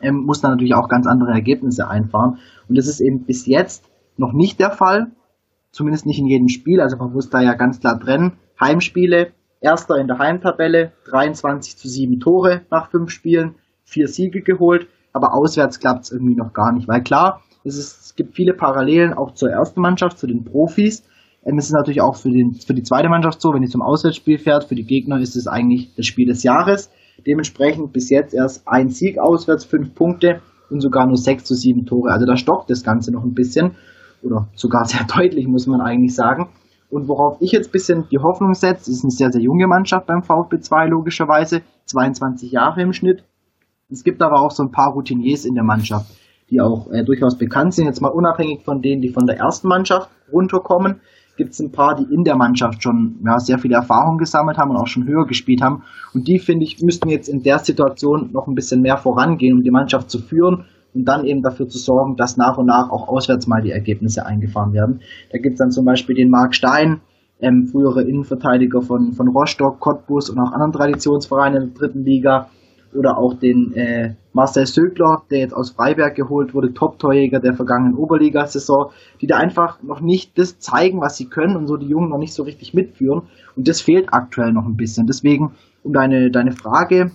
ähm, 0.00 0.24
muss 0.24 0.40
dann 0.40 0.52
natürlich 0.52 0.74
auch 0.74 0.88
ganz 0.88 1.06
andere 1.06 1.32
Ergebnisse 1.32 1.88
einfahren. 1.88 2.38
Und 2.68 2.78
das 2.78 2.86
ist 2.86 3.00
eben 3.00 3.24
bis 3.24 3.46
jetzt 3.46 3.84
noch 4.16 4.32
nicht 4.32 4.60
der 4.60 4.70
Fall, 4.70 5.12
zumindest 5.70 6.06
nicht 6.06 6.18
in 6.18 6.26
jedem 6.26 6.48
Spiel. 6.48 6.80
Also 6.80 6.96
man 6.96 7.12
muss 7.12 7.30
da 7.30 7.40
ja 7.40 7.54
ganz 7.54 7.80
klar 7.80 7.98
trennen. 7.98 8.38
Heimspiele, 8.60 9.32
erster 9.60 9.96
in 9.96 10.06
der 10.06 10.18
Heimtabelle, 10.18 10.92
23 11.10 11.76
zu 11.76 11.88
7 11.88 12.20
Tore 12.20 12.62
nach 12.70 12.90
fünf 12.90 13.10
Spielen, 13.10 13.56
vier 13.84 14.08
Siege 14.08 14.42
geholt, 14.42 14.88
aber 15.12 15.34
auswärts 15.34 15.80
klappt 15.80 16.04
es 16.04 16.12
irgendwie 16.12 16.34
noch 16.34 16.52
gar 16.52 16.72
nicht, 16.72 16.88
weil 16.88 17.02
klar, 17.02 17.42
es, 17.64 17.76
ist, 17.76 18.00
es 18.00 18.14
gibt 18.14 18.34
viele 18.34 18.54
Parallelen 18.54 19.14
auch 19.14 19.34
zur 19.34 19.50
ersten 19.50 19.80
Mannschaft, 19.80 20.18
zu 20.18 20.26
den 20.26 20.44
Profis. 20.44 21.04
Ähm, 21.44 21.58
es 21.58 21.66
ist 21.66 21.72
natürlich 21.72 22.00
auch 22.00 22.16
für, 22.16 22.30
den, 22.30 22.54
für 22.54 22.74
die 22.74 22.82
zweite 22.82 23.08
Mannschaft 23.08 23.40
so, 23.40 23.52
wenn 23.52 23.62
die 23.62 23.68
zum 23.68 23.82
Auswärtsspiel 23.82 24.38
fährt, 24.38 24.64
für 24.64 24.74
die 24.74 24.84
Gegner 24.84 25.20
ist 25.20 25.36
es 25.36 25.46
eigentlich 25.46 25.94
das 25.94 26.06
Spiel 26.06 26.26
des 26.26 26.42
Jahres. 26.42 26.90
Dementsprechend 27.26 27.92
bis 27.92 28.10
jetzt 28.10 28.34
erst 28.34 28.66
ein 28.66 28.88
Sieg 28.88 29.18
auswärts, 29.18 29.64
fünf 29.64 29.94
Punkte 29.94 30.40
und 30.70 30.80
sogar 30.80 31.06
nur 31.06 31.16
sechs 31.16 31.44
zu 31.44 31.54
sieben 31.54 31.86
Tore. 31.86 32.10
Also 32.10 32.26
da 32.26 32.36
stockt 32.36 32.70
das 32.70 32.82
Ganze 32.82 33.12
noch 33.12 33.24
ein 33.24 33.34
bisschen 33.34 33.76
oder 34.22 34.48
sogar 34.54 34.84
sehr 34.84 35.06
deutlich, 35.16 35.46
muss 35.46 35.66
man 35.66 35.80
eigentlich 35.80 36.14
sagen. 36.14 36.48
Und 36.90 37.06
worauf 37.06 37.36
ich 37.40 37.52
jetzt 37.52 37.68
ein 37.68 37.72
bisschen 37.72 38.04
die 38.10 38.18
Hoffnung 38.18 38.54
setze, 38.54 38.90
ist 38.90 39.04
eine 39.04 39.10
sehr, 39.10 39.30
sehr 39.30 39.42
junge 39.42 39.66
Mannschaft 39.66 40.06
beim 40.06 40.22
VfB 40.22 40.60
2 40.60 40.86
logischerweise, 40.86 41.60
22 41.84 42.50
Jahre 42.50 42.80
im 42.80 42.92
Schnitt. 42.92 43.24
Es 43.90 44.04
gibt 44.04 44.22
aber 44.22 44.40
auch 44.40 44.50
so 44.50 44.62
ein 44.62 44.70
paar 44.70 44.92
Routiniers 44.92 45.44
in 45.44 45.54
der 45.54 45.64
Mannschaft, 45.64 46.06
die 46.50 46.60
auch 46.60 46.90
äh, 46.90 47.04
durchaus 47.04 47.36
bekannt 47.36 47.74
sind, 47.74 47.86
jetzt 47.86 48.00
mal 48.00 48.08
unabhängig 48.08 48.64
von 48.64 48.80
denen, 48.80 49.02
die 49.02 49.10
von 49.10 49.26
der 49.26 49.36
ersten 49.36 49.68
Mannschaft 49.68 50.10
runterkommen 50.32 51.00
gibt 51.38 51.52
es 51.52 51.60
ein 51.60 51.72
paar, 51.72 51.94
die 51.94 52.12
in 52.12 52.24
der 52.24 52.36
Mannschaft 52.36 52.82
schon 52.82 53.20
ja, 53.24 53.38
sehr 53.38 53.58
viel 53.58 53.72
Erfahrung 53.72 54.18
gesammelt 54.18 54.58
haben 54.58 54.70
und 54.70 54.76
auch 54.76 54.86
schon 54.86 55.06
höher 55.06 55.24
gespielt 55.26 55.62
haben. 55.62 55.84
Und 56.12 56.28
die, 56.28 56.38
finde 56.38 56.64
ich, 56.64 56.82
müssten 56.82 57.08
jetzt 57.08 57.28
in 57.28 57.42
der 57.42 57.60
Situation 57.60 58.30
noch 58.32 58.46
ein 58.46 58.54
bisschen 58.54 58.82
mehr 58.82 58.98
vorangehen, 58.98 59.56
um 59.56 59.62
die 59.62 59.70
Mannschaft 59.70 60.10
zu 60.10 60.18
führen 60.18 60.66
und 60.92 61.06
dann 61.06 61.24
eben 61.24 61.42
dafür 61.42 61.68
zu 61.68 61.78
sorgen, 61.78 62.16
dass 62.16 62.36
nach 62.36 62.58
und 62.58 62.66
nach 62.66 62.90
auch 62.90 63.08
auswärts 63.08 63.46
mal 63.46 63.62
die 63.62 63.70
Ergebnisse 63.70 64.26
eingefahren 64.26 64.74
werden. 64.74 65.00
Da 65.32 65.38
gibt 65.38 65.54
es 65.54 65.58
dann 65.58 65.70
zum 65.70 65.86
Beispiel 65.86 66.16
den 66.16 66.28
Marc 66.28 66.54
Stein, 66.54 67.00
ähm, 67.40 67.68
frühere 67.70 68.02
Innenverteidiger 68.02 68.82
von, 68.82 69.12
von 69.12 69.28
Rostock, 69.28 69.78
Cottbus 69.78 70.28
und 70.28 70.38
auch 70.40 70.52
anderen 70.52 70.72
Traditionsvereinen 70.72 71.62
in 71.62 71.68
der 71.68 71.78
dritten 71.78 72.04
Liga 72.04 72.48
oder 72.94 73.16
auch 73.16 73.34
den 73.34 73.74
äh, 73.74 74.14
Marcel 74.38 74.66
Sögler, 74.66 75.24
der 75.32 75.40
jetzt 75.40 75.52
aus 75.52 75.70
Freiberg 75.70 76.14
geholt 76.14 76.54
wurde, 76.54 76.72
Top-Torjäger 76.72 77.40
der 77.40 77.54
vergangenen 77.54 77.96
Oberliga-Saison, 77.96 78.92
die 79.20 79.26
da 79.26 79.36
einfach 79.36 79.82
noch 79.82 80.00
nicht 80.00 80.38
das 80.38 80.60
zeigen, 80.60 81.00
was 81.00 81.16
sie 81.16 81.26
können 81.26 81.56
und 81.56 81.66
so 81.66 81.76
die 81.76 81.88
Jungen 81.88 82.10
noch 82.10 82.18
nicht 82.18 82.32
so 82.32 82.44
richtig 82.44 82.72
mitführen. 82.72 83.22
Und 83.56 83.66
das 83.66 83.80
fehlt 83.80 84.14
aktuell 84.14 84.52
noch 84.52 84.64
ein 84.64 84.76
bisschen. 84.76 85.08
Deswegen, 85.08 85.56
um 85.82 85.92
deine, 85.92 86.30
deine 86.30 86.52
Frage 86.52 87.10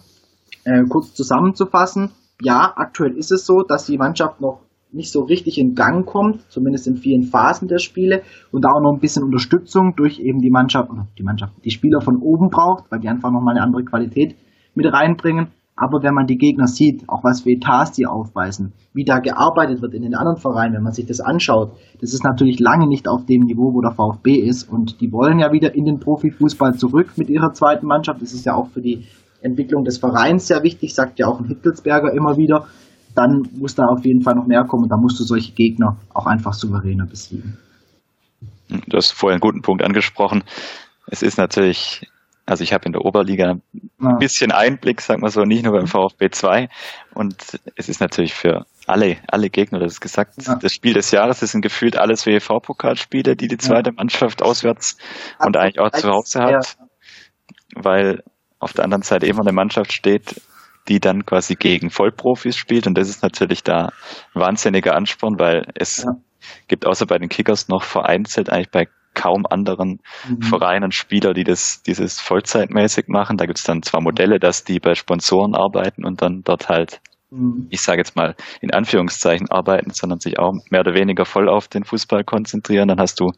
äh, 0.65 0.83
kurz 0.89 1.13
zusammenzufassen, 1.13 2.11
ja, 2.41 2.73
aktuell 2.75 3.15
ist 3.15 3.31
es 3.31 3.45
so, 3.45 3.61
dass 3.61 3.85
die 3.85 3.97
Mannschaft 3.97 4.41
noch 4.41 4.59
nicht 4.91 5.09
so 5.09 5.21
richtig 5.21 5.57
in 5.57 5.75
Gang 5.75 6.05
kommt, 6.05 6.51
zumindest 6.51 6.87
in 6.87 6.97
vielen 6.97 7.23
Phasen 7.23 7.69
der 7.69 7.79
Spiele 7.79 8.23
und 8.51 8.65
da 8.65 8.71
auch 8.73 8.81
noch 8.81 8.91
ein 8.91 8.99
bisschen 8.99 9.23
Unterstützung 9.23 9.95
durch 9.95 10.19
eben 10.19 10.41
die 10.41 10.51
Mannschaft, 10.51 10.91
die 11.17 11.23
Mannschaft, 11.23 11.53
die 11.63 11.71
Spieler 11.71 12.01
von 12.01 12.17
oben 12.17 12.49
braucht, 12.49 12.91
weil 12.91 12.99
die 12.99 13.07
einfach 13.07 13.31
nochmal 13.31 13.55
eine 13.55 13.63
andere 13.63 13.85
Qualität 13.85 14.35
mit 14.75 14.91
reinbringen. 14.91 15.47
Aber 15.75 16.03
wenn 16.03 16.13
man 16.13 16.27
die 16.27 16.37
Gegner 16.37 16.67
sieht, 16.67 17.09
auch 17.09 17.23
was 17.23 17.41
für 17.41 17.49
Etats 17.49 17.93
die 17.93 18.05
aufweisen, 18.05 18.73
wie 18.93 19.05
da 19.05 19.19
gearbeitet 19.19 19.81
wird 19.81 19.95
in 19.95 20.03
den 20.03 20.13
anderen 20.13 20.37
Vereinen, 20.37 20.75
wenn 20.75 20.83
man 20.83 20.93
sich 20.93 21.07
das 21.07 21.19
anschaut, 21.19 21.71
das 21.99 22.13
ist 22.13 22.23
natürlich 22.23 22.59
lange 22.59 22.87
nicht 22.87 23.07
auf 23.07 23.25
dem 23.25 23.41
Niveau, 23.41 23.73
wo 23.73 23.81
der 23.81 23.91
VfB 23.91 24.35
ist. 24.35 24.69
Und 24.69 25.01
die 25.01 25.11
wollen 25.11 25.39
ja 25.39 25.51
wieder 25.51 25.73
in 25.73 25.85
den 25.85 25.99
Profifußball 25.99 26.75
zurück 26.75 27.13
mit 27.17 27.29
ihrer 27.29 27.53
zweiten 27.53 27.87
Mannschaft. 27.87 28.21
Das 28.21 28.33
ist 28.33 28.45
ja 28.45 28.53
auch 28.53 28.69
für 28.69 28.81
die 28.81 29.05
Entwicklung 29.41 29.83
des 29.83 29.97
Vereins 29.97 30.47
sehr 30.47 30.61
wichtig, 30.61 30.93
sagt 30.93 31.17
ja 31.17 31.27
auch 31.27 31.39
ein 31.39 31.47
Hittelsberger 31.47 32.13
immer 32.13 32.37
wieder. 32.37 32.67
Dann 33.15 33.43
muss 33.57 33.75
da 33.75 33.85
auf 33.85 34.05
jeden 34.05 34.21
Fall 34.21 34.35
noch 34.35 34.47
mehr 34.47 34.63
kommen 34.65 34.89
da 34.89 34.97
musst 34.97 35.19
du 35.19 35.23
solche 35.23 35.53
Gegner 35.53 35.97
auch 36.13 36.25
einfach 36.25 36.53
souveräner 36.53 37.05
besiegen. 37.05 37.57
Du 38.87 38.97
hast 38.97 39.11
vorher 39.11 39.35
einen 39.35 39.41
guten 39.41 39.61
Punkt 39.61 39.83
angesprochen. 39.83 40.43
Es 41.07 41.21
ist 41.21 41.37
natürlich 41.37 42.07
also 42.45 42.63
ich 42.63 42.73
habe 42.73 42.85
in 42.85 42.91
der 42.91 43.05
Oberliga 43.05 43.55
ein 43.99 44.17
bisschen 44.19 44.51
Einblick, 44.51 44.99
sagen 45.01 45.21
wir 45.21 45.29
so, 45.29 45.43
nicht 45.43 45.63
nur 45.63 45.73
beim 45.73 45.87
VfB 45.87 46.29
2. 46.29 46.67
Und 47.13 47.59
es 47.75 47.87
ist 47.87 48.01
natürlich 48.01 48.33
für 48.33 48.65
alle, 48.85 49.17
alle 49.27 49.49
Gegner, 49.49 49.79
das 49.79 49.93
ist 49.93 50.01
gesagt, 50.01 50.33
ja. 50.45 50.55
das 50.55 50.73
Spiel 50.73 50.93
des 50.93 51.11
Jahres 51.11 51.39
das 51.39 51.51
sind 51.51 51.61
gefühlt 51.61 51.97
alles 51.97 52.25
WEV-Pokalspiele, 52.25 53.35
die 53.35 53.47
die 53.47 53.57
zweite 53.57 53.91
ja. 53.91 53.95
Mannschaft 53.95 54.41
auswärts 54.41 54.97
und 55.39 55.55
eigentlich 55.55 55.79
auch 55.79 55.91
zu 55.91 56.09
Hause 56.09 56.41
hat. 56.41 56.77
Weil 57.75 58.23
auf 58.59 58.73
der 58.73 58.83
anderen 58.83 59.03
Seite 59.03 59.25
immer 59.25 59.41
eine 59.41 59.53
Mannschaft 59.53 59.93
steht, 59.93 60.41
die 60.89 60.99
dann 60.99 61.25
quasi 61.25 61.55
gegen 61.55 61.89
Vollprofis 61.89 62.57
spielt. 62.57 62.87
Und 62.87 62.97
das 62.97 63.07
ist 63.07 63.23
natürlich 63.23 63.63
da 63.63 63.91
ein 64.33 64.41
wahnsinniger 64.41 64.95
Ansporn, 64.95 65.39
weil 65.39 65.65
es 65.75 66.03
ja. 66.03 66.11
gibt 66.67 66.85
außer 66.85 67.05
bei 67.05 67.17
den 67.17 67.29
Kickers 67.29 67.69
noch 67.69 67.83
vereinzelt 67.83 68.49
eigentlich 68.49 68.69
bei 68.69 68.87
kaum 69.13 69.45
anderen 69.45 70.01
mhm. 70.27 70.41
Vereinen 70.41 70.91
Spieler, 70.91 71.33
die 71.33 71.43
das 71.43 71.83
dieses 71.83 72.19
vollzeitmäßig 72.19 73.07
machen. 73.07 73.37
Da 73.37 73.45
gibt 73.45 73.59
es 73.59 73.63
dann 73.63 73.83
zwar 73.83 74.01
Modelle, 74.01 74.39
dass 74.39 74.63
die 74.63 74.79
bei 74.79 74.95
Sponsoren 74.95 75.55
arbeiten 75.55 76.05
und 76.05 76.21
dann 76.21 76.43
dort 76.43 76.69
halt, 76.69 77.01
mhm. 77.29 77.67
ich 77.69 77.81
sage 77.81 77.99
jetzt 77.99 78.15
mal 78.15 78.35
in 78.61 78.71
Anführungszeichen 78.71 79.49
arbeiten, 79.49 79.91
sondern 79.91 80.19
sich 80.19 80.39
auch 80.39 80.53
mehr 80.69 80.81
oder 80.81 80.93
weniger 80.93 81.25
voll 81.25 81.49
auf 81.49 81.67
den 81.67 81.83
Fußball 81.83 82.23
konzentrieren. 82.23 82.87
Dann 82.87 82.99
hast 82.99 83.19
du 83.19 83.31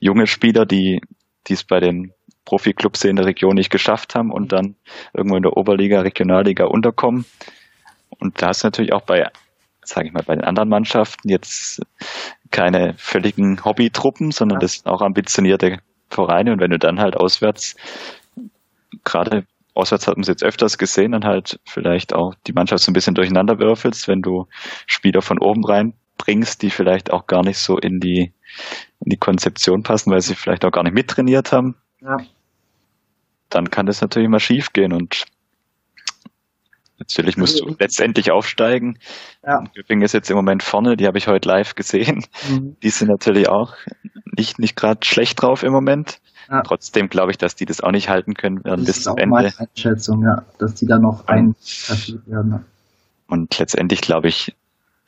junge 0.00 0.26
Spieler, 0.26 0.66
die 0.66 1.00
es 1.48 1.64
bei 1.64 1.80
den 1.80 2.12
Profiklubs 2.44 3.04
in 3.04 3.16
der 3.16 3.26
Region 3.26 3.54
nicht 3.54 3.70
geschafft 3.70 4.14
haben 4.14 4.30
und 4.30 4.52
dann 4.52 4.74
irgendwo 5.14 5.36
in 5.36 5.42
der 5.42 5.56
Oberliga, 5.56 6.00
Regionalliga 6.00 6.64
unterkommen. 6.64 7.24
Und 8.18 8.42
da 8.42 8.50
ist 8.50 8.64
natürlich 8.64 8.92
auch 8.92 9.02
bei, 9.02 9.28
sage 9.82 10.08
ich 10.08 10.12
mal, 10.12 10.24
bei 10.24 10.34
den 10.34 10.44
anderen 10.44 10.68
Mannschaften 10.68 11.28
jetzt 11.28 11.82
keine 12.52 12.94
völligen 12.96 13.64
Hobbytruppen, 13.64 14.30
sondern 14.30 14.60
das 14.60 14.74
sind 14.74 14.86
auch 14.86 15.02
ambitionierte 15.02 15.78
Vereine. 16.10 16.52
Und 16.52 16.60
wenn 16.60 16.70
du 16.70 16.78
dann 16.78 17.00
halt 17.00 17.16
auswärts, 17.16 17.74
gerade 19.04 19.44
auswärts 19.74 20.06
hat 20.06 20.16
man 20.16 20.22
es 20.22 20.28
jetzt 20.28 20.44
öfters 20.44 20.78
gesehen, 20.78 21.12
dann 21.12 21.24
halt 21.24 21.58
vielleicht 21.64 22.14
auch 22.14 22.34
die 22.46 22.52
Mannschaft 22.52 22.84
so 22.84 22.90
ein 22.90 22.94
bisschen 22.94 23.14
durcheinander 23.14 23.58
würfelst, 23.58 24.06
wenn 24.06 24.22
du 24.22 24.46
Spieler 24.86 25.22
von 25.22 25.38
oben 25.38 25.64
reinbringst, 25.64 26.62
die 26.62 26.70
vielleicht 26.70 27.12
auch 27.12 27.26
gar 27.26 27.42
nicht 27.42 27.58
so 27.58 27.78
in 27.78 27.98
die, 27.98 28.32
in 29.00 29.10
die 29.10 29.16
Konzeption 29.16 29.82
passen, 29.82 30.12
weil 30.12 30.20
sie 30.20 30.34
vielleicht 30.34 30.64
auch 30.64 30.72
gar 30.72 30.84
nicht 30.84 30.94
mittrainiert 30.94 31.52
haben. 31.52 31.76
Ja. 32.00 32.18
Dann 33.48 33.70
kann 33.70 33.86
das 33.86 34.00
natürlich 34.00 34.28
mal 34.28 34.40
schief 34.40 34.72
gehen 34.72 34.92
und 34.92 35.24
Natürlich 37.02 37.36
musst 37.36 37.60
du 37.60 37.74
letztendlich 37.80 38.30
aufsteigen. 38.30 38.96
Ja. 39.44 39.64
Göppingen 39.74 40.04
ist 40.04 40.12
jetzt 40.12 40.30
im 40.30 40.36
Moment 40.36 40.62
vorne, 40.62 40.96
die 40.96 41.06
habe 41.06 41.18
ich 41.18 41.26
heute 41.26 41.48
live 41.48 41.74
gesehen. 41.74 42.24
Mhm. 42.48 42.76
Die 42.80 42.90
sind 42.90 43.08
natürlich 43.08 43.48
auch 43.48 43.74
nicht, 44.38 44.60
nicht 44.60 44.76
gerade 44.76 45.04
schlecht 45.04 45.42
drauf 45.42 45.64
im 45.64 45.72
Moment. 45.72 46.20
Ja. 46.48 46.62
Trotzdem 46.62 47.08
glaube 47.08 47.32
ich, 47.32 47.38
dass 47.38 47.56
die 47.56 47.64
das 47.64 47.80
auch 47.80 47.90
nicht 47.90 48.08
halten 48.08 48.34
können 48.34 48.64
werden 48.64 48.84
das 48.84 48.96
bis 48.96 49.02
zum 49.02 49.16
Ende. 49.16 49.34
Meine 49.34 49.52
Einschätzung, 49.58 50.22
ja, 50.22 50.44
dass 50.58 50.74
die 50.74 50.86
da 50.86 50.98
noch 50.98 51.26
ein 51.26 51.56
werden. 52.26 52.64
Und 53.26 53.58
letztendlich 53.58 54.00
glaube 54.00 54.28
ich, 54.28 54.54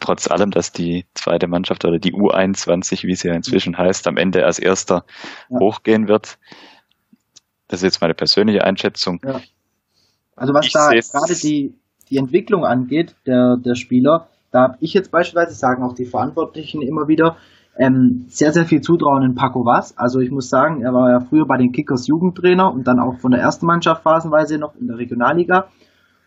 trotz 0.00 0.28
allem, 0.28 0.50
dass 0.50 0.72
die 0.72 1.06
zweite 1.14 1.46
Mannschaft 1.46 1.84
oder 1.84 1.98
die 1.98 2.12
U21, 2.12 3.04
wie 3.04 3.14
sie 3.14 3.28
ja 3.28 3.34
inzwischen 3.34 3.74
mhm. 3.74 3.78
heißt, 3.78 4.08
am 4.08 4.16
Ende 4.16 4.44
als 4.44 4.58
erster 4.58 5.04
ja. 5.48 5.60
hochgehen 5.60 6.08
wird. 6.08 6.38
Das 7.68 7.80
ist 7.80 7.84
jetzt 7.84 8.00
meine 8.00 8.14
persönliche 8.14 8.64
Einschätzung. 8.64 9.20
Ja. 9.24 9.40
Also 10.36 10.52
was 10.52 10.66
ich 10.66 10.72
da 10.72 10.90
gerade 10.90 11.34
die, 11.36 11.74
die 12.10 12.18
Entwicklung 12.18 12.64
angeht 12.64 13.14
der, 13.26 13.56
der 13.56 13.74
Spieler, 13.74 14.28
da 14.50 14.62
habe 14.62 14.76
ich 14.80 14.94
jetzt 14.94 15.10
beispielsweise, 15.10 15.54
sagen 15.54 15.82
auch 15.82 15.94
die 15.94 16.04
Verantwortlichen 16.04 16.80
immer 16.80 17.08
wieder, 17.08 17.36
ähm, 17.76 18.26
sehr, 18.28 18.52
sehr 18.52 18.64
viel 18.64 18.80
Zutrauen 18.80 19.24
in 19.24 19.34
Paco 19.34 19.64
Was. 19.64 19.98
Also 19.98 20.20
ich 20.20 20.30
muss 20.30 20.48
sagen, 20.48 20.82
er 20.82 20.92
war 20.92 21.10
ja 21.10 21.20
früher 21.20 21.46
bei 21.46 21.56
den 21.56 21.72
Kickers 21.72 22.06
Jugendtrainer 22.06 22.72
und 22.72 22.86
dann 22.86 23.00
auch 23.00 23.18
von 23.18 23.32
der 23.32 23.40
ersten 23.40 23.66
Mannschaft 23.66 24.02
phasenweise 24.02 24.58
noch 24.58 24.76
in 24.76 24.86
der 24.86 24.98
Regionalliga. 24.98 25.66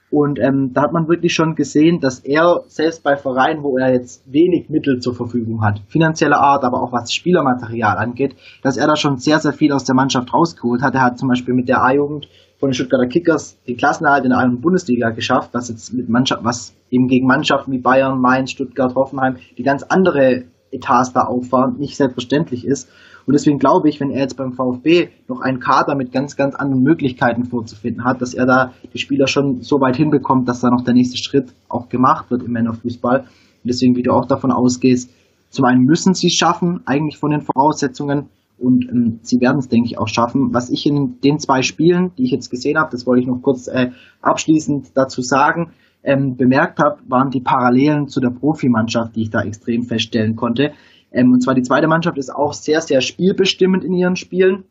Und 0.10 0.40
ähm, 0.40 0.72
da 0.74 0.84
hat 0.84 0.94
man 0.94 1.10
wirklich 1.10 1.34
schon 1.34 1.56
gesehen, 1.56 2.00
dass 2.00 2.20
er 2.20 2.64
selbst 2.68 3.04
bei 3.04 3.18
Vereinen, 3.18 3.64
wo 3.64 3.78
er 3.78 3.92
jetzt 3.92 4.24
wenig 4.32 4.70
Mittel 4.70 5.00
zur 5.00 5.16
Verfügung 5.16 5.64
hat, 5.64 5.82
finanzieller 5.88 6.40
Art, 6.40 6.64
aber 6.64 6.82
auch 6.82 6.94
was 6.94 7.14
Spielermaterial 7.14 7.98
angeht, 7.98 8.36
dass 8.62 8.78
er 8.78 8.88
da 8.88 8.96
schon 8.96 9.18
sehr, 9.18 9.40
sehr 9.40 9.52
viel 9.52 9.74
aus 9.74 9.84
der 9.84 9.96
Mannschaft 9.96 10.34
rausgeholt 10.34 10.82
hat. 10.82 10.96
Er 10.96 11.02
hat 11.02 11.20
zum 11.20 11.28
Beispiel 11.28 11.54
mit 11.54 11.68
der 11.68 11.84
A-Jugend 11.84 12.30
von 12.60 12.70
den 12.70 12.74
Stuttgarter 12.74 13.08
Kickers 13.08 13.58
den 13.68 13.78
Klassenerhalt 13.78 14.26
in 14.26 14.32
der 14.32 14.50
Bundesliga 14.60 15.12
geschafft, 15.12 15.50
was 15.54 15.70
jetzt 15.70 15.94
mit 15.94 16.10
Mannschaft, 16.10 16.44
was 16.44 16.74
eben 16.90 17.08
gegen 17.08 17.28
Mannschaften 17.28 17.72
wie 17.72 17.78
Bayern, 17.78 18.20
Mainz, 18.20 18.52
Stuttgart, 18.52 18.96
Hoffenheim, 18.96 19.38
die 19.58 19.64
ganz 19.64 19.84
andere 19.84 20.46
Etats 20.72 21.14
da 21.14 21.22
auffahren, 21.22 21.78
nicht 21.78 21.96
selbstverständlich 21.96 22.66
ist. 22.66 22.90
Und 23.26 23.34
deswegen 23.34 23.60
glaube 23.60 23.90
ich, 23.90 24.00
wenn 24.00 24.10
er 24.10 24.22
jetzt 24.22 24.38
beim 24.38 24.54
VfB 24.54 25.10
noch 25.28 25.42
einen 25.42 25.60
Kader 25.60 25.96
mit 25.96 26.12
ganz, 26.12 26.36
ganz 26.36 26.56
anderen 26.56 26.84
Möglichkeiten 26.84 27.46
vorzufinden 27.46 28.06
hat, 28.06 28.22
dass 28.22 28.34
er 28.34 28.46
da 28.46 28.74
die 28.94 29.00
Spieler 29.00 29.28
schon 29.28 29.62
so 29.62 29.82
weit 29.82 29.98
hinbekommt, 29.98 30.48
dass 30.48 30.62
da 30.62 30.70
noch 30.70 30.84
der 30.84 30.94
nächste 30.94 31.18
Schritt 31.18 31.54
auch 31.68 31.90
gemacht 31.90 32.32
wird 32.32 32.44
im 32.44 32.54
Männerfußball. 32.54 33.20
Und 33.20 33.28
deswegen, 33.66 33.96
wie 33.98 34.04
du 34.04 34.12
auch 34.12 34.26
davon 34.26 34.52
ausgehst, 34.52 35.12
zum 35.50 35.66
einen 35.66 35.84
müssen 35.84 36.14
sie 36.14 36.28
es 36.28 36.34
schaffen, 36.34 36.82
eigentlich 36.86 37.18
von 37.18 37.32
den 37.32 37.42
Voraussetzungen, 37.42 38.30
und 38.58 38.90
ähm, 38.90 39.20
sie 39.22 39.40
werden 39.40 39.60
es, 39.60 39.70
denke 39.70 39.88
ich, 39.88 39.98
auch 39.98 40.08
schaffen. 40.08 40.54
Was 40.54 40.70
ich 40.70 40.86
in 40.86 41.20
den 41.22 41.40
zwei 41.40 41.62
Spielen, 41.62 42.12
die 42.18 42.24
ich 42.24 42.32
jetzt 42.32 42.50
gesehen 42.50 42.78
habe, 42.78 42.92
das 42.92 43.06
wollte 43.06 43.22
ich 43.22 43.28
noch 43.28 43.42
kurz 43.42 43.68
äh, 43.68 43.92
abschließend 44.22 44.92
dazu 44.96 45.22
sagen, 45.22 45.72
ähm, 46.04 46.38
bemerkt 46.38 46.80
habe, 46.80 47.00
waren 47.08 47.30
die 47.32 47.42
Parallelen 47.42 48.08
zu 48.08 48.20
der 48.20 48.30
Profimannschaft, 48.30 49.16
die 49.16 49.24
ich 49.24 49.30
da 49.30 49.42
extrem 49.42 49.84
feststellen 49.84 50.36
konnte. 50.36 50.74
Ähm, 51.12 51.32
und 51.32 51.42
zwar 51.42 51.56
die 51.56 51.64
zweite 51.64 51.88
Mannschaft 51.88 52.18
ist 52.18 52.34
auch 52.34 52.54
sehr, 52.54 52.82
sehr 52.82 53.02
spielbestimmend 53.02 53.84
in 53.84 53.94
ihren 53.94 54.16
Spielen. 54.16 54.64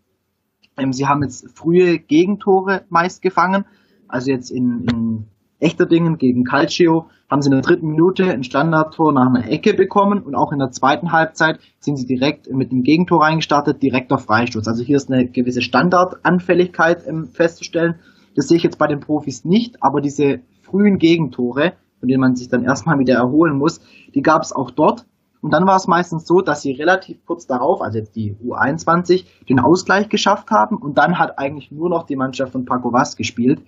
Ähm, 0.76 0.92
sie 0.92 1.06
haben 1.06 1.22
jetzt 1.22 1.48
frühe 1.56 1.98
Gegentore 1.98 2.84
meist 2.88 3.22
gefangen. 3.22 3.64
Also 4.08 4.30
jetzt 4.30 4.50
in, 4.50 4.86
in 4.90 5.24
Echterdingen 5.58 6.18
gegen 6.18 6.44
Calcio 6.44 7.06
haben 7.30 7.40
sie 7.40 7.48
in 7.48 7.52
der 7.52 7.62
dritten 7.62 7.88
Minute 7.88 8.24
ein 8.24 8.44
Standardtor 8.44 9.12
nach 9.12 9.26
einer 9.26 9.48
Ecke 9.50 9.74
bekommen 9.74 10.22
und 10.22 10.34
auch 10.34 10.52
in 10.52 10.58
der 10.58 10.70
zweiten 10.70 11.12
Halbzeit 11.12 11.58
sind 11.80 11.96
sie 11.96 12.06
direkt 12.06 12.50
mit 12.52 12.72
dem 12.72 12.82
Gegentor 12.82 13.22
reingestartet, 13.22 13.82
direkt 13.82 14.12
auf 14.12 14.24
Freistoß. 14.24 14.68
Also 14.68 14.84
hier 14.84 14.96
ist 14.96 15.10
eine 15.10 15.26
gewisse 15.26 15.62
Standardanfälligkeit 15.62 17.06
ähm, 17.06 17.28
festzustellen. 17.32 17.96
Das 18.34 18.48
sehe 18.48 18.58
ich 18.58 18.62
jetzt 18.62 18.78
bei 18.78 18.86
den 18.86 19.00
Profis 19.00 19.44
nicht, 19.44 19.82
aber 19.82 20.00
diese 20.00 20.40
frühen 20.62 20.98
Gegentore, 20.98 21.72
von 22.00 22.08
denen 22.08 22.20
man 22.20 22.36
sich 22.36 22.48
dann 22.48 22.62
erstmal 22.62 22.98
wieder 22.98 23.14
erholen 23.14 23.56
muss, 23.56 23.80
die 24.14 24.22
gab 24.22 24.42
es 24.42 24.52
auch 24.52 24.70
dort. 24.70 25.06
Und 25.40 25.52
dann 25.52 25.66
war 25.66 25.76
es 25.76 25.86
meistens 25.86 26.26
so, 26.26 26.40
dass 26.40 26.62
sie 26.62 26.72
relativ 26.72 27.24
kurz 27.24 27.46
darauf, 27.46 27.80
also 27.80 27.98
jetzt 27.98 28.14
die 28.14 28.34
U21, 28.44 29.24
den 29.48 29.60
Ausgleich 29.60 30.08
geschafft 30.08 30.50
haben 30.50 30.76
und 30.76 30.98
dann 30.98 31.18
hat 31.18 31.38
eigentlich 31.38 31.70
nur 31.70 31.88
noch 31.88 32.04
die 32.04 32.16
Mannschaft 32.16 32.52
von 32.52 32.64
Paco 32.64 32.92
Vaz 32.92 33.16
gespielt 33.16 33.62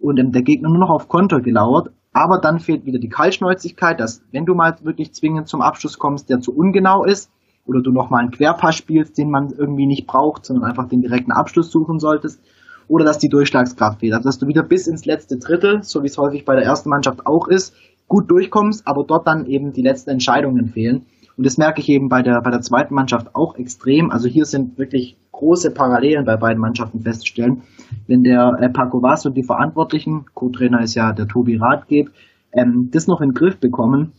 und 0.00 0.18
ähm, 0.18 0.32
der 0.32 0.42
Gegner 0.42 0.68
nur 0.68 0.78
noch 0.78 0.90
auf 0.90 1.08
Konter 1.08 1.40
gelauert. 1.40 1.90
Aber 2.12 2.38
dann 2.38 2.58
fehlt 2.58 2.86
wieder 2.86 2.98
die 2.98 3.08
Kaltschnäuzigkeit, 3.08 4.00
dass 4.00 4.22
wenn 4.32 4.46
du 4.46 4.54
mal 4.54 4.76
wirklich 4.82 5.14
zwingend 5.14 5.48
zum 5.48 5.60
Abschluss 5.60 5.98
kommst, 5.98 6.28
der 6.28 6.40
zu 6.40 6.54
ungenau 6.54 7.04
ist, 7.04 7.30
oder 7.66 7.82
du 7.82 7.92
nochmal 7.92 8.22
einen 8.22 8.32
Querpass 8.32 8.74
spielst, 8.74 9.16
den 9.16 9.30
man 9.30 9.50
irgendwie 9.50 9.86
nicht 9.86 10.06
braucht, 10.06 10.44
sondern 10.44 10.68
einfach 10.68 10.88
den 10.88 11.02
direkten 11.02 11.30
Abschluss 11.30 11.70
suchen 11.70 12.00
solltest, 12.00 12.42
oder 12.88 13.04
dass 13.04 13.18
die 13.18 13.28
Durchschlagskraft 13.28 14.00
fehlt. 14.00 14.14
Also 14.14 14.28
dass 14.28 14.38
du 14.38 14.48
wieder 14.48 14.64
bis 14.64 14.88
ins 14.88 15.04
letzte 15.04 15.38
Drittel, 15.38 15.82
so 15.84 16.02
wie 16.02 16.08
es 16.08 16.18
häufig 16.18 16.44
bei 16.44 16.56
der 16.56 16.64
ersten 16.64 16.88
Mannschaft 16.88 17.26
auch 17.26 17.46
ist, 17.46 17.74
gut 18.08 18.28
durchkommst, 18.28 18.88
aber 18.88 19.04
dort 19.04 19.26
dann 19.28 19.46
eben 19.46 19.72
die 19.72 19.82
letzten 19.82 20.10
Entscheidungen 20.10 20.70
fehlen. 20.70 21.06
Und 21.40 21.46
das 21.46 21.56
merke 21.56 21.80
ich 21.80 21.88
eben 21.88 22.10
bei 22.10 22.20
der, 22.20 22.42
bei 22.42 22.50
der 22.50 22.60
zweiten 22.60 22.92
Mannschaft 22.92 23.34
auch 23.34 23.56
extrem. 23.56 24.10
Also 24.10 24.28
hier 24.28 24.44
sind 24.44 24.76
wirklich 24.76 25.16
große 25.32 25.70
Parallelen 25.70 26.26
bei 26.26 26.36
beiden 26.36 26.60
Mannschaften 26.60 27.00
festzustellen. 27.00 27.62
Wenn 28.06 28.22
der 28.22 28.58
äh, 28.60 28.68
Paco 28.68 29.02
Vaz 29.02 29.24
und 29.24 29.38
die 29.38 29.42
Verantwortlichen, 29.42 30.26
Co-Trainer 30.34 30.82
ist 30.82 30.96
ja 30.96 31.14
der 31.14 31.26
Tobi 31.26 31.56
Radgeb, 31.56 32.10
ähm, 32.52 32.90
das 32.92 33.06
noch 33.06 33.22
in 33.22 33.30
den 33.30 33.34
Griff 33.34 33.58
bekommen, 33.58 34.12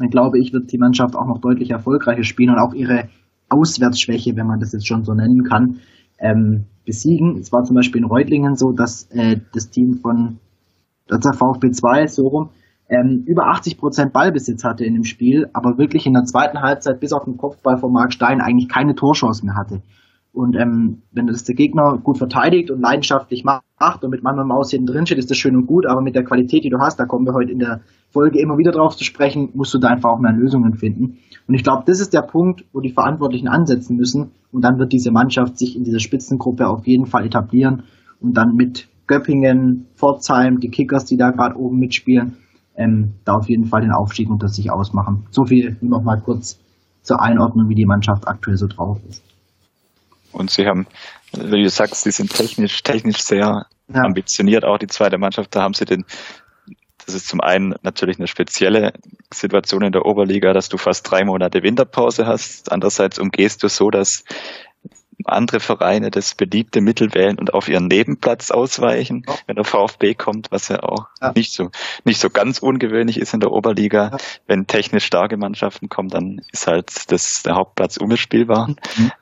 dann 0.00 0.10
glaube 0.10 0.40
ich, 0.40 0.52
wird 0.52 0.72
die 0.72 0.78
Mannschaft 0.78 1.14
auch 1.14 1.28
noch 1.28 1.40
deutlich 1.40 1.70
erfolgreicher 1.70 2.24
spielen 2.24 2.50
und 2.50 2.58
auch 2.58 2.74
ihre 2.74 3.04
Auswärtsschwäche, 3.50 4.34
wenn 4.34 4.48
man 4.48 4.58
das 4.58 4.72
jetzt 4.72 4.88
schon 4.88 5.04
so 5.04 5.14
nennen 5.14 5.44
kann, 5.44 5.78
ähm, 6.18 6.64
besiegen. 6.84 7.38
Es 7.38 7.52
war 7.52 7.62
zum 7.62 7.76
Beispiel 7.76 8.00
in 8.00 8.08
Reutlingen 8.08 8.56
so, 8.56 8.72
dass 8.72 9.04
äh, 9.12 9.36
das 9.52 9.70
Team 9.70 9.98
von 10.02 10.40
der 11.08 11.20
VfB 11.20 11.70
2 11.70 12.08
so 12.08 12.26
rum 12.26 12.48
ähm, 12.88 13.24
über 13.26 13.46
80 13.46 13.78
Prozent 13.78 14.12
Ballbesitz 14.12 14.64
hatte 14.64 14.84
in 14.84 14.94
dem 14.94 15.04
Spiel, 15.04 15.48
aber 15.52 15.78
wirklich 15.78 16.06
in 16.06 16.12
der 16.12 16.24
zweiten 16.24 16.60
Halbzeit 16.60 17.00
bis 17.00 17.12
auf 17.12 17.24
den 17.24 17.36
Kopfball 17.36 17.78
von 17.78 17.92
Marc 17.92 18.12
Stein 18.12 18.40
eigentlich 18.40 18.68
keine 18.68 18.94
Torchance 18.94 19.44
mehr 19.44 19.56
hatte. 19.56 19.82
Und 20.34 20.56
ähm, 20.56 21.02
wenn 21.12 21.28
das 21.28 21.44
der 21.44 21.54
Gegner 21.54 21.96
gut 22.02 22.18
verteidigt 22.18 22.72
und 22.72 22.80
leidenschaftlich 22.80 23.44
macht 23.44 23.62
und 24.02 24.10
mit 24.10 24.24
Mann 24.24 24.38
und 24.40 24.48
Maus 24.48 24.72
hinten 24.72 24.86
drin 24.86 25.06
steht, 25.06 25.18
ist 25.18 25.30
das 25.30 25.38
schön 25.38 25.54
und 25.54 25.66
gut, 25.66 25.86
aber 25.86 26.00
mit 26.00 26.16
der 26.16 26.24
Qualität, 26.24 26.64
die 26.64 26.70
du 26.70 26.78
hast, 26.80 26.98
da 26.98 27.06
kommen 27.06 27.24
wir 27.24 27.34
heute 27.34 27.52
in 27.52 27.60
der 27.60 27.82
Folge 28.10 28.40
immer 28.40 28.58
wieder 28.58 28.72
drauf 28.72 28.96
zu 28.96 29.04
sprechen, 29.04 29.50
musst 29.54 29.72
du 29.74 29.78
da 29.78 29.88
einfach 29.88 30.10
auch 30.10 30.18
mehr 30.18 30.32
Lösungen 30.32 30.74
finden. 30.74 31.18
Und 31.46 31.54
ich 31.54 31.62
glaube, 31.62 31.84
das 31.86 32.00
ist 32.00 32.12
der 32.12 32.22
Punkt, 32.22 32.64
wo 32.72 32.80
die 32.80 32.90
Verantwortlichen 32.90 33.46
ansetzen 33.46 33.96
müssen 33.96 34.32
und 34.50 34.62
dann 34.62 34.78
wird 34.78 34.92
diese 34.92 35.12
Mannschaft 35.12 35.56
sich 35.56 35.76
in 35.76 35.84
dieser 35.84 36.00
Spitzengruppe 36.00 36.66
auf 36.66 36.84
jeden 36.84 37.06
Fall 37.06 37.24
etablieren 37.26 37.84
und 38.20 38.36
dann 38.36 38.56
mit 38.56 38.88
Göppingen, 39.06 39.86
Pforzheim, 39.94 40.58
die 40.58 40.70
Kickers, 40.70 41.04
die 41.04 41.16
da 41.16 41.30
gerade 41.30 41.56
oben 41.56 41.78
mitspielen, 41.78 42.38
ähm, 42.76 43.14
da 43.24 43.34
auf 43.34 43.48
jeden 43.48 43.66
Fall 43.66 43.82
den 43.82 43.92
Aufstieg 43.92 44.28
unter 44.30 44.48
sich 44.48 44.70
ausmachen. 44.70 45.26
So 45.30 45.44
viel 45.44 45.76
nur 45.80 45.98
noch 45.98 46.04
mal 46.04 46.20
kurz 46.20 46.58
zur 47.02 47.20
Einordnung, 47.20 47.68
wie 47.68 47.74
die 47.74 47.86
Mannschaft 47.86 48.26
aktuell 48.26 48.56
so 48.56 48.66
drauf 48.66 48.98
ist. 49.08 49.22
Und 50.32 50.50
sie 50.50 50.66
haben, 50.66 50.86
wie 51.32 51.62
du 51.62 51.68
sagst, 51.68 52.02
sie 52.02 52.10
sind 52.10 52.32
technisch, 52.32 52.82
technisch 52.82 53.18
sehr 53.18 53.66
ja. 53.88 54.02
ambitioniert, 54.02 54.64
auch 54.64 54.78
die 54.78 54.88
zweite 54.88 55.18
Mannschaft. 55.18 55.54
Da 55.54 55.62
haben 55.62 55.74
sie 55.74 55.84
den, 55.84 56.04
das 57.04 57.14
ist 57.14 57.28
zum 57.28 57.40
einen 57.40 57.74
natürlich 57.82 58.18
eine 58.18 58.26
spezielle 58.26 58.92
Situation 59.32 59.82
in 59.82 59.92
der 59.92 60.06
Oberliga, 60.06 60.52
dass 60.52 60.68
du 60.68 60.76
fast 60.76 61.08
drei 61.08 61.24
Monate 61.24 61.62
Winterpause 61.62 62.26
hast. 62.26 62.72
Andererseits 62.72 63.18
umgehst 63.18 63.62
du 63.62 63.68
so, 63.68 63.90
dass 63.90 64.24
andere 65.24 65.60
Vereine 65.60 66.10
das 66.10 66.34
beliebte 66.34 66.80
Mittel 66.80 67.14
wählen 67.14 67.38
und 67.38 67.54
auf 67.54 67.68
ihren 67.68 67.86
Nebenplatz 67.86 68.50
ausweichen, 68.50 69.22
ja. 69.26 69.34
wenn 69.46 69.56
der 69.56 69.64
VfB 69.64 70.14
kommt, 70.14 70.50
was 70.50 70.68
ja 70.68 70.82
auch 70.82 71.08
ja. 71.20 71.32
nicht 71.34 71.52
so 71.52 71.70
nicht 72.04 72.20
so 72.20 72.30
ganz 72.30 72.58
ungewöhnlich 72.58 73.18
ist 73.18 73.34
in 73.34 73.40
der 73.40 73.52
Oberliga. 73.52 74.10
Ja. 74.10 74.16
Wenn 74.46 74.66
technisch 74.66 75.04
starke 75.04 75.36
Mannschaften 75.36 75.88
kommen, 75.88 76.08
dann 76.08 76.40
ist 76.52 76.66
halt 76.66 77.10
das 77.10 77.42
der 77.42 77.54
Hauptplatz 77.54 77.96
unbespielbar. 77.96 78.68
Mhm. 78.96 79.12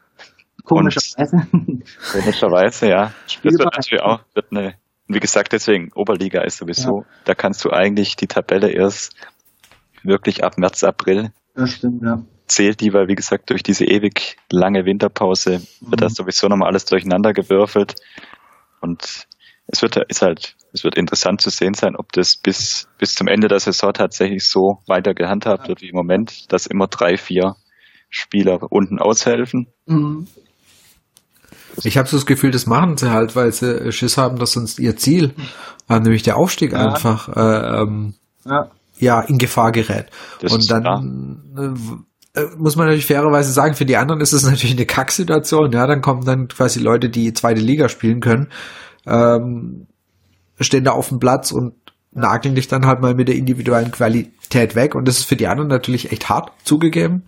Komischerweise. 0.64 1.47
Komischerweise, 2.12 2.89
ja. 2.89 3.12
Das 3.24 3.44
wird 3.44 3.59
natürlich 3.59 4.02
auch, 4.02 4.20
wird 4.35 4.47
eine, 4.52 4.74
wie 5.09 5.20
gesagt, 5.20 5.52
deswegen, 5.52 5.90
Oberliga 5.94 6.43
ist 6.43 6.59
sowieso, 6.59 7.05
da 7.24 7.35
kannst 7.35 7.64
du 7.64 7.70
eigentlich 7.70 8.16
die 8.16 8.28
Tabelle 8.28 8.70
erst 8.70 9.14
wirklich 10.05 10.44
ab 10.44 10.59
März, 10.59 10.85
April. 10.85 11.32
Das 11.55 11.73
stimmt, 11.73 12.02
ja. 12.05 12.23
Zählt 12.47 12.81
die, 12.81 12.93
weil 12.93 13.09
wie 13.09 13.14
gesagt, 13.14 13.51
durch 13.51 13.62
diese 13.62 13.85
ewig 13.85 14.36
lange 14.51 14.85
Winterpause 14.85 15.60
mhm. 15.81 15.90
wird 15.90 16.02
das 16.02 16.14
sowieso 16.14 16.48
nochmal 16.48 16.69
alles 16.69 16.85
durcheinander 16.85 17.32
gewürfelt. 17.32 17.97
Und 18.81 19.27
es 19.66 19.82
wird, 19.82 19.97
ist 19.97 20.23
halt, 20.23 20.56
es 20.73 20.85
wird 20.85 20.97
interessant 20.97 21.40
zu 21.40 21.51
sehen 21.51 21.74
sein, 21.74 21.97
ob 21.97 22.12
das 22.12 22.36
bis, 22.36 22.89
bis 22.98 23.14
zum 23.14 23.28
Ende 23.28 23.48
der 23.48 23.60
Saison 23.60 23.93
tatsächlich 23.93 24.44
so 24.47 24.82
weiter 24.86 25.14
gehandhabt 25.14 25.69
wird 25.69 25.81
wie 25.81 25.89
im 25.89 25.97
Moment, 25.97 26.52
dass 26.52 26.66
immer 26.66 26.89
drei, 26.89 27.16
vier 27.16 27.56
Spieler 28.10 28.70
unten 28.70 28.98
aushelfen. 28.98 29.69
Mhm. 29.86 30.27
Ich 31.85 31.97
habe 31.97 32.06
so 32.06 32.19
das 32.19 32.27
Gefühl, 32.27 32.51
das 32.51 32.66
machen 32.66 32.98
sie 32.98 33.10
halt, 33.10 33.35
weil 33.35 33.51
sie 33.52 33.93
Schiss 33.93 34.19
haben, 34.19 34.39
dass 34.39 34.52
sonst 34.52 34.78
ihr 34.78 34.97
Ziel, 34.97 35.35
äh, 35.89 35.98
nämlich 35.98 36.23
der 36.23 36.36
Aufstieg 36.36 36.73
ja. 36.73 36.86
einfach 36.86 37.28
äh, 37.35 37.81
ähm, 37.81 38.14
ja. 38.44 38.70
ja. 38.98 39.20
in 39.23 39.39
Gefahr 39.39 39.73
gerät. 39.73 40.06
Das 40.40 40.52
Und 40.52 40.70
dann 40.70 42.05
muss 42.57 42.77
man 42.77 42.87
natürlich 42.87 43.07
fairerweise 43.07 43.53
sagen, 43.53 43.75
für 43.75 43.85
die 43.85 43.97
anderen 43.97 44.21
ist 44.21 44.33
es 44.33 44.43
natürlich 44.51 44.77
eine 44.77 44.87
Kacksituation. 44.87 45.73
Ja, 45.73 45.87
dann 45.87 46.01
kommen 46.01 46.25
dann 46.25 46.49
quasi 46.49 46.81
Leute, 46.81 47.09
die 47.09 47.33
zweite 47.33 47.61
Liga 47.61 47.89
spielen 47.89 48.21
können, 48.21 48.49
ähm, 49.07 49.87
stehen 50.61 50.85
da 50.85 50.93
auf 50.93 51.09
dem 51.09 51.19
Platz 51.19 51.53
und 51.53 51.75
nageln 52.13 52.55
dich 52.55 52.69
dann 52.69 52.87
halt 52.87 53.01
mal 53.01 53.15
mit 53.15 53.29
der 53.29 53.37
individuellen 53.37 53.91
Qualität 53.91 54.75
weg. 54.75 54.95
Und 54.95 55.09
das 55.09 55.19
ist 55.19 55.25
für 55.25 55.37
die 55.37 55.47
anderen 55.47 55.69
natürlich 55.69 56.13
echt 56.13 56.29
hart 56.29 56.53
zugegeben 56.65 57.25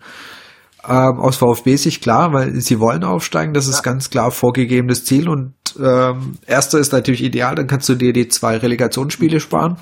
ähm, 0.89 1.19
aus 1.19 1.37
VfB-Sicht 1.37 2.03
klar, 2.03 2.33
weil 2.33 2.61
sie 2.61 2.79
wollen 2.79 3.05
aufsteigen, 3.05 3.55
das 3.55 3.67
ist 3.67 3.77
ja. 3.77 3.93
ganz 3.93 4.11
klar 4.11 4.31
vorgegebenes 4.31 5.05
Ziel 5.05 5.29
und 5.29 5.55
ähm, 5.81 6.39
erster 6.47 6.79
ist 6.79 6.93
natürlich 6.93 7.23
ideal, 7.23 7.55
dann 7.55 7.67
kannst 7.67 7.89
du 7.89 7.95
dir 7.95 8.13
die 8.13 8.29
zwei 8.29 8.57
Relegationsspiele 8.57 9.41
sparen 9.41 9.77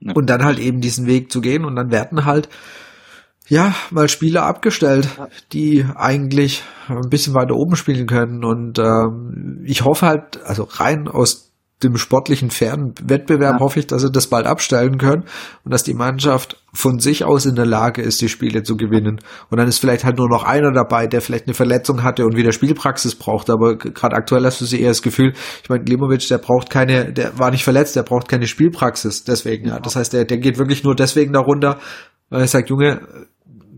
ja. 0.00 0.12
und 0.14 0.28
dann 0.28 0.44
halt 0.44 0.58
eben 0.58 0.80
diesen 0.80 1.06
Weg 1.06 1.32
zu 1.32 1.40
gehen 1.40 1.64
und 1.64 1.76
dann 1.76 1.90
werden 1.90 2.24
halt 2.24 2.48
ja, 3.48 3.74
mal 3.90 4.08
Spieler 4.08 4.44
abgestellt, 4.44 5.08
die 5.52 5.84
eigentlich 5.94 6.62
ein 6.88 7.08
bisschen 7.08 7.34
weiter 7.34 7.54
oben 7.54 7.76
spielen 7.76 8.06
können. 8.06 8.44
Und 8.44 8.78
ähm, 8.78 9.62
ich 9.64 9.84
hoffe 9.84 10.06
halt, 10.06 10.42
also 10.44 10.64
rein 10.64 11.08
aus 11.08 11.48
dem 11.82 11.96
sportlichen 11.96 12.50
fairen 12.50 12.92
Wettbewerb 13.00 13.54
ja. 13.54 13.60
hoffe 13.60 13.78
ich, 13.78 13.86
dass 13.86 14.02
sie 14.02 14.10
das 14.10 14.26
bald 14.26 14.46
abstellen 14.46 14.98
können 14.98 15.24
und 15.64 15.72
dass 15.72 15.84
die 15.84 15.94
Mannschaft 15.94 16.60
von 16.72 16.98
sich 16.98 17.24
aus 17.24 17.46
in 17.46 17.54
der 17.54 17.66
Lage 17.66 18.02
ist, 18.02 18.20
die 18.20 18.28
Spiele 18.28 18.64
zu 18.64 18.76
gewinnen. 18.76 19.20
Und 19.48 19.58
dann 19.58 19.68
ist 19.68 19.78
vielleicht 19.78 20.04
halt 20.04 20.18
nur 20.18 20.28
noch 20.28 20.42
einer 20.42 20.72
dabei, 20.72 21.06
der 21.06 21.20
vielleicht 21.20 21.46
eine 21.46 21.54
Verletzung 21.54 22.02
hatte 22.02 22.24
und 22.24 22.36
wieder 22.36 22.50
Spielpraxis 22.50 23.14
braucht. 23.14 23.48
Aber 23.48 23.76
gerade 23.76 24.16
aktuell 24.16 24.44
hast 24.44 24.60
du 24.60 24.64
sie 24.64 24.80
eher 24.80 24.88
das 24.88 25.02
Gefühl, 25.02 25.34
ich 25.62 25.68
meine, 25.68 25.84
Klimovic, 25.84 26.26
der 26.26 26.38
braucht 26.38 26.68
keine, 26.68 27.12
der 27.12 27.38
war 27.38 27.52
nicht 27.52 27.64
verletzt, 27.64 27.94
der 27.94 28.02
braucht 28.02 28.28
keine 28.28 28.48
Spielpraxis. 28.48 29.22
Deswegen, 29.22 29.68
ja. 29.68 29.78
Das 29.78 29.94
heißt, 29.94 30.12
der, 30.12 30.24
der 30.24 30.38
geht 30.38 30.58
wirklich 30.58 30.82
nur 30.82 30.96
deswegen 30.96 31.32
darunter, 31.32 31.78
weil 32.28 32.40
er 32.40 32.48
sagt, 32.48 32.70
Junge, 32.70 33.00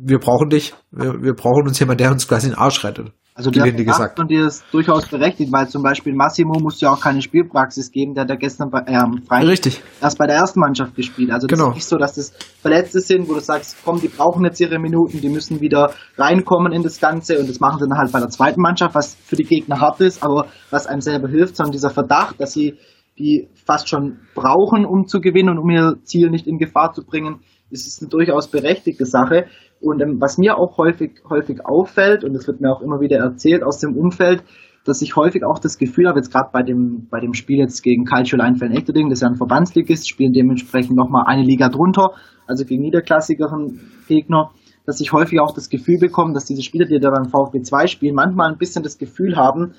wir 0.03 0.19
brauchen 0.19 0.49
dich, 0.49 0.75
wir, 0.91 1.23
wir 1.23 1.35
brauchen 1.35 1.67
uns 1.67 1.79
jemand, 1.79 2.01
der 2.01 2.11
uns 2.11 2.27
quasi 2.27 2.49
den 2.49 2.57
Arsch 2.57 2.85
rettet. 2.85 3.13
Also 3.33 3.51
der 3.51 3.73
gesagt. 3.73 4.19
von 4.19 4.29
dir 4.29 4.47
ist 4.47 4.65
durchaus 4.71 5.07
berechtigt, 5.07 5.51
weil 5.51 5.67
zum 5.67 5.83
Beispiel 5.83 6.15
Massimo 6.15 6.59
muss 6.61 6.79
ja 6.81 6.93
auch 6.93 7.01
keine 7.01 7.23
Spielpraxis 7.23 7.91
geben, 7.91 8.13
der 8.13 8.25
hat 8.25 8.31
ja 8.31 8.37
gestern 8.37 8.71
bei, 8.71 8.81
äh, 8.81 9.01
Freitag 9.27 9.49
Richtig. 9.49 9.83
erst 10.03 10.19
bei 10.19 10.27
der 10.27 10.37
ersten 10.37 10.61
Mannschaft 10.61 10.95
gespielt. 10.95 11.31
Also 11.31 11.47
das 11.47 11.59
genau. 11.59 11.71
ist 11.71 11.77
nicht 11.77 11.87
so, 11.87 11.97
dass 11.97 12.15
das 12.15 12.35
Verletzte 12.61 13.01
sind, 13.01 13.29
wo 13.31 13.35
du 13.35 13.41
sagst, 13.41 13.79
komm, 13.83 13.99
die 14.01 14.09
brauchen 14.09 14.45
jetzt 14.45 14.61
ihre 14.61 14.79
Minuten, 14.79 15.23
die 15.23 15.29
müssen 15.31 15.61
wieder 15.61 15.93
reinkommen 16.19 16.73
in 16.73 16.83
das 16.83 17.01
Ganze 17.01 17.39
und 17.39 17.49
das 17.49 17.61
machen 17.61 17.79
sie 17.79 17.89
dann 17.89 17.97
halt 17.97 18.13
bei 18.13 18.19
der 18.19 18.29
zweiten 18.29 18.61
Mannschaft, 18.61 18.95
was 18.95 19.15
für 19.15 19.37
die 19.37 19.45
Gegner 19.45 19.81
hart 19.81 20.01
ist, 20.01 20.23
aber 20.23 20.49
was 20.71 20.87
einem 20.87 21.01
selber 21.01 21.29
hilft, 21.29 21.57
sondern 21.57 21.73
dieser 21.73 21.91
Verdacht, 21.91 22.39
dass 22.41 22.53
sie 22.53 22.79
die 23.19 23.49
fast 23.65 23.89
schon 23.89 24.19
brauchen, 24.35 24.85
um 24.85 25.07
zu 25.07 25.21
gewinnen 25.21 25.51
und 25.51 25.59
um 25.59 25.71
ihr 25.71 25.95
Ziel 26.05 26.31
nicht 26.31 26.47
in 26.47 26.59
Gefahr 26.59 26.93
zu 26.93 27.05
bringen, 27.05 27.41
ist 27.71 27.87
es 27.87 28.01
eine 28.01 28.09
durchaus 28.09 28.49
berechtigte 28.49 29.07
Sache. 29.07 29.47
Und 29.81 30.03
ähm, 30.03 30.21
was 30.21 30.39
mir 30.39 30.59
auch 30.59 30.77
häufig, 30.79 31.23
häufig 31.29 31.65
auffällt, 31.65 32.25
und 32.25 32.35
das 32.35 32.47
wird 32.47 32.61
mir 32.61 32.71
auch 32.71 32.83
immer 32.83 33.01
wieder 33.01 33.19
erzählt 33.19 33.63
aus 33.63 33.79
dem 33.79 33.97
Umfeld, 33.97 34.43
dass 34.85 35.03
ich 35.03 35.17
häufig 35.17 35.45
auch 35.45 35.59
das 35.59 35.79
Gefühl 35.79 36.09
habe, 36.09 36.19
jetzt 36.19 36.33
gerade 36.33 36.51
bei 36.53 36.63
dem, 36.63 37.09
bei 37.11 37.21
dem 37.21 37.35
Spiel 37.35 37.59
jetzt 37.59 37.83
gegen 37.83 38.05
Calcio 38.05 38.39
Leinfelden-Echterding, 38.39 39.09
das 39.09 39.19
ist 39.19 39.23
ja 39.23 39.29
ein 39.29 39.37
Verbandsligist, 39.37 40.09
spielen 40.09 40.33
dementsprechend 40.33 40.97
nochmal 40.97 41.25
eine 41.27 41.43
Liga 41.43 41.69
drunter, 41.69 42.13
also 42.47 42.65
gegen 42.65 42.83
niederklassigeren 42.83 43.81
Gegner, 44.09 44.51
dass 44.87 45.01
ich 45.01 45.13
häufig 45.13 45.41
auch 45.41 45.53
das 45.55 45.69
Gefühl 45.69 45.99
bekomme, 45.99 46.33
dass 46.33 46.47
diese 46.47 46.63
Spieler, 46.63 46.87
die 46.87 46.99
da 46.99 47.11
beim 47.11 47.29
VfB 47.29 47.63
2 47.63 47.87
spielen, 47.87 48.15
manchmal 48.15 48.51
ein 48.51 48.59
bisschen 48.59 48.83
das 48.83 48.97
Gefühl 48.97 49.37
haben, 49.37 49.75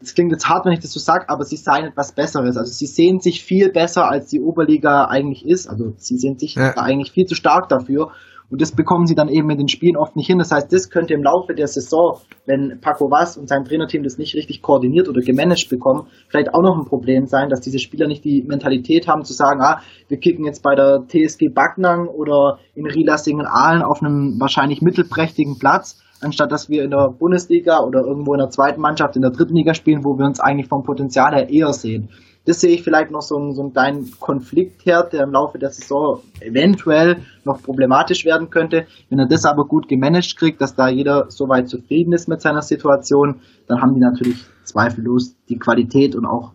das 0.00 0.14
klingt 0.14 0.32
jetzt 0.32 0.48
hart, 0.48 0.66
wenn 0.66 0.72
ich 0.72 0.80
das 0.80 0.92
so 0.92 1.00
sage, 1.00 1.28
aber 1.28 1.44
sie 1.44 1.56
seien 1.56 1.86
etwas 1.86 2.12
Besseres. 2.12 2.56
Also 2.56 2.72
sie 2.72 2.86
sehen 2.86 3.20
sich 3.20 3.42
viel 3.42 3.70
besser, 3.70 4.08
als 4.08 4.26
die 4.26 4.40
Oberliga 4.40 5.06
eigentlich 5.06 5.46
ist. 5.46 5.66
Also 5.66 5.94
sie 5.96 6.18
sehen 6.18 6.36
sich 6.36 6.56
ja. 6.56 6.76
eigentlich 6.76 7.12
viel 7.12 7.24
zu 7.24 7.34
stark 7.34 7.68
dafür. 7.68 8.10
Und 8.50 8.60
das 8.60 8.72
bekommen 8.72 9.06
sie 9.06 9.14
dann 9.14 9.28
eben 9.28 9.48
in 9.50 9.58
den 9.58 9.68
Spielen 9.68 9.96
oft 9.96 10.16
nicht 10.16 10.26
hin. 10.26 10.38
Das 10.38 10.52
heißt, 10.52 10.72
das 10.72 10.90
könnte 10.90 11.14
im 11.14 11.22
Laufe 11.22 11.54
der 11.54 11.66
Saison, 11.66 12.18
wenn 12.46 12.78
Paco 12.80 13.10
Was 13.10 13.36
und 13.36 13.48
sein 13.48 13.64
Trainerteam 13.64 14.02
das 14.02 14.18
nicht 14.18 14.34
richtig 14.34 14.62
koordiniert 14.62 15.08
oder 15.08 15.22
gemanagt 15.22 15.68
bekommen, 15.70 16.08
vielleicht 16.28 16.52
auch 16.54 16.62
noch 16.62 16.78
ein 16.78 16.84
Problem 16.84 17.26
sein, 17.26 17.48
dass 17.48 17.60
diese 17.60 17.78
Spieler 17.78 18.06
nicht 18.06 18.24
die 18.24 18.42
Mentalität 18.42 19.08
haben 19.08 19.24
zu 19.24 19.32
sagen, 19.32 19.60
ah, 19.62 19.80
wir 20.08 20.18
kicken 20.18 20.44
jetzt 20.44 20.62
bei 20.62 20.74
der 20.74 21.04
TSG 21.06 21.48
Backnang 21.48 22.06
oder 22.08 22.58
in 22.74 22.86
Rielassingen-Aalen 22.86 23.82
auf 23.82 24.02
einem 24.02 24.38
wahrscheinlich 24.38 24.82
mittelprächtigen 24.82 25.58
Platz, 25.58 26.02
anstatt 26.20 26.52
dass 26.52 26.68
wir 26.68 26.84
in 26.84 26.90
der 26.90 27.14
Bundesliga 27.18 27.80
oder 27.80 28.02
irgendwo 28.02 28.34
in 28.34 28.40
der 28.40 28.50
zweiten 28.50 28.80
Mannschaft 28.80 29.16
in 29.16 29.22
der 29.22 29.30
dritten 29.30 29.56
Liga 29.56 29.74
spielen, 29.74 30.04
wo 30.04 30.18
wir 30.18 30.26
uns 30.26 30.40
eigentlich 30.40 30.68
vom 30.68 30.82
Potenzial 30.82 31.34
her 31.34 31.48
eher 31.48 31.72
sehen. 31.72 32.10
Das 32.46 32.60
sehe 32.60 32.74
ich 32.74 32.82
vielleicht 32.82 33.10
noch 33.10 33.22
so, 33.22 33.36
einen, 33.36 33.54
so 33.54 33.62
einen 33.62 33.72
kleinen 33.72 34.10
Konfliktherd, 34.20 35.14
der 35.14 35.24
im 35.24 35.32
Laufe 35.32 35.58
der 35.58 35.70
Saison 35.70 36.20
eventuell 36.40 37.18
noch 37.44 37.62
problematisch 37.62 38.24
werden 38.24 38.50
könnte. 38.50 38.86
Wenn 39.08 39.18
er 39.18 39.26
das 39.26 39.46
aber 39.46 39.64
gut 39.64 39.88
gemanagt 39.88 40.36
kriegt, 40.36 40.60
dass 40.60 40.74
da 40.74 40.88
jeder 40.88 41.30
soweit 41.30 41.68
zufrieden 41.68 42.12
ist 42.12 42.28
mit 42.28 42.42
seiner 42.42 42.62
Situation, 42.62 43.40
dann 43.66 43.80
haben 43.80 43.94
die 43.94 44.00
natürlich 44.00 44.44
zweifellos 44.64 45.36
die 45.48 45.58
Qualität 45.58 46.14
und 46.14 46.26
auch 46.26 46.52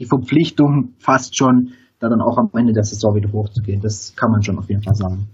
die 0.00 0.06
Verpflichtung 0.06 0.94
fast 0.98 1.36
schon, 1.36 1.72
da 2.00 2.08
dann 2.08 2.20
auch 2.20 2.38
am 2.38 2.50
Ende 2.54 2.72
der 2.72 2.84
Saison 2.84 3.14
wieder 3.14 3.32
hochzugehen. 3.32 3.80
Das 3.80 4.14
kann 4.16 4.30
man 4.30 4.42
schon 4.42 4.58
auf 4.58 4.68
jeden 4.68 4.82
Fall 4.82 4.94
sagen. 4.94 5.28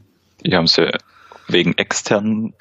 Die 0.45 0.55
haben 0.55 0.67
sie 0.67 0.89
wegen 1.49 1.77
externen 1.77 2.55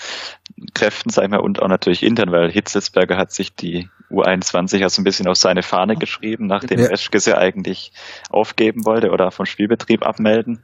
Kräften, 0.74 1.10
sag 1.10 1.26
ich 1.26 1.30
mal, 1.30 1.40
und 1.40 1.62
auch 1.62 1.68
natürlich 1.68 2.04
intern, 2.04 2.32
weil 2.32 2.52
Hitzelsberger 2.52 3.18
hat 3.18 3.32
sich 3.32 3.56
die 3.56 3.90
U21 4.12 4.78
ja 4.78 4.90
so 4.90 5.02
ein 5.02 5.06
bisschen 5.06 5.28
auf 5.28 5.38
seine 5.38 5.64
Fahne 5.64 5.96
geschrieben, 5.96 6.48
nachdem 6.48 6.80
ja. 6.80 6.88
Eschke 6.88 7.20
sie 7.20 7.38
eigentlich 7.38 7.92
aufgeben 8.30 8.86
wollte 8.86 9.12
oder 9.12 9.32
vom 9.32 9.46
Spielbetrieb 9.46 10.06
abmelden. 10.06 10.64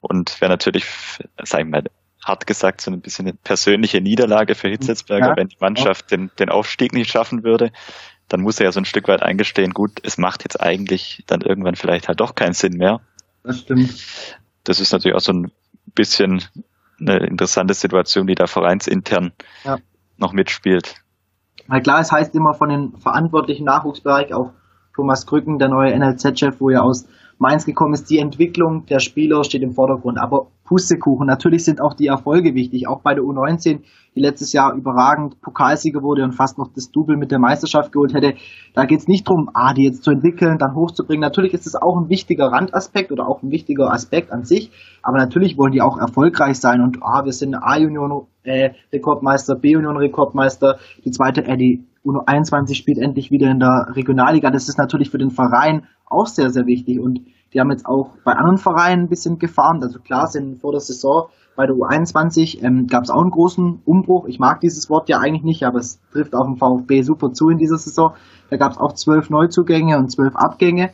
Und 0.00 0.40
wäre 0.40 0.50
natürlich, 0.50 0.86
sag 1.42 1.60
ich 1.60 1.66
mal, 1.66 1.84
hart 2.24 2.46
gesagt, 2.46 2.80
so 2.80 2.90
ein 2.90 3.00
bisschen 3.00 3.26
eine 3.26 3.36
persönliche 3.36 4.00
Niederlage 4.00 4.54
für 4.54 4.68
Hitzelsberger, 4.68 5.28
ja. 5.28 5.36
wenn 5.36 5.48
die 5.48 5.56
Mannschaft 5.60 6.10
den, 6.10 6.30
den 6.38 6.50
Aufstieg 6.50 6.92
nicht 6.92 7.10
schaffen 7.10 7.44
würde. 7.44 7.72
Dann 8.28 8.42
muss 8.42 8.60
er 8.60 8.66
ja 8.66 8.72
so 8.72 8.80
ein 8.80 8.84
Stück 8.84 9.08
weit 9.08 9.22
eingestehen, 9.22 9.72
gut, 9.72 9.92
es 10.02 10.18
macht 10.18 10.44
jetzt 10.44 10.60
eigentlich 10.60 11.24
dann 11.26 11.40
irgendwann 11.40 11.76
vielleicht 11.76 12.08
halt 12.08 12.20
doch 12.20 12.34
keinen 12.34 12.52
Sinn 12.52 12.74
mehr. 12.74 13.00
Das 13.42 13.60
stimmt. 13.60 13.94
Das 14.64 14.80
ist 14.80 14.92
natürlich 14.92 15.16
auch 15.16 15.20
so 15.20 15.32
ein 15.32 15.50
bisschen 15.94 16.44
eine 17.00 17.18
interessante 17.18 17.74
Situation, 17.74 18.26
die 18.26 18.34
da 18.34 18.46
vereinsintern 18.46 19.32
ja. 19.64 19.78
noch 20.18 20.32
mitspielt. 20.32 20.96
Weil 21.66 21.82
klar, 21.82 22.00
es 22.00 22.12
heißt 22.12 22.34
immer 22.34 22.54
von 22.54 22.68
den 22.68 22.96
verantwortlichen 22.98 23.64
Nachwuchsbereich, 23.64 24.34
auch 24.34 24.52
Thomas 24.94 25.26
Krücken, 25.26 25.58
der 25.58 25.68
neue 25.68 25.96
NLZ-Chef, 25.96 26.60
wo 26.60 26.70
er 26.70 26.82
aus 26.82 27.06
Mainz 27.40 27.64
gekommen 27.64 27.94
ist, 27.94 28.10
die 28.10 28.18
Entwicklung 28.18 28.84
der 28.84 29.00
Spieler 29.00 29.44
steht 29.44 29.62
im 29.62 29.72
Vordergrund. 29.72 30.18
Aber 30.18 30.48
Pustekuchen, 30.64 31.26
natürlich 31.26 31.64
sind 31.64 31.80
auch 31.80 31.94
die 31.94 32.08
Erfolge 32.08 32.54
wichtig. 32.54 32.86
Auch 32.86 33.00
bei 33.00 33.14
der 33.14 33.24
U19, 33.24 33.80
die 34.14 34.20
letztes 34.20 34.52
Jahr 34.52 34.74
überragend 34.74 35.40
Pokalsieger 35.40 36.02
wurde 36.02 36.22
und 36.22 36.32
fast 36.32 36.58
noch 36.58 36.68
das 36.74 36.90
Double 36.92 37.16
mit 37.16 37.30
der 37.30 37.38
Meisterschaft 37.38 37.92
geholt 37.92 38.12
hätte. 38.12 38.34
Da 38.74 38.84
geht 38.84 39.00
es 39.00 39.08
nicht 39.08 39.26
darum, 39.26 39.48
ah, 39.54 39.72
die 39.72 39.84
jetzt 39.84 40.04
zu 40.04 40.10
entwickeln, 40.10 40.58
dann 40.58 40.74
hochzubringen. 40.74 41.22
Natürlich 41.22 41.54
ist 41.54 41.66
es 41.66 41.76
auch 41.76 41.96
ein 41.96 42.10
wichtiger 42.10 42.52
Randaspekt 42.52 43.10
oder 43.10 43.26
auch 43.26 43.42
ein 43.42 43.50
wichtiger 43.50 43.90
Aspekt 43.90 44.32
an 44.32 44.44
sich. 44.44 44.70
Aber 45.02 45.16
natürlich 45.16 45.56
wollen 45.56 45.72
die 45.72 45.80
auch 45.80 45.96
erfolgreich 45.96 46.60
sein 46.60 46.82
und 46.82 46.98
ah, 47.00 47.24
wir 47.24 47.32
sind 47.32 47.54
A-Union 47.54 48.26
äh, 48.42 48.70
Rekordmeister, 48.92 49.54
B-Union 49.54 49.96
Rekordmeister, 49.96 50.78
die 51.04 51.10
zweite, 51.10 51.42
äh, 51.44 51.56
die 51.56 51.86
U21 52.04 52.74
spielt 52.74 52.98
endlich 52.98 53.30
wieder 53.30 53.50
in 53.50 53.60
der 53.60 53.88
Regionalliga. 53.94 54.50
Das 54.50 54.68
ist 54.68 54.78
natürlich 54.78 55.10
für 55.10 55.18
den 55.18 55.30
Verein 55.30 55.86
auch 56.06 56.26
sehr, 56.26 56.50
sehr 56.50 56.66
wichtig. 56.66 56.98
Und 56.98 57.20
die 57.52 57.60
haben 57.60 57.70
jetzt 57.70 57.86
auch 57.86 58.16
bei 58.24 58.32
anderen 58.32 58.58
Vereinen 58.58 59.04
ein 59.04 59.08
bisschen 59.08 59.38
gefarmt. 59.38 59.82
Also 59.82 59.98
klar 60.00 60.26
sind 60.26 60.60
vor 60.60 60.72
der 60.72 60.80
Saison 60.80 61.28
bei 61.60 61.66
der 61.66 61.76
U21 61.76 62.62
ähm, 62.62 62.86
gab 62.86 63.02
es 63.02 63.10
auch 63.10 63.20
einen 63.20 63.30
großen 63.30 63.82
Umbruch. 63.84 64.26
Ich 64.26 64.38
mag 64.38 64.60
dieses 64.60 64.88
Wort 64.88 65.10
ja 65.10 65.18
eigentlich 65.18 65.42
nicht, 65.42 65.62
aber 65.64 65.78
es 65.78 66.00
trifft 66.10 66.34
auch 66.34 66.46
im 66.46 66.56
VfB 66.56 67.02
super 67.02 67.34
zu 67.34 67.50
in 67.50 67.58
dieser 67.58 67.76
Saison. 67.76 68.14
Da 68.48 68.56
gab 68.56 68.72
es 68.72 68.78
auch 68.78 68.94
zwölf 68.94 69.28
Neuzugänge 69.28 69.98
und 69.98 70.10
zwölf 70.10 70.34
Abgänge. 70.36 70.90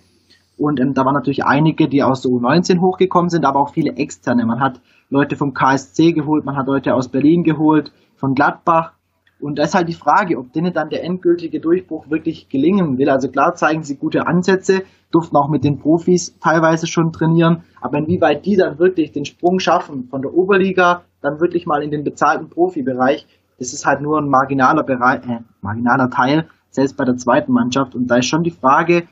Und 0.57 0.81
ähm, 0.81 0.93
da 0.93 1.05
waren 1.05 1.15
natürlich 1.15 1.45
einige, 1.45 1.89
die 1.89 2.03
aus 2.03 2.23
der 2.23 2.33
U19 2.33 2.81
hochgekommen 2.81 3.31
sind, 3.31 3.45
aber 3.45 3.61
auch 3.61 3.75
viele 3.75 3.93
externe. 3.97 4.45
Man 4.45 4.59
hat 4.59 4.81
Leute 5.09 5.37
vom 5.37 5.55
KSC 5.55 6.13
geholt, 6.13 6.45
man 6.45 6.57
hat 6.57 6.67
Leute 6.67 6.95
aus 6.95 7.09
Berlin 7.11 7.45
geholt, 7.45 7.93
von 8.17 8.35
Gladbach 8.35 8.96
Und 9.41 9.59
da 9.59 9.65
ist 9.65 9.75
halt 9.75 9.89
die 9.89 9.95
Frage, 9.95 10.39
ob 10.39 10.53
denen 10.53 10.73
dann 10.73 10.89
der 10.89 11.05
endgültige 11.05 11.61
Durchbruch 11.61 12.09
wirklich 12.09 12.49
gelingen 12.49 12.97
will. 12.97 13.11
Also 13.11 13.29
klar 13.29 13.55
zeigen 13.55 13.83
sie 13.83 13.97
gute 13.97 14.27
Ansätze, 14.27 14.83
durften 15.11 15.37
auch 15.37 15.49
mit 15.49 15.63
den 15.63 15.79
Profis 15.79 16.39
teilweise 16.39 16.87
schon 16.87 17.13
trainieren, 17.13 17.65
aber 17.81 17.99
inwieweit 17.99 18.47
die 18.47 18.57
dann 18.57 18.79
wirklich 18.79 19.13
den 19.13 19.25
Sprung 19.25 19.59
schaffen 19.59 20.09
von 20.09 20.23
der 20.23 20.35
Oberliga 20.35 21.03
dann 21.21 21.41
wirklich 21.41 21.67
mal 21.67 21.83
in 21.83 21.91
den 21.91 22.05
bezahlten 22.05 22.49
Profibereich, 22.49 23.27
das 23.59 23.73
ist 23.73 23.87
halt 23.87 24.01
nur 24.01 24.19
ein 24.21 24.29
marginaler 24.29 24.83
Bereich, 24.83 25.27
äh, 25.27 25.41
marginaler 25.61 26.11
Teil, 26.11 26.49
selbst 26.71 26.97
bei 26.97 27.05
der 27.05 27.17
zweiten 27.17 27.53
Mannschaft. 27.53 27.95
Und 27.95 28.07
da 28.09 28.17
ist 28.17 28.27
schon 28.27 28.43
die 28.43 28.51
Frage, 28.51 29.05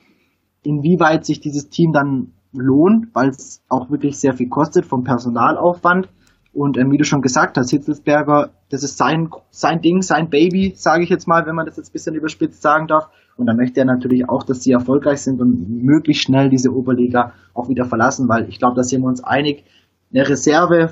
inwieweit 0.62 1.24
sich 1.24 1.40
dieses 1.40 1.70
Team 1.70 1.92
dann 1.92 2.32
lohnt, 2.52 3.14
weil 3.14 3.30
es 3.30 3.62
auch 3.68 3.90
wirklich 3.90 4.18
sehr 4.18 4.34
viel 4.34 4.48
kostet 4.48 4.84
vom 4.84 5.04
Personalaufwand. 5.04 6.08
Und 6.52 6.78
ähm, 6.78 6.92
wie 6.92 6.98
du 6.98 7.04
schon 7.04 7.22
gesagt 7.22 7.56
hast, 7.56 7.70
Hitzelsberger, 7.70 8.50
das 8.74 8.82
ist 8.82 8.98
sein, 8.98 9.30
sein 9.50 9.80
Ding, 9.80 10.02
sein 10.02 10.28
Baby, 10.28 10.72
sage 10.76 11.04
ich 11.04 11.10
jetzt 11.10 11.28
mal, 11.28 11.46
wenn 11.46 11.54
man 11.54 11.66
das 11.66 11.76
jetzt 11.76 11.90
ein 11.90 11.92
bisschen 11.92 12.14
überspitzt 12.14 12.60
sagen 12.60 12.88
darf. 12.88 13.08
Und 13.36 13.46
da 13.46 13.54
möchte 13.54 13.80
er 13.80 13.86
natürlich 13.86 14.28
auch, 14.28 14.42
dass 14.42 14.62
sie 14.62 14.72
erfolgreich 14.72 15.22
sind 15.22 15.40
und 15.40 15.82
möglichst 15.82 16.24
schnell 16.24 16.50
diese 16.50 16.72
Oberliga 16.72 17.32
auch 17.52 17.68
wieder 17.68 17.84
verlassen, 17.84 18.28
weil 18.28 18.48
ich 18.48 18.58
glaube, 18.58 18.76
da 18.76 18.82
sind 18.82 19.02
wir 19.02 19.08
uns 19.08 19.22
einig, 19.22 19.64
eine 20.12 20.28
Reserve, 20.28 20.90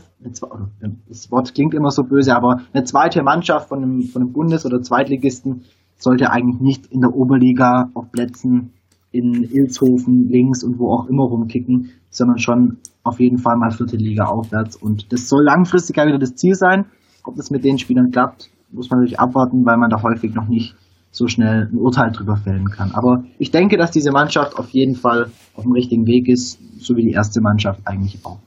das 1.09 1.31
Wort 1.31 1.55
klingt 1.55 1.75
immer 1.75 1.91
so 1.91 2.03
böse, 2.03 2.35
aber 2.35 2.63
eine 2.73 2.85
zweite 2.85 3.23
Mannschaft 3.23 3.69
von 3.69 3.83
einem, 3.83 4.03
von 4.03 4.23
einem 4.23 4.33
Bundes- 4.33 4.67
oder 4.67 4.83
Zweitligisten 4.83 5.63
sollte 5.97 6.31
eigentlich 6.31 6.61
nicht 6.61 6.87
in 6.87 7.03
der 7.03 7.15
Oberliga 7.15 7.91
auf 7.95 8.11
Plätzen 8.11 8.73
in 9.13 9.45
Ilshofen 9.45 10.29
links 10.29 10.65
und 10.65 10.79
wo 10.79 10.93
auch 10.93 11.07
immer 11.07 11.25
rumkicken, 11.25 11.91
sondern 12.11 12.39
schon 12.39 12.79
auf 13.05 13.21
jeden 13.21 13.39
Fall 13.39 13.57
mal 13.57 13.71
vierte 13.71 13.97
Liga 13.97 14.25
aufwärts. 14.25 14.75
Und 14.77 15.13
das 15.13 15.29
soll 15.29 15.45
langfristig 15.45 15.97
ja 15.97 16.07
wieder 16.07 16.19
das 16.19 16.35
Ziel 16.35 16.55
sein. 16.55 16.87
Ob 17.25 17.37
das 17.37 17.51
mit 17.51 17.65
den 17.65 17.79
Spielern 17.79 18.11
klappt, 18.11 18.51
muss 18.71 18.91
man 18.91 19.01
natürlich 19.01 19.21
abwarten, 19.21 19.65
weil 19.65 19.77
man 19.77 19.91
da 19.91 20.03
häufig 20.03 20.35
noch 20.35 20.49
nicht 20.49 20.75
so 21.11 21.29
schnell 21.29 21.69
ein 21.71 21.79
Urteil 21.79 22.11
drüber 22.11 22.37
fällen 22.37 22.71
kann. 22.71 22.93
Aber 22.93 23.25
ich 23.39 23.51
denke, 23.51 23.77
dass 23.77 23.91
diese 23.91 24.11
Mannschaft 24.13 24.59
auf 24.59 24.71
jeden 24.71 24.95
Fall 24.95 25.31
auf 25.55 25.65
dem 25.65 25.73
richtigen 25.73 26.07
Weg 26.07 26.29
ist, 26.29 26.59
so 26.79 26.97
wie 26.97 27.03
die 27.03 27.13
erste 27.13 27.41
Mannschaft 27.41 27.81
eigentlich 27.85 28.19
auch. 28.25 28.39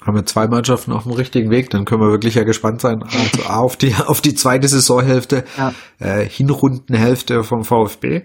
Haben 0.00 0.16
wir 0.16 0.24
zwei 0.24 0.46
Mannschaften 0.46 0.92
auf 0.92 1.02
dem 1.02 1.12
richtigen 1.12 1.50
Weg, 1.50 1.70
dann 1.70 1.84
können 1.84 2.00
wir 2.00 2.10
wirklich 2.10 2.36
ja 2.36 2.44
gespannt 2.44 2.80
sein 2.80 3.02
also 3.02 3.42
auf 3.48 3.76
die 3.76 3.94
auf 4.06 4.20
die 4.20 4.34
zweite 4.34 4.66
Saisonhälfte, 4.68 5.44
ja. 5.58 5.74
äh, 5.98 6.24
Hinrundenhälfte 6.24 7.42
vom 7.44 7.64
VfB 7.64 8.22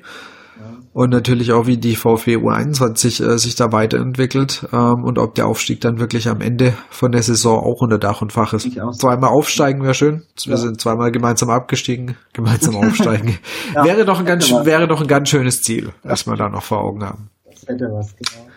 und 0.93 1.09
natürlich 1.09 1.51
auch, 1.51 1.65
wie 1.65 1.77
die 1.77 1.95
VfB 1.95 2.37
U21 2.37 3.25
äh, 3.25 3.37
sich 3.37 3.55
da 3.55 3.71
weiterentwickelt 3.71 4.67
ähm, 4.71 5.03
und 5.03 5.17
ob 5.17 5.35
der 5.35 5.47
Aufstieg 5.47 5.81
dann 5.81 5.99
wirklich 5.99 6.29
am 6.29 6.39
Ende 6.39 6.73
von 6.89 7.11
der 7.11 7.23
Saison 7.23 7.57
auch 7.57 7.81
unter 7.81 7.97
Dach 7.97 8.21
und 8.21 8.31
Fach 8.31 8.53
ist. 8.53 8.69
Zweimal 8.99 9.31
aufsteigen 9.31 9.83
wäre 9.83 9.95
schön. 9.95 10.23
Wir 10.45 10.51
ja. 10.51 10.57
sind 10.57 10.79
zweimal 10.79 11.11
gemeinsam 11.11 11.49
abgestiegen, 11.49 12.15
gemeinsam 12.33 12.75
aufsteigen. 12.77 13.39
ja, 13.73 13.83
wäre 13.83 14.05
doch 14.05 14.19
ein 14.19 14.25
ganz, 14.25 14.51
wäre 14.51 14.87
doch 14.87 15.01
ein 15.01 15.07
ganz 15.07 15.29
schönes 15.29 15.63
Ziel, 15.63 15.91
was 16.03 16.27
wir 16.27 16.35
da 16.35 16.49
noch 16.49 16.63
vor 16.63 16.79
Augen 16.79 17.03
haben. 17.03 17.29
Das 17.45 17.63
hätte 17.67 17.85
was, 17.85 18.15
genau. 18.15 18.52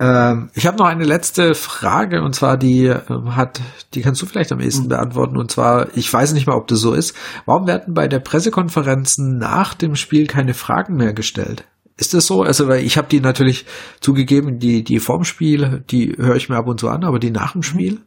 Ähm, 0.00 0.50
ich 0.54 0.66
habe 0.66 0.76
noch 0.76 0.86
eine 0.86 1.04
letzte 1.04 1.54
Frage 1.54 2.22
und 2.22 2.34
zwar 2.34 2.56
die 2.56 2.86
ähm, 2.86 3.34
hat, 3.34 3.60
die 3.94 4.00
kannst 4.00 4.22
du 4.22 4.26
vielleicht 4.26 4.52
am 4.52 4.60
ehesten 4.60 4.84
mhm. 4.84 4.90
beantworten 4.90 5.36
und 5.36 5.50
zwar, 5.50 5.88
ich 5.96 6.12
weiß 6.12 6.32
nicht 6.34 6.46
mal, 6.46 6.56
ob 6.56 6.68
das 6.68 6.78
so 6.78 6.92
ist. 6.92 7.16
Warum 7.46 7.66
werden 7.66 7.94
bei 7.94 8.06
der 8.06 8.20
Pressekonferenzen 8.20 9.38
nach 9.38 9.74
dem 9.74 9.96
Spiel 9.96 10.26
keine 10.26 10.54
Fragen 10.54 10.96
mehr 10.96 11.12
gestellt? 11.12 11.64
Ist 11.96 12.14
das 12.14 12.26
so? 12.26 12.42
Also, 12.42 12.68
weil 12.68 12.84
ich 12.84 12.96
habe 12.96 13.08
die 13.08 13.20
natürlich 13.20 13.66
zugegeben, 14.00 14.60
die 14.60 14.84
die 14.84 15.00
vorm 15.00 15.24
Spiel, 15.24 15.82
die 15.90 16.14
höre 16.16 16.36
ich 16.36 16.48
mir 16.48 16.56
ab 16.56 16.68
und 16.68 16.78
zu 16.78 16.88
an, 16.88 17.02
aber 17.02 17.18
die 17.18 17.32
nach 17.32 17.52
dem 17.52 17.58
mhm. 17.58 17.64
Spiel? 17.64 18.00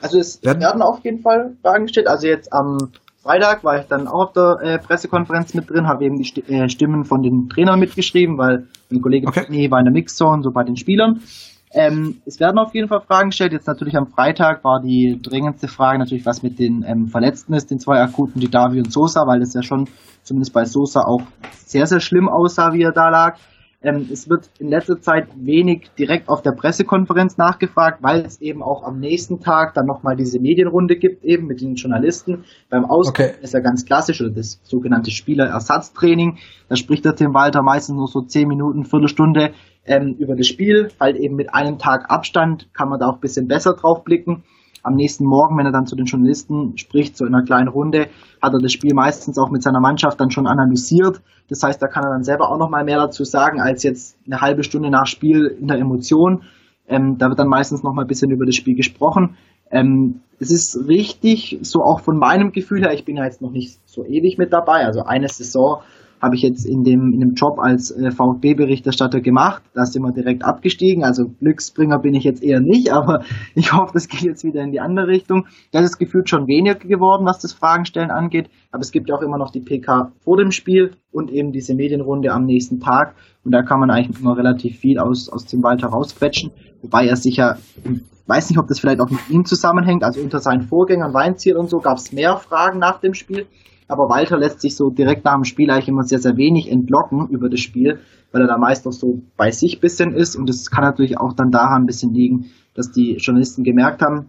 Also 0.00 0.18
es 0.18 0.42
werden, 0.42 0.60
werden 0.60 0.82
auf 0.82 1.04
jeden 1.04 1.22
Fall 1.22 1.56
Fragen 1.62 1.86
gestellt. 1.86 2.08
Also 2.08 2.26
jetzt 2.26 2.52
am 2.52 2.92
Freitag 3.22 3.62
war 3.62 3.78
ich 3.78 3.86
dann 3.86 4.08
auch 4.08 4.28
auf 4.28 4.32
der 4.32 4.58
äh, 4.62 4.78
Pressekonferenz 4.78 5.54
mit 5.54 5.70
drin, 5.70 5.86
habe 5.86 6.04
eben 6.04 6.18
die 6.18 6.24
St 6.24 6.48
äh, 6.48 6.68
Stimmen 6.68 7.04
von 7.04 7.22
den 7.22 7.48
Trainern 7.48 7.78
mitgeschrieben, 7.78 8.36
weil 8.36 8.66
mein 8.90 9.00
Kollege 9.00 9.28
okay. 9.28 9.46
nee, 9.48 9.70
war 9.70 9.78
in 9.78 9.84
der 9.84 9.92
Mixzone, 9.92 10.42
so 10.42 10.50
bei 10.50 10.64
den 10.64 10.76
Spielern. 10.76 11.20
Ähm, 11.74 12.20
es 12.26 12.40
werden 12.40 12.58
auf 12.58 12.74
jeden 12.74 12.88
Fall 12.88 13.00
Fragen 13.00 13.30
gestellt. 13.30 13.52
Jetzt 13.52 13.66
natürlich 13.66 13.96
am 13.96 14.08
Freitag 14.08 14.64
war 14.64 14.80
die 14.82 15.20
dringendste 15.22 15.68
Frage 15.68 16.00
natürlich, 16.00 16.26
was 16.26 16.42
mit 16.42 16.58
den 16.58 16.84
ähm, 16.86 17.06
Verletzten 17.06 17.54
ist, 17.54 17.70
den 17.70 17.78
zwei 17.78 18.00
akuten, 18.00 18.40
die 18.40 18.50
Davi 18.50 18.78
und 18.78 18.92
Sosa, 18.92 19.26
weil 19.26 19.40
das 19.40 19.54
ja 19.54 19.62
schon 19.62 19.88
zumindest 20.24 20.52
bei 20.52 20.64
Sosa 20.64 21.02
auch 21.02 21.22
sehr, 21.64 21.86
sehr 21.86 22.00
schlimm 22.00 22.28
aussah, 22.28 22.72
wie 22.72 22.82
er 22.82 22.92
da 22.92 23.08
lag. 23.08 23.38
Ähm, 23.82 24.08
es 24.12 24.28
wird 24.28 24.50
in 24.58 24.68
letzter 24.68 25.00
Zeit 25.00 25.28
wenig 25.36 25.90
direkt 25.98 26.28
auf 26.28 26.42
der 26.42 26.52
Pressekonferenz 26.52 27.36
nachgefragt, 27.36 27.98
weil 28.02 28.20
es 28.24 28.40
eben 28.40 28.62
auch 28.62 28.84
am 28.84 29.00
nächsten 29.00 29.40
Tag 29.40 29.74
dann 29.74 29.86
nochmal 29.86 30.16
diese 30.16 30.38
Medienrunde 30.38 30.96
gibt, 30.96 31.24
eben 31.24 31.46
mit 31.46 31.60
den 31.60 31.74
Journalisten. 31.74 32.44
Beim 32.70 32.84
Ausgang 32.84 33.30
okay. 33.30 33.42
ist 33.42 33.54
ja 33.54 33.60
ganz 33.60 33.84
klassisch, 33.84 34.20
oder 34.20 34.30
das 34.30 34.60
sogenannte 34.62 35.10
Spielerersatztraining. 35.10 36.38
Da 36.68 36.76
spricht 36.76 37.04
der 37.04 37.16
Tim 37.16 37.34
Walter 37.34 37.62
meistens 37.62 37.96
nur 37.96 38.08
so 38.08 38.22
zehn 38.22 38.48
Minuten, 38.48 38.84
Viertelstunde 38.84 39.52
ähm, 39.84 40.14
über 40.18 40.36
das 40.36 40.46
Spiel. 40.46 40.88
Halt 41.00 41.16
eben 41.16 41.34
mit 41.36 41.52
einem 41.52 41.78
Tag 41.78 42.10
Abstand 42.10 42.72
kann 42.74 42.88
man 42.88 43.00
da 43.00 43.06
auch 43.06 43.14
ein 43.14 43.20
bisschen 43.20 43.48
besser 43.48 43.74
drauf 43.74 44.04
blicken 44.04 44.44
am 44.82 44.94
nächsten 44.94 45.24
Morgen, 45.24 45.56
wenn 45.56 45.66
er 45.66 45.72
dann 45.72 45.86
zu 45.86 45.96
den 45.96 46.06
Journalisten 46.06 46.76
spricht, 46.76 47.16
so 47.16 47.24
in 47.24 47.34
einer 47.34 47.44
kleinen 47.44 47.68
Runde, 47.68 48.08
hat 48.40 48.52
er 48.52 48.58
das 48.58 48.72
Spiel 48.72 48.94
meistens 48.94 49.38
auch 49.38 49.50
mit 49.50 49.62
seiner 49.62 49.80
Mannschaft 49.80 50.20
dann 50.20 50.30
schon 50.30 50.46
analysiert. 50.46 51.20
Das 51.48 51.62
heißt, 51.62 51.80
da 51.80 51.86
kann 51.86 52.04
er 52.04 52.10
dann 52.10 52.24
selber 52.24 52.50
auch 52.50 52.58
nochmal 52.58 52.84
mehr 52.84 52.98
dazu 52.98 53.24
sagen, 53.24 53.60
als 53.60 53.82
jetzt 53.82 54.16
eine 54.26 54.40
halbe 54.40 54.64
Stunde 54.64 54.90
nach 54.90 55.06
Spiel 55.06 55.46
in 55.46 55.68
der 55.68 55.78
Emotion. 55.78 56.42
Ähm, 56.88 57.16
da 57.18 57.28
wird 57.28 57.38
dann 57.38 57.48
meistens 57.48 57.82
nochmal 57.82 58.04
ein 58.04 58.08
bisschen 58.08 58.30
über 58.30 58.44
das 58.44 58.56
Spiel 58.56 58.74
gesprochen. 58.74 59.36
Ähm, 59.70 60.20
es 60.38 60.50
ist 60.50 60.88
richtig, 60.88 61.58
so 61.62 61.82
auch 61.82 62.00
von 62.00 62.18
meinem 62.18 62.52
Gefühl 62.52 62.80
her, 62.82 62.92
ich 62.92 63.04
bin 63.04 63.16
ja 63.16 63.24
jetzt 63.24 63.40
noch 63.40 63.52
nicht 63.52 63.78
so 63.86 64.04
ewig 64.04 64.36
mit 64.36 64.52
dabei, 64.52 64.84
also 64.84 65.02
eine 65.04 65.28
Saison 65.28 65.82
habe 66.22 66.36
ich 66.36 66.42
jetzt 66.42 66.64
in 66.64 66.84
dem, 66.84 67.12
in 67.12 67.18
dem 67.18 67.34
Job 67.34 67.58
als 67.58 67.90
äh, 67.90 68.12
VfB-Berichterstatter 68.12 69.20
gemacht. 69.20 69.64
Da 69.74 69.84
sind 69.84 70.02
wir 70.02 70.12
direkt 70.12 70.44
abgestiegen. 70.44 71.02
Also 71.02 71.26
Glücksbringer 71.40 71.98
bin 71.98 72.14
ich 72.14 72.22
jetzt 72.22 72.44
eher 72.44 72.60
nicht, 72.60 72.92
aber 72.92 73.24
ich 73.56 73.72
hoffe, 73.72 73.90
das 73.94 74.08
geht 74.08 74.22
jetzt 74.22 74.44
wieder 74.44 74.62
in 74.62 74.70
die 74.70 74.78
andere 74.78 75.08
Richtung. 75.08 75.46
Das 75.72 75.84
ist 75.84 75.98
gefühlt 75.98 76.30
schon 76.30 76.46
weniger 76.46 76.76
geworden, 76.76 77.26
was 77.26 77.40
das 77.40 77.52
Fragenstellen 77.52 78.12
angeht. 78.12 78.48
Aber 78.70 78.82
es 78.82 78.92
gibt 78.92 79.08
ja 79.08 79.16
auch 79.16 79.22
immer 79.22 79.36
noch 79.36 79.50
die 79.50 79.60
PK 79.60 80.12
vor 80.20 80.36
dem 80.36 80.52
Spiel 80.52 80.92
und 81.10 81.32
eben 81.32 81.50
diese 81.50 81.74
Medienrunde 81.74 82.32
am 82.32 82.44
nächsten 82.44 82.78
Tag. 82.78 83.16
Und 83.44 83.50
da 83.50 83.62
kann 83.62 83.80
man 83.80 83.90
eigentlich 83.90 84.20
immer 84.20 84.36
relativ 84.36 84.78
viel 84.78 85.00
aus, 85.00 85.28
aus 85.28 85.46
dem 85.46 85.64
Wald 85.64 85.82
herausquetschen. 85.82 86.52
Wobei 86.82 87.06
er 87.06 87.16
sicher, 87.16 87.58
weiß 88.28 88.48
nicht, 88.48 88.60
ob 88.60 88.68
das 88.68 88.78
vielleicht 88.78 89.00
auch 89.00 89.10
mit 89.10 89.28
ihm 89.28 89.44
zusammenhängt. 89.44 90.04
Also 90.04 90.20
unter 90.20 90.38
seinen 90.38 90.62
Vorgängern 90.62 91.12
Weinziel 91.14 91.56
und 91.56 91.68
so 91.68 91.80
gab 91.80 91.98
es 91.98 92.12
mehr 92.12 92.36
Fragen 92.36 92.78
nach 92.78 93.00
dem 93.00 93.14
Spiel 93.14 93.46
aber 93.92 94.08
Walter 94.08 94.38
lässt 94.38 94.60
sich 94.60 94.74
so 94.76 94.90
direkt 94.90 95.24
nach 95.24 95.34
dem 95.34 95.44
Spiel 95.44 95.70
eigentlich 95.70 95.88
immer 95.88 96.02
sehr, 96.02 96.18
sehr 96.18 96.36
wenig 96.36 96.70
entlocken 96.70 97.28
über 97.28 97.48
das 97.48 97.60
Spiel, 97.60 98.00
weil 98.32 98.42
er 98.42 98.48
da 98.48 98.58
meist 98.58 98.84
noch 98.84 98.92
so 98.92 99.22
bei 99.36 99.50
sich 99.50 99.80
bisschen 99.80 100.14
ist. 100.14 100.34
Und 100.36 100.50
es 100.50 100.70
kann 100.70 100.84
natürlich 100.84 101.18
auch 101.18 101.32
dann 101.34 101.50
daran 101.50 101.82
ein 101.82 101.86
bisschen 101.86 102.12
liegen, 102.12 102.46
dass 102.74 102.90
die 102.90 103.16
Journalisten 103.16 103.64
gemerkt 103.64 104.02
haben, 104.02 104.28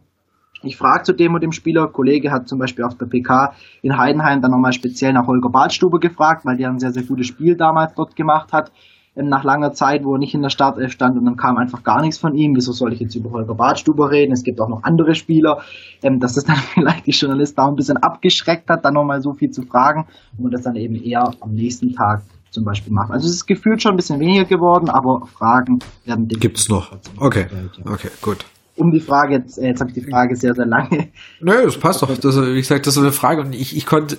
ich 0.65 0.77
frage 0.77 1.03
zu 1.03 1.14
dem 1.14 1.34
und 1.34 1.44
dem 1.44 1.52
Spieler, 1.52 1.88
Kollege 1.88 2.31
hat 2.31 2.48
zum 2.48 2.57
Beispiel 2.57 2.85
auf 2.85 2.98
der 2.98 3.06
PK 3.06 3.53
in 3.81 3.98
Heidenheim 3.98 4.41
dann 4.41 4.52
nochmal 4.52 4.72
speziell 4.72 5.11
nach 5.11 5.27
Holger 5.27 5.49
Badstube 5.49 5.99
gefragt, 5.99 6.45
weil 6.45 6.56
der 6.56 6.69
ein 6.69 6.80
sehr, 6.80 6.94
sehr 6.94 7.03
gutes 7.03 7.27
Spiel 7.27 7.57
damals 7.57 7.94
dort 7.95 8.15
gemacht 8.15 8.53
hat 8.53 8.72
nach 9.15 9.44
langer 9.44 9.73
Zeit, 9.73 10.03
wo 10.03 10.15
er 10.15 10.19
nicht 10.19 10.34
in 10.34 10.41
der 10.41 10.49
Startelf 10.49 10.91
stand 10.91 11.18
und 11.18 11.26
dann 11.26 11.35
kam 11.35 11.57
einfach 11.57 11.84
gar 11.84 12.02
nichts 12.02 12.18
von 12.18 12.35
ihm. 12.35 12.56
Wieso 12.56 12.72
soll 12.72 12.94
ich 12.94 12.99
jetzt 12.99 13.15
über 13.15 13.31
Holger 13.31 13.53
Badstuber 13.53 14.10
reden? 14.10 14.31
Es 14.31 14.44
gibt 14.44 14.60
auch 14.60 14.69
noch 14.69 14.84
andere 14.84 15.14
Spieler, 15.14 15.61
ähm, 16.02 16.19
dass 16.19 16.34
das 16.34 16.45
dann 16.45 16.56
vielleicht 16.73 17.06
die 17.06 17.11
Journalisten 17.11 17.61
auch 17.61 17.68
ein 17.68 17.76
bisschen 17.76 17.98
abgeschreckt 17.98 18.69
hat, 18.69 18.84
dann 18.84 18.95
nochmal 18.95 19.22
so 19.22 19.34
viel 19.34 19.52
zu 19.52 19.61
fragen 19.64 20.07
und 20.38 20.44
man 20.44 20.52
das 20.52 20.64
dann 20.64 20.76
eben 20.76 20.95
eher 20.95 21.31
am 21.40 21.53
nächsten 21.53 21.94
Tag 21.94 22.23
zum 22.49 22.64
Beispiel 22.65 22.94
macht. 22.94 23.11
Also 23.11 23.27
es 23.27 23.34
ist 23.34 23.45
gefühlt 23.45 23.81
schon 23.81 23.94
ein 23.94 23.98
bisschen 23.98 24.19
weniger 24.19 24.45
geworden, 24.45 24.90
aber 24.90 25.26
Fragen 25.27 25.80
werden 26.06 26.27
Gibt's 26.27 26.69
noch. 26.69 26.91
Okay. 27.18 27.48
Okay, 27.85 28.10
gut 28.22 28.45
um 28.76 28.91
die 28.91 28.99
Frage, 28.99 29.35
jetzt, 29.35 29.57
äh, 29.57 29.68
jetzt 29.68 29.81
habe 29.81 29.91
ich 29.91 29.95
die 29.95 30.10
Frage 30.10 30.35
sehr, 30.35 30.56
sehr 30.56 30.65
lange. 30.65 31.10
Nö, 31.40 31.53
das 31.64 31.77
passt 31.77 32.02
doch. 32.02 32.10
Das, 32.23 32.38
wie 32.38 32.56
gesagt, 32.56 32.88
das 32.88 32.95
ist 32.95 33.02
eine 33.02 33.11
Frage 33.11 33.41
und 33.41 33.53
ich, 33.53 33.76
ich 33.76 33.85
konnte, 33.85 34.18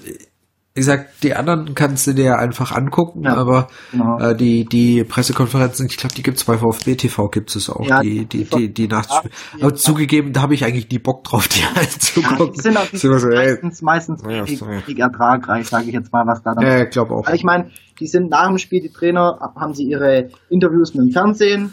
wie 0.74 0.80
gesagt, 0.80 1.22
die 1.22 1.34
anderen 1.34 1.72
kannst 1.76 2.08
du 2.08 2.14
dir 2.14 2.36
einfach 2.36 2.72
angucken, 2.72 3.22
ja, 3.22 3.36
aber 3.36 3.68
genau. 3.92 4.18
äh, 4.18 4.34
die 4.34 4.64
die 4.64 5.04
Pressekonferenzen, 5.04 5.86
ich 5.86 5.96
glaube, 5.96 6.16
die 6.16 6.24
gibt's 6.24 6.42
bei 6.42 6.58
VfB 6.58 6.96
TV 6.96 7.28
gibt 7.28 7.54
es 7.54 7.70
auch, 7.70 7.86
ja, 7.86 8.00
die 8.00 8.26
die 8.26 8.42
die 8.42 8.74
die 8.74 8.88
Nachspiele. 8.88 9.32
Ja, 9.56 9.66
aber 9.66 9.76
zugegeben, 9.76 10.32
da 10.32 10.42
habe 10.42 10.54
ich 10.54 10.64
eigentlich 10.64 10.88
die 10.88 10.98
Bock 10.98 11.22
drauf, 11.22 11.46
die 11.46 11.64
halt 11.64 11.92
zu 11.92 12.22
gucken. 12.22 12.54
Die 12.56 12.60
sind 12.60 12.76
auch 12.76 12.88
die 12.88 12.96
so, 12.96 13.08
meistens 13.08 13.82
meistens 13.82 14.22
ja, 14.22 14.44
wenig 14.48 14.98
ertragreich, 14.98 15.68
sage 15.68 15.84
ich 15.86 15.92
jetzt 15.92 16.12
mal, 16.12 16.26
was 16.26 16.42
da 16.42 16.54
dann. 16.54 16.66
Ja, 16.66 16.82
ich 16.82 16.90
glaube 16.90 17.14
auch. 17.14 17.28
Ich 17.32 17.44
meine, 17.44 17.70
die 18.00 18.08
sind 18.08 18.30
nach 18.30 18.48
dem 18.48 18.58
Spiel, 18.58 18.80
die 18.80 18.90
Trainer 18.90 19.38
haben 19.54 19.74
sie 19.74 19.84
ihre 19.84 20.30
Interviews 20.50 20.92
mit 20.94 21.06
dem 21.06 21.12
Fernsehen 21.12 21.72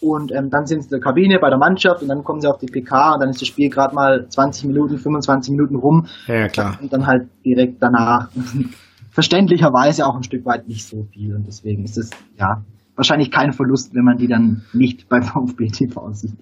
und 0.00 0.32
ähm, 0.32 0.48
dann 0.50 0.66
sind 0.66 0.82
sie 0.82 0.86
in 0.86 0.90
der 0.90 1.00
Kabine 1.00 1.38
bei 1.40 1.50
der 1.50 1.58
Mannschaft 1.58 2.02
und 2.02 2.08
dann 2.08 2.24
kommen 2.24 2.40
sie 2.40 2.48
auf 2.48 2.58
die 2.58 2.66
PK 2.66 3.14
und 3.14 3.20
dann 3.20 3.28
ist 3.28 3.40
das 3.40 3.48
Spiel 3.48 3.68
gerade 3.68 3.94
mal 3.94 4.26
20 4.28 4.64
Minuten, 4.64 4.98
25 4.98 5.52
Minuten 5.52 5.76
rum. 5.76 6.06
Ja, 6.26 6.48
klar. 6.48 6.78
Und 6.80 6.92
dann 6.92 7.06
halt 7.06 7.28
direkt 7.44 7.82
danach. 7.82 8.30
Verständlicherweise 9.10 10.06
auch 10.06 10.16
ein 10.16 10.22
Stück 10.22 10.46
weit 10.46 10.68
nicht 10.68 10.86
so 10.86 11.06
viel 11.12 11.34
und 11.34 11.46
deswegen 11.46 11.84
ist 11.84 11.98
es 11.98 12.10
ja 12.38 12.62
wahrscheinlich 12.94 13.30
kein 13.30 13.52
Verlust, 13.52 13.94
wenn 13.94 14.04
man 14.04 14.16
die 14.16 14.28
dann 14.28 14.62
nicht 14.72 15.08
beim 15.08 15.22
VfB 15.22 15.68
TV 15.68 16.12
sieht. 16.12 16.38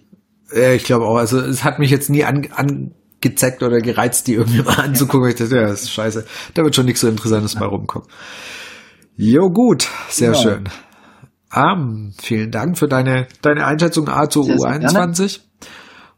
Ja, 0.55 0.73
ich 0.73 0.85
glaube 0.85 1.07
auch. 1.07 1.17
Also 1.17 1.41
es 1.41 1.65
hat 1.65 1.79
mich 1.79 1.91
jetzt 1.91 2.11
nie 2.11 2.25
an, 2.25 2.49
an 2.55 2.93
gezeckt 3.21 3.63
oder 3.63 3.81
gereizt, 3.81 4.29
die 4.29 4.35
irgendwie 4.35 4.63
mal 4.63 4.79
anzugucken. 4.79 5.29
Ich 5.29 5.35
dachte, 5.35 5.57
ja, 5.57 5.63
das 5.63 5.83
ist 5.83 5.91
scheiße. 5.91 6.25
Da 6.55 6.63
wird 6.63 6.75
schon 6.75 6.87
nichts 6.87 7.01
so 7.01 7.09
Interessantes 7.09 7.57
bei 7.57 7.67
rumkommen. 7.67 8.09
Jo, 9.17 9.51
gut. 9.51 9.89
Sehr 10.09 10.33
ja. 10.33 10.35
schön. 10.35 10.69
Um, 11.55 12.13
vielen 12.21 12.51
Dank 12.51 12.79
für 12.79 12.89
deine, 12.89 13.27
deine 13.43 13.65
Einschätzung 13.65 14.09
A 14.09 14.29
zur 14.29 14.45
U21. 14.45 15.41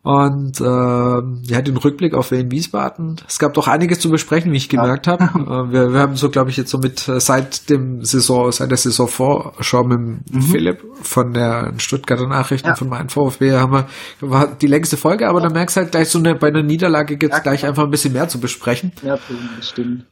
Und 0.03 0.59
äh, 0.63 0.65
ja, 0.65 1.61
den 1.61 1.77
Rückblick 1.77 2.15
auf 2.15 2.31
Wien 2.31 2.51
Wiesbaden. 2.51 3.17
Es 3.29 3.39
gab 3.39 3.53
doch 3.53 3.69
einiges 3.69 4.01
zu 4.01 4.09
besprechen, 4.09 4.51
wie 4.51 4.57
ich 4.57 4.71
gemerkt 4.71 5.07
ja. 5.07 5.19
habe. 5.19 5.21
Äh, 5.41 5.73
wir, 5.73 5.93
wir 5.93 6.01
haben 6.01 6.17
so, 6.17 6.31
glaube 6.31 6.51
ich, 6.51 6.57
jetzt 6.57 6.71
so 6.71 6.79
mit 6.79 7.07
äh, 7.07 7.21
seit 7.21 7.69
dem 7.69 8.03
Saison, 8.03 8.51
seit 8.51 8.71
der 8.71 8.79
Saison 8.79 9.09
Vorschau 9.09 9.85
mit 9.85 9.99
mhm. 9.99 10.43
Philipp 10.43 10.83
von 11.03 11.33
der 11.33 11.75
Stuttgarter 11.79 12.27
Nachrichten 12.27 12.69
ja. 12.69 12.75
von 12.75 12.89
meinem 12.89 13.09
VfB 13.09 13.53
haben 13.53 13.73
wir 13.73 13.87
war 14.21 14.47
die 14.47 14.67
längste 14.67 14.97
Folge, 14.97 15.29
aber 15.29 15.41
ja. 15.41 15.49
da 15.49 15.55
merkst 15.55 15.77
halt 15.77 15.91
gleich 15.91 16.09
so 16.09 16.19
eine 16.19 16.35
bei 16.35 16.49
einer 16.49 16.63
Niederlage 16.63 17.17
gibt's 17.17 17.37
ja, 17.37 17.43
gleich 17.43 17.67
einfach 17.67 17.85
ein 17.85 17.91
bisschen 17.91 18.13
mehr 18.13 18.29
zu 18.29 18.41
besprechen. 18.41 18.93
Ja, 19.03 19.19
bestimmt. 19.57 20.07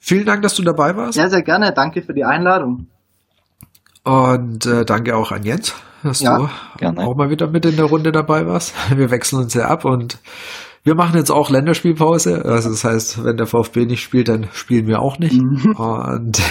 Vielen 0.00 0.26
Dank, 0.26 0.42
dass 0.42 0.54
du 0.54 0.62
dabei 0.62 0.96
warst. 0.96 1.14
Sehr, 1.14 1.30
sehr 1.30 1.42
gerne. 1.42 1.72
Danke 1.74 2.02
für 2.02 2.14
die 2.14 2.24
Einladung. 2.24 2.88
Und 4.04 4.66
äh, 4.66 4.84
danke 4.84 5.16
auch 5.16 5.32
an 5.32 5.42
Jens 5.42 5.74
dass 6.04 6.20
ja, 6.20 6.38
du 6.38 6.48
gerne. 6.78 7.00
auch 7.00 7.16
mal 7.16 7.30
wieder 7.30 7.48
mit 7.48 7.64
in 7.64 7.76
der 7.76 7.86
Runde 7.86 8.12
dabei 8.12 8.46
warst. 8.46 8.74
Wir 8.96 9.10
wechseln 9.10 9.42
uns 9.42 9.54
ja 9.54 9.66
ab 9.68 9.84
und 9.84 10.18
wir 10.86 10.94
machen 10.94 11.16
jetzt 11.16 11.30
auch 11.30 11.48
Länderspielpause. 11.48 12.44
Also 12.44 12.68
das 12.68 12.84
heißt, 12.84 13.24
wenn 13.24 13.38
der 13.38 13.46
VfB 13.46 13.86
nicht 13.86 14.02
spielt, 14.02 14.28
dann 14.28 14.48
spielen 14.52 14.86
wir 14.86 15.00
auch 15.00 15.18
nicht. 15.18 15.40
Mhm. 15.40 15.72
Und 15.76 16.42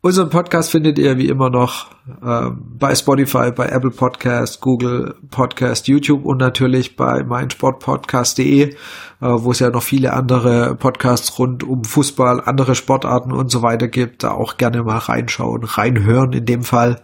unseren 0.00 0.30
Podcast 0.30 0.70
findet 0.70 0.98
ihr 0.98 1.18
wie 1.18 1.28
immer 1.28 1.50
noch 1.50 1.90
äh, 2.22 2.50
bei 2.54 2.94
Spotify, 2.94 3.50
bei 3.50 3.66
Apple 3.66 3.90
Podcast, 3.90 4.60
Google 4.60 5.14
Podcast, 5.30 5.88
YouTube 5.88 6.24
und 6.24 6.38
natürlich 6.38 6.96
bei 6.96 7.22
meinsportpodcast.de, 7.22 8.62
äh, 8.62 8.74
wo 9.20 9.50
es 9.50 9.58
ja 9.58 9.70
noch 9.70 9.82
viele 9.82 10.12
andere 10.12 10.76
Podcasts 10.76 11.38
rund 11.38 11.64
um 11.64 11.84
Fußball, 11.84 12.40
andere 12.44 12.74
Sportarten 12.74 13.32
und 13.32 13.50
so 13.50 13.62
weiter 13.62 13.88
gibt. 13.88 14.22
Da 14.22 14.30
auch 14.30 14.56
gerne 14.56 14.82
mal 14.82 14.98
reinschauen, 14.98 15.64
reinhören 15.64 16.32
in 16.32 16.46
dem 16.46 16.62
Fall. 16.62 17.00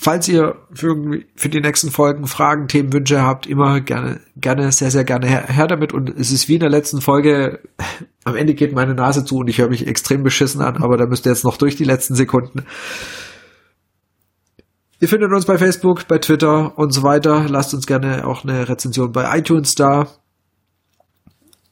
Falls 0.00 0.28
ihr 0.28 0.54
für, 0.72 0.94
für 1.34 1.48
die 1.48 1.60
nächsten 1.60 1.90
Folgen 1.90 2.28
Fragen, 2.28 2.68
Themen, 2.68 2.92
Wünsche 2.92 3.22
habt, 3.22 3.48
immer 3.48 3.80
gerne, 3.80 4.20
gerne, 4.36 4.70
sehr, 4.70 4.92
sehr 4.92 5.02
gerne 5.02 5.26
her, 5.26 5.48
her 5.48 5.66
damit. 5.66 5.92
Und 5.92 6.08
es 6.08 6.30
ist 6.30 6.48
wie 6.48 6.54
in 6.54 6.60
der 6.60 6.70
letzten 6.70 7.00
Folge, 7.00 7.58
am 8.24 8.36
Ende 8.36 8.54
geht 8.54 8.72
meine 8.72 8.94
Nase 8.94 9.24
zu 9.24 9.38
und 9.38 9.48
ich 9.48 9.58
höre 9.58 9.68
mich 9.68 9.88
extrem 9.88 10.22
beschissen 10.22 10.60
an, 10.60 10.76
aber 10.84 10.96
da 10.96 11.06
müsst 11.06 11.26
ihr 11.26 11.32
jetzt 11.32 11.44
noch 11.44 11.56
durch 11.56 11.74
die 11.74 11.84
letzten 11.84 12.14
Sekunden. 12.14 12.64
Ihr 15.00 15.08
findet 15.08 15.32
uns 15.32 15.46
bei 15.46 15.58
Facebook, 15.58 16.06
bei 16.06 16.18
Twitter 16.18 16.78
und 16.78 16.92
so 16.92 17.02
weiter. 17.02 17.46
Lasst 17.48 17.74
uns 17.74 17.88
gerne 17.88 18.24
auch 18.24 18.44
eine 18.44 18.68
Rezension 18.68 19.10
bei 19.10 19.36
iTunes 19.36 19.74
da. 19.74 20.06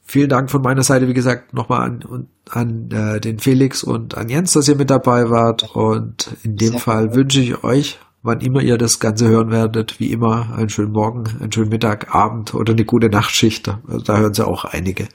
Vielen 0.03 0.29
Dank 0.29 0.51
von 0.51 0.61
meiner 0.61 0.83
Seite, 0.83 1.07
wie 1.07 1.13
gesagt, 1.13 1.53
nochmal 1.53 1.81
an, 1.81 2.27
an 2.49 2.91
äh, 2.91 3.21
den 3.21 3.39
Felix 3.39 3.83
und 3.85 4.17
an 4.17 4.27
Jens, 4.27 4.51
dass 4.51 4.67
ihr 4.67 4.75
mit 4.75 4.89
dabei 4.89 5.29
wart. 5.29 5.73
Und 5.73 6.29
in 6.43 6.57
dem 6.57 6.77
Fall 6.77 7.15
wünsche 7.15 7.39
ich 7.39 7.63
euch 7.63 7.99
wann 8.23 8.41
immer 8.41 8.61
ihr 8.61 8.77
das 8.77 8.99
Ganze 8.99 9.27
hören 9.27 9.51
werdet, 9.51 9.99
wie 9.99 10.11
immer, 10.11 10.53
einen 10.55 10.69
schönen 10.69 10.91
Morgen, 10.91 11.25
einen 11.39 11.51
schönen 11.51 11.69
Mittag, 11.69 12.13
Abend 12.13 12.53
oder 12.53 12.73
eine 12.73 12.85
gute 12.85 13.09
Nachtschicht. 13.09 13.67
Also 13.87 13.99
da 13.99 14.17
hören 14.17 14.33
sie 14.33 14.45
auch 14.45 14.65
einige. 14.65 15.07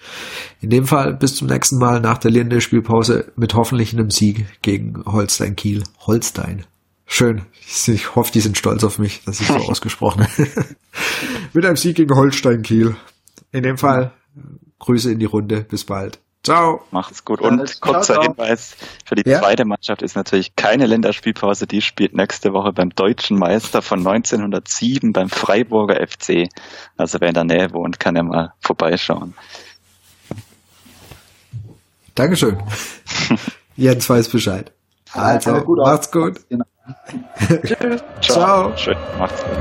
In 0.61 0.71
dem 0.71 0.87
Fall 0.87 1.15
bis 1.15 1.37
zum 1.37 1.49
nächsten 1.49 1.79
Mal 1.79 2.01
nach 2.01 2.19
der 2.19 2.31
Linde-Spielpause 2.31 3.33
mit 3.37 3.55
hoffentlich 3.55 3.93
einem 3.93 4.11
Sieg 4.11 4.47
gegen 4.63 5.05
Holstein 5.05 5.57
Kiel. 5.57 5.83
Holstein. 6.07 6.65
Schön. 7.07 7.43
Ich 7.67 8.17
hoffe, 8.17 8.33
die 8.33 8.41
sind 8.41 8.57
stolz 8.57 8.85
auf 8.85 8.99
mich, 8.99 9.23
dass 9.25 9.41
ich 9.41 9.47
so 9.47 9.55
ausgesprochen 9.69 10.23
habe. 10.23 10.49
mit 11.53 11.67
einem 11.67 11.77
Sieg 11.77 11.97
gegen 11.97 12.15
Holstein 12.15 12.63
Kiel. 12.63 12.97
In 13.51 13.63
dem 13.63 13.77
Fall 13.77 14.13
Grüße 14.79 15.13
in 15.13 15.19
die 15.19 15.27
Runde. 15.27 15.63
Bis 15.63 15.85
bald. 15.85 16.21
Ciao. 16.45 16.83
Macht's 16.91 17.25
gut. 17.25 17.41
Und 17.41 17.61
Alles 17.61 17.81
kurzer 17.81 18.15
ciao, 18.15 18.23
Hinweis 18.23 18.75
für 19.05 19.15
die 19.15 19.29
ja? 19.29 19.39
zweite 19.41 19.65
Mannschaft 19.65 20.03
ist 20.03 20.17
natürlich 20.17 20.57
keine 20.57 20.87
Länderspielpause. 20.87 21.69
Die 21.69 21.81
spielt 21.81 22.15
nächste 22.15 22.53
Woche 22.53 22.73
beim 22.73 22.91
deutschen 22.91 23.39
Meister 23.39 23.81
von 23.81 24.01
1907 24.01 25.13
beim 25.13 25.29
Freiburger 25.31 26.05
FC. 26.05 26.49
Also 26.97 27.21
wer 27.21 27.29
in 27.29 27.35
der 27.35 27.45
Nähe 27.45 27.73
wohnt, 27.73 28.01
kann 28.01 28.17
ja 28.17 28.25
mal 28.25 28.53
vorbeischauen. 28.61 29.35
Dankeschön. 32.17 32.61
Jens 33.77 34.11
weiß 34.11 34.29
Bescheid. 34.29 34.73
Also, 35.13 35.61
gut 35.63 35.79
macht's 35.79 36.11
gut. 36.11 36.41
Genau. 36.49 36.65
Ciao. 38.21 38.75
Ciao. 38.75 38.77
Schön. 38.77 38.97
Macht's 39.19 39.43
gut. 39.45 39.59